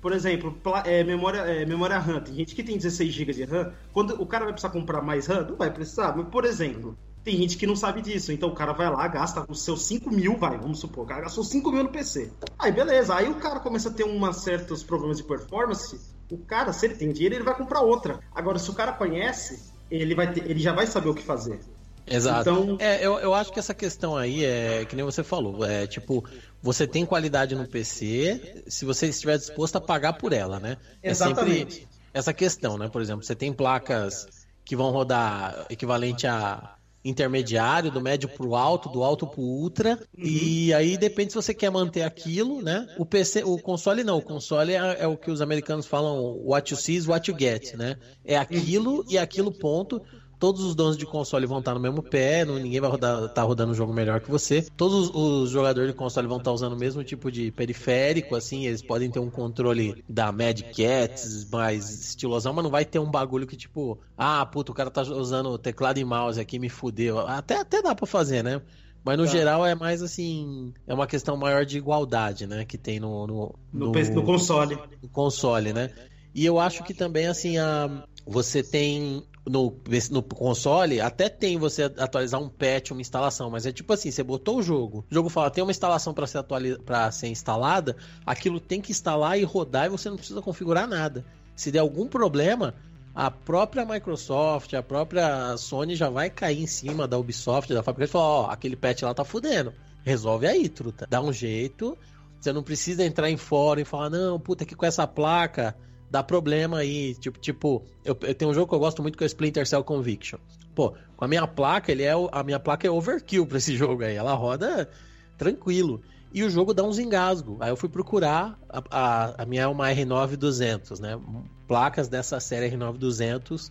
Por 0.00 0.12
exemplo, 0.12 0.54
é, 0.84 1.02
memória, 1.02 1.38
é, 1.38 1.64
memória 1.64 1.98
RAM. 1.98 2.20
Tem 2.20 2.34
gente 2.34 2.54
que 2.54 2.62
tem 2.62 2.76
16 2.76 3.10
GB 3.12 3.32
de 3.32 3.44
RAM. 3.44 3.72
Quando 3.92 4.20
o 4.20 4.26
cara 4.26 4.44
vai 4.44 4.52
precisar 4.52 4.70
comprar 4.70 5.00
mais 5.00 5.26
RAM, 5.26 5.46
não 5.48 5.56
vai 5.56 5.70
precisar. 5.72 6.14
Mas, 6.14 6.28
por 6.28 6.44
exemplo, 6.44 6.96
tem 7.24 7.38
gente 7.38 7.56
que 7.56 7.66
não 7.66 7.74
sabe 7.74 8.02
disso. 8.02 8.30
Então 8.30 8.50
o 8.50 8.54
cara 8.54 8.74
vai 8.74 8.90
lá, 8.90 9.08
gasta 9.08 9.46
os 9.48 9.62
seus 9.62 9.82
5 9.86 10.10
mil, 10.10 10.36
vai, 10.36 10.58
vamos 10.58 10.78
supor. 10.78 11.04
O 11.04 11.06
cara 11.06 11.22
gastou 11.22 11.42
5 11.42 11.72
mil 11.72 11.84
no 11.84 11.88
PC. 11.88 12.30
Aí 12.58 12.70
beleza. 12.70 13.14
Aí 13.14 13.30
o 13.30 13.36
cara 13.36 13.60
começa 13.60 13.88
a 13.88 13.92
ter 13.92 14.04
uma 14.04 14.32
certos 14.34 14.82
problemas 14.82 15.16
de 15.16 15.24
performance. 15.24 15.98
O 16.30 16.36
cara, 16.36 16.70
se 16.74 16.84
ele 16.84 16.96
tem 16.96 17.10
dinheiro, 17.10 17.36
ele 17.36 17.44
vai 17.44 17.56
comprar 17.56 17.80
outra. 17.80 18.20
Agora, 18.34 18.58
se 18.58 18.68
o 18.68 18.74
cara 18.74 18.92
conhece, 18.92 19.72
ele, 19.90 20.14
vai 20.14 20.30
ter, 20.30 20.50
ele 20.50 20.60
já 20.60 20.74
vai 20.74 20.86
saber 20.86 21.08
o 21.08 21.14
que 21.14 21.22
fazer. 21.22 21.60
Exato. 22.06 22.50
Então- 22.50 22.76
É, 22.78 23.04
eu, 23.04 23.18
eu 23.18 23.32
acho 23.32 23.50
que 23.52 23.58
essa 23.58 23.72
questão 23.72 24.14
aí 24.16 24.44
é 24.44 24.84
que 24.84 24.94
nem 24.94 25.04
você 25.04 25.22
falou. 25.22 25.64
É 25.64 25.86
tipo, 25.86 26.22
você 26.64 26.86
tem 26.86 27.04
qualidade 27.04 27.54
no 27.54 27.68
PC 27.68 28.64
se 28.66 28.86
você 28.86 29.08
estiver 29.08 29.36
disposto 29.36 29.76
a 29.76 29.80
pagar 29.82 30.14
por 30.14 30.32
ela, 30.32 30.58
né? 30.58 30.78
É 31.02 31.12
sempre 31.12 31.42
Exatamente. 31.42 31.88
essa 32.14 32.32
questão, 32.32 32.78
né? 32.78 32.88
Por 32.88 33.02
exemplo, 33.02 33.22
você 33.22 33.34
tem 33.34 33.52
placas 33.52 34.26
que 34.64 34.74
vão 34.74 34.90
rodar 34.90 35.66
equivalente 35.68 36.26
a 36.26 36.74
intermediário, 37.04 37.90
do 37.90 38.00
médio 38.00 38.30
pro 38.30 38.54
alto, 38.54 38.88
do 38.88 39.04
alto 39.04 39.26
pro 39.26 39.42
ultra, 39.42 40.00
e 40.16 40.72
aí 40.72 40.96
depende 40.96 41.32
se 41.32 41.36
você 41.36 41.52
quer 41.52 41.70
manter 41.70 42.00
aquilo, 42.00 42.62
né? 42.62 42.88
O 42.96 43.04
PC, 43.04 43.44
o 43.44 43.58
console 43.58 44.02
não, 44.02 44.16
o 44.16 44.22
console 44.22 44.72
é, 44.72 45.02
é 45.02 45.06
o 45.06 45.18
que 45.18 45.30
os 45.30 45.42
americanos 45.42 45.86
falam 45.86 46.18
what 46.42 46.72
you 46.72 46.80
see 46.80 46.96
is 46.96 47.06
what 47.06 47.30
you 47.30 47.36
get, 47.38 47.74
né? 47.74 47.98
É 48.24 48.38
aquilo 48.38 49.04
e 49.06 49.18
aquilo 49.18 49.52
ponto. 49.52 50.00
Todos 50.38 50.62
os 50.62 50.74
donos 50.74 50.96
de 50.96 51.06
console 51.06 51.46
vão 51.46 51.58
estar 51.58 51.74
no 51.74 51.80
mesmo 51.80 52.02
pé, 52.02 52.44
não, 52.44 52.58
ninguém 52.58 52.80
vai 52.80 52.90
rodar, 52.90 53.28
tá 53.30 53.42
rodando 53.42 53.72
um 53.72 53.74
jogo 53.74 53.92
melhor 53.92 54.20
que 54.20 54.30
você. 54.30 54.66
Todos 54.76 55.10
os, 55.14 55.50
jogadores 55.50 55.90
de 55.90 55.96
console 55.96 56.26
vão 56.26 56.38
estar 56.38 56.52
usando 56.52 56.74
o 56.74 56.78
mesmo 56.78 57.02
tipo 57.04 57.30
de 57.30 57.50
periférico, 57.50 58.34
assim, 58.34 58.66
eles 58.66 58.82
podem 58.82 59.10
ter 59.10 59.18
um 59.18 59.30
controle 59.30 60.04
da 60.08 60.30
Mad 60.32 60.60
Cats 60.76 61.48
mais 61.50 62.08
estilosão, 62.08 62.52
mas 62.52 62.64
não 62.64 62.70
vai 62.70 62.84
ter 62.84 62.98
um 62.98 63.10
bagulho 63.10 63.46
que 63.46 63.56
tipo, 63.56 63.98
ah, 64.16 64.44
puta, 64.46 64.72
o 64.72 64.74
cara 64.74 64.90
tá 64.90 65.02
usando 65.02 65.56
teclado 65.58 65.98
e 65.98 66.04
mouse 66.04 66.40
aqui, 66.40 66.58
me 66.58 66.68
fudeu. 66.68 67.18
Até, 67.20 67.58
até 67.60 67.80
dá 67.82 67.94
pra 67.94 68.06
fazer, 68.06 68.42
né? 68.42 68.60
Mas 69.04 69.18
no 69.18 69.26
Tá. 69.26 69.32
geral 69.32 69.66
é 69.66 69.74
mais 69.74 70.02
assim, 70.02 70.72
é 70.86 70.94
uma 70.94 71.06
questão 71.06 71.36
maior 71.36 71.66
de 71.66 71.76
igualdade, 71.76 72.46
né? 72.46 72.64
Que 72.64 72.78
tem 72.78 72.98
no, 72.98 73.26
no, 73.26 73.54
No, 73.70 73.92
PC 73.92 74.14
no 74.14 74.22
console. 74.24 74.78
no 75.02 75.08
console, 75.10 75.72
né? 75.74 75.90
E 76.34 76.44
eu 76.44 76.58
acho 76.58 76.82
que 76.82 76.94
também, 76.94 77.26
assim, 77.26 77.58
a, 77.58 78.04
você 78.26 78.62
tem 78.62 79.22
no, 79.46 79.76
no 80.10 80.22
console, 80.22 81.00
até 81.00 81.28
tem 81.28 81.58
você 81.58 81.82
atualizar 81.82 82.40
um 82.40 82.48
patch, 82.48 82.92
uma 82.92 83.00
instalação, 83.00 83.50
mas 83.50 83.66
é 83.66 83.72
tipo 83.72 83.92
assim, 83.92 84.10
você 84.10 84.22
botou 84.22 84.58
o 84.58 84.62
jogo, 84.62 85.04
o 85.10 85.14
jogo 85.14 85.28
fala, 85.28 85.50
tem 85.50 85.62
uma 85.62 85.70
instalação 85.70 86.14
para 86.14 86.26
ser, 86.26 86.38
atualiz... 86.38 86.78
pra 86.78 87.10
ser 87.10 87.28
instalada, 87.28 87.96
aquilo 88.24 88.58
tem 88.58 88.80
que 88.80 88.90
instalar 88.90 89.38
e 89.38 89.44
rodar 89.44 89.86
e 89.86 89.90
você 89.90 90.08
não 90.08 90.16
precisa 90.16 90.40
configurar 90.40 90.88
nada. 90.88 91.24
Se 91.54 91.70
der 91.70 91.80
algum 91.80 92.06
problema, 92.06 92.74
a 93.14 93.30
própria 93.30 93.84
Microsoft, 93.84 94.72
a 94.74 94.82
própria 94.82 95.56
Sony 95.56 95.94
já 95.94 96.08
vai 96.08 96.30
cair 96.30 96.62
em 96.62 96.66
cima 96.66 97.06
da 97.06 97.18
Ubisoft, 97.18 97.72
da 97.72 97.82
fabricante 97.82 98.10
e 98.10 98.12
falar, 98.12 98.24
ó, 98.24 98.50
aquele 98.50 98.74
patch 98.74 99.02
lá 99.02 99.14
tá 99.14 99.24
fudendo. 99.24 99.72
Resolve 100.02 100.46
aí, 100.46 100.68
truta. 100.68 101.06
Dá 101.08 101.20
um 101.20 101.32
jeito. 101.32 101.96
Você 102.40 102.52
não 102.52 102.62
precisa 102.62 103.04
entrar 103.04 103.30
em 103.30 103.36
fórum 103.36 103.80
e 103.80 103.84
falar, 103.84 104.10
não, 104.10 104.38
puta, 104.38 104.66
que 104.66 104.74
com 104.74 104.84
essa 104.84 105.06
placa 105.06 105.76
dá 106.14 106.22
problema 106.22 106.78
aí. 106.78 107.14
Tipo, 107.16 107.38
tipo 107.40 107.84
eu, 108.04 108.16
eu 108.22 108.34
tenho 108.34 108.50
um 108.50 108.54
jogo 108.54 108.68
que 108.68 108.74
eu 108.74 108.78
gosto 108.78 109.02
muito 109.02 109.18
que 109.18 109.24
é 109.24 109.26
o 109.26 109.32
Splinter 109.34 109.66
Cell 109.66 109.82
Conviction. 109.82 110.38
Pô, 110.74 110.94
com 111.16 111.24
a 111.24 111.28
minha 111.28 111.46
placa, 111.46 111.90
ele 111.90 112.04
é 112.04 112.12
a 112.32 112.42
minha 112.44 112.60
placa 112.60 112.86
é 112.86 112.90
overkill 112.90 113.46
pra 113.46 113.58
esse 113.58 113.74
jogo 113.76 114.04
aí. 114.04 114.14
Ela 114.14 114.34
roda 114.34 114.88
tranquilo. 115.36 116.00
E 116.32 116.42
o 116.42 116.50
jogo 116.50 116.72
dá 116.72 116.82
uns 116.82 116.98
engasgos. 116.98 117.56
Aí 117.60 117.70
eu 117.70 117.76
fui 117.76 117.88
procurar, 117.88 118.58
a, 118.68 118.82
a, 118.90 119.42
a 119.42 119.46
minha 119.46 119.62
é 119.62 119.66
uma 119.66 119.88
R9200, 119.88 121.00
né? 121.00 121.18
Placas 121.66 122.08
dessa 122.08 122.38
série 122.40 122.70
R9200 122.70 123.70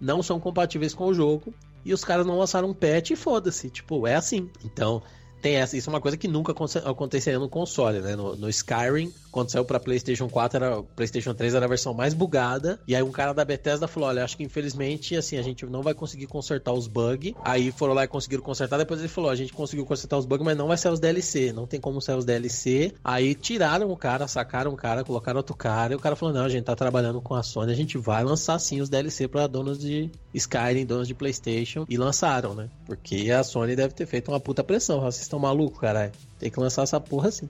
não 0.00 0.22
são 0.22 0.38
compatíveis 0.40 0.94
com 0.94 1.06
o 1.06 1.14
jogo. 1.14 1.54
E 1.84 1.92
os 1.92 2.04
caras 2.04 2.26
não 2.26 2.38
lançaram 2.38 2.68
um 2.70 2.74
patch 2.74 3.10
e 3.10 3.16
foda-se. 3.16 3.68
Tipo, 3.70 4.06
é 4.06 4.14
assim. 4.14 4.48
Então, 4.64 5.02
tem 5.42 5.56
essa, 5.56 5.76
isso 5.76 5.90
é 5.90 5.92
uma 5.92 6.00
coisa 6.00 6.16
que 6.16 6.26
nunca 6.26 6.52
aconte- 6.52 6.78
aconteceria 6.78 7.38
no 7.38 7.48
console, 7.48 8.00
né? 8.00 8.16
No, 8.16 8.34
no 8.34 8.48
Skyrim, 8.48 9.12
quando 9.34 9.50
saiu 9.50 9.64
pra 9.64 9.80
PlayStation 9.80 10.28
4, 10.28 10.64
era, 10.64 10.82
PlayStation 10.94 11.34
3 11.34 11.54
era 11.54 11.64
a 11.64 11.68
versão 11.68 11.92
mais 11.92 12.14
bugada. 12.14 12.78
E 12.86 12.94
aí 12.94 13.02
um 13.02 13.10
cara 13.10 13.32
da 13.32 13.44
Bethesda 13.44 13.88
falou: 13.88 14.08
olha, 14.08 14.22
acho 14.22 14.36
que 14.36 14.44
infelizmente, 14.44 15.16
assim, 15.16 15.36
a 15.36 15.42
gente 15.42 15.66
não 15.66 15.82
vai 15.82 15.92
conseguir 15.92 16.28
consertar 16.28 16.72
os 16.72 16.86
bugs. 16.86 17.34
Aí 17.44 17.72
foram 17.72 17.94
lá 17.94 18.04
e 18.04 18.06
conseguiram 18.06 18.44
consertar. 18.44 18.78
Depois 18.78 19.00
ele 19.00 19.08
falou: 19.08 19.28
a 19.28 19.34
gente 19.34 19.52
conseguiu 19.52 19.84
consertar 19.84 20.16
os 20.18 20.24
bugs, 20.24 20.44
mas 20.44 20.56
não 20.56 20.68
vai 20.68 20.76
sair 20.76 20.92
os 20.92 21.00
DLC. 21.00 21.52
Não 21.52 21.66
tem 21.66 21.80
como 21.80 22.00
sair 22.00 22.16
os 22.16 22.24
DLC. 22.24 22.94
Aí 23.02 23.34
tiraram 23.34 23.90
o 23.90 23.96
cara, 23.96 24.28
sacaram 24.28 24.72
o 24.72 24.76
cara, 24.76 25.02
colocaram 25.02 25.38
outro 25.38 25.56
cara. 25.56 25.94
E 25.94 25.96
o 25.96 26.00
cara 26.00 26.14
falou: 26.14 26.32
não, 26.32 26.44
a 26.44 26.48
gente 26.48 26.62
tá 26.62 26.76
trabalhando 26.76 27.20
com 27.20 27.34
a 27.34 27.42
Sony, 27.42 27.72
a 27.72 27.76
gente 27.76 27.98
vai 27.98 28.22
lançar 28.22 28.60
sim 28.60 28.80
os 28.80 28.88
DLC 28.88 29.26
pra 29.26 29.48
donos 29.48 29.80
de 29.80 30.12
Skyrim, 30.32 30.86
donos 30.86 31.08
de 31.08 31.14
PlayStation. 31.14 31.84
E 31.88 31.96
lançaram, 31.96 32.54
né? 32.54 32.68
Porque 32.86 33.32
a 33.32 33.42
Sony 33.42 33.74
deve 33.74 33.94
ter 33.94 34.06
feito 34.06 34.30
uma 34.30 34.38
puta 34.38 34.62
pressão. 34.62 35.00
Vocês 35.00 35.22
estão 35.22 35.40
malucos, 35.40 35.80
caralho? 35.80 36.12
Tem 36.44 36.50
que 36.50 36.60
lançar 36.60 36.82
essa 36.82 37.00
porra 37.00 37.28
assim. 37.30 37.48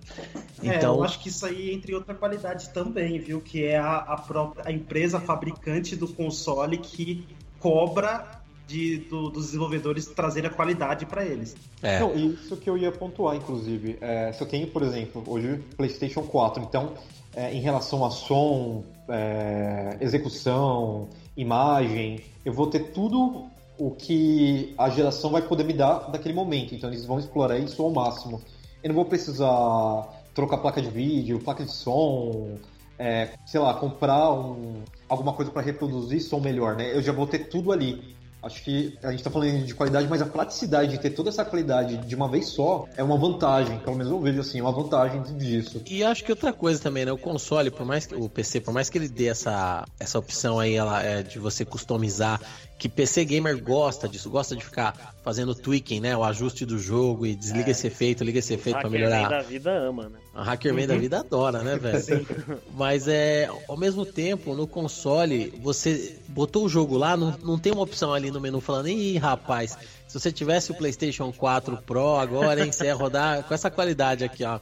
É, 0.63 0.77
Então, 0.77 0.95
eu 0.99 1.03
acho 1.03 1.19
que 1.19 1.29
isso 1.29 1.45
aí 1.45 1.75
entre 1.75 1.93
outra 1.93 2.15
qualidade 2.15 2.69
também, 2.71 3.19
viu? 3.19 3.41
Que 3.41 3.65
é 3.65 3.77
a, 3.77 3.97
a 3.97 4.17
própria 4.17 4.63
a 4.69 4.71
empresa 4.71 5.19
fabricante 5.19 5.97
do 5.97 6.07
console 6.07 6.79
que 6.79 7.27
cobra 7.59 8.41
de, 8.69 8.99
do- 8.99 9.31
dos 9.31 9.47
desenvolvedores 9.47 10.07
trazerem 10.07 10.49
a 10.49 10.53
qualidade 10.53 11.07
pra 11.07 11.25
eles. 11.25 11.57
é. 11.83 11.99
Não, 11.99 12.15
isso 12.15 12.57
que 12.57 12.71
eu 12.71 12.79
ia 12.79 12.93
pontuar, 12.93 13.35
inclusive. 13.35 13.99
É, 14.01 14.31
se 14.33 14.41
eu 14.41 14.47
tenho, 14.47 14.69
por 14.69 14.85
exemplo, 14.85 15.25
hoje 15.27 15.59
PlayStation 15.77 16.23
4, 16.23 16.63
então, 16.63 16.93
é, 17.35 17.53
em 17.53 17.61
relação 17.61 18.05
a 18.05 18.11
som, 18.13 18.85
é, 19.09 19.97
execução, 20.01 21.09
imagem, 21.37 22.21
eu 22.45 22.53
vou 22.53 22.69
ter 22.69 22.93
tudo 22.93 23.47
o 23.77 23.91
que 23.91 24.73
a 24.79 24.89
geração 24.89 25.31
vai 25.33 25.43
poder 25.43 25.65
me 25.65 25.73
dar 25.73 26.09
naquele 26.13 26.33
momento. 26.33 26.77
Então, 26.77 26.89
eles 26.89 27.05
vão 27.05 27.19
explorar 27.19 27.59
isso 27.59 27.83
ao 27.83 27.91
máximo. 27.91 28.41
Eu 28.85 28.89
não 28.89 28.95
vou 28.97 29.07
precisar 29.07 30.07
trocar 30.35 30.59
placa 30.59 30.83
de 30.83 30.91
vídeo, 30.91 31.41
placa 31.41 31.65
de 31.65 31.73
som, 31.73 32.59
é, 32.99 33.31
sei 33.47 33.59
lá, 33.59 33.73
comprar 33.73 34.31
um, 34.31 34.83
alguma 35.09 35.33
coisa 35.33 35.51
para 35.51 35.63
reproduzir 35.63 36.21
som 36.21 36.39
melhor, 36.39 36.77
né? 36.77 36.95
Eu 36.95 37.01
já 37.01 37.11
vou 37.11 37.27
ter 37.27 37.49
tudo 37.49 37.73
ali. 37.73 38.15
Acho 38.43 38.63
que 38.63 38.95
a 39.03 39.11
gente 39.11 39.25
tá 39.25 39.31
falando 39.31 39.65
de 39.65 39.75
qualidade, 39.75 40.07
mas 40.07 40.21
a 40.21 40.27
praticidade 40.27 40.91
de 40.91 40.99
ter 40.99 41.09
toda 41.09 41.31
essa 41.31 41.47
qualidade 41.47 41.97
de 41.97 42.15
uma 42.15 42.29
vez 42.29 42.49
só 42.49 42.87
é 42.95 43.03
uma 43.03 43.17
vantagem. 43.17 43.79
Pelo 43.79 43.97
menos 43.97 44.13
eu 44.13 44.21
vejo 44.21 44.39
assim, 44.39 44.61
uma 44.61 44.71
vantagem 44.71 45.23
disso. 45.39 45.81
E 45.89 46.05
acho 46.05 46.23
que 46.23 46.31
outra 46.31 46.53
coisa 46.53 46.79
também, 46.79 47.07
né? 47.07 47.13
O 47.13 47.17
console, 47.17 47.71
por 47.71 47.87
mais 47.87 48.05
que 48.05 48.15
o 48.15 48.29
PC, 48.29 48.61
por 48.61 48.75
mais 48.75 48.91
que 48.91 48.99
ele 48.99 49.09
dê 49.09 49.29
essa, 49.29 49.87
essa 49.99 50.19
opção 50.19 50.61
aí 50.61 50.75
ela, 50.75 51.03
é, 51.03 51.23
de 51.23 51.39
você 51.39 51.65
customizar, 51.65 52.39
que 52.79 52.89
PC 52.89 53.25
gamer 53.25 53.63
gosta 53.63 54.09
disso, 54.09 54.29
gosta 54.29 54.57
de 54.57 54.65
ficar 54.65 55.15
fazendo 55.23 55.55
tweaking, 55.55 56.01
né? 56.01 56.17
O 56.17 56.25
ajuste 56.25 56.67
do 56.67 56.79
jogo 56.79 57.25
e 57.25 57.35
desliga 57.35 57.71
esse 57.71 57.87
efeito, 57.87 58.25
liga 58.25 58.39
esse 58.39 58.53
efeito 58.53 58.79
pra 58.79 58.89
Hackerman 58.89 59.09
melhorar. 59.11 59.29
da 59.29 59.43
vida 59.43 59.71
ama, 59.73 60.09
né? 60.09 60.19
A 60.35 60.43
Hackerman 60.43 60.87
da 60.87 60.97
vida 60.97 61.21
adora, 61.21 61.63
né, 61.63 61.77
velho? 61.77 62.27
Mas 62.75 63.09
é, 63.09 63.49
ao 63.69 63.77
mesmo 63.77 64.05
tempo, 64.05 64.55
no 64.55 64.67
console, 64.67 65.55
você 65.63 66.19
botou 66.29 66.65
o 66.65 66.69
jogo 66.69 66.97
lá, 66.99 67.17
não, 67.17 67.37
não 67.43 67.59
tem 67.59 67.73
uma 67.73 67.83
opção 67.83 68.13
ali 68.13 68.31
no 68.31 68.41
menu 68.41 68.61
falando, 68.61 68.89
ih, 68.89 69.17
rapaz, 69.17 69.79
se 70.09 70.21
você 70.21 70.31
tivesse 70.31 70.71
o 70.71 70.75
PlayStation 70.75 71.33
4 71.33 71.79
Pro 71.79 72.17
agora, 72.17 72.65
hein, 72.65 72.71
você 72.71 72.87
ia 72.87 72.95
rodar 72.95 73.45
com 73.45 73.55
essa 73.55 73.71
qualidade 73.71 74.25
aqui, 74.25 74.45
ó. 74.45 74.59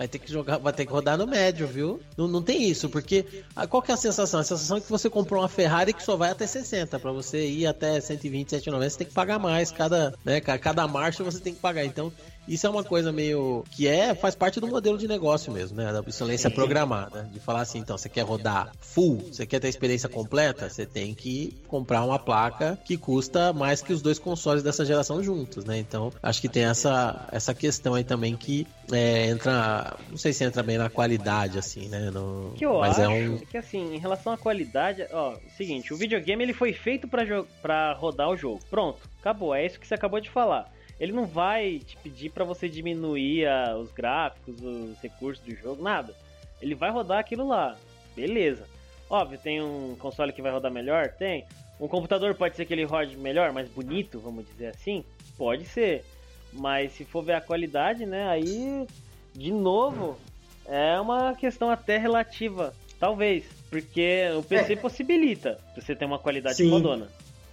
Vai 0.00 0.08
ter 0.08 0.18
que 0.18 0.32
jogar, 0.32 0.56
vai 0.56 0.72
ter 0.72 0.86
que 0.86 0.92
rodar 0.92 1.18
no 1.18 1.26
médio, 1.26 1.66
viu? 1.66 2.00
Não, 2.16 2.26
não 2.26 2.42
tem 2.42 2.62
isso, 2.66 2.88
porque 2.88 3.22
ah, 3.54 3.66
qual 3.66 3.82
que 3.82 3.90
é 3.90 3.94
a 3.94 3.98
sensação? 3.98 4.40
A 4.40 4.44
sensação 4.44 4.78
é 4.78 4.80
que 4.80 4.88
você 4.88 5.10
comprou 5.10 5.42
uma 5.42 5.46
Ferrari 5.48 5.92
que 5.92 6.02
só 6.02 6.16
vai 6.16 6.30
até 6.30 6.46
60, 6.46 6.98
Pra 6.98 7.12
você 7.12 7.46
ir 7.46 7.66
até 7.66 8.00
120, 8.00 8.48
190, 8.48 8.88
você 8.88 8.96
tem 8.96 9.06
que 9.08 9.12
pagar 9.12 9.38
mais, 9.38 9.70
cada, 9.70 10.10
né, 10.24 10.40
ca- 10.40 10.58
cada 10.58 10.88
marcha 10.88 11.22
você 11.22 11.38
tem 11.38 11.54
que 11.54 11.60
pagar. 11.60 11.84
Então, 11.84 12.10
isso 12.52 12.66
é 12.66 12.70
uma 12.70 12.82
coisa 12.84 13.12
meio 13.12 13.64
que 13.70 13.86
é, 13.86 14.14
faz 14.14 14.34
parte 14.34 14.60
do 14.60 14.66
modelo 14.66 14.98
de 14.98 15.06
negócio 15.06 15.52
mesmo, 15.52 15.76
né, 15.76 15.92
da 15.92 16.00
obsolência 16.00 16.50
programada, 16.50 17.22
de 17.32 17.38
falar 17.40 17.60
assim, 17.60 17.78
então, 17.78 17.96
você 17.96 18.08
quer 18.08 18.22
rodar 18.22 18.72
full, 18.80 19.18
você 19.18 19.46
quer 19.46 19.60
ter 19.60 19.68
a 19.68 19.70
experiência 19.70 20.08
completa, 20.08 20.68
você 20.68 20.84
tem 20.84 21.14
que 21.14 21.56
comprar 21.68 22.04
uma 22.04 22.18
placa 22.18 22.78
que 22.84 22.96
custa 22.96 23.52
mais 23.52 23.80
que 23.82 23.92
os 23.92 24.02
dois 24.02 24.18
consoles 24.18 24.62
dessa 24.62 24.84
geração 24.84 25.22
juntos, 25.22 25.64
né? 25.64 25.78
Então, 25.78 26.12
acho 26.22 26.40
que 26.40 26.48
tem 26.48 26.64
essa 26.64 27.28
essa 27.30 27.54
questão 27.54 27.94
aí 27.94 28.02
também 28.04 28.36
que 28.36 28.66
é, 28.92 29.26
entra, 29.28 29.96
não 30.10 30.16
sei 30.18 30.32
se 30.32 30.42
entra 30.42 30.62
bem 30.62 30.76
na 30.76 30.90
qualidade 30.90 31.58
assim, 31.58 31.88
né, 31.88 32.10
no, 32.10 32.54
que 32.56 32.66
eu 32.66 32.78
mas 32.78 32.98
acho 32.98 33.02
é 33.02 33.08
um 33.08 33.36
que 33.38 33.56
assim, 33.56 33.94
em 33.94 33.98
relação 33.98 34.32
à 34.32 34.36
qualidade, 34.38 35.06
ó, 35.12 35.36
seguinte, 35.56 35.94
o 35.94 35.96
videogame 35.96 36.42
ele 36.42 36.52
foi 36.52 36.72
feito 36.72 37.06
pra 37.06 37.24
jo- 37.24 37.46
pra 37.62 37.92
rodar 37.94 38.28
o 38.28 38.36
jogo. 38.36 38.60
Pronto, 38.68 38.98
acabou, 39.20 39.54
é 39.54 39.64
isso 39.64 39.78
que 39.78 39.86
você 39.86 39.94
acabou 39.94 40.20
de 40.20 40.28
falar. 40.30 40.68
Ele 41.00 41.12
não 41.12 41.24
vai 41.24 41.78
te 41.78 41.96
pedir 41.96 42.30
pra 42.30 42.44
você 42.44 42.68
diminuir 42.68 43.46
ah, 43.46 43.74
os 43.78 43.90
gráficos, 43.90 44.62
os 44.62 45.00
recursos 45.00 45.42
do 45.44 45.54
jogo, 45.54 45.82
nada. 45.82 46.14
Ele 46.60 46.74
vai 46.74 46.90
rodar 46.90 47.18
aquilo 47.18 47.48
lá. 47.48 47.76
Beleza. 48.14 48.68
Óbvio, 49.08 49.38
tem 49.38 49.62
um 49.62 49.96
console 49.98 50.32
que 50.32 50.42
vai 50.42 50.52
rodar 50.52 50.70
melhor? 50.70 51.08
Tem. 51.08 51.46
Um 51.80 51.88
computador 51.88 52.34
pode 52.34 52.54
ser 52.54 52.66
que 52.66 52.74
ele 52.74 52.84
rode 52.84 53.16
melhor, 53.16 53.50
mais 53.50 53.68
bonito, 53.70 54.20
vamos 54.20 54.46
dizer 54.46 54.66
assim? 54.66 55.02
Pode 55.38 55.64
ser. 55.64 56.04
Mas 56.52 56.92
se 56.92 57.04
for 57.06 57.22
ver 57.22 57.32
a 57.32 57.40
qualidade, 57.40 58.04
né, 58.04 58.28
aí, 58.28 58.86
de 59.34 59.50
novo, 59.50 60.18
é 60.66 61.00
uma 61.00 61.34
questão 61.34 61.70
até 61.70 61.96
relativa. 61.96 62.74
Talvez. 62.98 63.44
Porque 63.70 64.26
o 64.36 64.42
PC 64.42 64.76
possibilita 64.76 65.58
você 65.74 65.96
ter 65.96 66.04
uma 66.04 66.18
qualidade 66.18 66.56
Sim. 66.56 66.68
fodona. 66.68 67.08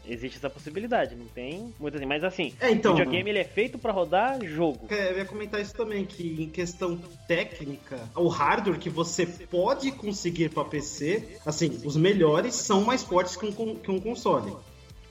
Existe 0.07 0.37
essa 0.37 0.49
possibilidade, 0.49 1.15
não 1.15 1.25
tem 1.25 1.73
muito 1.79 1.97
assim. 1.97 2.05
Mas 2.05 2.23
assim, 2.23 2.53
É, 2.59 2.71
então- 2.71 2.93
o 2.93 2.95
videogame 2.95 3.29
ele 3.29 3.39
é 3.39 3.43
feito 3.43 3.77
pra 3.77 3.91
rodar 3.91 4.43
jogo. 4.45 4.87
É, 4.89 5.11
Eu 5.11 5.17
ia 5.17 5.25
comentar 5.25 5.59
isso 5.61 5.73
também, 5.73 6.05
que 6.05 6.41
em 6.43 6.49
questão 6.49 6.97
técnica, 7.27 7.99
o 8.15 8.27
hardware 8.27 8.79
que 8.79 8.89
você 8.89 9.25
pode 9.25 9.91
conseguir 9.91 10.49
para 10.49 10.63
PC, 10.65 11.37
assim, 11.45 11.81
os 11.83 11.95
melhores 11.97 12.55
são 12.55 12.81
mais 12.83 13.03
fortes 13.03 13.35
que 13.35 13.45
um, 13.45 13.75
que 13.75 13.91
um 13.91 13.99
console. 13.99 14.53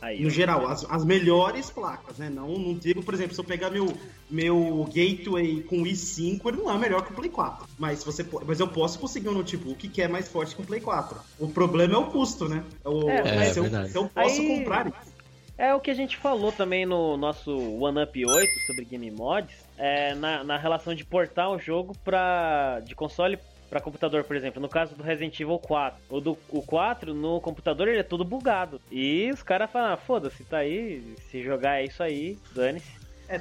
Aí, 0.06 0.22
No 0.22 0.30
geral, 0.30 0.66
as, 0.68 0.86
as 0.88 1.04
melhores 1.04 1.68
placas, 1.68 2.18
né? 2.18 2.30
Não, 2.30 2.46
não 2.48 2.74
digo, 2.74 3.02
por 3.02 3.12
exemplo, 3.12 3.34
se 3.34 3.40
eu 3.40 3.44
pegar 3.44 3.70
meu, 3.70 3.92
meu 4.30 4.84
gateway 4.94 5.62
com 5.62 5.82
i5, 5.82 6.40
ele 6.46 6.58
não 6.58 6.72
é 6.72 6.78
melhor 6.78 7.04
que 7.04 7.12
o 7.12 7.14
Play 7.16 7.28
4. 7.28 7.66
Mas, 7.76 8.04
você, 8.04 8.24
mas 8.46 8.60
eu 8.60 8.68
posso 8.68 9.00
conseguir 9.00 9.28
um 9.28 9.32
notebook 9.32 9.88
que 9.88 10.00
é 10.00 10.06
mais 10.06 10.28
forte 10.28 10.54
que 10.54 10.62
o 10.62 10.64
Play 10.64 10.80
4. 10.80 11.18
O 11.40 11.48
problema 11.48 11.94
é 11.94 11.96
o 11.98 12.06
custo, 12.06 12.48
né? 12.48 12.62
O, 12.84 13.10
É, 13.10 13.34
mas 13.36 13.48
se, 13.48 13.58
eu, 13.58 13.62
verdade. 13.64 13.90
se 13.90 13.98
eu 13.98 14.08
posso 14.08 14.40
Aí- 14.40 14.58
comprar 14.58 14.86
isso. 14.86 15.16
É 15.58 15.74
o 15.74 15.80
que 15.80 15.90
a 15.90 15.94
gente 15.94 16.18
falou 16.18 16.52
também 16.52 16.84
no 16.84 17.16
nosso 17.16 17.50
One 17.80 18.02
Up 18.02 18.24
8 18.26 18.50
sobre 18.66 18.84
Game 18.84 19.10
Mods, 19.10 19.56
é, 19.78 20.14
na, 20.14 20.44
na 20.44 20.56
relação 20.58 20.94
de 20.94 21.02
portar 21.02 21.50
o 21.50 21.58
jogo 21.58 21.96
pra, 22.04 22.80
de 22.84 22.94
console 22.94 23.38
pra 23.68 23.80
computador, 23.80 24.24
por 24.24 24.36
exemplo. 24.36 24.60
No 24.60 24.68
caso 24.68 24.94
do 24.94 25.02
Resident 25.02 25.38
Evil 25.40 25.58
4. 25.58 25.98
O 26.08 26.20
do 26.20 26.38
o 26.48 26.62
4, 26.62 27.14
no 27.14 27.40
computador, 27.40 27.88
ele 27.88 27.98
é 28.00 28.02
todo 28.02 28.24
bugado. 28.24 28.80
E 28.90 29.30
os 29.32 29.42
caras 29.42 29.70
falam, 29.70 29.92
ah, 29.92 29.96
foda-se, 29.96 30.44
tá 30.44 30.58
aí, 30.58 31.14
se 31.30 31.42
jogar 31.42 31.80
é 31.80 31.84
isso 31.84 32.02
aí, 32.02 32.38
dane-se. 32.54 33.06
É, 33.28 33.40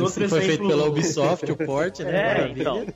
outro 0.00 0.28
foi 0.28 0.40
feito 0.42 0.52
exemplo- 0.52 0.68
pela 0.68 0.84
Ubisoft, 0.86 1.50
o 1.50 1.56
port, 1.56 1.98
né? 2.00 2.08
É, 2.46 2.48
então. 2.48 2.86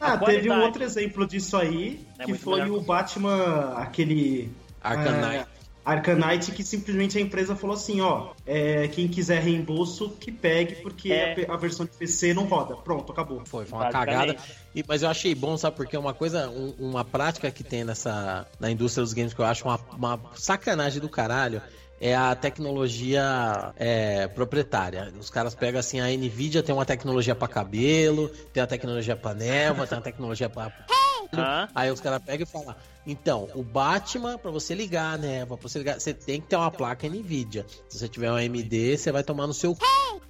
Ah, 0.00 0.18
teve 0.18 0.50
um 0.50 0.62
outro 0.62 0.82
exemplo 0.82 1.24
disso 1.26 1.56
aí, 1.56 2.00
É 2.18 2.24
que 2.24 2.34
foi 2.34 2.54
melhor 2.60 2.70
o 2.70 2.78
que 2.78 2.80
o 2.80 2.86
Batman, 2.86 3.74
aquele 3.76 4.50
Arcanite. 4.82 5.46
Arcanite, 5.90 6.52
que 6.52 6.62
simplesmente 6.62 7.18
a 7.18 7.20
empresa 7.20 7.54
falou 7.56 7.74
assim, 7.74 8.00
ó, 8.00 8.30
é, 8.46 8.88
quem 8.88 9.08
quiser 9.08 9.40
reembolso, 9.42 10.10
que 10.20 10.30
pegue, 10.32 10.76
porque 10.76 11.12
É. 11.12 11.46
a 11.48 11.54
a, 11.54 11.56
versão 11.56 11.84
de 11.86 11.92
PC 11.92 12.32
não 12.34 12.44
roda. 12.44 12.76
Pronto, 12.76 13.10
acabou. 13.12 13.42
Foi, 13.44 13.64
foi 13.66 13.78
uma 13.78 13.90
cagada. 13.90 14.36
E- 14.74 14.84
mas 14.86 15.02
eu 15.02 15.08
achei 15.10 15.34
bom, 15.34 15.56
sabe? 15.56 15.76
Porque 15.76 15.96
uma 15.96 16.14
coisa, 16.14 16.48
um- 16.48 16.74
uma 16.78 17.04
prática 17.04 17.50
que 17.50 17.62
tem 17.64 17.84
nessa 17.84 18.46
na 18.58 18.70
indústria 18.70 19.02
dos 19.02 19.12
games 19.12 19.34
que 19.34 19.40
eu 19.40 19.44
acho 19.44 19.64
uma, 19.64 19.78
uma 19.92 20.20
sacanagem 20.34 21.00
do 21.00 21.08
caralho 21.08 21.60
é 22.00 22.14
a 22.16 22.34
tecnologia 22.34 23.72
é, 23.76 24.26
proprietária. 24.28 25.12
Os 25.18 25.28
caras 25.28 25.54
pegam 25.54 25.78
assim, 25.80 26.00
a 26.00 26.06
Nvidia 26.06 26.62
tem 26.62 26.74
uma 26.74 26.86
tecnologia 26.86 27.34
pra 27.34 27.46
cabelo, 27.48 28.28
tem 28.52 28.62
a 28.62 28.66
tecnologia 28.66 29.16
pra 29.16 29.34
névoa, 29.34 29.86
tem 29.86 29.98
a 29.98 30.00
tecnologia 30.00 30.48
pra 30.48 30.72
Ah, 31.32 31.68
Aí 31.74 31.90
os 31.90 32.00
caras 32.00 32.20
pegam 32.22 32.44
e 32.44 32.46
falam: 32.50 32.74
então, 33.10 33.48
o 33.54 33.62
Batman, 33.62 34.38
pra 34.38 34.50
você 34.50 34.74
ligar, 34.74 35.18
né? 35.18 35.44
Pra 35.44 35.56
você 35.56 35.78
ligar, 35.78 36.00
você 36.00 36.14
tem 36.14 36.40
que 36.40 36.46
ter 36.48 36.56
uma 36.56 36.70
placa 36.70 37.08
Nvidia. 37.08 37.66
Se 37.88 37.98
você 37.98 38.08
tiver 38.08 38.30
um 38.30 38.36
AMD, 38.36 38.96
você 38.96 39.10
vai 39.12 39.22
tomar 39.22 39.46
no 39.46 39.54
seu. 39.54 39.76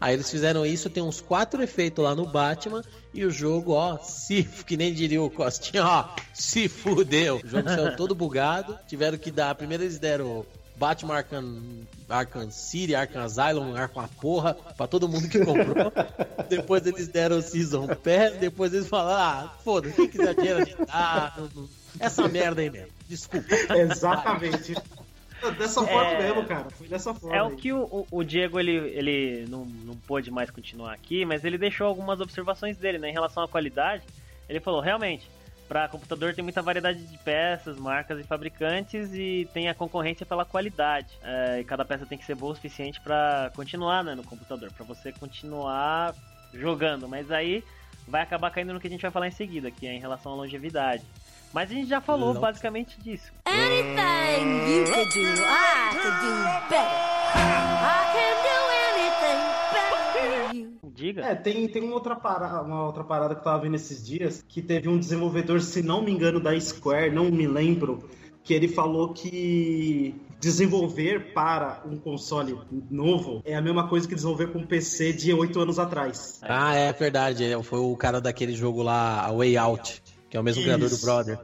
Aí 0.01 0.15
eles 0.15 0.31
fizeram 0.31 0.65
isso, 0.65 0.89
tem 0.89 1.03
uns 1.03 1.21
quatro 1.21 1.63
efeitos 1.63 2.03
lá 2.03 2.15
no 2.15 2.27
Batman. 2.27 2.83
E 3.13 3.25
o 3.25 3.31
jogo, 3.31 3.73
ó, 3.73 3.99
se, 3.99 4.45
que 4.67 4.77
nem 4.77 4.95
diria 4.95 5.23
o 5.23 5.29
Costinha, 5.31 5.85
ó, 5.85 6.09
se 6.33 6.69
fudeu. 6.69 7.41
O 7.45 7.47
jogo 7.49 7.69
saiu 7.69 7.97
todo 7.97 8.15
bugado. 8.15 8.79
Tiveram 8.89 9.19
que 9.19 9.31
dar. 9.31 9.55
Primeiro 9.55 9.83
eles 9.83 9.99
deram 9.99 10.47
Batman 10.77 11.17
Arkham, 11.17 11.61
Arkham 12.09 12.51
City, 12.51 12.95
Arkham 12.95 13.23
Asylum, 13.23 13.77
Arkham 13.77 14.09
porra, 14.21 14.55
pra 14.55 14.87
todo 14.87 15.07
mundo 15.07 15.29
que 15.29 15.45
comprou. 15.45 15.93
depois 16.49 16.87
eles 16.87 17.07
deram 17.09 17.37
o 17.37 17.43
Season 17.43 17.87
Pass, 17.89 18.39
depois 18.41 18.73
eles 18.73 18.89
falaram, 18.89 19.23
ah, 19.51 19.55
foda-se, 19.63 19.95
quem 19.95 20.09
quiser 20.09 20.35
dinheiro 20.35 20.63
a 20.63 20.65
gente 20.65 20.85
dá. 20.87 21.35
não- 21.55 21.69
Essa 21.99 22.29
merda 22.29 22.61
aí 22.61 22.71
mesmo. 22.71 22.89
Desculpa. 23.09 23.47
Exatamente. 23.77 24.75
Dessa 25.59 25.83
forma 25.83 26.19
mesmo, 26.19 26.45
cara. 26.45 26.69
Foi 26.71 26.87
dessa 26.87 27.15
forma. 27.15 27.35
É 27.35 27.43
o 27.43 27.47
aí. 27.49 27.57
que 27.57 27.73
o, 27.73 27.83
o- 27.85 28.07
o 28.11 28.23
Diego 28.25 28.61
ele, 28.61 28.73
ele 28.77 29.47
não, 29.49 29.65
não 29.65 29.97
pôde 29.97 30.31
mais 30.31 30.51
continuar 30.51 30.93
aqui, 30.93 31.25
mas 31.25 31.45
ele 31.45 31.57
deixou 31.57 31.87
algumas 31.87 32.21
observações 32.21 32.77
dele, 32.77 32.99
né? 32.99 33.09
Em 33.09 33.13
relação 33.13 33.43
à 33.43 33.49
qualidade, 33.49 34.03
ele 34.49 34.61
falou, 34.61 34.81
realmente, 34.83 35.31
para 35.67 35.89
computador 35.89 36.35
tem 36.35 36.45
muita 36.45 36.61
variedade 36.61 37.03
de 37.03 37.17
peças, 37.19 37.79
marcas 37.79 38.21
e 38.21 38.23
fabricantes 38.25 39.15
e 39.15 39.49
tem 39.55 39.69
a 39.71 39.75
concorrência 39.75 40.27
pela 40.27 40.45
qualidade. 40.45 41.09
É, 41.23 41.61
e 41.61 41.65
cada 41.65 41.87
peça 41.87 42.05
tem 42.05 42.19
que 42.19 42.25
ser 42.27 42.35
boa 42.35 42.53
o 42.53 42.55
suficiente 42.57 43.01
para 43.01 43.51
continuar 43.57 44.05
né, 44.05 44.15
no 44.15 44.23
computador, 44.25 44.71
para 44.73 44.85
você 44.85 45.11
continuar 45.11 46.15
jogando. 46.53 47.09
Mas 47.09 47.31
aí 47.31 47.65
vai 48.07 48.21
acabar 48.21 48.51
caindo 48.51 48.75
no 48.75 48.81
que 48.81 48.89
a 48.89 48.91
gente 48.91 49.01
vai 49.03 49.11
falar 49.11 49.29
em 49.29 49.33
seguida, 49.33 49.71
que 49.71 49.87
é 49.87 49.95
em 49.95 50.01
relação 50.01 50.33
à 50.33 50.35
longevidade. 50.35 51.03
Mas 51.53 51.71
a 51.71 51.75
gente 51.75 51.89
já 51.89 52.01
falou 52.01 52.33
Não. 52.35 52.41
basicamente 52.41 53.01
disso. 53.01 53.33
Anything 53.45 54.71
you 54.71 54.85
could 54.85 55.13
do, 55.13 55.21
I 55.21 55.91
could 55.93 56.17
do 56.21 56.69
better. 56.69 57.31
I 57.35 58.03
can 58.13 58.35
do 58.45 58.57
anything 58.87 59.41
better 59.73 60.57
you. 60.57 60.71
Diga. 60.95 61.23
É, 61.23 61.35
tem, 61.35 61.67
tem 61.69 61.83
uma, 61.83 61.95
outra 61.95 62.15
parada, 62.15 62.63
uma 62.63 62.85
outra 62.87 63.03
parada 63.03 63.35
que 63.35 63.41
eu 63.41 63.45
tava 63.45 63.63
vendo 63.63 63.75
esses 63.75 64.07
dias, 64.07 64.45
que 64.47 64.63
teve 64.63 64.89
um 64.89 64.99
desenvolvedor, 64.99 65.61
se 65.61 65.83
não 65.83 66.03
me 66.03 66.13
engano, 66.13 66.39
da 66.39 66.59
Square, 66.61 67.11
não 67.11 67.31
me 67.31 67.47
lembro, 67.47 68.09
que 68.45 68.55
ele 68.55 68.69
falou 68.69 69.13
que 69.13 70.15
desenvolver 70.39 71.33
para 71.35 71.83
um 71.85 71.97
console 71.99 72.59
novo 72.91 73.43
é 73.45 73.55
a 73.55 73.61
mesma 73.61 73.87
coisa 73.89 74.09
que 74.09 74.15
desenvolver 74.15 74.49
com 74.53 74.61
um 74.61 74.67
PC 74.67 75.13
de 75.13 75.33
8 75.35 75.61
anos 75.61 75.79
atrás. 75.79 76.41
Ah, 76.43 76.75
é 76.75 76.93
verdade. 76.93 77.45
é, 77.45 77.63
Foi 77.63 77.79
o 77.79 77.95
cara 77.97 78.21
daquele 78.21 78.55
jogo 78.55 78.83
lá, 78.83 79.25
A 79.27 79.33
Way 79.33 79.57
Out, 79.59 80.03
que 80.31 80.37
é 80.37 80.41
o 80.41 80.43
mesmo 80.43 80.63
criador 80.63 80.89
do 80.89 80.95
Isso. 80.95 81.05
Brother. 81.05 81.39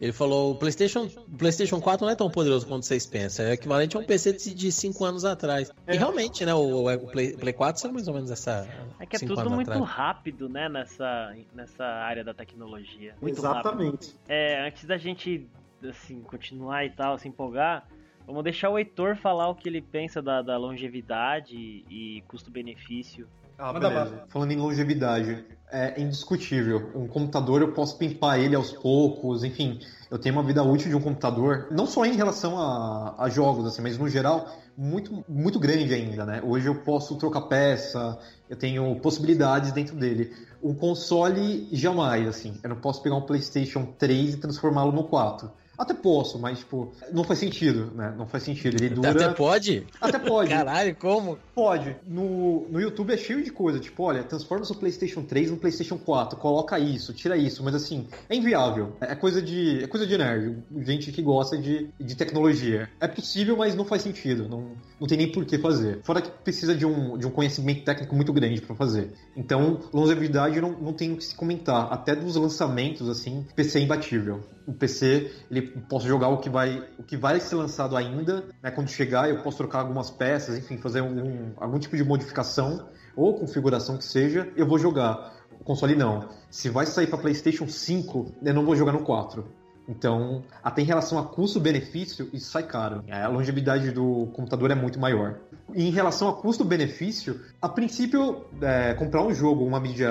Ele 0.00 0.12
falou, 0.12 0.52
o 0.52 0.54
PlayStation, 0.54 1.10
o 1.28 1.36
PlayStation 1.36 1.78
4 1.78 2.06
não 2.06 2.12
é 2.12 2.16
tão 2.16 2.30
poderoso 2.30 2.66
quanto 2.66 2.86
vocês 2.86 3.04
pensam. 3.04 3.44
É 3.44 3.52
equivalente 3.52 3.98
a 3.98 4.00
um 4.00 4.04
PC 4.04 4.32
de 4.32 4.72
5 4.72 5.04
anos 5.04 5.26
atrás. 5.26 5.70
E 5.86 5.94
realmente, 5.94 6.46
né, 6.46 6.54
o, 6.54 6.86
o 6.86 7.06
Play, 7.08 7.36
Play 7.36 7.52
4 7.52 7.82
são 7.82 7.92
mais 7.92 8.08
ou 8.08 8.14
menos 8.14 8.30
essa. 8.30 8.66
É 8.98 9.04
que 9.04 9.16
é 9.16 9.18
tudo 9.18 9.50
muito 9.50 9.70
atrás. 9.70 9.90
rápido, 9.90 10.48
né, 10.48 10.70
nessa, 10.70 11.36
nessa 11.54 11.84
área 11.84 12.24
da 12.24 12.32
tecnologia. 12.32 13.14
Muito 13.20 13.42
rápido. 13.42 13.60
Exatamente. 13.60 14.16
É, 14.26 14.66
antes 14.66 14.86
da 14.86 14.96
gente, 14.96 15.46
assim, 15.86 16.22
continuar 16.22 16.86
e 16.86 16.90
tal, 16.90 17.18
se 17.18 17.28
empolgar, 17.28 17.86
vamos 18.26 18.42
deixar 18.42 18.70
o 18.70 18.78
Heitor 18.78 19.16
falar 19.16 19.50
o 19.50 19.54
que 19.54 19.68
ele 19.68 19.82
pensa 19.82 20.22
da, 20.22 20.40
da 20.40 20.56
longevidade 20.56 21.54
e 21.54 22.24
custo-benefício. 22.26 23.28
Ah, 23.60 23.74
Manda 23.74 23.90
beleza. 23.90 24.24
Falando 24.28 24.52
em 24.52 24.56
longevidade, 24.56 25.44
é 25.70 26.00
indiscutível. 26.00 26.90
Um 26.94 27.06
computador 27.06 27.60
eu 27.60 27.72
posso 27.72 27.98
pimpar 27.98 28.40
ele 28.40 28.56
aos 28.56 28.72
poucos, 28.72 29.44
enfim, 29.44 29.78
eu 30.10 30.18
tenho 30.18 30.34
uma 30.34 30.42
vida 30.42 30.62
útil 30.62 30.88
de 30.88 30.96
um 30.96 31.00
computador, 31.00 31.68
não 31.70 31.86
só 31.86 32.06
em 32.06 32.14
relação 32.14 32.58
a, 32.58 33.16
a 33.18 33.28
jogos, 33.28 33.66
assim, 33.66 33.82
mas 33.82 33.98
no 33.98 34.08
geral, 34.08 34.48
muito, 34.76 35.22
muito 35.28 35.60
grande 35.60 35.92
ainda, 35.92 36.24
né? 36.24 36.40
Hoje 36.42 36.66
eu 36.68 36.74
posso 36.76 37.16
trocar 37.16 37.42
peça, 37.42 38.18
eu 38.48 38.56
tenho 38.56 38.98
possibilidades 39.00 39.72
dentro 39.72 39.94
dele. 39.94 40.34
O 40.62 40.74
console, 40.74 41.68
jamais, 41.70 42.26
assim. 42.26 42.58
Eu 42.62 42.70
não 42.70 42.76
posso 42.76 43.02
pegar 43.02 43.16
um 43.16 43.22
PlayStation 43.22 43.84
3 43.98 44.34
e 44.34 44.36
transformá-lo 44.38 44.90
no 44.90 45.04
4. 45.04 45.50
Até 45.80 45.94
posso, 45.94 46.38
mas, 46.38 46.58
tipo, 46.58 46.92
não 47.10 47.24
faz 47.24 47.38
sentido, 47.38 47.90
né? 47.94 48.14
Não 48.14 48.26
faz 48.26 48.42
sentido. 48.42 48.76
Ele 48.76 48.90
dura. 48.90 49.12
Até 49.12 49.28
pode? 49.30 49.86
Até 49.98 50.18
pode. 50.18 50.50
Caralho, 50.52 50.94
como? 50.94 51.38
Pode. 51.54 51.96
No, 52.06 52.68
no 52.68 52.78
YouTube 52.78 53.14
é 53.14 53.16
cheio 53.16 53.42
de 53.42 53.50
coisa. 53.50 53.80
Tipo, 53.80 54.02
olha, 54.02 54.22
transforma 54.22 54.62
seu 54.66 54.76
PlayStation 54.76 55.22
3 55.22 55.52
no 55.52 55.56
PlayStation 55.56 55.96
4. 55.96 56.38
Coloca 56.38 56.78
isso, 56.78 57.14
tira 57.14 57.34
isso. 57.34 57.64
Mas 57.64 57.74
assim, 57.74 58.06
é 58.28 58.36
inviável. 58.36 58.94
É 59.00 59.14
coisa 59.14 59.40
de, 59.40 59.82
é 59.82 59.86
coisa 59.86 60.06
de 60.06 60.18
nerd. 60.18 60.58
Gente 60.82 61.10
que 61.12 61.22
gosta 61.22 61.56
de, 61.56 61.88
de 61.98 62.14
tecnologia. 62.14 62.90
É 63.00 63.08
possível, 63.08 63.56
mas 63.56 63.74
não 63.74 63.86
faz 63.86 64.02
sentido. 64.02 64.50
Não, 64.50 64.72
não 65.00 65.06
tem 65.06 65.16
nem 65.16 65.32
por 65.32 65.44
que 65.46 65.58
fazer. 65.58 66.00
Fora 66.02 66.20
que 66.20 66.30
precisa 66.30 66.74
de 66.74 66.84
um, 66.84 67.16
de 67.16 67.26
um 67.26 67.30
conhecimento 67.30 67.84
técnico 67.84 68.14
muito 68.14 68.32
grande 68.32 68.60
pra 68.60 68.76
fazer. 68.76 69.12
Então, 69.34 69.80
longevidade 69.92 70.60
não, 70.60 70.72
não 70.72 70.92
tem 70.92 71.12
o 71.12 71.16
que 71.16 71.24
se 71.24 71.34
comentar. 71.34 71.90
Até 71.90 72.14
dos 72.14 72.36
lançamentos, 72.36 73.08
assim, 73.08 73.46
PC 73.56 73.78
é 73.78 73.82
imbatível. 73.82 74.40
O 74.66 74.74
PC, 74.74 75.32
ele 75.50 75.62
posso 75.88 76.06
jogar 76.06 76.28
o 76.28 76.38
que 76.38 76.50
vai, 76.50 76.86
o 76.98 77.02
que 77.02 77.16
vai 77.16 77.40
ser 77.40 77.54
lançado 77.54 77.96
ainda, 77.96 78.44
né? 78.62 78.70
Quando 78.70 78.88
chegar, 78.88 79.30
eu 79.30 79.42
posso 79.42 79.56
trocar 79.56 79.80
algumas 79.80 80.10
peças, 80.10 80.58
enfim, 80.58 80.76
fazer 80.76 81.00
algum, 81.00 81.52
algum 81.56 81.78
tipo 81.78 81.96
de 81.96 82.04
modificação 82.04 82.88
ou 83.16 83.34
configuração 83.34 83.96
que 83.96 84.04
seja, 84.04 84.52
eu 84.54 84.66
vou 84.66 84.78
jogar. 84.78 85.40
O 85.58 85.64
console 85.64 85.94
não. 85.94 86.28
Se 86.50 86.68
vai 86.68 86.86
sair 86.86 87.06
para 87.06 87.18
PlayStation 87.18 87.66
5, 87.66 88.34
eu 88.42 88.54
não 88.54 88.64
vou 88.64 88.76
jogar 88.76 88.92
no 88.92 89.02
4. 89.02 89.59
Então, 89.90 90.44
até 90.62 90.82
em 90.82 90.84
relação 90.84 91.18
a 91.18 91.24
custo-benefício, 91.24 92.30
isso 92.32 92.48
sai 92.48 92.62
caro. 92.62 93.02
A 93.10 93.26
longevidade 93.26 93.90
do 93.90 94.28
computador 94.32 94.70
é 94.70 94.74
muito 94.76 95.00
maior. 95.00 95.40
E 95.74 95.88
em 95.88 95.90
relação 95.90 96.28
a 96.28 96.32
custo-benefício, 96.32 97.40
a 97.60 97.68
princípio, 97.68 98.44
é, 98.62 98.94
comprar 98.94 99.24
um 99.24 99.34
jogo, 99.34 99.64
uma 99.64 99.80
mídia 99.80 100.08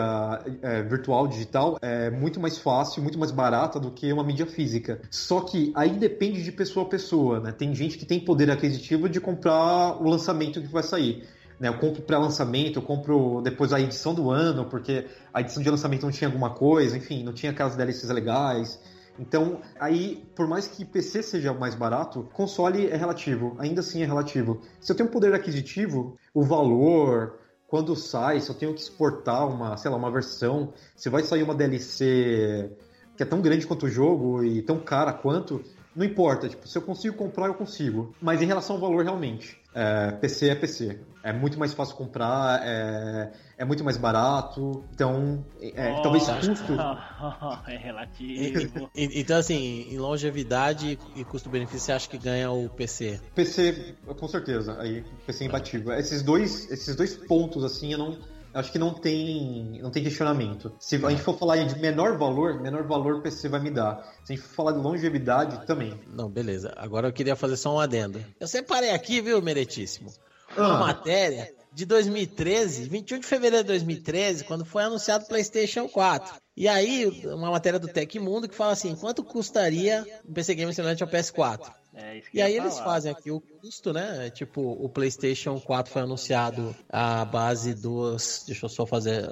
é, 0.61 0.83
virtual, 0.83 1.27
digital, 1.27 1.77
é 1.81 2.09
muito 2.09 2.41
mais 2.41 2.57
fácil, 2.57 3.01
muito 3.01 3.17
mais 3.17 3.31
barata 3.31 3.79
do 3.79 3.89
que 3.89 4.11
uma 4.11 4.23
mídia 4.23 4.45
física. 4.45 4.99
Só 5.09 5.39
que 5.41 5.71
aí 5.73 5.91
depende 5.91 6.43
de 6.43 6.51
pessoa 6.51 6.85
a 6.85 6.89
pessoa, 6.89 7.39
né? 7.39 7.53
Tem 7.53 7.73
gente 7.73 7.97
que 7.97 8.05
tem 8.05 8.19
poder 8.19 8.51
aquisitivo 8.51 9.07
de 9.07 9.21
comprar 9.21 10.01
o 10.01 10.09
lançamento 10.09 10.61
que 10.61 10.67
vai 10.67 10.83
sair. 10.83 11.23
Né, 11.57 11.67
eu 11.67 11.77
compro 11.77 12.01
pré-lançamento, 12.01 12.79
eu 12.79 12.81
compro 12.81 13.41
depois 13.41 13.73
a 13.73 13.81
edição 13.81 14.13
do 14.13 14.31
ano, 14.31 14.65
porque 14.65 15.07
a 15.33 15.41
edição 15.41 15.61
de 15.61 15.69
lançamento 15.69 16.03
não 16.03 16.11
tinha 16.11 16.29
alguma 16.29 16.51
coisa, 16.51 16.95
enfim, 16.95 17.21
não 17.21 17.33
tinha 17.33 17.51
aquelas 17.51 17.75
DLCs 17.75 18.09
legais. 18.09 18.79
Então, 19.19 19.59
aí, 19.79 20.23
por 20.35 20.47
mais 20.47 20.67
que 20.67 20.85
PC 20.85 21.21
seja 21.21 21.53
mais 21.53 21.75
barato, 21.75 22.29
console 22.33 22.87
é 22.87 22.95
relativo, 22.95 23.55
ainda 23.59 23.81
assim 23.81 24.01
é 24.01 24.05
relativo. 24.05 24.61
Se 24.79 24.91
eu 24.91 24.95
tenho 24.95 25.09
poder 25.09 25.33
aquisitivo, 25.33 26.17
o 26.33 26.41
valor, 26.41 27.37
quando 27.67 27.95
sai, 27.95 28.39
se 28.39 28.49
eu 28.49 28.55
tenho 28.55 28.73
que 28.73 28.81
exportar 28.81 29.47
uma, 29.47 29.75
sei 29.77 29.91
lá, 29.91 29.97
uma 29.97 30.09
versão, 30.09 30.73
se 30.95 31.09
vai 31.09 31.21
sair 31.23 31.43
uma 31.43 31.53
DLC 31.53 32.71
que 33.15 33.23
é 33.23 33.25
tão 33.25 33.41
grande 33.41 33.67
quanto 33.67 33.85
o 33.85 33.89
jogo 33.89 34.41
e 34.45 34.61
tão 34.61 34.79
cara 34.79 35.11
quanto, 35.11 35.61
não 35.93 36.05
importa, 36.05 36.47
tipo, 36.47 36.65
se 36.65 36.77
eu 36.77 36.81
consigo 36.81 37.17
comprar, 37.17 37.47
eu 37.47 37.53
consigo. 37.53 38.15
Mas 38.21 38.41
em 38.41 38.45
relação 38.45 38.77
ao 38.77 38.81
valor, 38.81 39.03
realmente, 39.03 39.59
é, 39.75 40.11
PC 40.13 40.49
é 40.49 40.55
PC. 40.55 40.99
É 41.21 41.33
muito 41.33 41.59
mais 41.59 41.73
fácil 41.73 41.95
comprar, 41.95 42.61
é, 42.63 43.31
é 43.57 43.65
muito 43.65 43.83
mais 43.83 43.97
barato, 43.97 44.85
então, 44.93 45.43
é, 45.61 46.01
talvez 46.01 46.25
custo... 46.27 46.73
é 47.67 47.77
relativo. 47.77 48.89
Então, 48.95 49.37
assim, 49.37 49.87
em 49.89 49.97
longevidade 49.97 50.97
e 51.15 51.25
custo-benefício, 51.25 51.81
você 51.81 51.91
acha 51.91 52.09
que 52.09 52.17
ganha 52.17 52.49
o 52.51 52.69
PC? 52.69 53.19
PC, 53.35 53.95
com 54.17 54.27
certeza, 54.29 54.77
aí 54.79 55.03
PC 55.25 55.43
é 55.43 55.47
imbatível. 55.47 55.93
Esses 55.93 56.21
dois, 56.21 56.71
esses 56.71 56.95
dois 56.95 57.15
pontos, 57.15 57.65
assim, 57.65 57.91
eu 57.91 57.97
não. 57.97 58.11
eu 58.11 58.17
acho 58.53 58.71
que 58.71 58.79
não 58.79 58.93
tem, 58.93 59.77
não 59.81 59.91
tem 59.91 60.01
questionamento. 60.01 60.71
Se 60.79 60.95
a 61.05 61.09
gente 61.09 61.21
for 61.21 61.37
falar 61.37 61.57
de 61.57 61.77
menor 61.81 62.17
valor, 62.17 62.61
menor 62.61 62.83
valor 62.83 63.15
o 63.15 63.21
PC 63.21 63.49
vai 63.49 63.59
me 63.59 63.71
dar. 63.71 64.03
Se 64.23 64.31
a 64.31 64.35
gente 64.37 64.47
for 64.47 64.55
falar 64.55 64.71
de 64.71 64.79
longevidade, 64.79 65.65
também. 65.65 65.99
Não, 66.07 66.29
beleza. 66.29 66.73
Agora 66.77 67.09
eu 67.09 67.13
queria 67.13 67.35
fazer 67.35 67.57
só 67.57 67.75
um 67.75 67.79
adendo. 67.79 68.23
Eu 68.39 68.47
separei 68.47 68.91
aqui, 68.91 69.19
viu, 69.19 69.41
Meritíssimo? 69.41 70.13
Uma 70.59 70.75
Ah. 70.75 70.79
matéria 70.79 71.53
de 71.71 71.85
2013, 71.85 72.89
21 72.89 73.19
de 73.19 73.25
fevereiro 73.25 73.63
de 73.63 73.67
2013, 73.69 74.43
quando 74.43 74.65
foi 74.65 74.83
anunciado 74.83 75.23
o 75.23 75.27
PlayStation 75.27 75.87
4. 75.87 76.35
E 76.57 76.67
aí, 76.67 77.05
uma 77.25 77.51
matéria 77.51 77.79
do 77.79 77.87
Tecmundo 77.87 78.49
que 78.49 78.55
fala 78.55 78.73
assim: 78.73 78.95
quanto 78.95 79.23
custaria 79.23 80.05
um 80.27 80.33
PC 80.33 80.55
Gamer 80.55 80.73
semelhante 80.73 81.03
ao 81.03 81.09
PS4? 81.09 81.71
É 82.01 82.21
E 82.33 82.41
aí 82.41 82.55
eles 82.55 82.79
fazem 82.79 83.11
aqui 83.11 83.29
o 83.29 83.41
custo, 83.41 83.91
né? 83.91 84.29
Tipo, 84.29 84.61
o 84.61 84.87
PlayStation 84.87 85.59
4 85.59 85.91
foi 85.91 86.01
anunciado 86.01 86.73
à 86.87 87.25
base 87.25 87.73
dos. 87.73 88.43
Deixa 88.47 88.65
eu 88.65 88.69
só 88.69 88.85
fazer. 88.85 89.23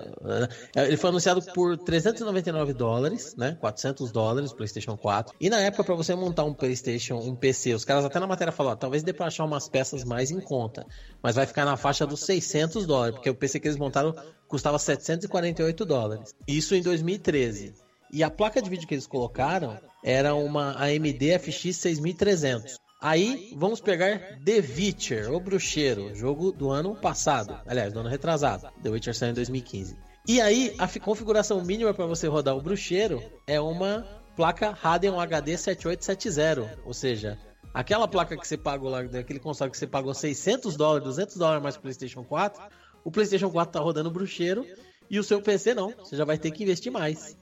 eh, 0.76 0.88
Ele 0.88 0.98
foi 0.98 1.10
anunciado 1.10 1.42
por 1.54 1.78
399 1.78 2.74
dólares, 2.74 3.36
né? 3.38 3.56
400 3.60 4.12
dólares, 4.12 4.52
o 4.52 4.56
PlayStation 4.56 4.98
4. 4.98 5.34
E 5.40 5.50
na 5.50 5.60
época, 5.62 5.84
para 5.84 5.96
você 5.96 6.14
montar 6.14 6.44
um 6.44 6.54
PlayStation, 6.54 7.16
um 7.16 7.36
PC, 7.36 7.74
os 7.74 7.86
caras 7.86 8.04
até 8.04 8.20
na 8.20 8.28
matéria 8.28 8.52
falaram: 8.52 8.78
talvez 8.78 9.02
dê 9.02 9.14
pra 9.14 9.28
achar 9.28 9.46
umas 9.46 9.70
peças 9.70 10.04
mais 10.04 10.30
em 10.30 10.42
conta. 10.42 10.86
Mas 11.24 11.36
vai 11.36 11.46
ficar 11.46 11.64
na 11.64 11.78
faixa 11.78 12.06
dos 12.06 12.20
600 12.22 12.86
dólares, 12.86 13.16
porque 13.16 13.30
o 13.30 13.36
PC 13.36 13.60
que 13.62 13.68
eles 13.68 13.78
montaram 13.78 14.14
custava 14.48 14.78
748 14.78 15.86
dólares. 15.86 16.34
Isso 16.48 16.76
em 16.76 16.82
2013. 16.82 17.87
E 18.12 18.24
a 18.24 18.30
placa 18.30 18.62
de 18.62 18.70
vídeo 18.70 18.88
que 18.88 18.94
eles 18.94 19.08
colocaram 19.08 19.78
era 20.04 20.34
uma 20.36 20.72
AMD 20.82 21.38
FX 21.40 21.76
6300. 21.78 22.80
Aí 23.00 23.54
vamos 23.56 23.80
pegar 23.80 24.40
The 24.44 24.58
Witcher, 24.76 25.32
o 25.32 25.40
Bruxeiro, 25.40 26.16
jogo 26.16 26.52
do 26.52 26.72
ano 26.72 26.96
passado, 26.96 27.60
aliás, 27.68 27.94
do 27.94 28.00
ano 28.00 28.10
retrasado. 28.10 28.68
The 28.82 28.90
Witcher 28.90 29.16
saiu 29.16 29.32
em 29.32 29.36
2015. 29.36 29.96
E 30.28 30.42
aí 30.42 30.74
a 30.80 30.88
fi- 30.88 31.00
configuração 31.00 31.64
mínima 31.64 31.94
para 31.94 32.06
você 32.08 32.28
rodar 32.28 32.56
o 32.58 32.62
Bruxeiro 32.62 33.22
é 33.46 33.62
uma 33.62 34.06
placa 34.36 34.72
Radeon 34.72 35.20
HD 35.20 35.58
7870, 35.58 36.80
ou 36.86 36.94
seja, 36.94 37.38
aquela 37.74 38.08
placa 38.08 38.36
que 38.36 38.48
você 38.48 38.58
pagou 38.58 38.90
lá, 38.90 39.04
daquele 39.04 39.40
console 39.40 39.70
que 39.72 39.78
você 39.78 39.88
pagou 39.88 40.14
600 40.14 40.76
dólares, 40.76 41.04
200 41.06 41.38
dólares 41.38 41.64
mais 41.64 41.78
PlayStation 41.78 42.24
4, 42.24 42.62
o 43.04 43.12
PlayStation 43.12 43.50
4 43.50 43.72
tá 43.74 43.80
rodando 43.80 44.10
Bruxeiro 44.12 44.66
e 45.10 45.20
o 45.20 45.24
seu 45.24 45.42
PC 45.42 45.74
não, 45.74 45.92
você 45.92 46.16
já 46.18 46.26
vai 46.26 46.38
ter 46.38 46.52
que 46.52 46.64
investir 46.64 46.92
mais. 46.92 47.38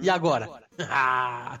E 0.00 0.08
agora? 0.08 0.48
Ah! 0.80 1.58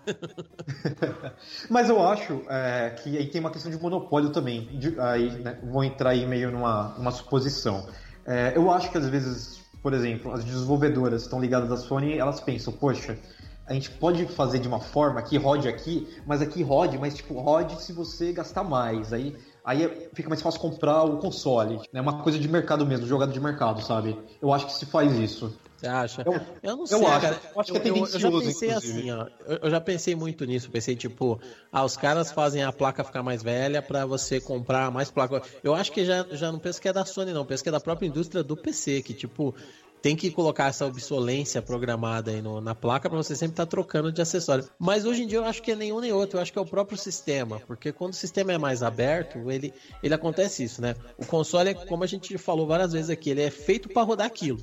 Mas 1.68 1.88
eu 1.88 2.00
acho 2.02 2.42
é, 2.48 2.90
que 3.02 3.16
aí 3.16 3.26
tem 3.26 3.40
uma 3.40 3.50
questão 3.50 3.70
de 3.70 3.78
monopólio 3.78 4.30
também. 4.30 4.66
De- 4.78 4.98
aí, 5.00 5.30
né, 5.40 5.58
vou 5.62 5.82
entrar 5.82 6.10
aí 6.10 6.26
meio 6.26 6.50
numa, 6.50 6.94
numa 6.96 7.10
suposição. 7.10 7.86
É, 8.26 8.52
eu 8.56 8.70
acho 8.70 8.90
que 8.90 8.98
às 8.98 9.08
vezes, 9.08 9.60
por 9.82 9.92
exemplo, 9.92 10.32
as 10.32 10.44
desenvolvedoras 10.44 11.22
estão 11.22 11.40
ligadas 11.40 11.70
à 11.72 11.76
Sony, 11.76 12.18
elas 12.18 12.40
pensam, 12.40 12.72
poxa, 12.72 13.18
a 13.66 13.72
gente 13.72 13.90
pode 13.90 14.24
fazer 14.26 14.58
de 14.58 14.68
uma 14.68 14.80
forma 14.80 15.22
que 15.22 15.36
rode 15.36 15.68
aqui, 15.68 16.08
mas 16.26 16.40
aqui 16.40 16.62
rode, 16.62 16.98
mas 16.98 17.14
tipo, 17.14 17.38
rode 17.40 17.80
se 17.82 17.92
você 17.92 18.32
gastar 18.32 18.64
mais. 18.64 19.12
Aí, 19.12 19.36
aí 19.64 20.08
fica 20.14 20.28
mais 20.28 20.40
fácil 20.40 20.60
comprar 20.60 21.02
o 21.04 21.18
console. 21.18 21.80
É 21.92 22.00
uma 22.00 22.22
coisa 22.22 22.38
de 22.38 22.48
mercado 22.48 22.86
mesmo, 22.86 23.06
jogada 23.06 23.32
de 23.32 23.40
mercado, 23.40 23.82
sabe? 23.82 24.18
Eu 24.40 24.52
acho 24.52 24.66
que 24.66 24.72
se 24.72 24.86
faz 24.86 25.18
isso. 25.18 25.58
Você 25.78 25.86
acha? 25.86 26.22
Eu- 26.26 26.32
Eu 26.62 26.72
não 26.76 26.80
eu 26.82 26.86
sei, 26.86 27.06
acho. 27.06 27.20
cara. 27.20 27.40
Eu 27.54 27.60
acho 27.60 27.72
que 27.72 27.78
é 27.78 27.90
eu, 27.90 27.96
eu 27.96 28.06
já 28.18 28.30
pensei 28.30 28.68
inclusive. 28.70 28.72
assim, 28.72 29.10
ó. 29.12 29.26
Eu, 29.46 29.58
eu 29.62 29.70
já 29.70 29.80
pensei 29.80 30.14
muito 30.16 30.44
nisso. 30.44 30.68
Pensei, 30.70 30.96
tipo, 30.96 31.40
ah, 31.70 31.84
os 31.84 31.96
caras 31.96 32.32
fazem 32.32 32.64
a 32.64 32.72
placa 32.72 33.04
ficar 33.04 33.22
mais 33.22 33.42
velha 33.44 33.80
pra 33.80 34.04
você 34.04 34.40
comprar 34.40 34.90
mais 34.90 35.10
placa. 35.10 35.40
Eu 35.62 35.74
acho 35.74 35.92
que 35.92 36.04
já, 36.04 36.26
já 36.32 36.50
não 36.50 36.58
penso 36.58 36.80
que 36.80 36.88
é 36.88 36.92
da 36.92 37.04
Sony, 37.04 37.32
não. 37.32 37.46
Penso 37.46 37.62
que 37.62 37.68
é 37.68 37.72
da 37.72 37.78
própria 37.80 38.08
indústria 38.08 38.42
do 38.42 38.56
PC, 38.56 39.02
que, 39.02 39.14
tipo, 39.14 39.54
tem 40.02 40.16
que 40.16 40.30
colocar 40.32 40.66
essa 40.68 40.84
obsolência 40.86 41.62
programada 41.62 42.30
aí 42.32 42.40
no- 42.42 42.60
na 42.60 42.74
placa 42.74 43.08
pra 43.08 43.16
você 43.16 43.36
sempre 43.36 43.52
estar 43.54 43.66
trocando 43.66 44.10
de 44.12 44.20
acessório. 44.20 44.68
Mas 44.80 45.04
hoje 45.04 45.22
em 45.22 45.26
dia 45.28 45.38
eu 45.38 45.44
acho 45.44 45.62
que 45.62 45.70
é 45.72 45.76
nenhum 45.76 46.00
nem 46.00 46.12
outro. 46.12 46.38
Eu 46.38 46.42
acho 46.42 46.52
que 46.52 46.58
é 46.58 46.62
o 46.62 46.66
próprio 46.66 46.98
sistema. 46.98 47.60
Porque 47.68 47.92
quando 47.92 48.12
o 48.14 48.16
sistema 48.16 48.52
é 48.52 48.58
mais 48.58 48.82
aberto, 48.82 49.48
ele, 49.50 49.72
ele 50.02 50.14
acontece 50.14 50.64
isso, 50.64 50.82
né? 50.82 50.96
O 51.16 51.24
console, 51.24 51.70
é, 51.70 51.74
como 51.74 52.02
a 52.02 52.06
gente 52.08 52.36
falou 52.36 52.66
várias 52.66 52.92
vezes 52.92 53.10
aqui, 53.10 53.30
ele 53.30 53.42
é 53.42 53.50
feito 53.50 53.88
pra 53.88 54.02
rodar 54.02 54.26
aquilo. 54.26 54.58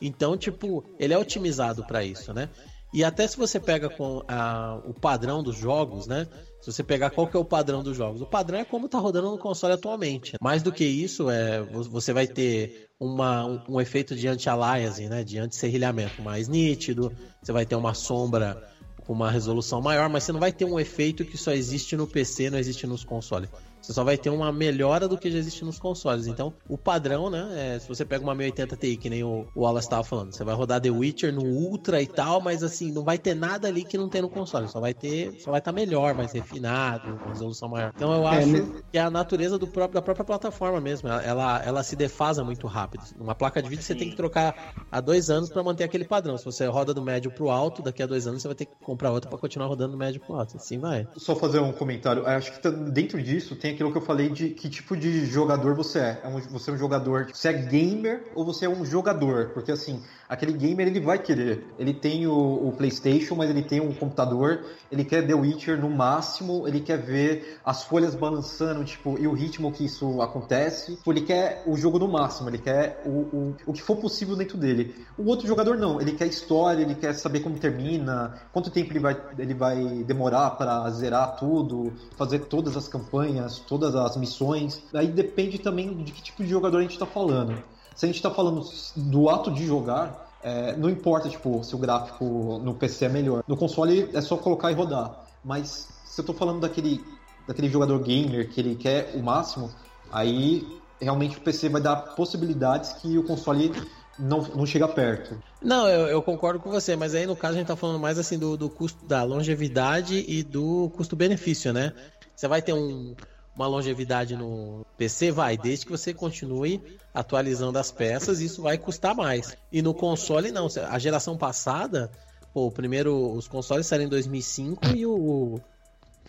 Então, 0.00 0.36
tipo, 0.36 0.84
ele 0.98 1.12
é 1.14 1.18
otimizado 1.18 1.84
para 1.84 2.04
isso, 2.04 2.32
né? 2.32 2.48
E 2.92 3.04
até 3.04 3.26
se 3.26 3.36
você 3.36 3.60
pega 3.60 3.88
com 3.88 4.20
a- 4.26 4.80
o 4.84 4.92
padrão 4.92 5.42
dos 5.44 5.56
jogos, 5.56 6.06
né? 6.08 6.26
Se 6.60 6.72
você 6.72 6.82
pegar 6.82 7.10
qual 7.10 7.26
que 7.28 7.36
é 7.36 7.40
o 7.40 7.44
padrão 7.44 7.82
dos 7.84 7.96
jogos, 7.96 8.20
o 8.20 8.26
padrão 8.26 8.58
é 8.58 8.64
como 8.64 8.88
tá 8.88 8.98
rodando 8.98 9.30
no 9.30 9.38
console 9.38 9.72
atualmente. 9.74 10.32
Mais 10.42 10.60
do 10.62 10.72
que 10.72 10.84
isso, 10.84 11.30
é 11.30 11.62
vo- 11.62 11.84
você 11.84 12.12
vai 12.12 12.26
ter 12.26 12.88
uma, 12.98 13.46
um, 13.46 13.60
um 13.68 13.80
efeito 13.80 14.14
de 14.16 14.26
anti-aliasing, 14.26 15.08
né? 15.08 15.22
De 15.22 15.38
anti-serrilhamento 15.38 16.20
mais 16.20 16.48
nítido. 16.48 17.12
Você 17.42 17.52
vai 17.52 17.64
ter 17.64 17.76
uma 17.76 17.94
sombra 17.94 18.60
com 19.06 19.12
uma 19.12 19.30
resolução 19.30 19.80
maior, 19.80 20.08
mas 20.08 20.24
você 20.24 20.32
não 20.32 20.40
vai 20.40 20.52
ter 20.52 20.64
um 20.64 20.78
efeito 20.78 21.24
que 21.24 21.38
só 21.38 21.52
existe 21.52 21.96
no 21.96 22.06
PC, 22.06 22.50
não 22.50 22.58
existe 22.58 22.86
nos 22.86 23.04
consoles. 23.04 23.48
Você 23.90 23.94
só 23.94 24.04
vai 24.04 24.16
ter 24.16 24.30
uma 24.30 24.52
melhora 24.52 25.08
do 25.08 25.18
que 25.18 25.28
já 25.28 25.36
existe 25.36 25.64
nos 25.64 25.76
consoles. 25.76 26.28
Então, 26.28 26.54
o 26.68 26.78
padrão, 26.78 27.28
né? 27.28 27.74
é, 27.74 27.78
se 27.80 27.88
você 27.88 28.04
pega 28.04 28.22
uma 28.22 28.36
1080 28.36 28.76
Ti, 28.76 28.96
que 28.96 29.10
nem 29.10 29.24
o, 29.24 29.48
o 29.52 29.62
Wallace 29.62 29.86
estava 29.86 30.04
falando, 30.04 30.32
você 30.32 30.44
vai 30.44 30.54
rodar 30.54 30.80
The 30.80 30.90
Witcher 30.90 31.34
no 31.34 31.42
Ultra 31.42 32.00
e 32.00 32.06
tal, 32.06 32.40
mas 32.40 32.62
assim, 32.62 32.92
não 32.92 33.02
vai 33.02 33.18
ter 33.18 33.34
nada 33.34 33.66
ali 33.66 33.82
que 33.82 33.98
não 33.98 34.08
tem 34.08 34.22
no 34.22 34.28
console. 34.28 34.68
Só 34.68 34.78
vai 34.78 34.94
ter, 34.94 35.40
só 35.40 35.50
vai 35.50 35.58
estar 35.58 35.72
melhor, 35.72 36.14
mais 36.14 36.32
refinado, 36.32 37.18
com 37.18 37.30
resolução 37.30 37.68
maior. 37.68 37.92
Então 37.92 38.12
eu 38.12 38.24
acho 38.28 38.46
né? 38.46 38.82
que 38.92 38.96
é 38.96 39.00
a 39.00 39.10
natureza 39.10 39.58
do 39.58 39.66
próprio, 39.66 39.94
da 39.94 40.02
própria 40.02 40.24
plataforma 40.24 40.80
mesmo. 40.80 41.08
Ela, 41.08 41.60
ela, 41.64 41.82
se 41.82 41.96
defasa 41.96 42.44
muito 42.44 42.68
rápido. 42.68 43.02
Uma 43.18 43.34
placa 43.34 43.60
de 43.60 43.68
vídeo 43.68 43.82
você 43.82 43.96
tem 43.96 44.08
que 44.08 44.16
trocar 44.16 44.72
há 44.88 45.00
dois 45.00 45.30
anos 45.30 45.50
para 45.50 45.64
manter 45.64 45.82
aquele 45.82 46.04
padrão. 46.04 46.38
Se 46.38 46.44
você 46.44 46.64
roda 46.66 46.94
do 46.94 47.02
médio 47.02 47.32
pro 47.32 47.50
alto, 47.50 47.82
daqui 47.82 48.04
a 48.04 48.06
dois 48.06 48.28
anos 48.28 48.40
você 48.40 48.46
vai 48.46 48.54
ter 48.54 48.66
que 48.66 48.72
comprar 48.84 49.10
outra 49.10 49.28
para 49.28 49.38
continuar 49.38 49.66
rodando 49.66 49.92
do 49.92 49.98
médio 49.98 50.20
pro 50.20 50.36
alto. 50.36 50.56
Assim 50.56 50.78
vai. 50.78 51.08
Só 51.16 51.34
fazer 51.34 51.58
um 51.58 51.72
comentário. 51.72 52.24
Acho 52.24 52.52
que 52.52 52.60
tá- 52.60 52.70
dentro 52.70 53.20
disso 53.20 53.56
tem 53.56 53.79
aquilo 53.80 53.92
que 53.92 53.98
eu 53.98 54.02
falei 54.02 54.28
de 54.28 54.50
que 54.50 54.68
tipo 54.68 54.94
de 54.94 55.24
jogador 55.24 55.74
você 55.74 55.98
é. 55.98 56.20
é 56.22 56.40
você 56.50 56.70
é 56.70 56.74
um 56.74 56.76
jogador. 56.76 57.28
Você 57.32 57.48
é 57.48 57.52
gamer 57.52 58.30
ou 58.34 58.44
você 58.44 58.66
é 58.66 58.68
um 58.68 58.84
jogador? 58.84 59.50
Porque 59.54 59.72
assim, 59.72 60.02
aquele 60.28 60.52
gamer 60.52 60.86
ele 60.86 61.00
vai 61.00 61.18
querer. 61.18 61.64
Ele 61.78 61.94
tem 61.94 62.26
o, 62.26 62.68
o 62.68 62.72
PlayStation, 62.72 63.34
mas 63.34 63.48
ele 63.48 63.62
tem 63.62 63.80
um 63.80 63.94
computador. 63.94 64.64
Ele 64.92 65.02
quer 65.02 65.26
The 65.26 65.34
Witcher 65.34 65.80
no 65.80 65.88
máximo. 65.88 66.68
Ele 66.68 66.80
quer 66.80 66.98
ver 66.98 67.58
as 67.64 67.82
folhas 67.84 68.14
balançando, 68.14 68.84
tipo, 68.84 69.18
e 69.18 69.26
o 69.26 69.32
ritmo 69.32 69.72
que 69.72 69.86
isso 69.86 70.20
acontece. 70.20 70.96
Tipo, 70.96 71.12
Ele 71.12 71.22
quer 71.22 71.62
o 71.66 71.76
jogo 71.76 71.98
no 71.98 72.08
máximo. 72.08 72.50
Ele 72.50 72.58
quer 72.58 73.02
o, 73.06 73.10
o, 73.10 73.56
o 73.66 73.72
que 73.72 73.82
for 73.82 73.96
possível 73.96 74.36
dentro 74.36 74.58
dele. 74.58 74.94
O 75.16 75.24
outro 75.26 75.46
jogador 75.46 75.78
não. 75.78 76.00
Ele 76.00 76.12
quer 76.12 76.26
história. 76.26 76.82
Ele 76.82 76.94
quer 76.94 77.14
saber 77.14 77.40
como 77.40 77.58
termina. 77.58 78.34
Quanto 78.52 78.70
tempo 78.70 78.92
ele 78.92 79.00
vai, 79.00 79.16
ele 79.38 79.54
vai 79.54 80.04
demorar 80.04 80.50
para 80.50 80.90
zerar 80.90 81.36
tudo, 81.36 81.92
fazer 82.16 82.40
todas 82.40 82.76
as 82.76 82.86
campanhas, 82.86 83.59
todas 83.66 83.94
as 83.94 84.16
missões. 84.16 84.82
Aí 84.92 85.08
depende 85.08 85.58
também 85.58 86.02
de 86.02 86.12
que 86.12 86.22
tipo 86.22 86.42
de 86.42 86.48
jogador 86.48 86.78
a 86.78 86.82
gente 86.82 86.92
está 86.92 87.06
falando. 87.06 87.62
Se 87.94 88.06
a 88.06 88.08
gente 88.08 88.16
está 88.16 88.30
falando 88.30 88.64
do 88.96 89.28
ato 89.28 89.50
de 89.50 89.66
jogar, 89.66 90.30
é, 90.42 90.74
não 90.76 90.88
importa 90.88 91.28
tipo, 91.28 91.62
se 91.62 91.74
o 91.74 91.78
gráfico 91.78 92.60
no 92.62 92.74
PC 92.74 93.06
é 93.06 93.08
melhor. 93.08 93.42
No 93.46 93.56
console 93.56 94.08
é 94.14 94.20
só 94.20 94.36
colocar 94.36 94.70
e 94.70 94.74
rodar. 94.74 95.24
Mas 95.44 95.88
se 96.04 96.20
eu 96.20 96.24
tô 96.24 96.32
falando 96.32 96.60
daquele, 96.60 97.04
daquele 97.46 97.68
jogador 97.68 97.98
gamer 98.00 98.48
que 98.50 98.60
ele 98.60 98.74
quer 98.74 99.12
o 99.14 99.22
máximo, 99.22 99.70
aí 100.10 100.80
realmente 101.00 101.38
o 101.38 101.40
PC 101.40 101.68
vai 101.68 101.80
dar 101.80 101.96
possibilidades 102.14 102.92
que 102.94 103.16
o 103.16 103.22
console 103.24 103.72
não, 104.18 104.42
não 104.42 104.66
chega 104.66 104.86
perto. 104.86 105.38
Não, 105.62 105.88
eu, 105.88 106.06
eu 106.06 106.22
concordo 106.22 106.60
com 106.60 106.70
você, 106.70 106.96
mas 106.96 107.14
aí 107.14 107.26
no 107.26 107.36
caso 107.36 107.54
a 107.54 107.58
gente 107.58 107.68
tá 107.68 107.76
falando 107.76 107.98
mais 107.98 108.18
assim 108.18 108.38
do, 108.38 108.56
do 108.56 108.68
custo 108.68 109.04
da 109.06 109.22
longevidade 109.22 110.24
e 110.26 110.42
do 110.42 110.90
custo-benefício, 110.96 111.72
né? 111.72 111.92
Você 112.34 112.48
vai 112.48 112.62
ter 112.62 112.72
um- 112.72 113.14
uma 113.54 113.66
longevidade 113.66 114.36
no 114.36 114.86
PC, 114.96 115.30
vai, 115.30 115.56
desde 115.56 115.84
que 115.84 115.92
você 115.92 116.14
continue 116.14 116.82
atualizando 117.12 117.78
as 117.78 117.90
peças, 117.90 118.40
isso 118.40 118.62
vai 118.62 118.78
custar 118.78 119.14
mais. 119.14 119.56
E 119.70 119.82
no 119.82 119.92
console 119.92 120.50
não, 120.50 120.68
a 120.88 120.98
geração 120.98 121.36
passada, 121.36 122.10
pô, 122.54 122.66
o 122.66 122.70
primeiro 122.70 123.32
os 123.32 123.48
consoles 123.48 123.86
saíram 123.86 124.06
em 124.06 124.08
2005 124.08 124.96
e 124.96 125.06
o 125.06 125.60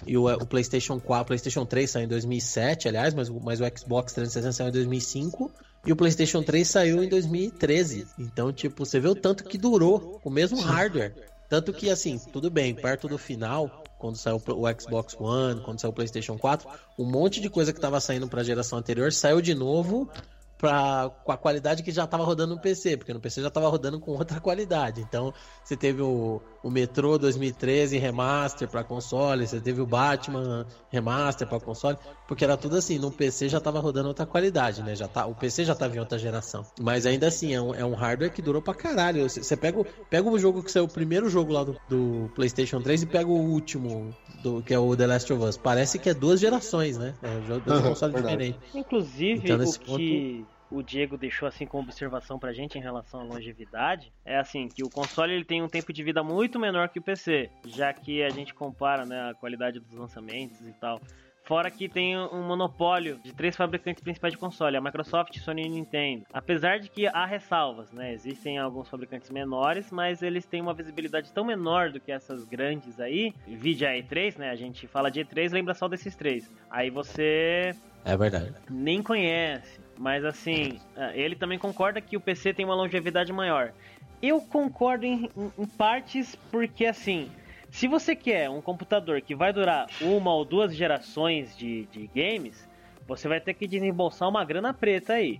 e 0.06 0.18
o, 0.18 0.28
o 0.28 0.46
PlayStation 0.46 1.00
4, 1.00 1.28
PlayStation 1.28 1.66
3 1.66 1.90
saiu 1.90 2.06
em 2.06 2.08
2007, 2.08 2.88
aliás, 2.88 3.14
mas, 3.14 3.30
mas 3.30 3.62
o 3.62 3.64
Xbox 3.78 4.14
360 4.14 4.52
saiu 4.52 4.70
em 4.70 4.72
2005 4.72 5.52
e 5.86 5.92
o 5.92 5.96
PlayStation 5.96 6.42
3 6.42 6.68
saiu 6.68 7.04
em 7.04 7.10
2013. 7.10 8.08
Então, 8.18 8.52
tipo, 8.52 8.86
você 8.86 9.00
vê 9.00 9.08
o 9.08 9.16
tanto 9.16 9.44
que 9.44 9.58
durou 9.58 10.20
o 10.24 10.30
mesmo 10.30 10.60
hardware. 10.60 11.14
Tanto 11.50 11.74
que, 11.74 11.90
assim, 11.90 12.20
tudo 12.32 12.50
bem, 12.50 12.74
perto 12.74 13.08
do 13.08 13.18
final, 13.18 13.81
quando 14.02 14.16
saiu 14.16 14.42
o 14.48 14.82
Xbox 14.82 15.16
One, 15.20 15.62
quando 15.62 15.80
saiu 15.80 15.92
o 15.92 15.94
PlayStation 15.94 16.36
4, 16.36 16.68
um 16.98 17.06
monte 17.06 17.40
de 17.40 17.52
coisa 17.52 17.72
que 17.72 17.78
estava 17.78 18.00
saindo 18.00 18.28
para 18.28 18.42
a 18.42 18.44
geração 18.44 18.80
anterior 18.80 19.14
saiu 19.14 19.40
de 19.40 19.54
novo 19.54 20.10
pra, 20.58 21.12
com 21.24 21.32
a 21.32 21.38
qualidade 21.38 21.84
que 21.84 21.92
já 21.92 22.06
estava 22.06 22.24
rodando 22.24 22.56
no 22.56 22.60
PC, 22.60 22.98
porque 22.98 23.14
no 23.14 23.20
PC 23.20 23.42
já 23.44 23.50
estava 23.50 23.70
rodando 23.70 24.00
com 24.00 24.12
outra 24.18 24.42
qualidade. 24.42 25.02
Então, 25.02 25.32
você 25.64 25.78
teve 25.78 26.02
o, 26.02 26.42
o 26.62 26.70
Metro 26.70 27.18
2013 27.18 27.98
remaster 27.98 28.68
para 28.70 28.84
console, 28.84 29.48
você 29.48 29.60
teve 29.60 29.82
o 29.82 29.86
Batman 29.86 30.66
remaster 30.92 31.48
para 31.48 31.60
console, 31.60 31.98
porque 32.28 32.44
era 32.44 32.56
tudo 32.58 32.76
assim, 32.78 33.00
no 33.00 33.12
PC 33.12 33.50
já 33.50 33.58
estava 33.58 33.80
rodando 33.80 34.08
outra 34.10 34.26
qualidade, 34.26 34.84
né? 34.84 34.96
Já 34.96 35.08
tá, 35.08 35.26
o 35.26 35.36
PC 35.36 35.66
já 35.66 35.74
estava 35.74 35.96
em 35.96 36.00
outra 36.00 36.20
geração. 36.20 36.64
Mas 36.80 37.06
ainda 37.06 37.28
assim, 37.28 37.54
é 37.54 37.62
um, 37.62 37.74
é 37.74 37.84
um 37.86 37.94
hardware 37.96 38.32
que 38.32 38.42
durou 38.42 38.62
pra 38.62 38.74
caralho. 38.74 39.28
Você 39.28 39.42
você 39.44 39.58
pega, 39.58 39.80
o- 39.80 39.86
pega 40.10 40.30
o 40.30 40.38
jogo 40.40 40.64
que 40.64 40.72
saiu 40.72 40.86
o 40.86 40.88
primeiro 40.92 41.30
jogo 41.30 41.52
lá 41.52 41.64
do, 41.64 41.76
do 41.88 42.30
PlayStation 42.36 42.82
3 42.82 43.02
e 43.02 43.06
pega 43.08 43.28
o 43.30 43.34
último, 43.50 44.16
do, 44.42 44.62
que 44.64 44.74
é 44.74 44.80
o 44.80 44.96
The 44.96 45.08
Last 45.08 45.34
of 45.34 45.44
Us. 45.44 45.58
Parece 45.58 45.98
que 46.00 46.10
é 46.10 46.14
duas 46.14 46.40
gerações, 46.40 46.98
né? 46.98 47.16
É 47.22 47.42
jogo- 47.42 47.62
dois 47.62 47.80
Aham, 47.80 47.90
consoles 47.90 48.16
diferentes. 48.16 48.62
Inclusive, 48.76 49.52
Então, 49.54 49.58
o 49.66 49.74
que 49.98 50.48
o 50.72 50.82
Diego 50.82 51.18
deixou 51.18 51.48
assim 51.48 51.66
como 51.66 51.84
observação 51.84 52.40
pra 52.40 52.54
gente 52.54 52.78
em 52.78 52.82
relação 52.82 53.20
à 53.20 53.24
longevidade 53.24 54.12
é 54.26 54.38
assim 54.38 54.68
que 54.70 54.84
o 54.84 54.90
console 54.90 55.34
ele 55.34 55.46
tem 55.46 55.62
um 55.62 55.68
tempo 55.68 55.92
de 55.92 56.04
vida 56.04 56.24
muito 56.24 56.60
menor 56.60 56.90
que 56.90 57.00
o 57.00 57.02
PC, 57.02 57.50
já 57.66 57.92
que 57.94 58.24
a 58.24 58.30
gente 58.30 58.54
compara 58.54 59.06
né, 59.06 59.30
a 59.30 59.34
qualidade 59.34 59.80
dos 59.80 59.92
lançamentos 59.94 60.62
e 60.66 60.74
tal. 60.74 61.02
Fora 61.44 61.72
que 61.72 61.90
tem 61.90 62.18
um 62.18 62.44
monopólio 62.44 63.20
de 63.24 63.34
três 63.34 63.56
fabricantes 63.56 64.02
principais 64.04 64.32
de 64.32 64.38
console, 64.40 64.78
a 64.78 64.82
Microsoft, 64.82 65.38
Sony 65.40 65.64
e 65.66 65.70
Nintendo. 65.70 66.24
Apesar 66.32 66.80
de 66.80 66.88
que 66.88 67.08
há 67.08 67.26
ressalvas, 67.26 67.92
né? 67.92 68.14
Existem 68.14 68.60
alguns 68.60 68.88
fabricantes 68.88 69.30
menores, 69.32 69.92
mas 69.92 70.22
eles 70.22 70.46
têm 70.46 70.62
uma 70.62 70.74
visibilidade 70.74 71.34
tão 71.34 71.44
menor 71.44 71.90
do 71.92 72.00
que 72.00 72.12
essas 72.12 72.46
grandes 72.46 73.00
aí. 73.00 73.34
Vide 73.48 73.86
a 73.86 73.90
E3, 73.92 74.38
né? 74.38 74.52
A 74.52 74.56
gente 74.56 74.86
fala 74.88 75.10
de 75.10 75.26
E3, 75.26 75.52
lembra 75.52 75.74
só 75.74 75.88
desses 75.88 76.16
três. 76.16 76.50
Aí 76.70 76.92
você 76.92 77.76
É 78.06 78.16
verdade. 78.16 78.54
nem 78.70 79.02
conhece. 79.02 79.82
Mas 80.02 80.26
assim, 80.26 80.80
ah, 80.96 81.16
ele 81.16 81.36
também 81.36 81.60
concorda 81.60 82.02
que 82.02 82.18
o 82.18 82.20
PC 82.20 82.56
tem 82.56 82.66
uma 82.66 82.74
longevidade 82.74 83.32
maior. 83.32 83.72
Eu 84.20 84.42
concordo 84.42 85.06
em, 85.06 85.30
em- 85.38 85.52
em 85.60 85.66
partes 85.68 86.36
porque 86.52 86.88
assim, 86.88 87.30
se 87.70 87.88
você 87.88 88.16
quer 88.16 88.50
um 88.50 88.62
computador 88.64 89.22
que 89.22 89.36
vai 89.36 89.54
durar 89.54 89.88
uma 90.02 90.34
ou 90.34 90.44
duas 90.44 90.76
gerações 90.76 91.56
de, 91.56 91.86
de 91.92 92.08
games, 92.16 92.68
você 93.08 93.28
vai 93.28 93.40
ter 93.40 93.54
que 93.54 93.68
desembolsar 93.68 94.28
uma 94.28 94.44
grana 94.44 94.74
preta 94.74 95.14
aí. 95.14 95.40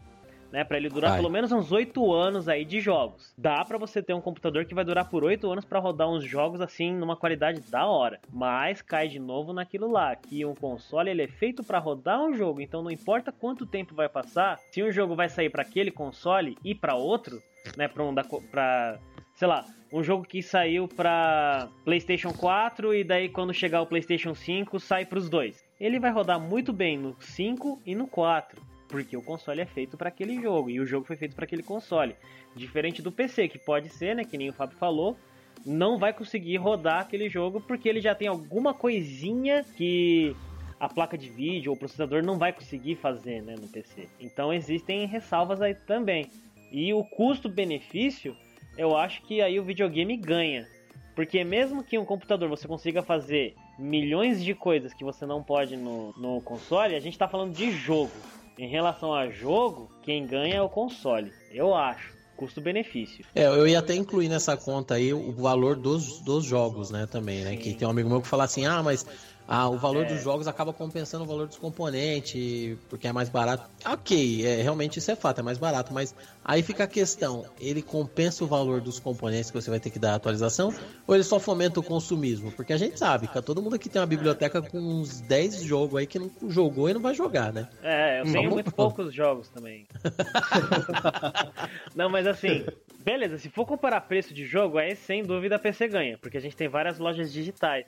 Né, 0.52 0.66
para 0.66 0.76
ele 0.76 0.90
durar 0.90 1.12
Vai. 1.12 1.20
pelo 1.20 1.32
menos 1.32 1.52
uns 1.52 1.72
8 1.72 2.14
anos 2.14 2.50
aí 2.50 2.66
de 2.66 2.82
jogos. 2.82 3.34
Dá 3.38 3.64
pra 3.64 3.78
você 3.78 4.04
ter 4.04 4.14
um 4.14 4.20
computador 4.20 4.66
que 4.66 4.76
vai 4.76 4.84
durar 4.84 5.08
por 5.10 5.24
8 5.24 5.50
anos 5.50 5.64
pra 5.64 5.80
rodar 5.80 6.10
uns 6.10 6.26
jogos 6.26 6.60
assim 6.60 6.94
numa 6.94 7.16
qualidade 7.16 7.62
da 7.72 7.86
hora. 7.86 8.20
Mas 8.30 8.82
cai 8.82 9.08
de 9.08 9.18
novo 9.18 9.54
naquilo 9.54 9.90
lá, 9.90 10.14
que 10.14 10.46
um 10.46 10.54
console 10.54 11.10
ele 11.10 11.24
é 11.24 11.28
feito 11.28 11.64
pra 11.64 11.80
rodar 11.80 12.22
um 12.22 12.34
jogo, 12.34 12.60
então 12.60 12.84
não 12.84 12.92
importa 12.92 13.32
quanto 13.32 13.66
tempo 13.66 13.96
vai 13.96 14.10
passar, 14.10 14.60
se 14.72 14.84
um 14.84 14.92
jogo 14.92 15.16
vai 15.16 15.30
sair 15.30 15.50
pra 15.50 15.62
aquele 15.62 15.90
console 15.90 16.58
e 16.66 16.76
pra 16.76 16.96
outro, 16.96 17.42
né, 17.78 17.88
para 17.88 18.04
um 18.04 18.14
da 18.14 18.24
pra 18.52 19.00
sei 19.36 19.48
lá, 19.48 19.66
um 19.92 20.04
jogo 20.04 20.24
que 20.24 20.42
saiu 20.44 20.88
pra 20.88 21.68
PlayStation 21.84 22.32
4 22.32 22.94
e 22.94 23.04
daí 23.04 23.28
quando 23.28 23.54
chegar 23.54 23.82
o 23.82 23.88
PlayStation 23.88 24.36
5 24.36 24.80
sai 24.80 25.06
pros 25.06 25.30
dois. 25.30 25.64
Ele 25.80 26.00
vai 26.00 26.12
rodar 26.12 26.40
muito 26.40 26.72
bem 26.72 26.98
no 26.98 27.16
5 27.20 27.82
e 27.86 27.96
no 27.96 28.08
4, 28.08 28.62
porque 28.92 29.16
o 29.16 29.22
console 29.22 29.62
é 29.62 29.66
feito 29.66 29.98
para 29.98 30.10
aquele 30.10 30.40
jogo 30.42 30.70
e 30.70 30.80
o 30.80 30.86
jogo 30.86 31.06
foi 31.08 31.16
feito 31.16 31.34
para 31.34 31.46
aquele 31.46 31.64
console. 31.64 32.16
Diferente 32.56 33.02
do 33.02 33.12
PC, 33.12 33.48
que 33.48 33.58
pode 33.58 33.88
ser, 33.90 34.16
né, 34.16 34.26
que 34.26 34.38
nem 34.38 34.50
o 34.50 34.54
Fábio 34.54 34.78
falou, 34.78 35.18
não 35.66 35.98
vai 35.98 36.12
conseguir 36.12 36.58
rodar 36.58 37.00
aquele 37.00 37.30
jogo 37.30 37.62
porque 37.62 37.88
ele 37.88 38.02
já 38.02 38.14
tem 38.14 38.28
alguma 38.28 38.74
coisinha 38.74 39.64
que 39.78 40.36
a 40.80 40.90
placa 40.90 41.18
de 41.18 41.30
vídeo 41.30 41.72
ou 41.72 41.76
o 41.76 41.80
processador 41.80 42.24
não 42.24 42.38
vai 42.38 42.52
conseguir 42.52 42.96
fazer 42.96 43.42
né, 43.42 43.56
no 43.60 43.68
PC. 43.68 44.10
Então 44.20 44.52
existem 44.52 45.06
ressalvas 45.06 45.62
aí 45.62 45.74
também. 45.74 46.30
E 46.72 46.94
o 46.94 47.04
custo-benefício, 47.04 48.36
eu 48.78 48.98
acho 48.98 49.22
que 49.22 49.42
aí 49.42 49.60
o 49.60 49.64
videogame 49.64 50.18
ganha. 50.18 50.68
Porque 51.16 51.44
mesmo 51.44 51.84
que 51.84 51.98
um 51.98 52.06
computador 52.06 52.50
você 52.50 52.68
consiga 52.68 53.04
fazer 53.04 53.56
milhões 53.78 54.44
de 54.44 54.54
coisas 54.54 54.94
que 54.94 55.04
você 55.04 55.26
não 55.26 55.44
pode 55.44 55.78
no, 55.78 56.14
no 56.18 56.42
console, 56.42 56.96
a 56.96 57.00
gente 57.00 57.14
está 57.14 57.28
falando 57.28 57.54
de 57.54 57.72
jogo. 57.72 58.12
Em 58.58 58.68
relação 58.68 59.14
a 59.14 59.30
jogo, 59.30 59.92
quem 60.04 60.26
ganha 60.26 60.56
é 60.56 60.62
o 60.62 60.70
console, 60.70 61.32
eu 61.52 61.74
acho 61.74 62.12
custo-benefício. 62.42 63.24
É, 63.36 63.46
eu 63.46 63.68
ia 63.68 63.78
até 63.78 63.94
incluir 63.94 64.28
nessa 64.28 64.58
conta 64.58 64.96
aí 64.96 65.14
o 65.14 65.32
valor 65.32 65.76
dos, 65.76 66.22
dos 66.22 66.44
jogos, 66.44 66.90
né, 66.90 67.06
também, 67.06 67.44
né? 67.44 67.56
Que 67.56 67.76
tem 67.76 67.88
um 67.88 67.92
amigo 67.92 68.10
meu 68.10 68.20
que 68.20 68.28
fala 68.28 68.46
assim, 68.46 68.66
ah, 68.66 68.82
mas 68.82 69.06
ah, 69.48 69.70
o 69.70 69.78
valor 69.78 70.06
É. 70.06 70.08
dos 70.08 70.22
jogos 70.24 70.48
acaba 70.48 70.72
compensando 70.74 71.24
o 71.24 71.28
valor 71.28 71.48
dos 71.48 71.58
componentes, 71.58 72.78
porque 72.90 73.08
é 73.08 73.12
mais 73.12 73.30
barato. 73.30 73.70
Ok, 73.86 74.46
é, 74.46 74.62
realmente 74.62 75.00
isso 75.00 75.12
é 75.12 75.16
fato, 75.16 75.40
é 75.40 75.44
mais 75.44 75.58
barato, 75.58 75.94
mas 75.94 76.16
aí 76.44 76.64
fica 76.64 76.84
a 76.86 76.88
questão, 76.88 77.46
ele 77.60 77.82
compensa 77.82 78.44
o 78.44 78.48
valor 78.48 78.80
dos 78.82 79.00
componentes 79.00 79.52
que 79.52 79.62
você 79.62 79.70
vai 79.70 79.80
ter 79.80 79.90
que 79.90 80.00
dar 80.00 80.16
atualização, 80.16 80.74
ou 81.06 81.16
ele 81.16 81.24
só 81.24 81.40
fomenta 81.40 81.80
o 81.80 81.84
consumismo? 81.84 82.52
Porque 82.52 82.74
a 82.74 82.78
gente 82.78 82.98
sabe, 82.98 83.28
que 83.28 83.42
todo 83.42 83.62
mundo 83.62 83.76
aqui 83.76 83.90
tem 83.90 84.00
uma 84.02 84.06
biblioteca 84.08 84.62
com 84.62 84.78
uns 84.78 85.22
10 85.22 85.64
jogos 85.64 86.00
aí 86.00 86.08
que 86.08 86.20
não 86.20 86.32
jogou 86.48 86.90
e 86.90 86.94
não 86.94 87.02
vai 87.02 87.14
jogar, 87.14 87.52
né? 87.52 87.68
É, 87.84 88.20
eu 88.20 88.24
tenho 88.24 88.36
Vamos- 88.36 88.54
muito 88.54 88.72
poucos 88.76 89.14
jogos 89.14 89.50
também. 89.50 89.86
Não, 91.96 92.10
mas 92.10 92.26
assim, 92.28 92.66
beleza, 93.04 93.38
se 93.38 93.50
for 93.50 93.66
comparar 93.66 94.02
preço 94.02 94.34
de 94.34 94.46
jogo, 94.46 94.78
aí 94.78 94.96
sem 94.96 95.24
dúvida 95.24 95.56
a 95.56 95.60
PC 95.60 95.88
ganha, 95.88 96.18
porque 96.18 96.38
a 96.38 96.42
gente 96.42 96.56
tem 96.56 96.68
várias 96.68 97.00
lojas 97.00 97.32
digitais. 97.32 97.86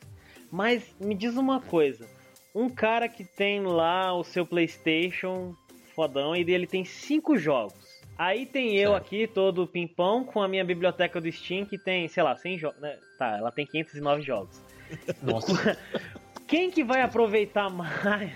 Mas 0.54 0.96
me 1.00 1.16
diz 1.16 1.36
uma 1.36 1.60
coisa, 1.60 2.08
um 2.54 2.70
cara 2.70 3.10
que 3.10 3.24
tem 3.24 3.64
lá 3.64 4.14
o 4.14 4.24
seu 4.24 4.46
PlayStation 4.46 5.56
fodão 5.96 6.36
e 6.36 6.42
ele 6.42 6.68
tem 6.68 6.86
cinco 6.86 7.36
jogos. 7.36 7.74
Aí 8.16 8.46
tem 8.46 8.78
eu 8.78 8.92
Certo. 8.92 9.04
aqui, 9.04 9.26
todo 9.26 9.66
pimpão, 9.66 10.24
com 10.24 10.44
a 10.44 10.48
minha 10.48 10.64
biblioteca 10.64 11.20
do 11.20 11.32
Steam 11.32 11.66
que 11.66 11.76
tem, 11.76 12.08
sei 12.08 12.22
lá, 12.22 12.36
100 12.36 12.60
jogos. 12.60 12.80
Né? 12.80 12.96
Tá, 13.18 13.36
ela 13.36 13.52
tem 13.52 13.66
509 13.66 14.22
jogos. 14.22 14.62
Nossa. 15.24 15.76
Quem 16.46 16.70
que 16.70 16.84
vai 16.84 17.02
aproveitar 17.02 17.72
mais? 17.72 18.32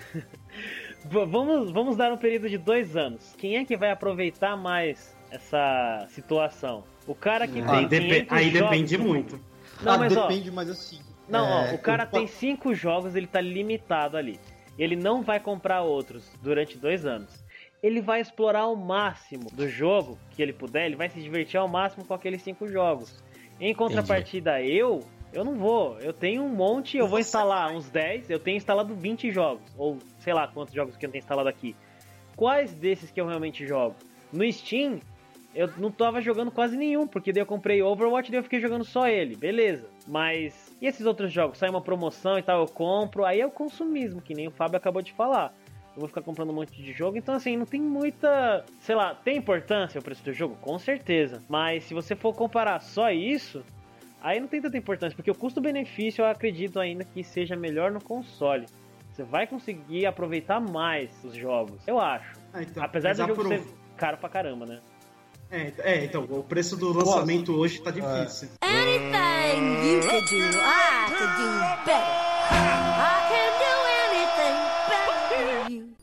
Vamos, 1.04 1.70
vamos 1.70 1.96
dar 1.96 2.12
um 2.12 2.16
período 2.16 2.48
de 2.48 2.58
dois 2.58 2.96
anos. 2.96 3.32
Quem 3.38 3.58
é 3.58 3.64
que 3.64 3.76
vai 3.76 3.92
aproveitar 3.92 4.56
mais 4.56 5.14
essa 5.30 6.04
situação? 6.10 6.82
O 7.06 7.14
cara 7.14 7.46
que 7.46 7.60
Aí, 7.60 7.86
tem 7.86 7.86
depe- 7.86 8.08
500 8.26 8.32
aí 8.36 8.50
jogos... 8.50 8.70
depende 8.70 8.98
muito. 8.98 9.40
Não, 9.80 9.92
ah, 9.92 9.98
mas 9.98 10.16
ó, 10.16 10.26
depende, 10.26 10.50
mas 10.50 10.68
assim. 10.68 10.98
Não, 11.28 11.46
é, 11.46 11.72
ó, 11.72 11.74
o 11.74 11.78
cara 11.78 12.06
tem 12.06 12.26
cinco 12.26 12.74
jogos, 12.74 13.14
ele 13.14 13.26
tá 13.26 13.40
limitado 13.40 14.16
ali. 14.16 14.38
Ele 14.78 14.94
não 14.94 15.22
vai 15.22 15.40
comprar 15.40 15.82
outros 15.82 16.30
durante 16.40 16.78
dois 16.78 17.04
anos. 17.04 17.44
Ele 17.82 18.00
vai 18.00 18.20
explorar 18.20 18.60
ao 18.60 18.76
máximo 18.76 19.48
do 19.52 19.68
jogo 19.68 20.18
que 20.30 20.42
ele 20.42 20.52
puder, 20.52 20.86
ele 20.86 20.96
vai 20.96 21.08
se 21.08 21.20
divertir 21.20 21.58
ao 21.58 21.68
máximo 21.68 22.04
com 22.04 22.14
aqueles 22.14 22.42
cinco 22.42 22.68
jogos. 22.68 23.22
Em 23.60 23.74
contrapartida, 23.74 24.62
eu, 24.62 25.00
eu 25.32 25.44
não 25.44 25.56
vou. 25.56 25.98
Eu 26.00 26.12
tenho 26.12 26.42
um 26.42 26.48
monte, 26.48 26.96
eu 26.96 27.08
vou 27.08 27.18
instalar 27.18 27.72
uns 27.72 27.88
10, 27.90 28.30
eu 28.30 28.38
tenho 28.38 28.56
instalado 28.56 28.94
20 28.94 29.30
jogos. 29.30 29.62
Ou 29.76 29.98
sei 30.20 30.32
lá 30.32 30.46
quantos 30.46 30.74
jogos 30.74 30.96
que 30.96 31.06
eu 31.06 31.10
tenho 31.10 31.20
instalado 31.20 31.48
aqui. 31.48 31.74
Quais 32.36 32.72
desses 32.72 33.10
que 33.10 33.20
eu 33.20 33.26
realmente 33.26 33.66
jogo? 33.66 33.96
No 34.32 34.50
Steam, 34.52 35.00
eu 35.54 35.68
não 35.76 35.90
tava 35.90 36.20
jogando 36.20 36.52
quase 36.52 36.76
nenhum, 36.76 37.06
porque 37.06 37.32
daí 37.32 37.42
eu 37.42 37.46
comprei 37.46 37.82
Overwatch 37.82 38.28
e 38.28 38.30
daí 38.30 38.38
eu 38.38 38.44
fiquei 38.44 38.60
jogando 38.60 38.84
só 38.84 39.08
ele, 39.08 39.34
beleza. 39.34 39.88
Mas 40.06 40.67
e 40.80 40.86
esses 40.86 41.06
outros 41.06 41.32
jogos? 41.32 41.58
Sai 41.58 41.68
uma 41.68 41.80
promoção 41.80 42.38
e 42.38 42.42
tal, 42.42 42.60
eu 42.60 42.66
compro, 42.66 43.24
aí 43.24 43.40
é 43.40 43.46
o 43.46 43.50
consumismo, 43.50 44.20
que 44.20 44.34
nem 44.34 44.48
o 44.48 44.50
Fábio 44.50 44.76
acabou 44.76 45.02
de 45.02 45.12
falar. 45.12 45.52
Eu 45.94 46.00
vou 46.00 46.08
ficar 46.08 46.22
comprando 46.22 46.50
um 46.50 46.54
monte 46.54 46.80
de 46.80 46.92
jogo, 46.92 47.16
então 47.16 47.34
assim, 47.34 47.56
não 47.56 47.66
tem 47.66 47.80
muita. 47.80 48.64
Sei 48.80 48.94
lá, 48.94 49.14
tem 49.14 49.36
importância 49.36 49.98
o 49.98 50.02
preço 50.02 50.22
do 50.24 50.32
jogo? 50.32 50.56
Com 50.60 50.78
certeza. 50.78 51.42
Mas 51.48 51.84
se 51.84 51.94
você 51.94 52.14
for 52.14 52.32
comparar 52.32 52.80
só 52.80 53.10
isso, 53.10 53.64
aí 54.20 54.38
não 54.38 54.46
tem 54.46 54.60
tanta 54.60 54.78
importância, 54.78 55.16
porque 55.16 55.30
o 55.30 55.34
custo-benefício 55.34 56.22
eu 56.22 56.26
acredito 56.26 56.78
ainda 56.78 57.02
que 57.02 57.24
seja 57.24 57.56
melhor 57.56 57.90
no 57.90 58.00
console. 58.00 58.66
Você 59.12 59.24
vai 59.24 59.48
conseguir 59.48 60.06
aproveitar 60.06 60.60
mais 60.60 61.10
os 61.24 61.34
jogos, 61.34 61.82
eu 61.88 61.98
acho. 61.98 62.38
Ah, 62.52 62.62
então, 62.62 62.80
Apesar 62.80 63.14
do 63.14 63.26
jogo 63.26 63.48
ser 63.48 63.64
caro 63.96 64.16
pra 64.18 64.28
caramba, 64.28 64.64
né? 64.64 64.80
É, 65.50 65.72
é, 65.78 66.04
então, 66.04 66.24
o 66.24 66.42
preço 66.42 66.76
do 66.76 66.92
lançamento 66.92 67.54
hoje 67.54 67.80
tá 67.80 67.90
difícil. 67.90 68.48
Anything 68.60 69.86
you 69.86 70.00
could 70.00 70.28
do, 70.28 70.36
I 70.36 71.06
could 71.08 71.32
do 71.36 71.48
better. 71.84 72.28
I 72.50 73.28
can 73.28 73.58
do. 73.58 73.68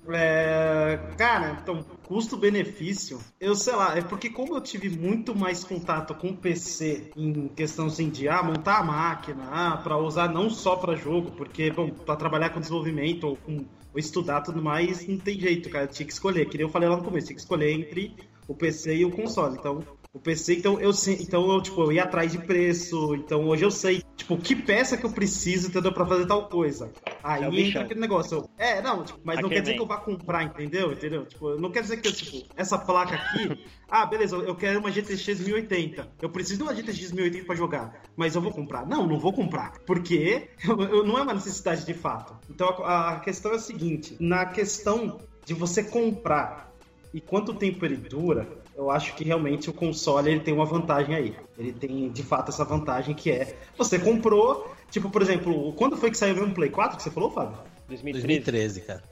É, 0.08 1.00
cara, 1.18 1.58
então, 1.62 1.84
custo-benefício, 2.04 3.20
eu 3.40 3.56
sei 3.56 3.76
lá, 3.76 3.98
é 3.98 4.02
porque 4.02 4.30
como 4.30 4.56
eu 4.56 4.62
tive 4.62 4.90
muito 4.90 5.36
mais 5.36 5.64
contato 5.64 6.14
com 6.14 6.30
o 6.30 6.38
PC 6.38 7.12
em 7.18 7.48
questão 7.48 7.88
assim 7.88 8.10
de 8.10 8.30
ah, 8.30 8.44
montar 8.44 8.80
a 8.80 8.84
máquina, 8.84 9.50
ah, 9.52 9.78
para 9.78 9.98
usar 9.98 10.32
não 10.32 10.50
só 10.50 10.76
para 10.76 10.96
jogo, 10.96 11.32
porque, 11.32 11.72
bom, 11.72 11.90
para 11.90 12.16
trabalhar 12.16 12.52
com 12.52 12.60
desenvolvimento 12.60 13.26
ou 13.26 13.36
com 13.36 13.66
ou 13.96 14.00
estudar 14.00 14.42
tudo 14.42 14.62
mais, 14.62 15.08
não 15.08 15.18
tem 15.18 15.40
jeito, 15.40 15.70
cara, 15.70 15.88
tinha 15.88 16.06
que 16.06 16.12
escolher, 16.12 16.50
que 16.50 16.58
nem 16.58 16.68
eu 16.68 16.70
falei 16.70 16.90
lá 16.90 16.98
no 16.98 17.04
começo, 17.04 17.28
tinha 17.28 17.36
que 17.36 17.42
escolher 17.42 17.72
entre 17.72 18.14
o 18.48 18.56
PC 18.56 18.96
e 18.98 19.06
o 19.06 19.12
console. 19.12 19.56
Então, 19.58 19.84
o 20.14 20.20
PC, 20.20 20.56
então 20.56 20.80
eu 20.80 20.94
sei, 20.94 21.16
então 21.20 21.52
eu, 21.52 21.62
tipo, 21.62 21.82
eu 21.82 21.92
ia 21.92 22.04
atrás 22.04 22.32
de 22.32 22.38
preço, 22.38 23.16
então 23.16 23.46
hoje 23.48 23.66
eu 23.66 23.72
sei, 23.72 24.02
tipo, 24.16 24.38
que 24.38 24.56
peça 24.56 24.96
que 24.96 25.06
eu 25.06 25.12
preciso, 25.12 25.68
entendeu, 25.68 25.92
pra 25.92 26.06
fazer 26.06 26.26
tal 26.26 26.48
coisa. 26.48 26.90
Aí 27.22 27.44
É 27.44 27.48
entra 27.68 27.82
aquele 27.82 28.00
negócio. 28.00 28.38
eu- 28.38 28.50
é, 28.58 28.82
não, 28.82 29.04
tipo, 29.04 29.20
mas 29.26 29.42
não 29.42 29.50
quer 29.50 29.60
dizer 29.62 29.74
que 29.74 29.82
eu 29.82 29.86
vá 29.88 29.98
comprar, 29.98 30.44
entendeu? 30.44 30.94
Entendeu? 30.94 31.26
Tipo, 31.26 31.58
não 31.58 31.70
quer 31.72 31.82
dizer 31.82 31.98
que 31.98 32.12
tipo, 32.14 32.48
essa 32.56 32.78
placa 32.78 33.16
aqui, 33.16 33.66
ah, 33.90 34.06
beleza, 34.06 34.38
eu 34.38 34.56
quero 34.56 34.80
uma 34.80 34.92
GTX 34.92 35.40
1080. 35.42 36.08
Eu 36.22 36.30
preciso 36.30 36.58
de 36.60 36.64
uma 36.64 36.74
GTX 36.76 37.12
1080 37.12 37.46
pra 37.46 37.56
jogar, 37.56 38.06
mas 38.16 38.36
eu 38.36 38.42
vou 38.42 38.52
comprar. 38.54 38.86
Não, 38.88 39.06
não 39.08 39.20
vou 39.20 39.34
comprar, 39.34 39.74
porque 39.86 40.48
eu, 40.64 40.80
eu- 40.82 41.04
não 41.06 41.18
é 41.18 41.24
uma 41.24 41.34
necessidade 41.34 41.86
de 41.86 41.94
fato. 41.94 42.38
Então 42.50 42.70
a, 42.86 43.16
a 43.16 43.20
questão 43.20 43.52
é 43.52 43.56
a 43.56 43.60
seguinte, 43.60 44.16
na 44.20 44.46
questão 44.46 45.20
de 45.44 45.54
você 45.54 45.84
comprar 45.84 46.72
e 47.16 47.22
quanto 47.22 47.54
tempo 47.54 47.86
ele 47.86 47.96
dura, 47.96 48.46
eu 48.76 48.92
acho 48.92 49.16
que 49.16 49.24
realmente 49.24 49.70
o 49.70 49.74
console 49.74 50.30
ele 50.30 50.42
tem 50.42 50.54
uma 50.54 50.66
vantagem 50.66 51.16
aí. 51.16 51.34
Ele 51.58 51.72
tem 51.72 52.12
de 52.12 52.22
fato 52.24 52.50
essa 52.50 52.66
vantagem 52.66 53.16
que 53.16 53.32
é 53.32 53.56
você 53.78 53.98
comprou, 53.98 54.70
tipo, 54.92 55.10
por 55.10 55.22
exemplo, 55.22 55.72
quando 55.78 55.96
foi 55.96 56.12
que 56.12 56.18
saiu 56.18 56.36
mesmo 56.36 56.52
o 56.52 56.54
Play 56.54 56.70
4 56.70 56.98
que 56.98 57.04
você 57.04 57.10
falou, 57.10 57.32
Fábio? 57.32 57.58
2013. 57.88 58.28
2013, 58.28 58.82
cara. 58.82 59.04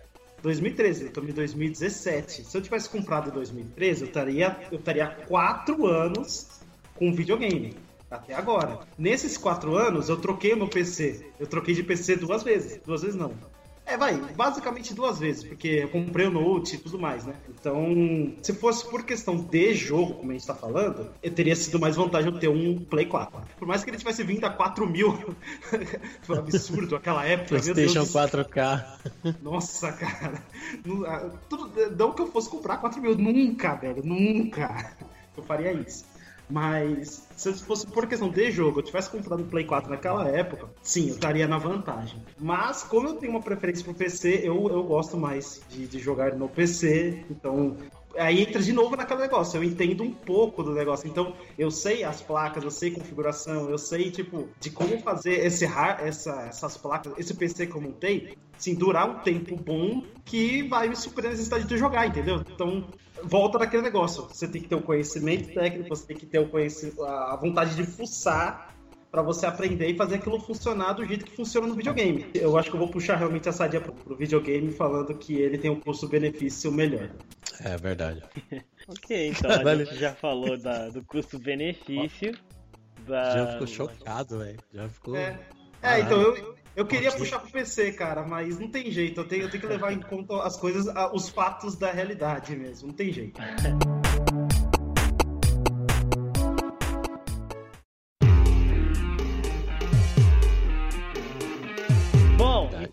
2013, 0.42 1.06
eu 1.06 1.12
tô 1.14 1.22
em 1.22 1.28
2017. 1.28 2.44
Se 2.44 2.58
eu 2.58 2.62
tivesse 2.62 2.90
comprado 2.90 3.30
em 3.30 3.34
2013, 3.34 4.02
eu 4.02 4.08
estaria 4.10 4.58
eu 4.70 4.80
estaria 4.80 5.06
há 5.06 5.08
quatro 5.08 5.88
anos 5.88 6.60
com 6.96 7.14
videogame. 7.14 7.74
Até 8.12 8.36
agora. 8.36 8.80
Nesses 8.98 9.38
quatro 9.38 9.78
anos, 9.78 10.10
eu 10.10 10.18
troquei 10.18 10.52
o 10.52 10.58
meu 10.58 10.68
PC. 10.68 11.26
Eu 11.40 11.48
troquei 11.48 11.74
de 11.74 11.84
PC 11.84 12.18
duas 12.18 12.44
vezes. 12.44 12.82
Duas 12.86 13.02
vezes 13.02 13.16
não. 13.16 13.32
É, 13.86 13.98
vai, 13.98 14.16
basicamente 14.16 14.94
duas 14.94 15.20
vezes, 15.20 15.44
porque 15.44 15.68
eu 15.68 15.90
comprei 15.90 16.26
o 16.28 16.32
Note 16.32 16.76
e 16.76 16.80
tudo 16.80 16.98
mais, 16.98 17.26
né? 17.26 17.34
Então, 17.50 18.34
se 18.42 18.54
fosse 18.54 18.90
por 18.90 19.04
questão 19.04 19.36
de 19.36 19.74
jogo, 19.74 20.16
como 20.16 20.32
a 20.32 20.34
gente 20.34 20.48
tá 20.48 20.56
falando, 20.56 21.10
eu 21.22 21.32
teria 21.32 21.56
sido 21.56 21.80
mais 21.80 21.98
vantagem 21.98 22.32
eu 22.32 22.40
ter 22.40 22.48
um 22.48 22.80
Play 22.80 23.06
4. 23.06 23.42
Por 23.58 23.68
mais 23.68 23.84
que 23.84 23.90
ele 23.90 23.98
tivesse 23.98 24.24
vindo 24.24 24.46
a 24.46 24.50
4 24.50 24.88
mil, 24.90 25.12
foi 26.24 26.38
um 26.38 26.40
absurdo 26.40 26.96
aquela 26.96 27.26
época. 27.26 27.50
PlayStation 27.50 28.00
do 28.00 28.06
céu. 28.06 28.28
4K. 28.28 28.86
Nossa, 29.42 29.92
cara. 29.92 30.42
Ah, 31.06 31.30
não 31.98 32.14
que 32.14 32.22
eu 32.22 32.32
fosse 32.32 32.50
comprar 32.50 32.78
4 32.78 33.02
mil. 33.02 33.18
Nunca, 33.18 33.76
velho. 33.76 34.04
Nunca. 34.04 34.96
Eu 35.36 35.44
faria 35.44 35.74
isso. 35.74 36.06
Mas 36.50 37.23
se 37.36 37.54
fosse 37.64 37.88
por 37.88 38.08
questão 38.08 38.30
de 38.30 38.52
jogo, 38.52 38.80
eu 38.80 38.84
tivesse 38.84 39.10
comprado 39.10 39.42
o 39.42 39.46
Play 39.46 39.66
4 39.66 39.90
naquela 39.90 40.28
época, 40.28 40.70
sim, 40.82 41.10
eu 41.10 41.16
estaria 41.16 41.48
na 41.48 41.58
vantagem. 41.58 42.22
Mas 42.40 42.84
como 42.84 43.08
eu 43.08 43.16
tenho 43.16 43.32
uma 43.32 43.42
preferência 43.42 43.84
pro 43.84 43.94
PC, 43.94 44.42
eu, 44.44 44.70
eu 44.70 44.84
gosto 44.84 45.18
mais 45.18 45.62
de, 45.70 45.88
de 45.88 46.00
jogar 46.00 46.36
no 46.36 46.50
PC. 46.50 47.26
Então, 47.30 47.78
aí 48.18 48.42
entra 48.42 48.62
de 48.62 48.72
novo 48.72 48.96
naquele 48.96 49.22
negócio. 49.22 49.58
Eu 49.58 49.64
entendo 49.64 50.04
um 50.04 50.12
pouco 50.12 50.64
do 50.64 50.74
negócio. 50.74 51.08
Então, 51.08 51.36
eu 51.58 51.72
sei 51.72 52.04
as 52.04 52.22
placas, 52.22 52.64
eu 52.64 52.72
sei 52.72 52.92
configuração, 52.92 53.70
eu 53.70 53.78
sei, 53.78 54.12
tipo, 54.12 54.50
de 54.60 54.70
como 54.70 55.00
fazer 55.00 55.46
esse 55.46 55.66
essa, 55.66 56.42
essas 56.44 56.78
placas, 56.78 57.14
esse 57.18 57.34
PC 57.34 57.68
que 57.68 57.76
eu 57.76 57.82
montei, 57.82 58.38
assim, 58.58 58.76
durar 58.76 59.10
um 59.10 59.20
tempo 59.20 59.56
bom 59.56 60.04
que 60.26 60.64
vai 60.64 60.88
me 60.88 60.96
suprir 60.96 61.28
a 61.28 61.30
necessidade 61.32 61.66
de 61.66 61.78
jogar, 61.78 62.08
entendeu? 62.08 62.44
Então, 62.54 62.86
volta 63.24 63.58
naquele 63.58 63.84
negócio. 63.84 64.24
Você 64.24 64.48
tem 64.48 64.62
que 64.62 64.68
ter 64.68 64.76
o 64.76 64.82
conhecimento 64.82 65.54
técnico, 65.54 65.90
você 65.90 66.06
tem 66.08 66.18
que 66.18 66.26
ter 66.26 66.40
o 66.40 66.50
conhecimento, 66.50 67.04
a 67.04 67.36
vontade 67.36 67.76
de 67.76 67.84
fuçar 67.84 68.73
pra 69.14 69.22
você 69.22 69.46
aprender 69.46 69.92
e 69.92 69.96
fazer 69.96 70.16
aquilo 70.16 70.40
funcionar 70.40 70.94
do 70.94 71.06
jeito 71.06 71.24
que 71.24 71.36
funciona 71.36 71.68
no 71.68 71.76
videogame. 71.76 72.26
Eu 72.34 72.58
acho 72.58 72.72
que 72.72 72.76
eu 72.76 72.80
vou 72.80 72.90
puxar 72.90 73.16
realmente 73.16 73.48
essa 73.48 73.68
dia 73.68 73.80
pro, 73.80 73.94
pro 73.94 74.16
videogame 74.16 74.72
falando 74.72 75.14
que 75.14 75.36
ele 75.36 75.60
tem 75.60 75.70
um 75.70 75.80
custo-benefício 75.80 76.72
melhor. 76.72 77.12
É 77.64 77.78
verdade. 77.78 78.24
Ok, 78.86 79.30
então 79.30 79.50
a 79.50 79.64
gente 79.78 79.96
já 79.96 80.14
falou 80.14 80.58
da- 80.58 80.90
do 80.90 81.02
custo-benefício. 81.06 82.34
Da... 83.08 83.32
Já 83.32 83.48
ficou 83.54 83.68
chocado, 83.68 84.40
velho. 84.40 84.60
Já 84.74 84.90
ficou. 84.90 85.16
É, 85.16 85.40
é 85.82 86.02
então 86.02 86.20
eu, 86.22 86.56
eu 86.76 86.86
queria 86.86 87.08
Ok. 87.08 87.20
puxar 87.22 87.40
pro 87.40 87.50
PC, 87.50 87.94
cara, 87.94 88.24
mas 88.28 88.60
não 88.60 88.68
tem 88.68 88.92
jeito. 88.92 89.22
Eu 89.22 89.26
tenho, 89.26 89.44
eu 89.44 89.50
tenho 89.50 89.62
que 89.62 89.70
levar 89.70 89.94
em 89.94 90.02
conta 90.02 90.44
as 90.44 90.58
coisas, 90.58 90.86
a- 90.90 91.14
os 91.14 91.30
fatos 91.30 91.78
da 91.78 91.92
realidade 91.94 92.54
mesmo. 92.58 92.90
Não 92.90 92.94
tem 92.94 93.14
jeito. 93.14 93.40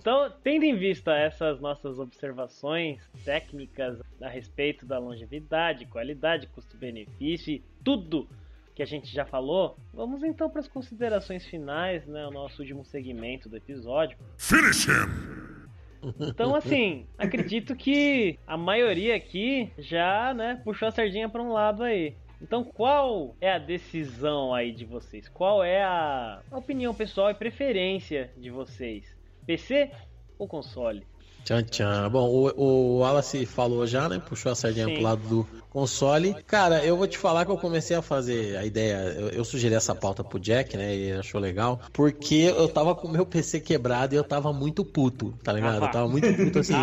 então, 0.01 0.33
tendo 0.43 0.65
em 0.65 0.75
vista 0.75 1.15
essas 1.15 1.61
nossas 1.61 1.99
observações 1.99 3.07
técnicas 3.23 4.01
a 4.19 4.29
respeito 4.31 4.87
da 4.87 4.99
longevidade, 4.99 5.85
qualidade, 5.85 6.47
custo-benefício 6.47 7.53
e 7.53 7.65
tudo 7.85 8.27
que 8.75 8.83
a 8.83 8.87
gente 8.87 9.13
já 9.13 9.27
falou, 9.27 9.77
vamos 9.93 10.23
então 10.23 10.49
para 10.49 10.61
as 10.61 10.69
considerações 10.69 11.45
finais, 11.45 12.07
né, 12.07 12.27
o 12.27 12.31
nosso 12.31 12.63
último 12.63 12.83
segmento 12.83 13.47
do 13.47 13.59
episódio. 13.59 14.17
Finish 14.39 14.87
him! 14.87 16.09
Então, 16.19 16.55
assim, 16.55 17.07
acredito 17.19 17.77
que 17.77 18.39
a 18.47 18.57
maioria 18.57 19.15
aqui 19.15 19.71
já, 19.77 20.33
né, 20.33 20.63
puxou 20.65 20.89
a 20.89 20.91
sardinha 20.91 21.29
para 21.29 21.43
um 21.43 21.53
lado 21.53 21.83
aí. 21.83 22.17
Então, 22.41 22.65
qual 22.65 23.37
é 23.39 23.53
a 23.53 23.59
decisão 23.59 24.55
aí 24.55 24.73
de 24.73 24.87
vocês? 24.87 25.29
Qual 25.29 25.63
é 25.63 25.85
a 25.85 26.41
opinião 26.51 26.95
pessoal 26.95 27.31
e 27.31 27.35
preferência 27.35 28.31
de 28.39 28.49
vocês? 28.49 29.20
PC 29.51 29.91
ou 30.39 30.47
console? 30.47 31.05
Tchan, 31.45 31.65
tchan. 31.65 32.09
Bom, 32.09 32.29
o, 32.29 32.53
o 32.57 32.99
Wallace 32.99 33.45
falou 33.47 33.85
já, 33.85 34.09
né? 34.09 34.21
Puxou 34.21 34.53
a 34.53 34.55
sardinha 34.55 34.87
Sim. 34.87 34.95
pro 34.95 35.03
lado 35.03 35.29
do 35.29 35.47
console. 35.71 36.37
Cara, 36.47 36.85
eu 36.85 36.97
vou 36.97 37.09
te 37.09 37.19
falar 37.19 37.45
que 37.45 37.51
eu 37.51 37.57
comecei 37.57 37.97
a 37.97 38.03
fazer 38.03 38.57
a 38.57 38.65
ideia. 38.65 38.97
Eu, 39.19 39.29
eu 39.31 39.45
sugeri 39.45 39.75
essa 39.75 39.93
pauta 39.93 40.23
pro 40.23 40.39
Jack, 40.39 40.77
né? 40.77 40.95
E 40.95 41.03
ele 41.11 41.19
achou 41.19 41.41
legal. 41.41 41.81
Porque 41.93 42.53
eu 42.57 42.69
tava 42.69 42.95
com 42.95 43.09
o 43.09 43.11
meu 43.11 43.27
PC 43.27 43.59
quebrado 43.59 44.15
e 44.15 44.19
eu 44.19 44.23
tava 44.23 44.53
muito 44.53 44.85
puto, 44.85 45.35
tá 45.43 45.53
ligado? 45.53 45.85
Eu 45.85 45.91
tava 45.91 46.07
muito 46.07 46.33
puto 46.33 46.61
assim. 46.61 46.75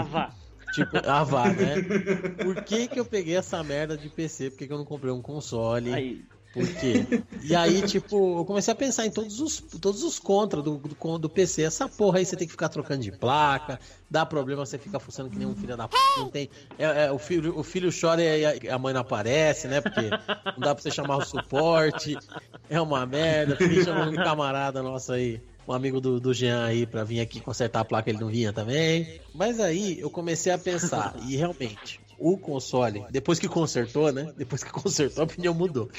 Tipo, 0.74 0.98
ah, 1.06 1.24
vá, 1.24 1.48
né? 1.48 1.76
Por 2.44 2.64
que 2.66 2.90
que 2.90 3.00
eu 3.00 3.06
peguei 3.06 3.38
essa 3.38 3.64
merda 3.64 3.98
de 3.98 4.10
PC? 4.10 4.50
Por 4.50 4.60
que, 4.60 4.68
que 4.68 4.74
eu 4.74 4.78
não 4.78 4.86
comprei 4.86 5.14
um 5.14 5.22
console? 5.22 5.94
Aí, 5.94 6.26
Por 6.58 6.68
quê? 6.76 7.24
E 7.44 7.56
aí, 7.56 7.84
tipo, 7.84 8.40
eu 8.40 8.46
comecei 8.46 8.72
a 8.72 8.76
pensar 8.76 9.06
em 9.06 9.12
todos 9.12 9.40
os, 9.40 9.60
todos 9.80 10.02
os 10.02 10.18
contras 10.18 10.64
do, 10.64 10.78
do, 10.78 11.18
do 11.20 11.30
PC. 11.30 11.62
Essa 11.62 11.88
porra 11.88 12.18
aí 12.18 12.26
você 12.26 12.36
tem 12.36 12.48
que 12.48 12.52
ficar 12.52 12.68
trocando 12.68 13.04
de 13.04 13.12
placa, 13.12 13.80
dá 14.10 14.26
problema, 14.26 14.66
você 14.66 14.78
fica 14.80 15.00
fuçando 15.00 15.30
que 15.30 15.38
nem 15.38 15.48
um 15.48 15.56
filho 15.56 15.78
da 15.78 15.88
p. 15.88 15.96
Não 16.18 16.30
tem. 16.30 16.50
É, 16.80 17.06
é, 17.06 17.12
o, 17.12 17.20
filho, 17.20 17.58
o 17.58 17.64
filho 17.64 17.92
chora 17.92 18.24
e 18.24 18.44
a, 18.44 18.76
a 18.76 18.80
mãe 18.80 18.92
não 18.92 19.02
aparece, 19.02 19.68
né? 19.68 19.82
Porque 19.82 20.10
não 20.10 20.60
dá 20.60 20.74
pra 20.74 20.82
você 20.82 20.90
chamar 20.90 21.18
o 21.18 21.26
suporte. 21.26 22.18
É 22.70 22.82
uma 22.82 23.06
merda. 23.06 23.56
Fiquei 23.56 23.84
chamando 23.84 24.12
um 24.12 24.16
camarada 24.16 24.82
nosso 24.82 25.14
aí. 25.14 25.40
Um 25.68 25.74
amigo 25.74 26.00
do, 26.00 26.18
do 26.18 26.34
Jean 26.34 26.64
aí 26.64 26.86
pra 26.86 27.04
vir 27.04 27.20
aqui 27.20 27.42
consertar 27.42 27.82
a 27.82 27.86
placa, 27.86 28.10
ele 28.10 28.20
não 28.20 28.30
vinha 28.30 28.54
também. 28.54 29.20
Mas 29.36 29.60
aí 29.60 30.00
eu 30.00 30.10
comecei 30.10 30.52
a 30.52 30.58
pensar, 30.58 31.14
e 31.28 31.36
realmente, 31.36 32.00
o 32.18 32.38
console, 32.38 33.06
depois 33.10 33.38
que 33.38 33.48
consertou, 33.48 34.12
né? 34.12 34.32
Depois 34.38 34.64
que 34.64 34.72
consertou, 34.72 35.22
a 35.22 35.26
opinião 35.26 35.54
mudou. 35.54 35.90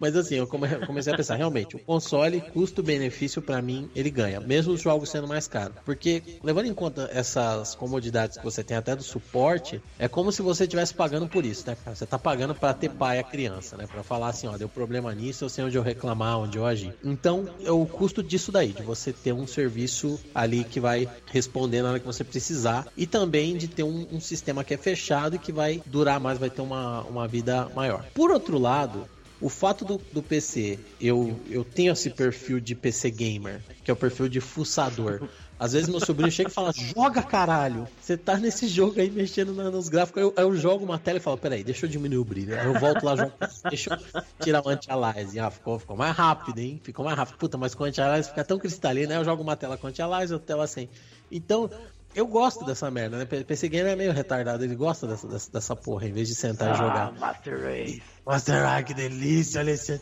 Mas 0.00 0.16
assim, 0.16 0.36
eu 0.36 0.46
come- 0.46 0.68
comecei 0.86 1.12
a 1.12 1.16
pensar, 1.16 1.36
realmente, 1.36 1.76
o 1.76 1.78
console, 1.78 2.40
custo-benefício, 2.52 3.42
pra 3.42 3.60
mim, 3.60 3.90
ele 3.94 4.10
ganha, 4.10 4.40
mesmo 4.40 4.72
os 4.72 4.80
jogos 4.80 5.10
sendo 5.10 5.26
mais 5.26 5.46
caros. 5.48 5.76
Porque, 5.84 6.22
levando 6.42 6.66
em 6.66 6.74
conta 6.74 7.08
essas 7.12 7.74
comodidades 7.74 8.36
que 8.38 8.44
você 8.44 8.62
tem 8.62 8.76
até 8.76 8.94
do 8.94 9.02
suporte, 9.02 9.82
é 9.98 10.06
como 10.08 10.30
se 10.30 10.42
você 10.42 10.64
estivesse 10.64 10.94
pagando 10.94 11.28
por 11.28 11.44
isso, 11.44 11.64
né, 11.66 11.74
cara? 11.74 11.96
Você 11.96 12.06
tá 12.06 12.18
pagando 12.18 12.54
pra 12.54 12.72
ter 12.74 12.90
pai 12.90 13.18
a 13.18 13.24
criança, 13.24 13.76
né? 13.76 13.86
Pra 13.86 14.02
falar 14.02 14.28
assim, 14.28 14.46
ó, 14.46 14.56
deu 14.56 14.68
problema 14.68 15.12
nisso, 15.14 15.44
eu 15.44 15.48
sei 15.48 15.64
onde 15.64 15.76
eu 15.76 15.82
reclamar, 15.82 16.38
onde 16.38 16.58
eu 16.58 16.64
agir. 16.64 16.94
Então, 17.04 17.46
é 17.64 17.70
o 17.70 17.84
custo 17.86 18.22
disso 18.22 18.52
daí, 18.52 18.72
de 18.72 18.82
você 18.82 19.12
ter 19.12 19.32
um 19.32 19.46
serviço 19.46 20.18
ali 20.34 20.64
que 20.64 20.80
vai 20.80 21.08
responder 21.26 21.82
na 21.82 21.90
hora 21.90 22.00
que 22.00 22.06
você 22.06 22.22
precisar 22.24 22.86
e 22.96 23.06
também 23.06 23.56
de 23.56 23.68
ter 23.68 23.82
um, 23.82 24.06
um 24.12 24.20
sistema 24.20 24.62
que 24.62 24.74
é 24.74 24.76
fechado 24.76 25.36
e 25.36 25.38
que 25.38 25.52
vai 25.52 25.82
durar 25.86 26.20
mais, 26.20 26.38
vai 26.38 26.50
ter 26.50 26.62
uma, 26.62 27.02
uma 27.04 27.26
vida 27.26 27.68
maior. 27.74 28.06
Por 28.14 28.30
outro 28.30 28.58
lado, 28.58 29.06
o 29.40 29.48
fato 29.48 29.84
do, 29.84 30.00
do 30.12 30.22
PC, 30.22 30.78
eu, 31.00 31.38
eu 31.48 31.64
tenho 31.64 31.92
esse 31.92 32.10
perfil 32.10 32.58
de 32.58 32.74
PC 32.74 33.10
gamer, 33.10 33.62
que 33.84 33.90
é 33.90 33.94
o 33.94 33.96
perfil 33.96 34.28
de 34.28 34.40
fuçador. 34.40 35.28
Às 35.58 35.72
vezes 35.72 35.88
meu 35.88 35.98
sobrinho 35.98 36.30
chega 36.30 36.50
e 36.50 36.52
fala, 36.52 36.72
joga 36.72 37.22
caralho, 37.22 37.86
você 38.00 38.16
tá 38.16 38.36
nesse 38.36 38.68
jogo 38.68 39.00
aí 39.00 39.10
mexendo 39.10 39.52
nos 39.52 39.88
gráficos, 39.88 40.22
eu, 40.22 40.32
eu 40.36 40.54
jogo 40.56 40.84
uma 40.84 40.98
tela 40.98 41.18
e 41.18 41.20
falo, 41.20 41.36
peraí, 41.36 41.64
deixa 41.64 41.86
eu 41.86 41.90
diminuir 41.90 42.18
o 42.18 42.24
brilho. 42.24 42.58
Aí 42.58 42.66
eu 42.66 42.74
volto 42.74 43.04
lá, 43.04 43.16
jogo, 43.16 43.32
deixa 43.68 43.92
eu 43.92 44.22
tirar 44.40 44.64
o 44.64 44.68
anti-aliasing. 44.68 45.40
Ah, 45.40 45.50
ficou, 45.50 45.78
ficou 45.78 45.96
mais 45.96 46.16
rápido, 46.16 46.58
hein? 46.58 46.80
Ficou 46.82 47.04
mais 47.04 47.16
rápido. 47.16 47.36
Puta, 47.38 47.58
mas 47.58 47.74
com 47.74 47.84
anti-aliasing 47.84 48.30
fica 48.30 48.44
tão 48.44 48.58
cristalino, 48.58 49.12
aí 49.12 49.18
eu 49.18 49.24
jogo 49.24 49.42
uma 49.42 49.56
tela 49.56 49.76
com 49.76 49.88
anti-aliasing, 49.88 50.34
outra 50.34 50.46
tela 50.46 50.66
sem. 50.66 50.88
Então, 51.30 51.68
eu 52.14 52.26
gosto 52.26 52.64
dessa 52.64 52.90
merda, 52.90 53.18
né? 53.18 53.24
PC 53.24 53.68
Gamer 53.68 53.92
é 53.92 53.96
meio 53.96 54.12
retardado, 54.12 54.64
ele 54.64 54.74
gosta 54.74 55.06
dessa, 55.06 55.28
dessa, 55.28 55.52
dessa 55.52 55.76
porra, 55.76 56.06
em 56.06 56.12
vez 56.12 56.28
de 56.28 56.34
sentar 56.34 56.74
e 56.74 56.78
jogar. 56.78 57.08
Ah, 57.08 57.20
Master 57.20 57.62
Race. 57.62 58.02
Master 58.26 58.66
ah, 58.66 58.82
que 58.82 58.94
delícia, 58.94 59.60
olha 59.60 59.72
esse 59.72 59.92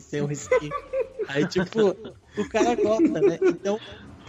sem 0.00 0.22
um 0.22 0.26
risquinho. 0.26 0.72
Aí, 1.28 1.46
tipo, 1.46 1.90
o 2.36 2.48
cara 2.48 2.74
gosta, 2.74 3.20
né? 3.20 3.38
Então, 3.42 3.78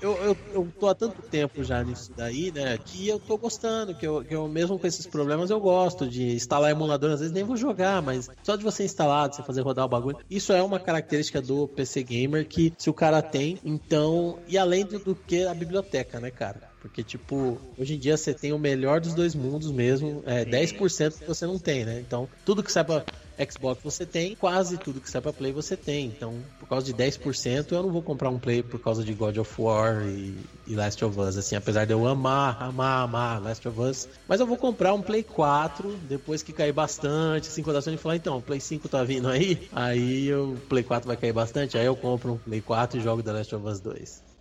eu, 0.04 0.22
eu, 0.22 0.38
eu 0.52 0.72
tô 0.78 0.88
há 0.88 0.94
tanto 0.94 1.22
tempo 1.30 1.64
já 1.64 1.82
nisso 1.82 2.14
daí, 2.14 2.52
né? 2.52 2.78
Que 2.78 3.08
eu 3.08 3.20
tô 3.20 3.38
gostando, 3.38 3.96
que 3.96 4.06
eu, 4.06 4.22
que 4.24 4.36
eu 4.36 4.50
mesmo 4.50 4.78
com 4.78 4.86
esses 4.86 5.08
problemas 5.08 5.50
eu 5.50 5.62
gosto 5.62 6.10
de 6.10 6.36
instalar 6.36 6.72
emulador, 6.72 7.12
às 7.12 7.22
vezes 7.22 7.34
nem 7.34 7.44
vou 7.46 7.56
jogar, 7.56 8.02
mas 8.02 8.28
só 8.46 8.58
de 8.58 8.64
você 8.64 8.84
instalar, 8.84 9.30
de 9.30 9.38
você 9.38 9.44
fazer 9.44 9.62
rodar 9.62 9.86
o 9.86 9.90
bagulho, 9.90 10.18
isso 10.30 10.52
é 10.52 10.62
uma 10.62 10.80
característica 10.80 11.42
do 11.42 11.70
PC 11.70 12.04
Gamer 12.04 12.48
que 12.48 12.74
se 12.78 12.90
o 12.90 12.94
cara 12.94 13.22
tem, 13.22 13.58
então, 13.64 14.44
e 14.46 14.58
além 14.58 14.86
do, 14.86 15.00
do 15.00 15.16
que 15.16 15.46
a 15.46 15.54
biblioteca, 15.54 16.20
né, 16.20 16.30
cara? 16.32 16.73
Porque, 16.84 17.02
tipo, 17.02 17.58
hoje 17.78 17.96
em 17.96 17.98
dia 17.98 18.18
você 18.18 18.34
tem 18.34 18.52
o 18.52 18.60
melhor 18.60 19.00
dos 19.00 19.14
dois 19.14 19.34
mundos 19.34 19.72
mesmo, 19.72 20.22
é 20.26 20.44
10% 20.44 21.18
que 21.18 21.26
você 21.26 21.46
não 21.46 21.58
tem, 21.58 21.86
né? 21.86 22.04
Então, 22.06 22.28
tudo 22.44 22.62
que 22.62 22.70
sai 22.70 22.84
pra 22.84 23.06
Xbox 23.50 23.82
você 23.82 24.06
tem, 24.06 24.36
quase 24.36 24.78
tudo 24.78 25.00
que 25.00 25.10
sai 25.10 25.22
pra 25.22 25.32
Play 25.32 25.54
você 25.54 25.78
tem. 25.78 26.08
Então, 26.08 26.36
por 26.60 26.68
causa 26.68 26.86
de 26.86 26.94
10%, 26.94 27.72
eu 27.72 27.84
não 27.84 27.90
vou 27.90 28.02
comprar 28.02 28.30
um 28.30 28.38
Play 28.38 28.62
por 28.62 28.82
causa 28.82 29.02
de 29.02 29.14
God 29.14 29.38
of 29.38 29.62
War 29.62 30.04
e, 30.06 30.36
e 30.68 30.76
Last 30.76 31.04
of 31.06 31.18
Us, 31.18 31.38
assim, 31.38 31.56
apesar 31.56 31.86
de 31.86 31.94
eu 31.94 32.06
amar, 32.06 32.62
amar, 32.62 33.04
amar 33.04 33.42
Last 33.42 33.66
of 33.66 33.80
Us. 33.80 34.10
Mas 34.28 34.42
eu 34.42 34.46
vou 34.46 34.58
comprar 34.58 34.94
um 34.94 35.02
Play 35.02 35.24
4 35.24 35.90
depois 36.10 36.44
que 36.44 36.52
cair 36.52 36.74
bastante, 36.74 37.48
assim, 37.48 37.64
quando 37.64 37.78
a 37.78 37.82
Sony 37.82 37.96
falar, 37.96 38.18
então, 38.18 38.40
o 38.40 38.42
Play 38.42 38.60
5 38.60 38.90
tá 38.90 39.06
vindo 39.06 39.30
aí, 39.30 39.70
aí 39.72 40.34
o 40.34 40.58
Play 40.68 40.84
4 40.84 41.08
vai 41.08 41.16
cair 41.16 41.32
bastante, 41.32 41.78
aí 41.78 41.86
eu 41.86 41.96
compro 41.96 42.34
um 42.34 42.38
Play 42.38 42.60
4 42.60 43.00
e 43.00 43.02
jogo 43.02 43.24
The 43.24 43.32
Last 43.32 43.56
of 43.56 43.66
Us 43.66 43.80
2. 43.80 44.33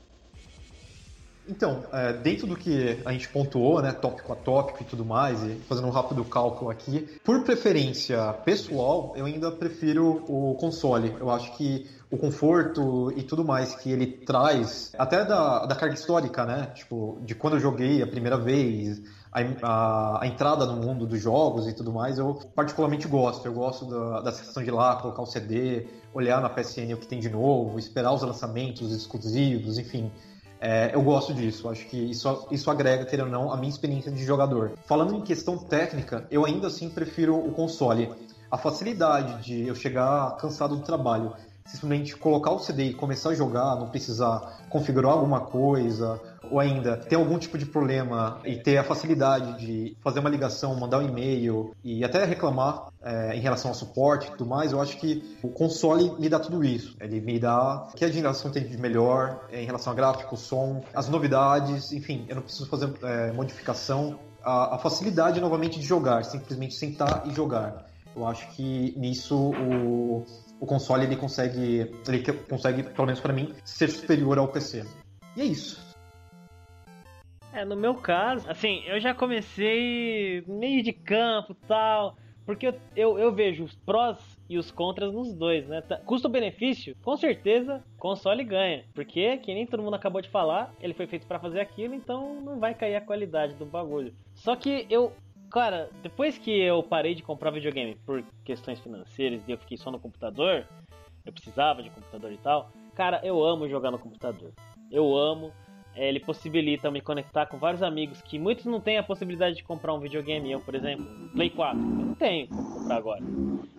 Então, 1.48 1.85
é, 1.93 2.12
dentro 2.12 2.47
do 2.47 2.56
que 2.56 3.01
a 3.05 3.12
gente 3.12 3.28
pontuou, 3.28 3.82
né, 3.82 3.93
tópico 3.93 4.32
a 4.32 4.36
tópico 4.36 4.82
e 4.82 4.86
tudo 4.86 5.05
mais, 5.05 5.43
e 5.43 5.56
fazendo 5.69 5.89
um 5.89 5.90
rápido 5.90 6.24
cálculo 6.24 6.70
aqui, 6.70 7.09
por 7.24 7.43
preferência 7.43 8.32
pessoal, 8.44 9.12
eu 9.16 9.24
ainda 9.24 9.51
prefiro 9.51 10.24
o 10.28 10.55
console. 10.55 11.14
Eu 11.19 11.31
acho 11.31 11.56
que 11.56 11.86
o 12.10 12.16
conforto 12.16 13.12
e 13.16 13.23
tudo 13.23 13.44
mais 13.44 13.74
que 13.74 13.90
ele 13.90 14.06
traz, 14.06 14.93
até 14.98 15.24
da, 15.24 15.66
da 15.66 15.74
carga 15.74 15.94
histórica, 15.94 16.44
né, 16.44 16.70
tipo, 16.74 17.19
de 17.24 17.35
quando 17.35 17.55
eu 17.55 17.60
joguei 17.60 18.02
a 18.02 18.06
primeira 18.06 18.36
vez, 18.36 19.02
a, 19.32 19.40
a, 19.62 20.23
a 20.23 20.27
entrada 20.27 20.66
no 20.66 20.77
mundo 20.77 21.06
dos 21.06 21.20
jogos 21.20 21.66
e 21.66 21.73
tudo 21.73 21.90
mais, 21.90 22.19
eu 22.19 22.35
particularmente 22.55 23.09
gosto. 23.09 23.47
Eu 23.47 23.55
gosto 23.55 23.86
da, 23.86 24.20
da 24.20 24.31
questão 24.31 24.62
de 24.62 24.69
ir 24.69 24.73
lá, 24.73 24.97
colocar 24.97 25.23
o 25.23 25.27
CD, 25.27 25.86
olhar 26.12 26.40
na 26.40 26.51
PSN 26.51 26.93
o 26.93 26.98
que 26.98 27.06
tem 27.06 27.19
de 27.19 27.31
novo, 27.31 27.78
esperar 27.78 28.12
os 28.12 28.23
lançamentos 28.23 28.93
exclusivos, 28.93 29.78
enfim. 29.78 30.12
É, 30.64 30.94
eu 30.94 31.02
gosto 31.02 31.34
disso, 31.34 31.68
acho 31.68 31.84
que 31.86 31.97
isso, 31.97 32.47
isso 32.52 32.70
agrega, 32.70 33.05
querendo 33.05 33.26
ou 33.26 33.32
não, 33.32 33.52
a 33.52 33.56
minha 33.56 33.68
experiência 33.68 34.12
de 34.12 34.24
jogador. 34.24 34.74
Falando 34.86 35.12
em 35.16 35.20
questão 35.20 35.59
técnica, 35.59 36.24
eu 36.30 36.47
ainda 36.47 36.68
assim 36.68 36.89
prefiro 36.89 37.36
o 37.36 37.51
console. 37.51 38.09
A 38.48 38.56
facilidade 38.56 39.43
de 39.43 39.66
eu 39.66 39.74
chegar 39.74 40.36
cansado 40.36 40.76
do 40.76 40.82
trabalho, 40.82 41.32
simplesmente 41.66 42.16
colocar 42.16 42.52
o 42.52 42.60
CD 42.60 42.90
e 42.90 42.94
começar 42.94 43.30
a 43.30 43.34
jogar, 43.34 43.74
não 43.74 43.89
precisar 43.89 44.60
configurar 44.70 45.14
alguma 45.14 45.40
coisa, 45.40 46.20
ou 46.53 46.61
ainda 46.61 46.99
ter 46.99 47.16
algum 47.16 47.39
tipo 47.39 47.57
de 47.57 47.65
problema 47.65 48.39
e 48.45 48.57
ter 48.57 48.77
a 48.77 48.85
facilidade 48.85 49.59
de 49.59 49.97
fazer 50.03 50.20
uma 50.20 50.29
ligação, 50.29 50.79
mandar 50.79 50.99
um 50.99 51.09
e-mail 51.09 51.74
e 51.83 52.05
até 52.05 52.27
reclamar 52.27 52.89
é, 53.03 53.35
em 53.35 53.41
relação 53.41 53.70
ao 53.70 53.74
suporte 53.74 54.29
e 54.29 54.31
tudo 54.33 54.45
mais, 54.45 54.70
eu 54.70 54.81
acho 54.81 54.99
que 54.99 55.39
o 55.43 55.49
console 55.49 56.12
me 56.20 56.29
dá 56.29 56.39
tudo 56.39 56.62
isso. 56.62 56.95
Ele 57.01 57.23
me 57.23 57.39
dá 57.39 57.89
o 57.91 57.97
que 57.97 58.05
a 58.05 58.11
geração 58.11 58.51
tem 58.51 58.69
de 58.69 58.77
melhor 58.77 59.47
é, 59.51 59.62
em 59.62 59.65
relação 59.65 59.95
a 59.95 59.97
gráfico, 59.97 60.37
som, 60.37 60.85
as 60.95 61.09
novidades, 61.09 61.91
enfim, 61.91 62.27
eu 62.29 62.37
não 62.37 62.43
preciso 62.43 62.66
fazer 62.66 62.93
é, 63.03 63.33
modificação. 63.33 64.19
A, 64.45 64.74
a 64.74 64.79
facilidade 64.79 65.41
novamente 65.41 65.81
de 65.81 65.87
jogar, 65.87 66.23
simplesmente 66.24 66.74
sentar 66.74 67.23
e 67.27 67.35
jogar. 67.35 67.87
Eu 68.15 68.27
acho 68.27 68.47
que 68.51 68.93
nisso 68.99 69.37
o, 69.37 70.27
o 70.61 70.66
console 70.66 71.05
ele 71.05 71.16
consegue, 71.16 71.91
ele 72.07 72.23
consegue, 72.47 72.83
pelo 72.83 73.07
menos 73.07 73.20
para 73.20 73.33
mim, 73.33 73.55
ser 73.65 73.89
superior 73.89 74.37
ao 74.37 74.49
PC. 74.49 74.85
E 75.35 75.41
é 75.41 75.45
isso. 75.45 75.91
É, 77.53 77.65
no 77.65 77.77
meu 77.77 77.95
caso, 77.95 78.49
assim, 78.49 78.83
eu 78.87 78.99
já 78.99 79.15
comecei 79.15 80.43
meio 80.47 80.83
de 80.83 80.93
campo 80.93 81.55
tal, 81.69 82.16
porque 82.47 82.66
eu, 82.66 82.74
eu, 82.97 83.19
eu 83.19 83.33
vejo 83.35 83.65
os 83.65 83.74
prós 83.85 84.19
e 84.49 84.57
os 84.57 84.70
contras 84.70 85.12
nos 85.12 85.35
dois, 85.35 85.69
né? 85.69 85.83
Tá- 85.83 85.99
Custo-benefício, 85.99 86.97
com 87.03 87.16
certeza, 87.16 87.83
console 87.99 88.43
ganha. 88.43 88.85
Porque, 88.95 89.37
que 89.39 89.53
nem 89.53 89.66
todo 89.66 89.83
mundo 89.83 89.95
acabou 89.97 90.23
de 90.23 90.31
falar, 90.31 90.74
ele 90.81 90.95
foi 90.95 91.07
feito 91.07 91.27
pra 91.27 91.39
fazer 91.39 91.61
aquilo, 91.61 91.95
então 91.95 92.41
não 92.41 92.59
vai 92.59 92.74
cair 92.74 92.97
a 92.97 93.01
qualidade 93.01 93.55
do 93.55 93.66
bagulho. 93.66 94.15
Só 94.35 94.57
que 94.57 94.87
eu, 94.89 95.12
cara, 95.51 95.91
depois 96.03 96.39
que 96.39 96.51
eu 96.51 96.83
parei 96.83 97.15
de 97.15 97.23
comprar 97.23 97.51
videogame 97.51 97.97
por 98.07 98.24
questões 98.45 98.81
financeiras 98.81 99.47
e 99.47 99.53
eu 99.53 99.59
fiquei 99.59 99.77
só 99.77 99.91
no 99.91 100.01
computador, 100.01 100.66
eu 101.24 101.33
precisava 101.33 101.83
de 101.83 101.91
computador 101.91 102.33
e 102.33 102.39
tal, 102.39 102.70
cara, 102.95 103.20
eu 103.23 103.45
amo 103.45 103.69
jogar 103.69 103.91
no 103.91 103.99
computador. 103.99 104.53
Eu 104.91 105.15
amo. 105.16 105.53
É, 105.94 106.09
ele 106.09 106.20
possibilita 106.20 106.90
me 106.90 107.01
conectar 107.01 107.47
com 107.47 107.59
vários 107.59 107.82
amigos 107.82 108.23
que 108.23 108.39
muitos 108.39 108.64
não 108.64 108.81
têm 108.81 108.98
a 108.98 109.02
possibilidade 109.02 109.56
de 109.56 109.64
comprar 109.64 109.93
um 109.93 110.01
videogame. 110.01 110.51
Eu, 110.51 110.60
por 110.60 110.74
exemplo, 110.74 111.05
Play 111.32 111.51
4. 111.51 111.78
Eu 111.78 111.85
não 111.85 112.14
tenho 112.14 112.48
como 112.48 112.74
comprar 112.74 112.97
agora. 112.97 113.23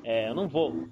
É, 0.04 0.30
eu 0.30 0.36
não 0.36 0.48
vou. 0.48 0.88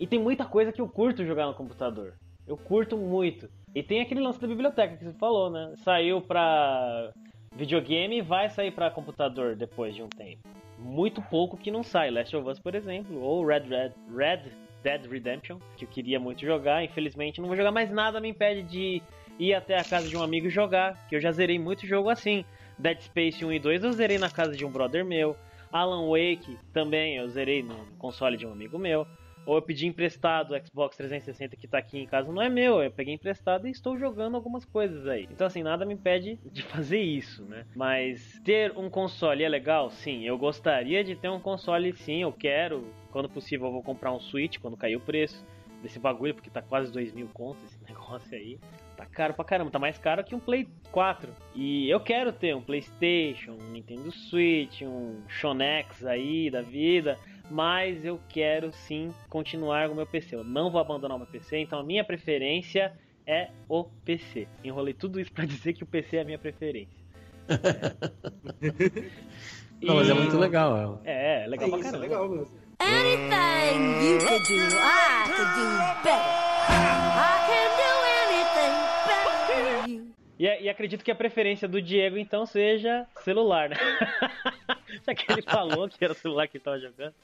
E 0.00 0.06
tem 0.06 0.18
muita 0.18 0.44
coisa 0.44 0.72
que 0.72 0.80
eu 0.80 0.88
curto 0.88 1.24
jogar 1.24 1.46
no 1.46 1.54
computador. 1.54 2.14
Eu 2.46 2.56
curto 2.56 2.96
muito. 2.96 3.48
E 3.74 3.82
tem 3.82 4.00
aquele 4.00 4.20
lance 4.20 4.40
da 4.40 4.46
biblioteca 4.46 4.96
que 4.96 5.04
você 5.04 5.12
falou, 5.14 5.50
né? 5.50 5.74
Saiu 5.78 6.20
pra 6.20 7.12
videogame 7.54 8.18
e 8.18 8.22
vai 8.22 8.50
sair 8.50 8.72
pra 8.72 8.90
computador 8.90 9.54
depois 9.54 9.94
de 9.94 10.02
um 10.02 10.08
tempo. 10.08 10.42
Muito 10.78 11.22
pouco 11.22 11.56
que 11.56 11.70
não 11.70 11.82
sai. 11.82 12.10
Last 12.10 12.36
of 12.36 12.48
Us, 12.48 12.58
por 12.58 12.74
exemplo, 12.74 13.20
ou 13.20 13.46
Red 13.46 13.60
Red 13.60 13.92
Red 14.14 14.42
Dead 14.82 15.06
Redemption, 15.06 15.58
que 15.76 15.84
eu 15.84 15.88
queria 15.88 16.20
muito 16.20 16.42
jogar. 16.42 16.84
Infelizmente, 16.84 17.40
não 17.40 17.48
vou 17.48 17.56
jogar 17.56 17.72
mais 17.72 17.90
nada, 17.90 18.20
me 18.20 18.28
impede 18.28 18.62
de 18.64 19.02
ir 19.38 19.54
até 19.54 19.78
a 19.78 19.84
casa 19.84 20.08
de 20.08 20.16
um 20.16 20.22
amigo 20.22 20.48
jogar, 20.48 21.06
que 21.08 21.16
eu 21.16 21.20
já 21.20 21.32
zerei 21.32 21.58
muito 21.58 21.86
jogo 21.86 22.08
assim. 22.08 22.44
Dead 22.78 23.00
Space 23.00 23.44
1 23.44 23.52
e 23.52 23.58
2 23.58 23.84
eu 23.84 23.92
zerei 23.92 24.18
na 24.18 24.30
casa 24.30 24.56
de 24.56 24.64
um 24.64 24.70
brother 24.70 25.04
meu. 25.04 25.36
Alan 25.72 26.08
Wake 26.08 26.58
também 26.72 27.16
eu 27.16 27.28
zerei 27.28 27.62
no 27.62 27.74
console 27.98 28.36
de 28.36 28.46
um 28.46 28.52
amigo 28.52 28.78
meu. 28.78 29.06
Ou 29.46 29.56
eu 29.56 29.62
pedi 29.62 29.86
emprestado 29.86 30.54
o 30.54 30.66
Xbox 30.66 30.96
360 30.96 31.56
que 31.56 31.68
tá 31.68 31.78
aqui 31.78 31.98
em 31.98 32.06
casa, 32.06 32.32
não 32.32 32.40
é 32.40 32.48
meu, 32.48 32.82
eu 32.82 32.90
peguei 32.90 33.12
emprestado 33.12 33.68
e 33.68 33.70
estou 33.70 33.98
jogando 33.98 34.36
algumas 34.36 34.64
coisas 34.64 35.06
aí. 35.06 35.28
Então 35.30 35.46
assim, 35.46 35.62
nada 35.62 35.84
me 35.84 35.92
impede 35.92 36.38
de 36.50 36.62
fazer 36.64 37.00
isso, 37.00 37.44
né? 37.44 37.66
Mas 37.76 38.40
ter 38.42 38.72
um 38.76 38.88
console 38.88 39.42
é 39.42 39.48
legal? 39.48 39.90
Sim, 39.90 40.24
eu 40.24 40.38
gostaria 40.38 41.04
de 41.04 41.14
ter 41.14 41.28
um 41.28 41.40
console 41.40 41.94
sim, 41.94 42.22
eu 42.22 42.32
quero. 42.32 42.86
Quando 43.10 43.28
possível 43.28 43.66
eu 43.66 43.72
vou 43.72 43.82
comprar 43.82 44.12
um 44.12 44.20
Switch 44.20 44.58
quando 44.58 44.76
cair 44.76 44.96
o 44.96 45.00
preço 45.00 45.44
desse 45.82 45.98
bagulho, 45.98 46.34
porque 46.34 46.48
tá 46.48 46.62
quase 46.62 46.90
2 46.90 47.12
mil 47.12 47.28
contos 47.28 47.62
esse 47.64 47.78
negócio 47.84 48.34
aí. 48.34 48.58
Tá 48.96 49.04
caro 49.06 49.34
pra 49.34 49.44
caramba, 49.44 49.70
tá 49.70 49.78
mais 49.78 49.98
caro 49.98 50.22
que 50.22 50.34
um 50.34 50.40
Play 50.40 50.68
4. 50.92 51.32
E 51.54 51.88
eu 51.90 51.98
quero 52.00 52.32
ter 52.32 52.54
um 52.54 52.62
PlayStation, 52.62 53.52
um 53.60 53.70
Nintendo 53.72 54.10
Switch, 54.12 54.82
um 54.82 55.20
Shonex 55.28 56.04
aí 56.06 56.48
da 56.50 56.62
vida, 56.62 57.18
mas 57.50 58.04
eu 58.04 58.20
quero 58.28 58.72
sim 58.72 59.12
continuar 59.28 59.88
com 59.88 59.94
o 59.94 59.96
meu 59.96 60.06
PC. 60.06 60.36
Eu 60.36 60.44
não 60.44 60.70
vou 60.70 60.80
abandonar 60.80 61.16
o 61.16 61.18
meu 61.20 61.26
PC, 61.26 61.58
então 61.58 61.80
a 61.80 61.82
minha 61.84 62.04
preferência 62.04 62.92
é 63.26 63.48
o 63.68 63.84
PC. 64.04 64.46
Enrolei 64.62 64.94
tudo 64.94 65.18
isso 65.20 65.32
pra 65.32 65.44
dizer 65.46 65.72
que 65.72 65.82
o 65.82 65.86
PC 65.86 66.18
é 66.18 66.20
a 66.20 66.24
minha 66.24 66.38
preferência. 66.38 67.02
Não, 69.82 69.96
mas 69.96 70.08
é 70.08 70.14
muito 70.14 70.38
legal. 70.38 71.00
É, 71.04 71.44
é 71.44 71.46
legal 71.46 71.66
É 71.66 71.70
pra 71.70 71.78
isso, 71.80 71.88
é 71.88 71.90
caramba. 71.92 72.06
legal 72.14 72.28
mesmo. 72.28 72.56
Anything 72.80 74.06
you 74.06 74.18
could 74.18 74.46
do, 74.48 74.54
I 74.54 75.26
could 75.26 75.50
do 75.54 75.66
better. 76.02 76.20
I 76.70 77.36
can 77.46 77.68
do 77.76 77.93
E, 80.38 80.44
e 80.62 80.68
acredito 80.68 81.04
que 81.04 81.10
a 81.10 81.14
preferência 81.14 81.68
do 81.68 81.80
Diego 81.80 82.16
então 82.18 82.44
seja 82.46 83.06
celular, 83.22 83.68
né? 83.70 83.76
Já 85.06 85.14
que 85.14 85.30
ele 85.32 85.42
falou 85.42 85.88
que 85.88 86.02
era 86.04 86.12
o 86.12 86.16
celular 86.16 86.48
que 86.48 86.56
ele 86.56 86.64
tava 86.64 86.78
jogando. 86.78 87.14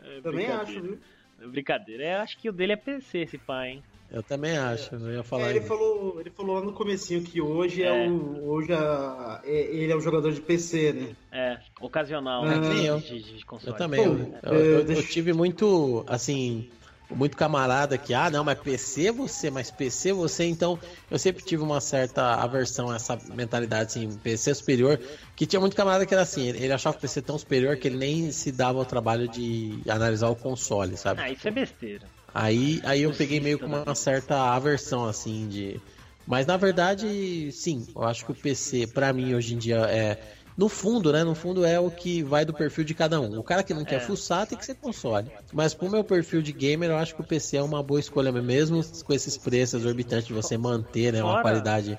É, 0.00 0.20
Também 0.20 0.46
brincadeira. 0.46 0.62
acho, 0.62 0.80
viu? 0.82 0.98
É 1.40 1.46
Brincadeira. 1.46 2.04
Eu 2.04 2.18
acho 2.18 2.38
que 2.38 2.48
o 2.48 2.52
dele 2.52 2.72
é 2.72 2.76
PC, 2.76 3.18
esse 3.18 3.38
pai, 3.38 3.70
hein? 3.70 3.82
Eu 4.10 4.22
também 4.22 4.56
acho. 4.56 4.94
Eu 4.94 5.12
ia 5.12 5.22
falar 5.22 5.48
É, 5.48 5.50
ele 5.50 5.60
falou, 5.60 6.18
ele 6.20 6.30
falou 6.30 6.56
lá 6.56 6.62
no 6.62 6.72
comecinho 6.72 7.22
que 7.22 7.40
hoje 7.40 7.82
é, 7.82 8.06
É. 8.06 8.08
o 8.08 8.48
hoje 8.48 8.72
a- 8.72 9.40
é- 9.44 9.66
ele 9.76 9.92
é 9.92 9.96
o 9.96 10.00
jogador 10.00 10.32
de 10.32 10.40
PC, 10.40 10.92
né? 10.94 11.16
É, 11.30 11.58
ocasional. 11.80 12.44
É, 12.46 12.58
né, 12.58 12.68
nem 12.70 12.86
eu. 12.86 12.98
de, 12.98 13.22
de, 13.22 13.36
de 13.38 13.44
console. 13.44 13.72
Eu 13.74 13.76
também. 13.78 14.02
Pô, 14.02 14.14
eu, 14.14 14.54
é, 14.54 14.56
eu- 14.56 14.64
eu- 14.78 14.84
deixa- 14.84 15.02
eu 15.02 15.06
tive 15.08 15.32
muito, 15.34 16.04
assim, 16.08 16.70
muito 17.10 17.36
camarada 17.36 17.96
que, 17.96 18.12
ah, 18.12 18.30
não, 18.30 18.44
mas 18.44 18.58
PC 18.58 19.10
você, 19.10 19.50
mas 19.50 19.70
PC 19.70 20.12
você, 20.12 20.44
então 20.44 20.78
eu 21.10 21.18
sempre 21.18 21.42
tive 21.42 21.62
uma 21.62 21.80
certa 21.80 22.34
aversão 22.34 22.90
a 22.90 22.96
essa 22.96 23.18
mentalidade, 23.34 23.90
assim, 23.90 24.18
PC 24.18 24.54
superior, 24.54 25.00
que 25.34 25.46
tinha 25.46 25.60
muito 25.60 25.76
camarada 25.76 26.04
que 26.04 26.12
era 26.12 26.22
assim, 26.22 26.48
ele 26.48 26.72
achava 26.72 26.96
o 26.96 27.00
PC 27.00 27.22
tão 27.22 27.38
superior 27.38 27.76
que 27.76 27.88
ele 27.88 27.96
nem 27.96 28.30
se 28.30 28.52
dava 28.52 28.78
o 28.78 28.84
trabalho 28.84 29.28
de 29.28 29.82
analisar 29.88 30.28
o 30.28 30.36
console, 30.36 30.96
sabe? 30.96 31.22
Ah, 31.22 31.30
isso 31.30 31.48
é 31.48 31.50
besteira. 31.50 32.06
Aí, 32.34 32.80
aí 32.84 33.02
eu 33.02 33.12
peguei 33.12 33.40
meio 33.40 33.58
com 33.58 33.66
uma 33.66 33.94
certa 33.94 34.52
aversão, 34.52 35.04
assim, 35.06 35.48
de. 35.48 35.80
Mas 36.26 36.46
na 36.46 36.58
verdade, 36.58 37.50
sim, 37.52 37.86
eu 37.96 38.04
acho 38.04 38.26
que 38.26 38.32
o 38.32 38.34
PC, 38.34 38.86
pra 38.88 39.14
mim, 39.14 39.34
hoje 39.34 39.54
em 39.54 39.58
dia, 39.58 39.78
é. 39.78 40.37
No 40.58 40.68
fundo, 40.68 41.12
né? 41.12 41.22
No 41.22 41.36
fundo 41.36 41.64
é 41.64 41.78
o 41.78 41.88
que 41.88 42.20
vai 42.20 42.44
do 42.44 42.52
perfil 42.52 42.82
de 42.82 42.92
cada 42.92 43.20
um. 43.20 43.38
O 43.38 43.44
cara 43.44 43.62
que 43.62 43.72
não 43.72 43.84
quer 43.84 43.94
É. 43.96 44.00
fuçar 44.00 44.44
tem 44.44 44.58
que 44.58 44.66
ser 44.66 44.74
console. 44.74 45.30
Mas 45.52 45.72
pro 45.72 45.88
meu 45.88 46.02
perfil 46.02 46.42
de 46.42 46.52
gamer, 46.52 46.90
eu 46.90 46.96
acho 46.98 47.14
que 47.14 47.20
o 47.20 47.24
PC 47.24 47.58
é 47.58 47.62
uma 47.62 47.80
boa 47.80 48.00
escolha 48.00 48.32
mesmo, 48.32 48.82
com 49.04 49.12
esses 49.12 49.38
preços 49.38 49.80
exorbitantes 49.80 50.26
de 50.26 50.32
você 50.32 50.58
manter, 50.58 51.12
né? 51.12 51.22
Uma 51.22 51.30
Fora- 51.34 51.42
qualidade 51.42 51.96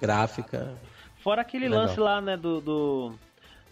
gráfica. 0.00 0.74
Fora 1.22 1.42
aquele 1.42 1.68
Legal. 1.68 1.84
lance 1.86 2.00
lá, 2.00 2.20
né, 2.20 2.36
do, 2.36 2.60
do- 2.60 3.12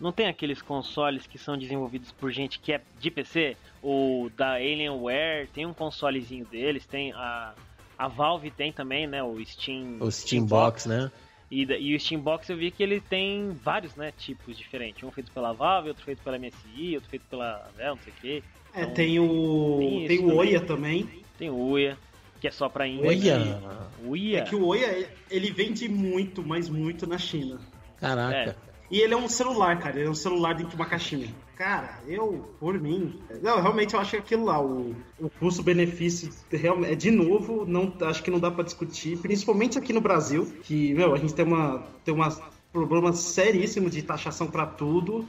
Não 0.00 0.12
tem 0.12 0.28
aqueles 0.28 0.62
consoles 0.62 1.26
que 1.26 1.36
são 1.38 1.58
desenvolvidos 1.58 2.12
por 2.12 2.30
gente 2.30 2.60
que 2.60 2.72
é 2.72 2.80
de 3.00 3.10
PC? 3.10 3.56
O 3.82 4.30
da 4.36 4.52
Alienware, 4.52 5.48
tem 5.52 5.66
um 5.66 5.74
consolezinho 5.74 6.44
deles, 6.46 6.86
tem 6.86 7.12
a... 7.12 7.52
A 7.98 8.06
Valve 8.06 8.52
tem 8.52 8.72
também, 8.72 9.08
né, 9.08 9.20
o 9.24 9.44
Steam... 9.44 9.96
O 9.98 10.08
Steam 10.12 10.44
Box, 10.46 10.86
né? 10.88 11.10
E, 11.50 11.64
e 11.64 11.96
o 11.96 12.00
Steambox 12.00 12.48
eu 12.50 12.56
vi 12.56 12.70
que 12.70 12.82
ele 12.82 13.00
tem 13.00 13.52
vários, 13.64 13.94
né, 13.96 14.12
tipos 14.16 14.56
diferentes. 14.56 15.02
Um 15.02 15.10
feito 15.10 15.32
pela 15.32 15.52
Valve, 15.52 15.88
outro 15.88 16.04
feito 16.04 16.22
pela 16.22 16.38
MSI, 16.38 16.94
outro 16.94 17.08
feito 17.08 17.24
pela 17.30 17.66
Avel, 17.74 17.96
não 17.96 18.02
sei 18.02 18.12
o 18.12 18.16
quê. 18.20 18.42
É, 18.74 18.82
Então, 18.82 18.94
tem 18.94 19.18
o 19.18 19.76
tem 19.78 20.06
tem 20.08 20.18
o 20.18 20.22
também. 20.22 20.38
Oia 20.38 20.60
também. 20.60 21.08
Tem 21.38 21.50
o 21.50 21.56
Uia, 21.56 21.98
que 22.40 22.46
é 22.48 22.50
só 22.50 22.68
pra 22.68 22.86
indie. 22.86 23.06
Olha! 23.06 23.60
Uia. 24.04 24.38
É 24.38 24.42
que 24.42 24.54
o 24.54 24.66
Oia 24.66 25.08
ele 25.30 25.50
vende 25.50 25.88
muito, 25.88 26.46
mas 26.46 26.68
muito 26.68 27.06
na 27.06 27.16
China. 27.16 27.58
Caraca. 27.98 28.56
E 28.90 29.00
ele 29.00 29.14
é 29.14 29.16
um 29.16 29.28
celular, 29.28 29.78
cara. 29.78 29.98
Ele 29.98 30.06
é 30.06 30.10
um 30.10 30.14
celular 30.14 30.54
dentro 30.54 30.70
de 30.70 30.76
uma 30.76 30.86
caixinha. 30.86 31.28
Cara, 31.58 31.98
eu, 32.06 32.48
por 32.60 32.80
mim. 32.80 33.18
Não, 33.42 33.60
realmente 33.60 33.92
eu 33.92 33.98
acho 33.98 34.12
que 34.12 34.16
aquilo 34.18 34.44
lá, 34.44 34.62
o, 34.62 34.94
o 35.18 35.28
custo-benefício, 35.40 36.32
realmente, 36.52 36.92
é 36.92 36.94
de 36.94 37.10
novo, 37.10 37.66
não, 37.66 37.92
acho 38.02 38.22
que 38.22 38.30
não 38.30 38.38
dá 38.38 38.48
pra 38.48 38.62
discutir. 38.62 39.18
Principalmente 39.18 39.76
aqui 39.76 39.92
no 39.92 40.00
Brasil, 40.00 40.46
que, 40.62 40.94
meu, 40.94 41.12
a 41.12 41.18
gente 41.18 41.34
tem 41.34 41.44
uma. 41.44 41.82
Tem 42.04 42.14
uma 42.14 42.28
problema 42.72 43.12
seríssimo 43.12 43.90
de 43.90 44.02
taxação 44.02 44.46
pra 44.46 44.66
tudo. 44.66 45.28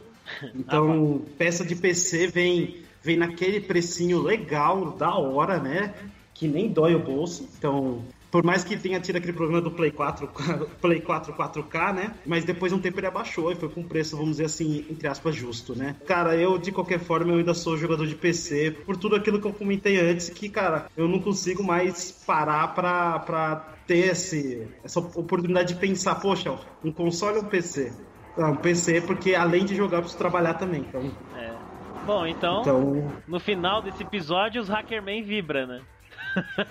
Então, 0.53 1.23
peça 1.35 1.65
de 1.65 1.76
PC 1.76 2.27
vem, 2.27 2.84
vem 3.01 3.18
naquele 3.18 3.60
precinho 3.60 4.22
legal, 4.22 4.91
da 4.91 5.15
hora, 5.15 5.57
né? 5.57 5.95
Que 6.35 6.47
nem 6.47 6.72
dói 6.72 6.93
o 6.93 6.99
bolso. 6.99 7.49
Então, 7.57 8.03
por 8.31 8.43
mais 8.43 8.64
que 8.64 8.77
tenha 8.77 8.99
tido 8.99 9.18
aquele 9.18 9.34
problema 9.34 9.61
do 9.61 9.72
Play 9.72 9.91
4, 9.91 10.30
Play 10.81 11.01
4 11.01 11.34
4K, 11.34 11.93
né? 11.93 12.15
Mas 12.26 12.45
depois 12.45 12.72
de 12.72 12.77
um 12.77 12.81
tempo 12.81 12.99
ele 12.99 13.07
abaixou 13.07 13.51
e 13.51 13.56
foi 13.56 13.69
com 13.69 13.81
um 13.81 13.88
preço, 13.88 14.15
vamos 14.15 14.31
dizer 14.31 14.45
assim, 14.45 14.85
entre 14.89 15.07
aspas, 15.07 15.35
justo, 15.35 15.76
né? 15.76 15.95
Cara, 16.06 16.35
eu 16.35 16.57
de 16.57 16.72
qualquer 16.72 16.99
forma 16.99 17.31
eu 17.31 17.38
ainda 17.39 17.53
sou 17.53 17.77
jogador 17.77 18.06
de 18.06 18.15
PC 18.15 18.72
por 18.85 18.97
tudo 18.97 19.15
aquilo 19.15 19.39
que 19.39 19.47
eu 19.47 19.53
comentei 19.53 19.99
antes, 19.99 20.30
que, 20.30 20.49
cara, 20.49 20.88
eu 20.95 21.07
não 21.07 21.19
consigo 21.19 21.64
mais 21.64 22.11
parar 22.26 22.73
pra, 22.76 23.19
pra 23.19 23.56
ter 23.88 24.10
esse, 24.11 24.68
essa 24.84 24.99
oportunidade 24.99 25.73
de 25.73 25.80
pensar, 25.80 26.15
poxa, 26.15 26.56
um 26.84 26.91
console 26.91 27.38
ou 27.38 27.43
um 27.43 27.47
PC? 27.47 27.91
Não, 28.38 28.51
um 28.51 28.56
PC, 28.56 29.01
porque 29.01 29.34
além 29.34 29.65
de 29.65 29.76
jogar, 29.76 29.97
eu 29.97 30.01
preciso 30.01 30.19
trabalhar 30.19 30.53
também. 30.53 30.81
Então, 30.81 31.01
É. 31.35 31.69
Bom, 32.06 32.26
então, 32.26 32.61
então 32.61 33.11
no 33.27 33.39
final 33.39 33.81
desse 33.81 34.03
episódio, 34.03 34.61
os 34.61 34.69
Hackerman 34.69 35.22
vibra, 35.22 35.65
né? 35.65 35.81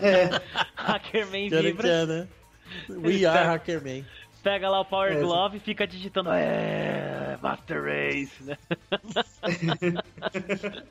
É. 0.00 0.28
Hackerman 0.76 1.48
vibra. 1.48 2.06
né? 2.06 2.28
We 2.88 3.24
are 3.24 3.46
Hackerman. 3.46 4.04
pega 4.42 4.68
lá 4.68 4.80
o 4.80 4.84
Power 4.84 5.12
É, 5.12 5.20
Glove 5.20 5.56
e 5.56 5.60
fica 5.60 5.86
digitando 5.86 6.30
é, 6.32 7.38
Master 7.42 7.82
Race, 7.82 8.42
né? 8.44 8.56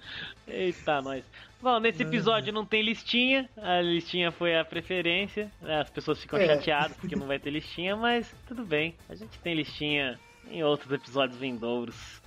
Eita, 0.48 1.02
nós. 1.02 1.24
Bom, 1.62 1.80
nesse 1.80 2.04
episódio 2.04 2.54
não 2.54 2.66
tem 2.66 2.84
listinha, 2.84 3.50
a 3.58 3.82
listinha 3.82 4.32
foi 4.32 4.56
a 4.58 4.64
preferência, 4.64 5.52
né? 5.62 5.82
as 5.82 5.90
pessoas 5.90 6.22
ficam 6.22 6.40
É. 6.40 6.46
chateadas 6.46 6.96
porque 6.98 7.16
não 7.16 7.26
vai 7.28 7.40
ter 7.40 7.50
listinha, 7.50 7.96
mas 7.96 8.34
tudo 8.48 8.64
bem, 8.64 8.96
a 9.10 9.16
gente 9.16 9.38
tem 9.40 9.56
listinha 9.56 10.20
em 10.52 10.64
outros 10.64 10.92
episódios 10.92 11.40
vindouros. 11.40 12.22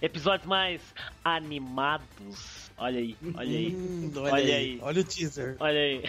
Episódios 0.00 0.46
mais 0.46 0.94
animados. 1.24 2.65
Olha 2.78 2.98
aí, 2.98 3.16
olha 3.34 3.48
aí, 3.58 3.74
Hum, 3.74 4.12
Olha 4.16 4.54
aí. 4.54 4.78
Olha 4.82 5.00
o 5.00 5.04
teaser. 5.04 5.56
olha 5.58 5.78
aí. 5.80 6.02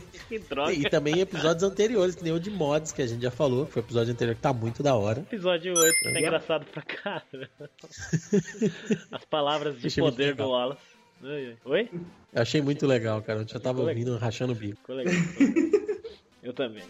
que 0.28 0.38
droga. 0.40 0.72
E 0.72 0.88
também 0.90 1.20
episódios 1.20 1.62
anteriores, 1.62 2.14
que 2.16 2.24
nem 2.24 2.32
o 2.32 2.40
de 2.40 2.50
mods 2.50 2.90
que 2.92 3.00
a 3.02 3.06
gente 3.06 3.22
já 3.22 3.30
falou, 3.30 3.66
que 3.66 3.72
foi 3.72 3.82
o 3.82 3.84
episódio 3.84 4.12
anterior 4.12 4.34
que 4.34 4.40
tá 4.42 4.52
muito 4.52 4.82
da 4.82 4.94
hora. 4.96 5.20
Episódio 5.20 5.72
8, 5.76 5.94
que 5.94 6.12
tá 6.12 6.18
engraçado 6.18 6.64
pra 6.66 6.82
caramba. 6.82 7.48
As 9.12 9.24
palavras 9.24 9.78
de 9.80 9.86
Achei 9.86 10.02
poder 10.02 10.34
do 10.34 10.48
Wallace. 10.48 10.82
Oi? 11.64 11.88
Eu 12.32 12.42
achei 12.42 12.60
muito 12.60 12.86
legal, 12.86 13.22
cara. 13.22 13.40
Eu 13.40 13.48
já 13.48 13.60
tava 13.60 13.82
ouvindo, 13.82 14.16
rachando 14.18 14.52
o 14.52 14.56
bico. 14.56 14.78
Ficou 14.80 14.96
legal. 14.96 15.14
Eu 16.42 16.52
também. 16.52 16.82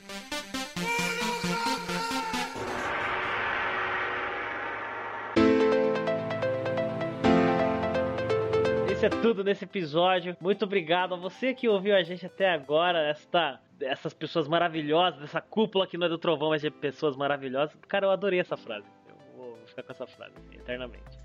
Isso 9.04 9.14
é 9.14 9.20
tudo 9.20 9.44
nesse 9.44 9.64
episódio. 9.64 10.34
Muito 10.40 10.64
obrigado 10.64 11.12
a 11.12 11.16
você 11.18 11.52
que 11.52 11.68
ouviu 11.68 11.94
a 11.94 12.02
gente 12.02 12.24
até 12.24 12.50
agora. 12.50 13.00
Esta, 13.00 13.60
essas 13.78 14.14
pessoas 14.14 14.48
maravilhosas, 14.48 15.22
essa 15.24 15.42
cúpula 15.42 15.86
que 15.86 15.98
não 15.98 16.06
é 16.06 16.08
do 16.08 16.16
trovão, 16.16 16.48
mas 16.48 16.62
de 16.62 16.70
pessoas 16.70 17.14
maravilhosas. 17.14 17.76
Cara, 17.86 18.06
eu 18.06 18.10
adorei 18.10 18.40
essa 18.40 18.56
frase. 18.56 18.86
Eu 19.06 19.14
vou 19.36 19.58
ficar 19.66 19.82
com 19.82 19.92
essa 19.92 20.06
frase 20.06 20.32
eternamente. 20.54 21.18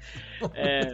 É, 0.55 0.93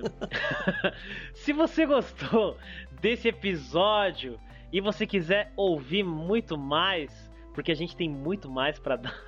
Se 1.33 1.53
você 1.53 1.87
gostou 1.87 2.55
desse 3.01 3.29
episódio 3.29 4.39
e 4.71 4.79
você 4.79 5.07
quiser 5.07 5.51
ouvir 5.57 6.03
muito 6.03 6.55
mais, 6.55 7.31
porque 7.55 7.71
a 7.71 7.75
gente 7.75 7.95
tem 7.95 8.07
muito 8.07 8.47
mais 8.47 8.77
pra 8.77 8.95
dar. 8.95 9.19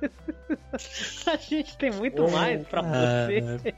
a 1.26 1.36
gente 1.36 1.76
tem 1.76 1.90
muito 1.90 2.26
mais 2.30 2.66
pra 2.66 2.80
Ah, 2.80 3.26
você. 3.60 3.74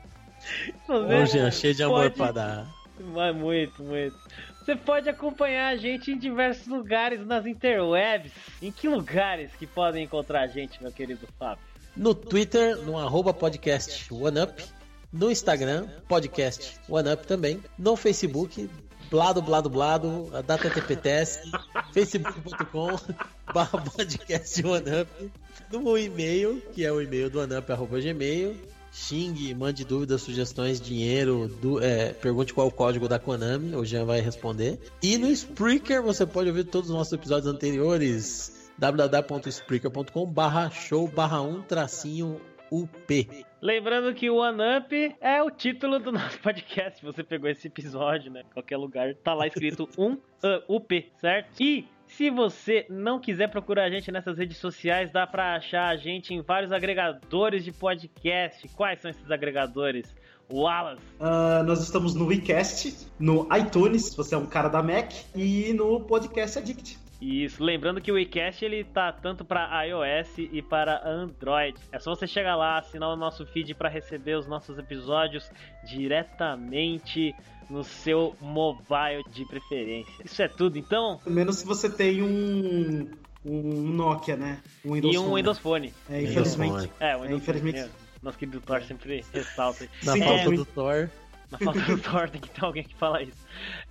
Você 0.86 1.14
Ô, 1.14 1.26
Jean, 1.26 1.50
cheio 1.50 1.74
de 1.74 1.82
amor 1.82 2.02
pode- 2.04 2.14
pra 2.16 2.32
dar. 2.32 2.74
Mas 3.00 3.34
muito, 3.36 3.82
muito. 3.82 4.16
Você 4.64 4.74
pode 4.76 5.08
acompanhar 5.08 5.68
a 5.68 5.76
gente 5.76 6.10
em 6.10 6.18
diversos 6.18 6.66
lugares 6.66 7.24
nas 7.26 7.46
interwebs. 7.46 8.32
Em 8.60 8.70
que 8.72 8.88
lugares 8.88 9.50
que 9.58 9.66
podem 9.66 10.04
encontrar 10.04 10.42
a 10.42 10.46
gente, 10.46 10.82
meu 10.82 10.92
querido 10.92 11.26
Fábio? 11.38 11.62
No 11.96 12.14
Twitter, 12.14 12.76
no 12.78 12.98
arroba 12.98 13.32
podcast 13.32 14.12
OneUp. 14.12 14.62
No 15.12 15.30
Instagram, 15.30 15.86
podcast 16.06 16.76
OneUp 16.88 17.24
também. 17.26 17.62
No 17.78 17.96
Facebook, 17.96 18.68
blado, 19.10 19.40
blado, 19.40 19.70
blado, 19.70 20.28
a 20.34 20.42
data 20.42 20.68
TPTS, 20.68 21.50
facebook.com 21.94 22.88
barra 23.54 23.78
podcast 23.80 24.66
OneUp. 24.66 25.08
No 25.72 25.96
e-mail, 25.96 26.60
que 26.74 26.84
é 26.84 26.92
o 26.92 27.00
e-mail 27.00 27.30
do 27.30 27.40
OneUp, 27.40 27.70
arroba 27.72 28.00
gmail. 28.00 28.54
Xingue, 28.93 29.55
mande 29.55 29.85
dúvidas, 29.85 30.23
sugestões, 30.23 30.81
dinheiro, 30.81 31.48
du- 31.60 31.81
é, 31.82 32.12
pergunte 32.12 32.52
qual 32.55 32.66
o 32.69 32.73
código 32.73 33.06
da 33.09 33.19
Konami, 33.19 33.74
o 33.77 33.85
Jean 33.85 34.05
vai 34.05 34.20
responder. 34.20 34.78
E 35.02 35.16
no 35.19 35.28
Spreaker 35.31 36.02
você 36.02 36.27
pode 36.27 36.48
ouvir 36.48 36.65
todos 36.65 36.90
os 36.90 36.97
nossos 36.97 37.12
episódios 37.12 37.47
anteriores 37.52 38.70
www.spreaker.com 38.78 40.27
barra 40.27 40.70
show 40.70 41.06
barra 41.09 41.40
um 41.43 41.60
tracinho 41.62 42.40
UP. 42.70 43.28
Lembrando 43.60 44.15
que 44.15 44.31
o 44.31 44.36
One 44.36 44.60
Up 44.78 45.16
é 45.20 45.43
o 45.43 45.51
título 45.51 45.98
do 45.98 46.12
nosso 46.12 46.39
podcast. 46.40 47.05
Você 47.05 47.24
pegou 47.24 47.48
esse 47.51 47.66
episódio, 47.66 48.31
né? 48.31 48.43
Qualquer 48.52 48.77
lugar, 48.77 49.15
tá 49.16 49.35
lá 49.35 49.47
escrito 49.47 49.89
um 49.98 50.12
uh, 50.12 50.20
UP, 50.69 51.10
certo? 51.20 51.60
E 51.60 51.89
se 52.09 52.30
você 52.30 52.86
não 52.89 53.20
quiser 53.20 53.48
procurar 53.48 53.85
a 53.85 53.90
gente 53.90 54.10
nessas 54.10 54.36
redes 54.36 54.56
sociais, 54.56 55.10
dá 55.10 55.26
pra 55.26 55.56
achar 55.56 55.89
a 55.89 55.97
gente 55.97 56.35
em 56.35 56.40
vários 56.40 56.72
agregadores 56.72 57.64
de 57.64 57.72
podcast. 57.72 58.66
Quais 58.68 59.01
são 59.01 59.10
esses 59.10 59.30
agregadores? 59.30 60.14
Wallace. 60.51 61.02
Ah, 61.20 61.62
nós 61.66 61.82
estamos 61.82 62.14
no 62.14 62.26
WeCast, 62.26 63.06
no 63.18 63.47
iTunes, 63.55 64.06
se 64.06 64.16
você 64.16 64.35
é 64.35 64.39
um 64.39 64.47
cara 64.47 64.68
da 64.68 64.82
Mac, 64.82 65.12
e 65.35 65.72
no 65.74 66.01
Podcast 66.01 66.59
Addict. 66.59 66.98
Isso, 67.20 67.62
lembrando 67.62 68.01
que 68.01 68.12
o 68.12 68.19
iCast 68.19 68.65
ele 68.65 68.85
tá 68.85 69.11
tanto 69.11 69.45
para 69.45 69.85
iOS 69.85 70.39
e 70.39 70.62
para 70.62 71.07
Android. 71.07 71.77
É 71.90 71.99
só 71.99 72.15
você 72.15 72.27
chegar 72.27 72.55
lá, 72.55 72.78
assinar 72.78 73.09
o 73.09 73.16
nosso 73.16 73.45
feed 73.47 73.74
para 73.74 73.89
receber 73.89 74.36
os 74.36 74.47
nossos 74.47 74.78
episódios 74.78 75.51
diretamente 75.85 77.35
no 77.69 77.82
seu 77.82 78.36
mobile 78.40 79.24
de 79.31 79.45
preferência. 79.45 80.15
Isso 80.24 80.40
é 80.43 80.49
tudo, 80.49 80.78
então. 80.78 81.20
Menos 81.27 81.57
se 81.57 81.66
você 81.66 81.90
tem 81.90 82.23
um, 82.23 83.11
um 83.45 83.93
Nokia, 83.93 84.36
né? 84.36 84.62
Um 84.85 84.95
Windows 84.95 85.15
e 85.15 85.19
um 85.19 85.23
Phone. 85.23 85.35
Windows 85.35 85.59
Phone. 85.59 85.95
É, 86.09 86.23
infelizmente. 86.23 86.90
É, 87.01 87.16
o 87.16 87.23
Windows 87.23 87.43
infelizmente. 87.43 87.81
Phone. 87.81 87.93
é. 88.05 88.09
Nosso 88.23 88.39
querido 88.39 88.61
Thor 88.61 88.82
sempre 88.82 89.24
ressalta. 89.32 89.89
Na 90.03 90.16
falta 90.16 90.43
é. 90.43 90.51
do 90.51 90.65
Thor. 90.65 91.11
Na 91.50 91.58
falta 91.58 91.80
do 91.80 91.98
Thor, 92.02 92.28
tem 92.28 92.40
que 92.40 92.50
ter 92.50 92.64
alguém 92.64 92.84
que 92.84 92.94
fala 92.94 93.22
isso. 93.22 93.46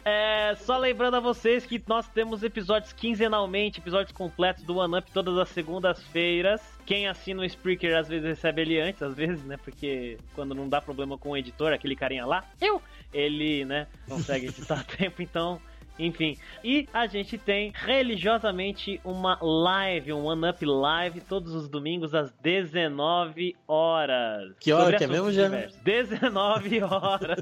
É, 0.05 0.55
só 0.59 0.77
lembrando 0.77 1.17
a 1.17 1.19
vocês 1.19 1.65
que 1.65 1.81
nós 1.87 2.07
temos 2.07 2.43
episódios 2.43 2.93
quinzenalmente, 2.93 3.79
episódios 3.79 4.11
completos 4.11 4.63
do 4.63 4.77
One 4.77 4.99
Up 4.99 5.11
todas 5.11 5.37
as 5.37 5.49
segundas-feiras. 5.49 6.61
Quem 6.85 7.07
assina 7.07 7.41
o 7.41 7.45
Spreaker 7.45 7.97
às 7.97 8.07
vezes 8.07 8.25
recebe 8.27 8.61
ele 8.61 8.79
antes, 8.79 9.01
às 9.01 9.15
vezes, 9.15 9.43
né? 9.43 9.57
Porque 9.57 10.17
quando 10.35 10.53
não 10.53 10.69
dá 10.69 10.79
problema 10.79 11.17
com 11.17 11.31
o 11.31 11.37
editor, 11.37 11.73
aquele 11.73 11.95
carinha 11.95 12.25
lá, 12.25 12.43
eu, 12.61 12.81
ele, 13.13 13.65
né, 13.65 13.87
consegue 14.07 14.47
editar 14.47 14.79
a 14.79 14.83
tempo, 14.97 15.21
então. 15.21 15.59
Enfim, 15.99 16.37
e 16.63 16.87
a 16.93 17.07
gente 17.07 17.37
tem 17.37 17.71
religiosamente 17.73 19.01
uma 19.03 19.37
live, 19.41 20.13
um 20.13 20.25
One 20.25 20.49
Up 20.49 20.63
Live, 20.63 21.21
todos 21.21 21.53
os 21.55 21.67
domingos 21.67 22.13
às 22.13 22.31
19 22.33 23.55
horas. 23.67 24.55
Que 24.59 24.71
hora 24.71 24.97
que 24.97 25.03
é 25.03 25.07
mesmo, 25.07 25.31
diversos. 25.31 25.79
19 25.79 26.81
horas. 26.83 27.39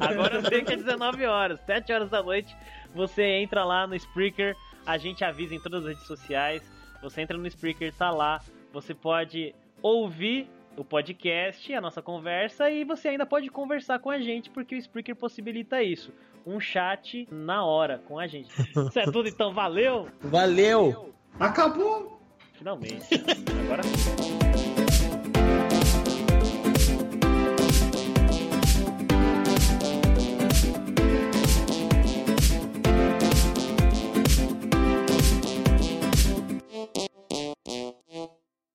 Agora 0.00 0.36
eu 0.36 0.42
sei 0.46 0.62
que 0.62 0.72
é 0.72 0.76
19 0.76 1.26
horas, 1.26 1.60
7 1.60 1.92
horas 1.92 2.10
da 2.10 2.22
noite. 2.22 2.56
Você 2.94 3.22
entra 3.22 3.64
lá 3.64 3.86
no 3.86 3.94
Spreaker, 3.94 4.56
a 4.86 4.96
gente 4.96 5.22
avisa 5.22 5.54
em 5.54 5.60
todas 5.60 5.84
as 5.84 5.90
redes 5.90 6.06
sociais. 6.06 6.62
Você 7.02 7.20
entra 7.20 7.36
no 7.36 7.46
Spreaker, 7.46 7.92
tá 7.94 8.10
lá. 8.10 8.40
Você 8.72 8.94
pode 8.94 9.54
ouvir 9.82 10.48
o 10.76 10.84
podcast, 10.84 11.74
a 11.74 11.80
nossa 11.80 12.00
conversa, 12.00 12.70
e 12.70 12.84
você 12.84 13.08
ainda 13.08 13.26
pode 13.26 13.50
conversar 13.50 13.98
com 13.98 14.08
a 14.08 14.18
gente, 14.18 14.48
porque 14.48 14.74
o 14.74 14.78
Spreaker 14.78 15.14
possibilita 15.16 15.82
isso. 15.82 16.12
Um 16.46 16.58
chat 16.58 17.28
na 17.30 17.64
hora 17.64 17.98
com 18.06 18.18
a 18.18 18.26
gente. 18.26 18.50
Isso 18.60 18.98
é 18.98 19.04
tudo, 19.04 19.28
então 19.28 19.52
valeu! 19.52 20.08
Valeu! 20.22 21.14
Acabou! 21.38 22.20
Finalmente. 22.54 23.06
Agora 23.64 23.82
sim. 23.82 24.40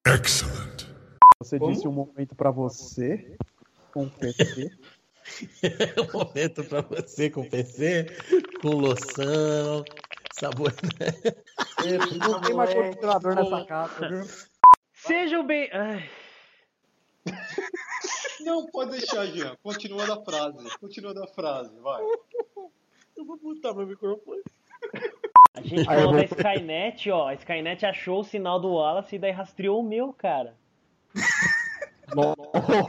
Excellent. 0.07 0.85
Você 1.39 1.59
Como? 1.59 1.71
disse 1.71 1.87
um 1.87 1.91
momento 1.91 2.35
pra 2.35 2.49
você, 2.49 3.35
com 3.93 4.09
PC. 5.35 5.95
um 5.99 6.17
momento 6.17 6.63
pra 6.63 6.81
você 6.81 7.29
com 7.29 7.47
PC, 7.49 8.05
com 8.61 8.69
loção, 8.69 9.83
sabor. 10.31 10.73
Não 12.27 12.41
tem 12.41 12.55
mais 12.55 12.73
condicionador 12.73 13.35
nessa 13.35 13.65
casa, 13.65 14.07
viu? 14.07 14.23
Sejam 14.93 15.45
bem. 15.45 15.69
Ai. 15.73 16.09
Não, 18.41 18.65
pode 18.67 18.91
deixar, 18.91 19.25
Jean. 19.27 19.55
Continua 19.61 20.05
da 20.05 20.23
frase. 20.23 20.77
Continua 20.79 21.13
da 21.13 21.27
frase, 21.27 21.77
vai. 21.79 22.01
Eu 23.15 23.25
vou 23.25 23.37
botar 23.37 23.73
meu 23.73 23.87
microfone. 23.87 24.41
A 25.53 25.61
gente 25.61 25.85
falou 25.85 26.13
da 26.13 26.25
Skynet, 26.25 27.09
ó. 27.09 27.29
A 27.29 27.33
Skynet 27.33 27.85
achou 27.85 28.19
o 28.19 28.23
sinal 28.23 28.59
do 28.59 28.73
Wallace 28.73 29.15
e 29.15 29.19
daí 29.19 29.31
rastreou 29.31 29.79
o 29.79 29.83
meu, 29.83 30.13
cara. 30.13 30.55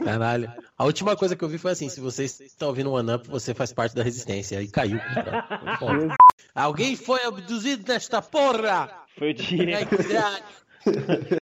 Caralho. 0.03 0.51
A 0.77 0.85
última 0.85 1.15
coisa 1.15 1.35
que 1.35 1.43
eu 1.43 1.49
vi 1.49 1.57
foi 1.57 1.71
assim: 1.71 1.89
se 1.89 1.99
você 1.99 2.25
está 2.25 2.67
ouvindo 2.67 2.89
o 2.89 2.93
One 2.93 3.13
Up, 3.13 3.27
você 3.27 3.53
faz 3.53 3.73
parte 3.73 3.95
da 3.95 4.03
resistência. 4.03 4.59
Aí 4.59 4.67
caiu. 4.67 4.99
Alguém 6.53 6.95
foi 6.95 7.23
abduzido 7.23 7.91
nesta 7.91 8.21
porra! 8.21 8.89
Foi 9.17 9.31
o 9.31 9.33
Diego. 9.33 9.89
caralho. 9.97 11.37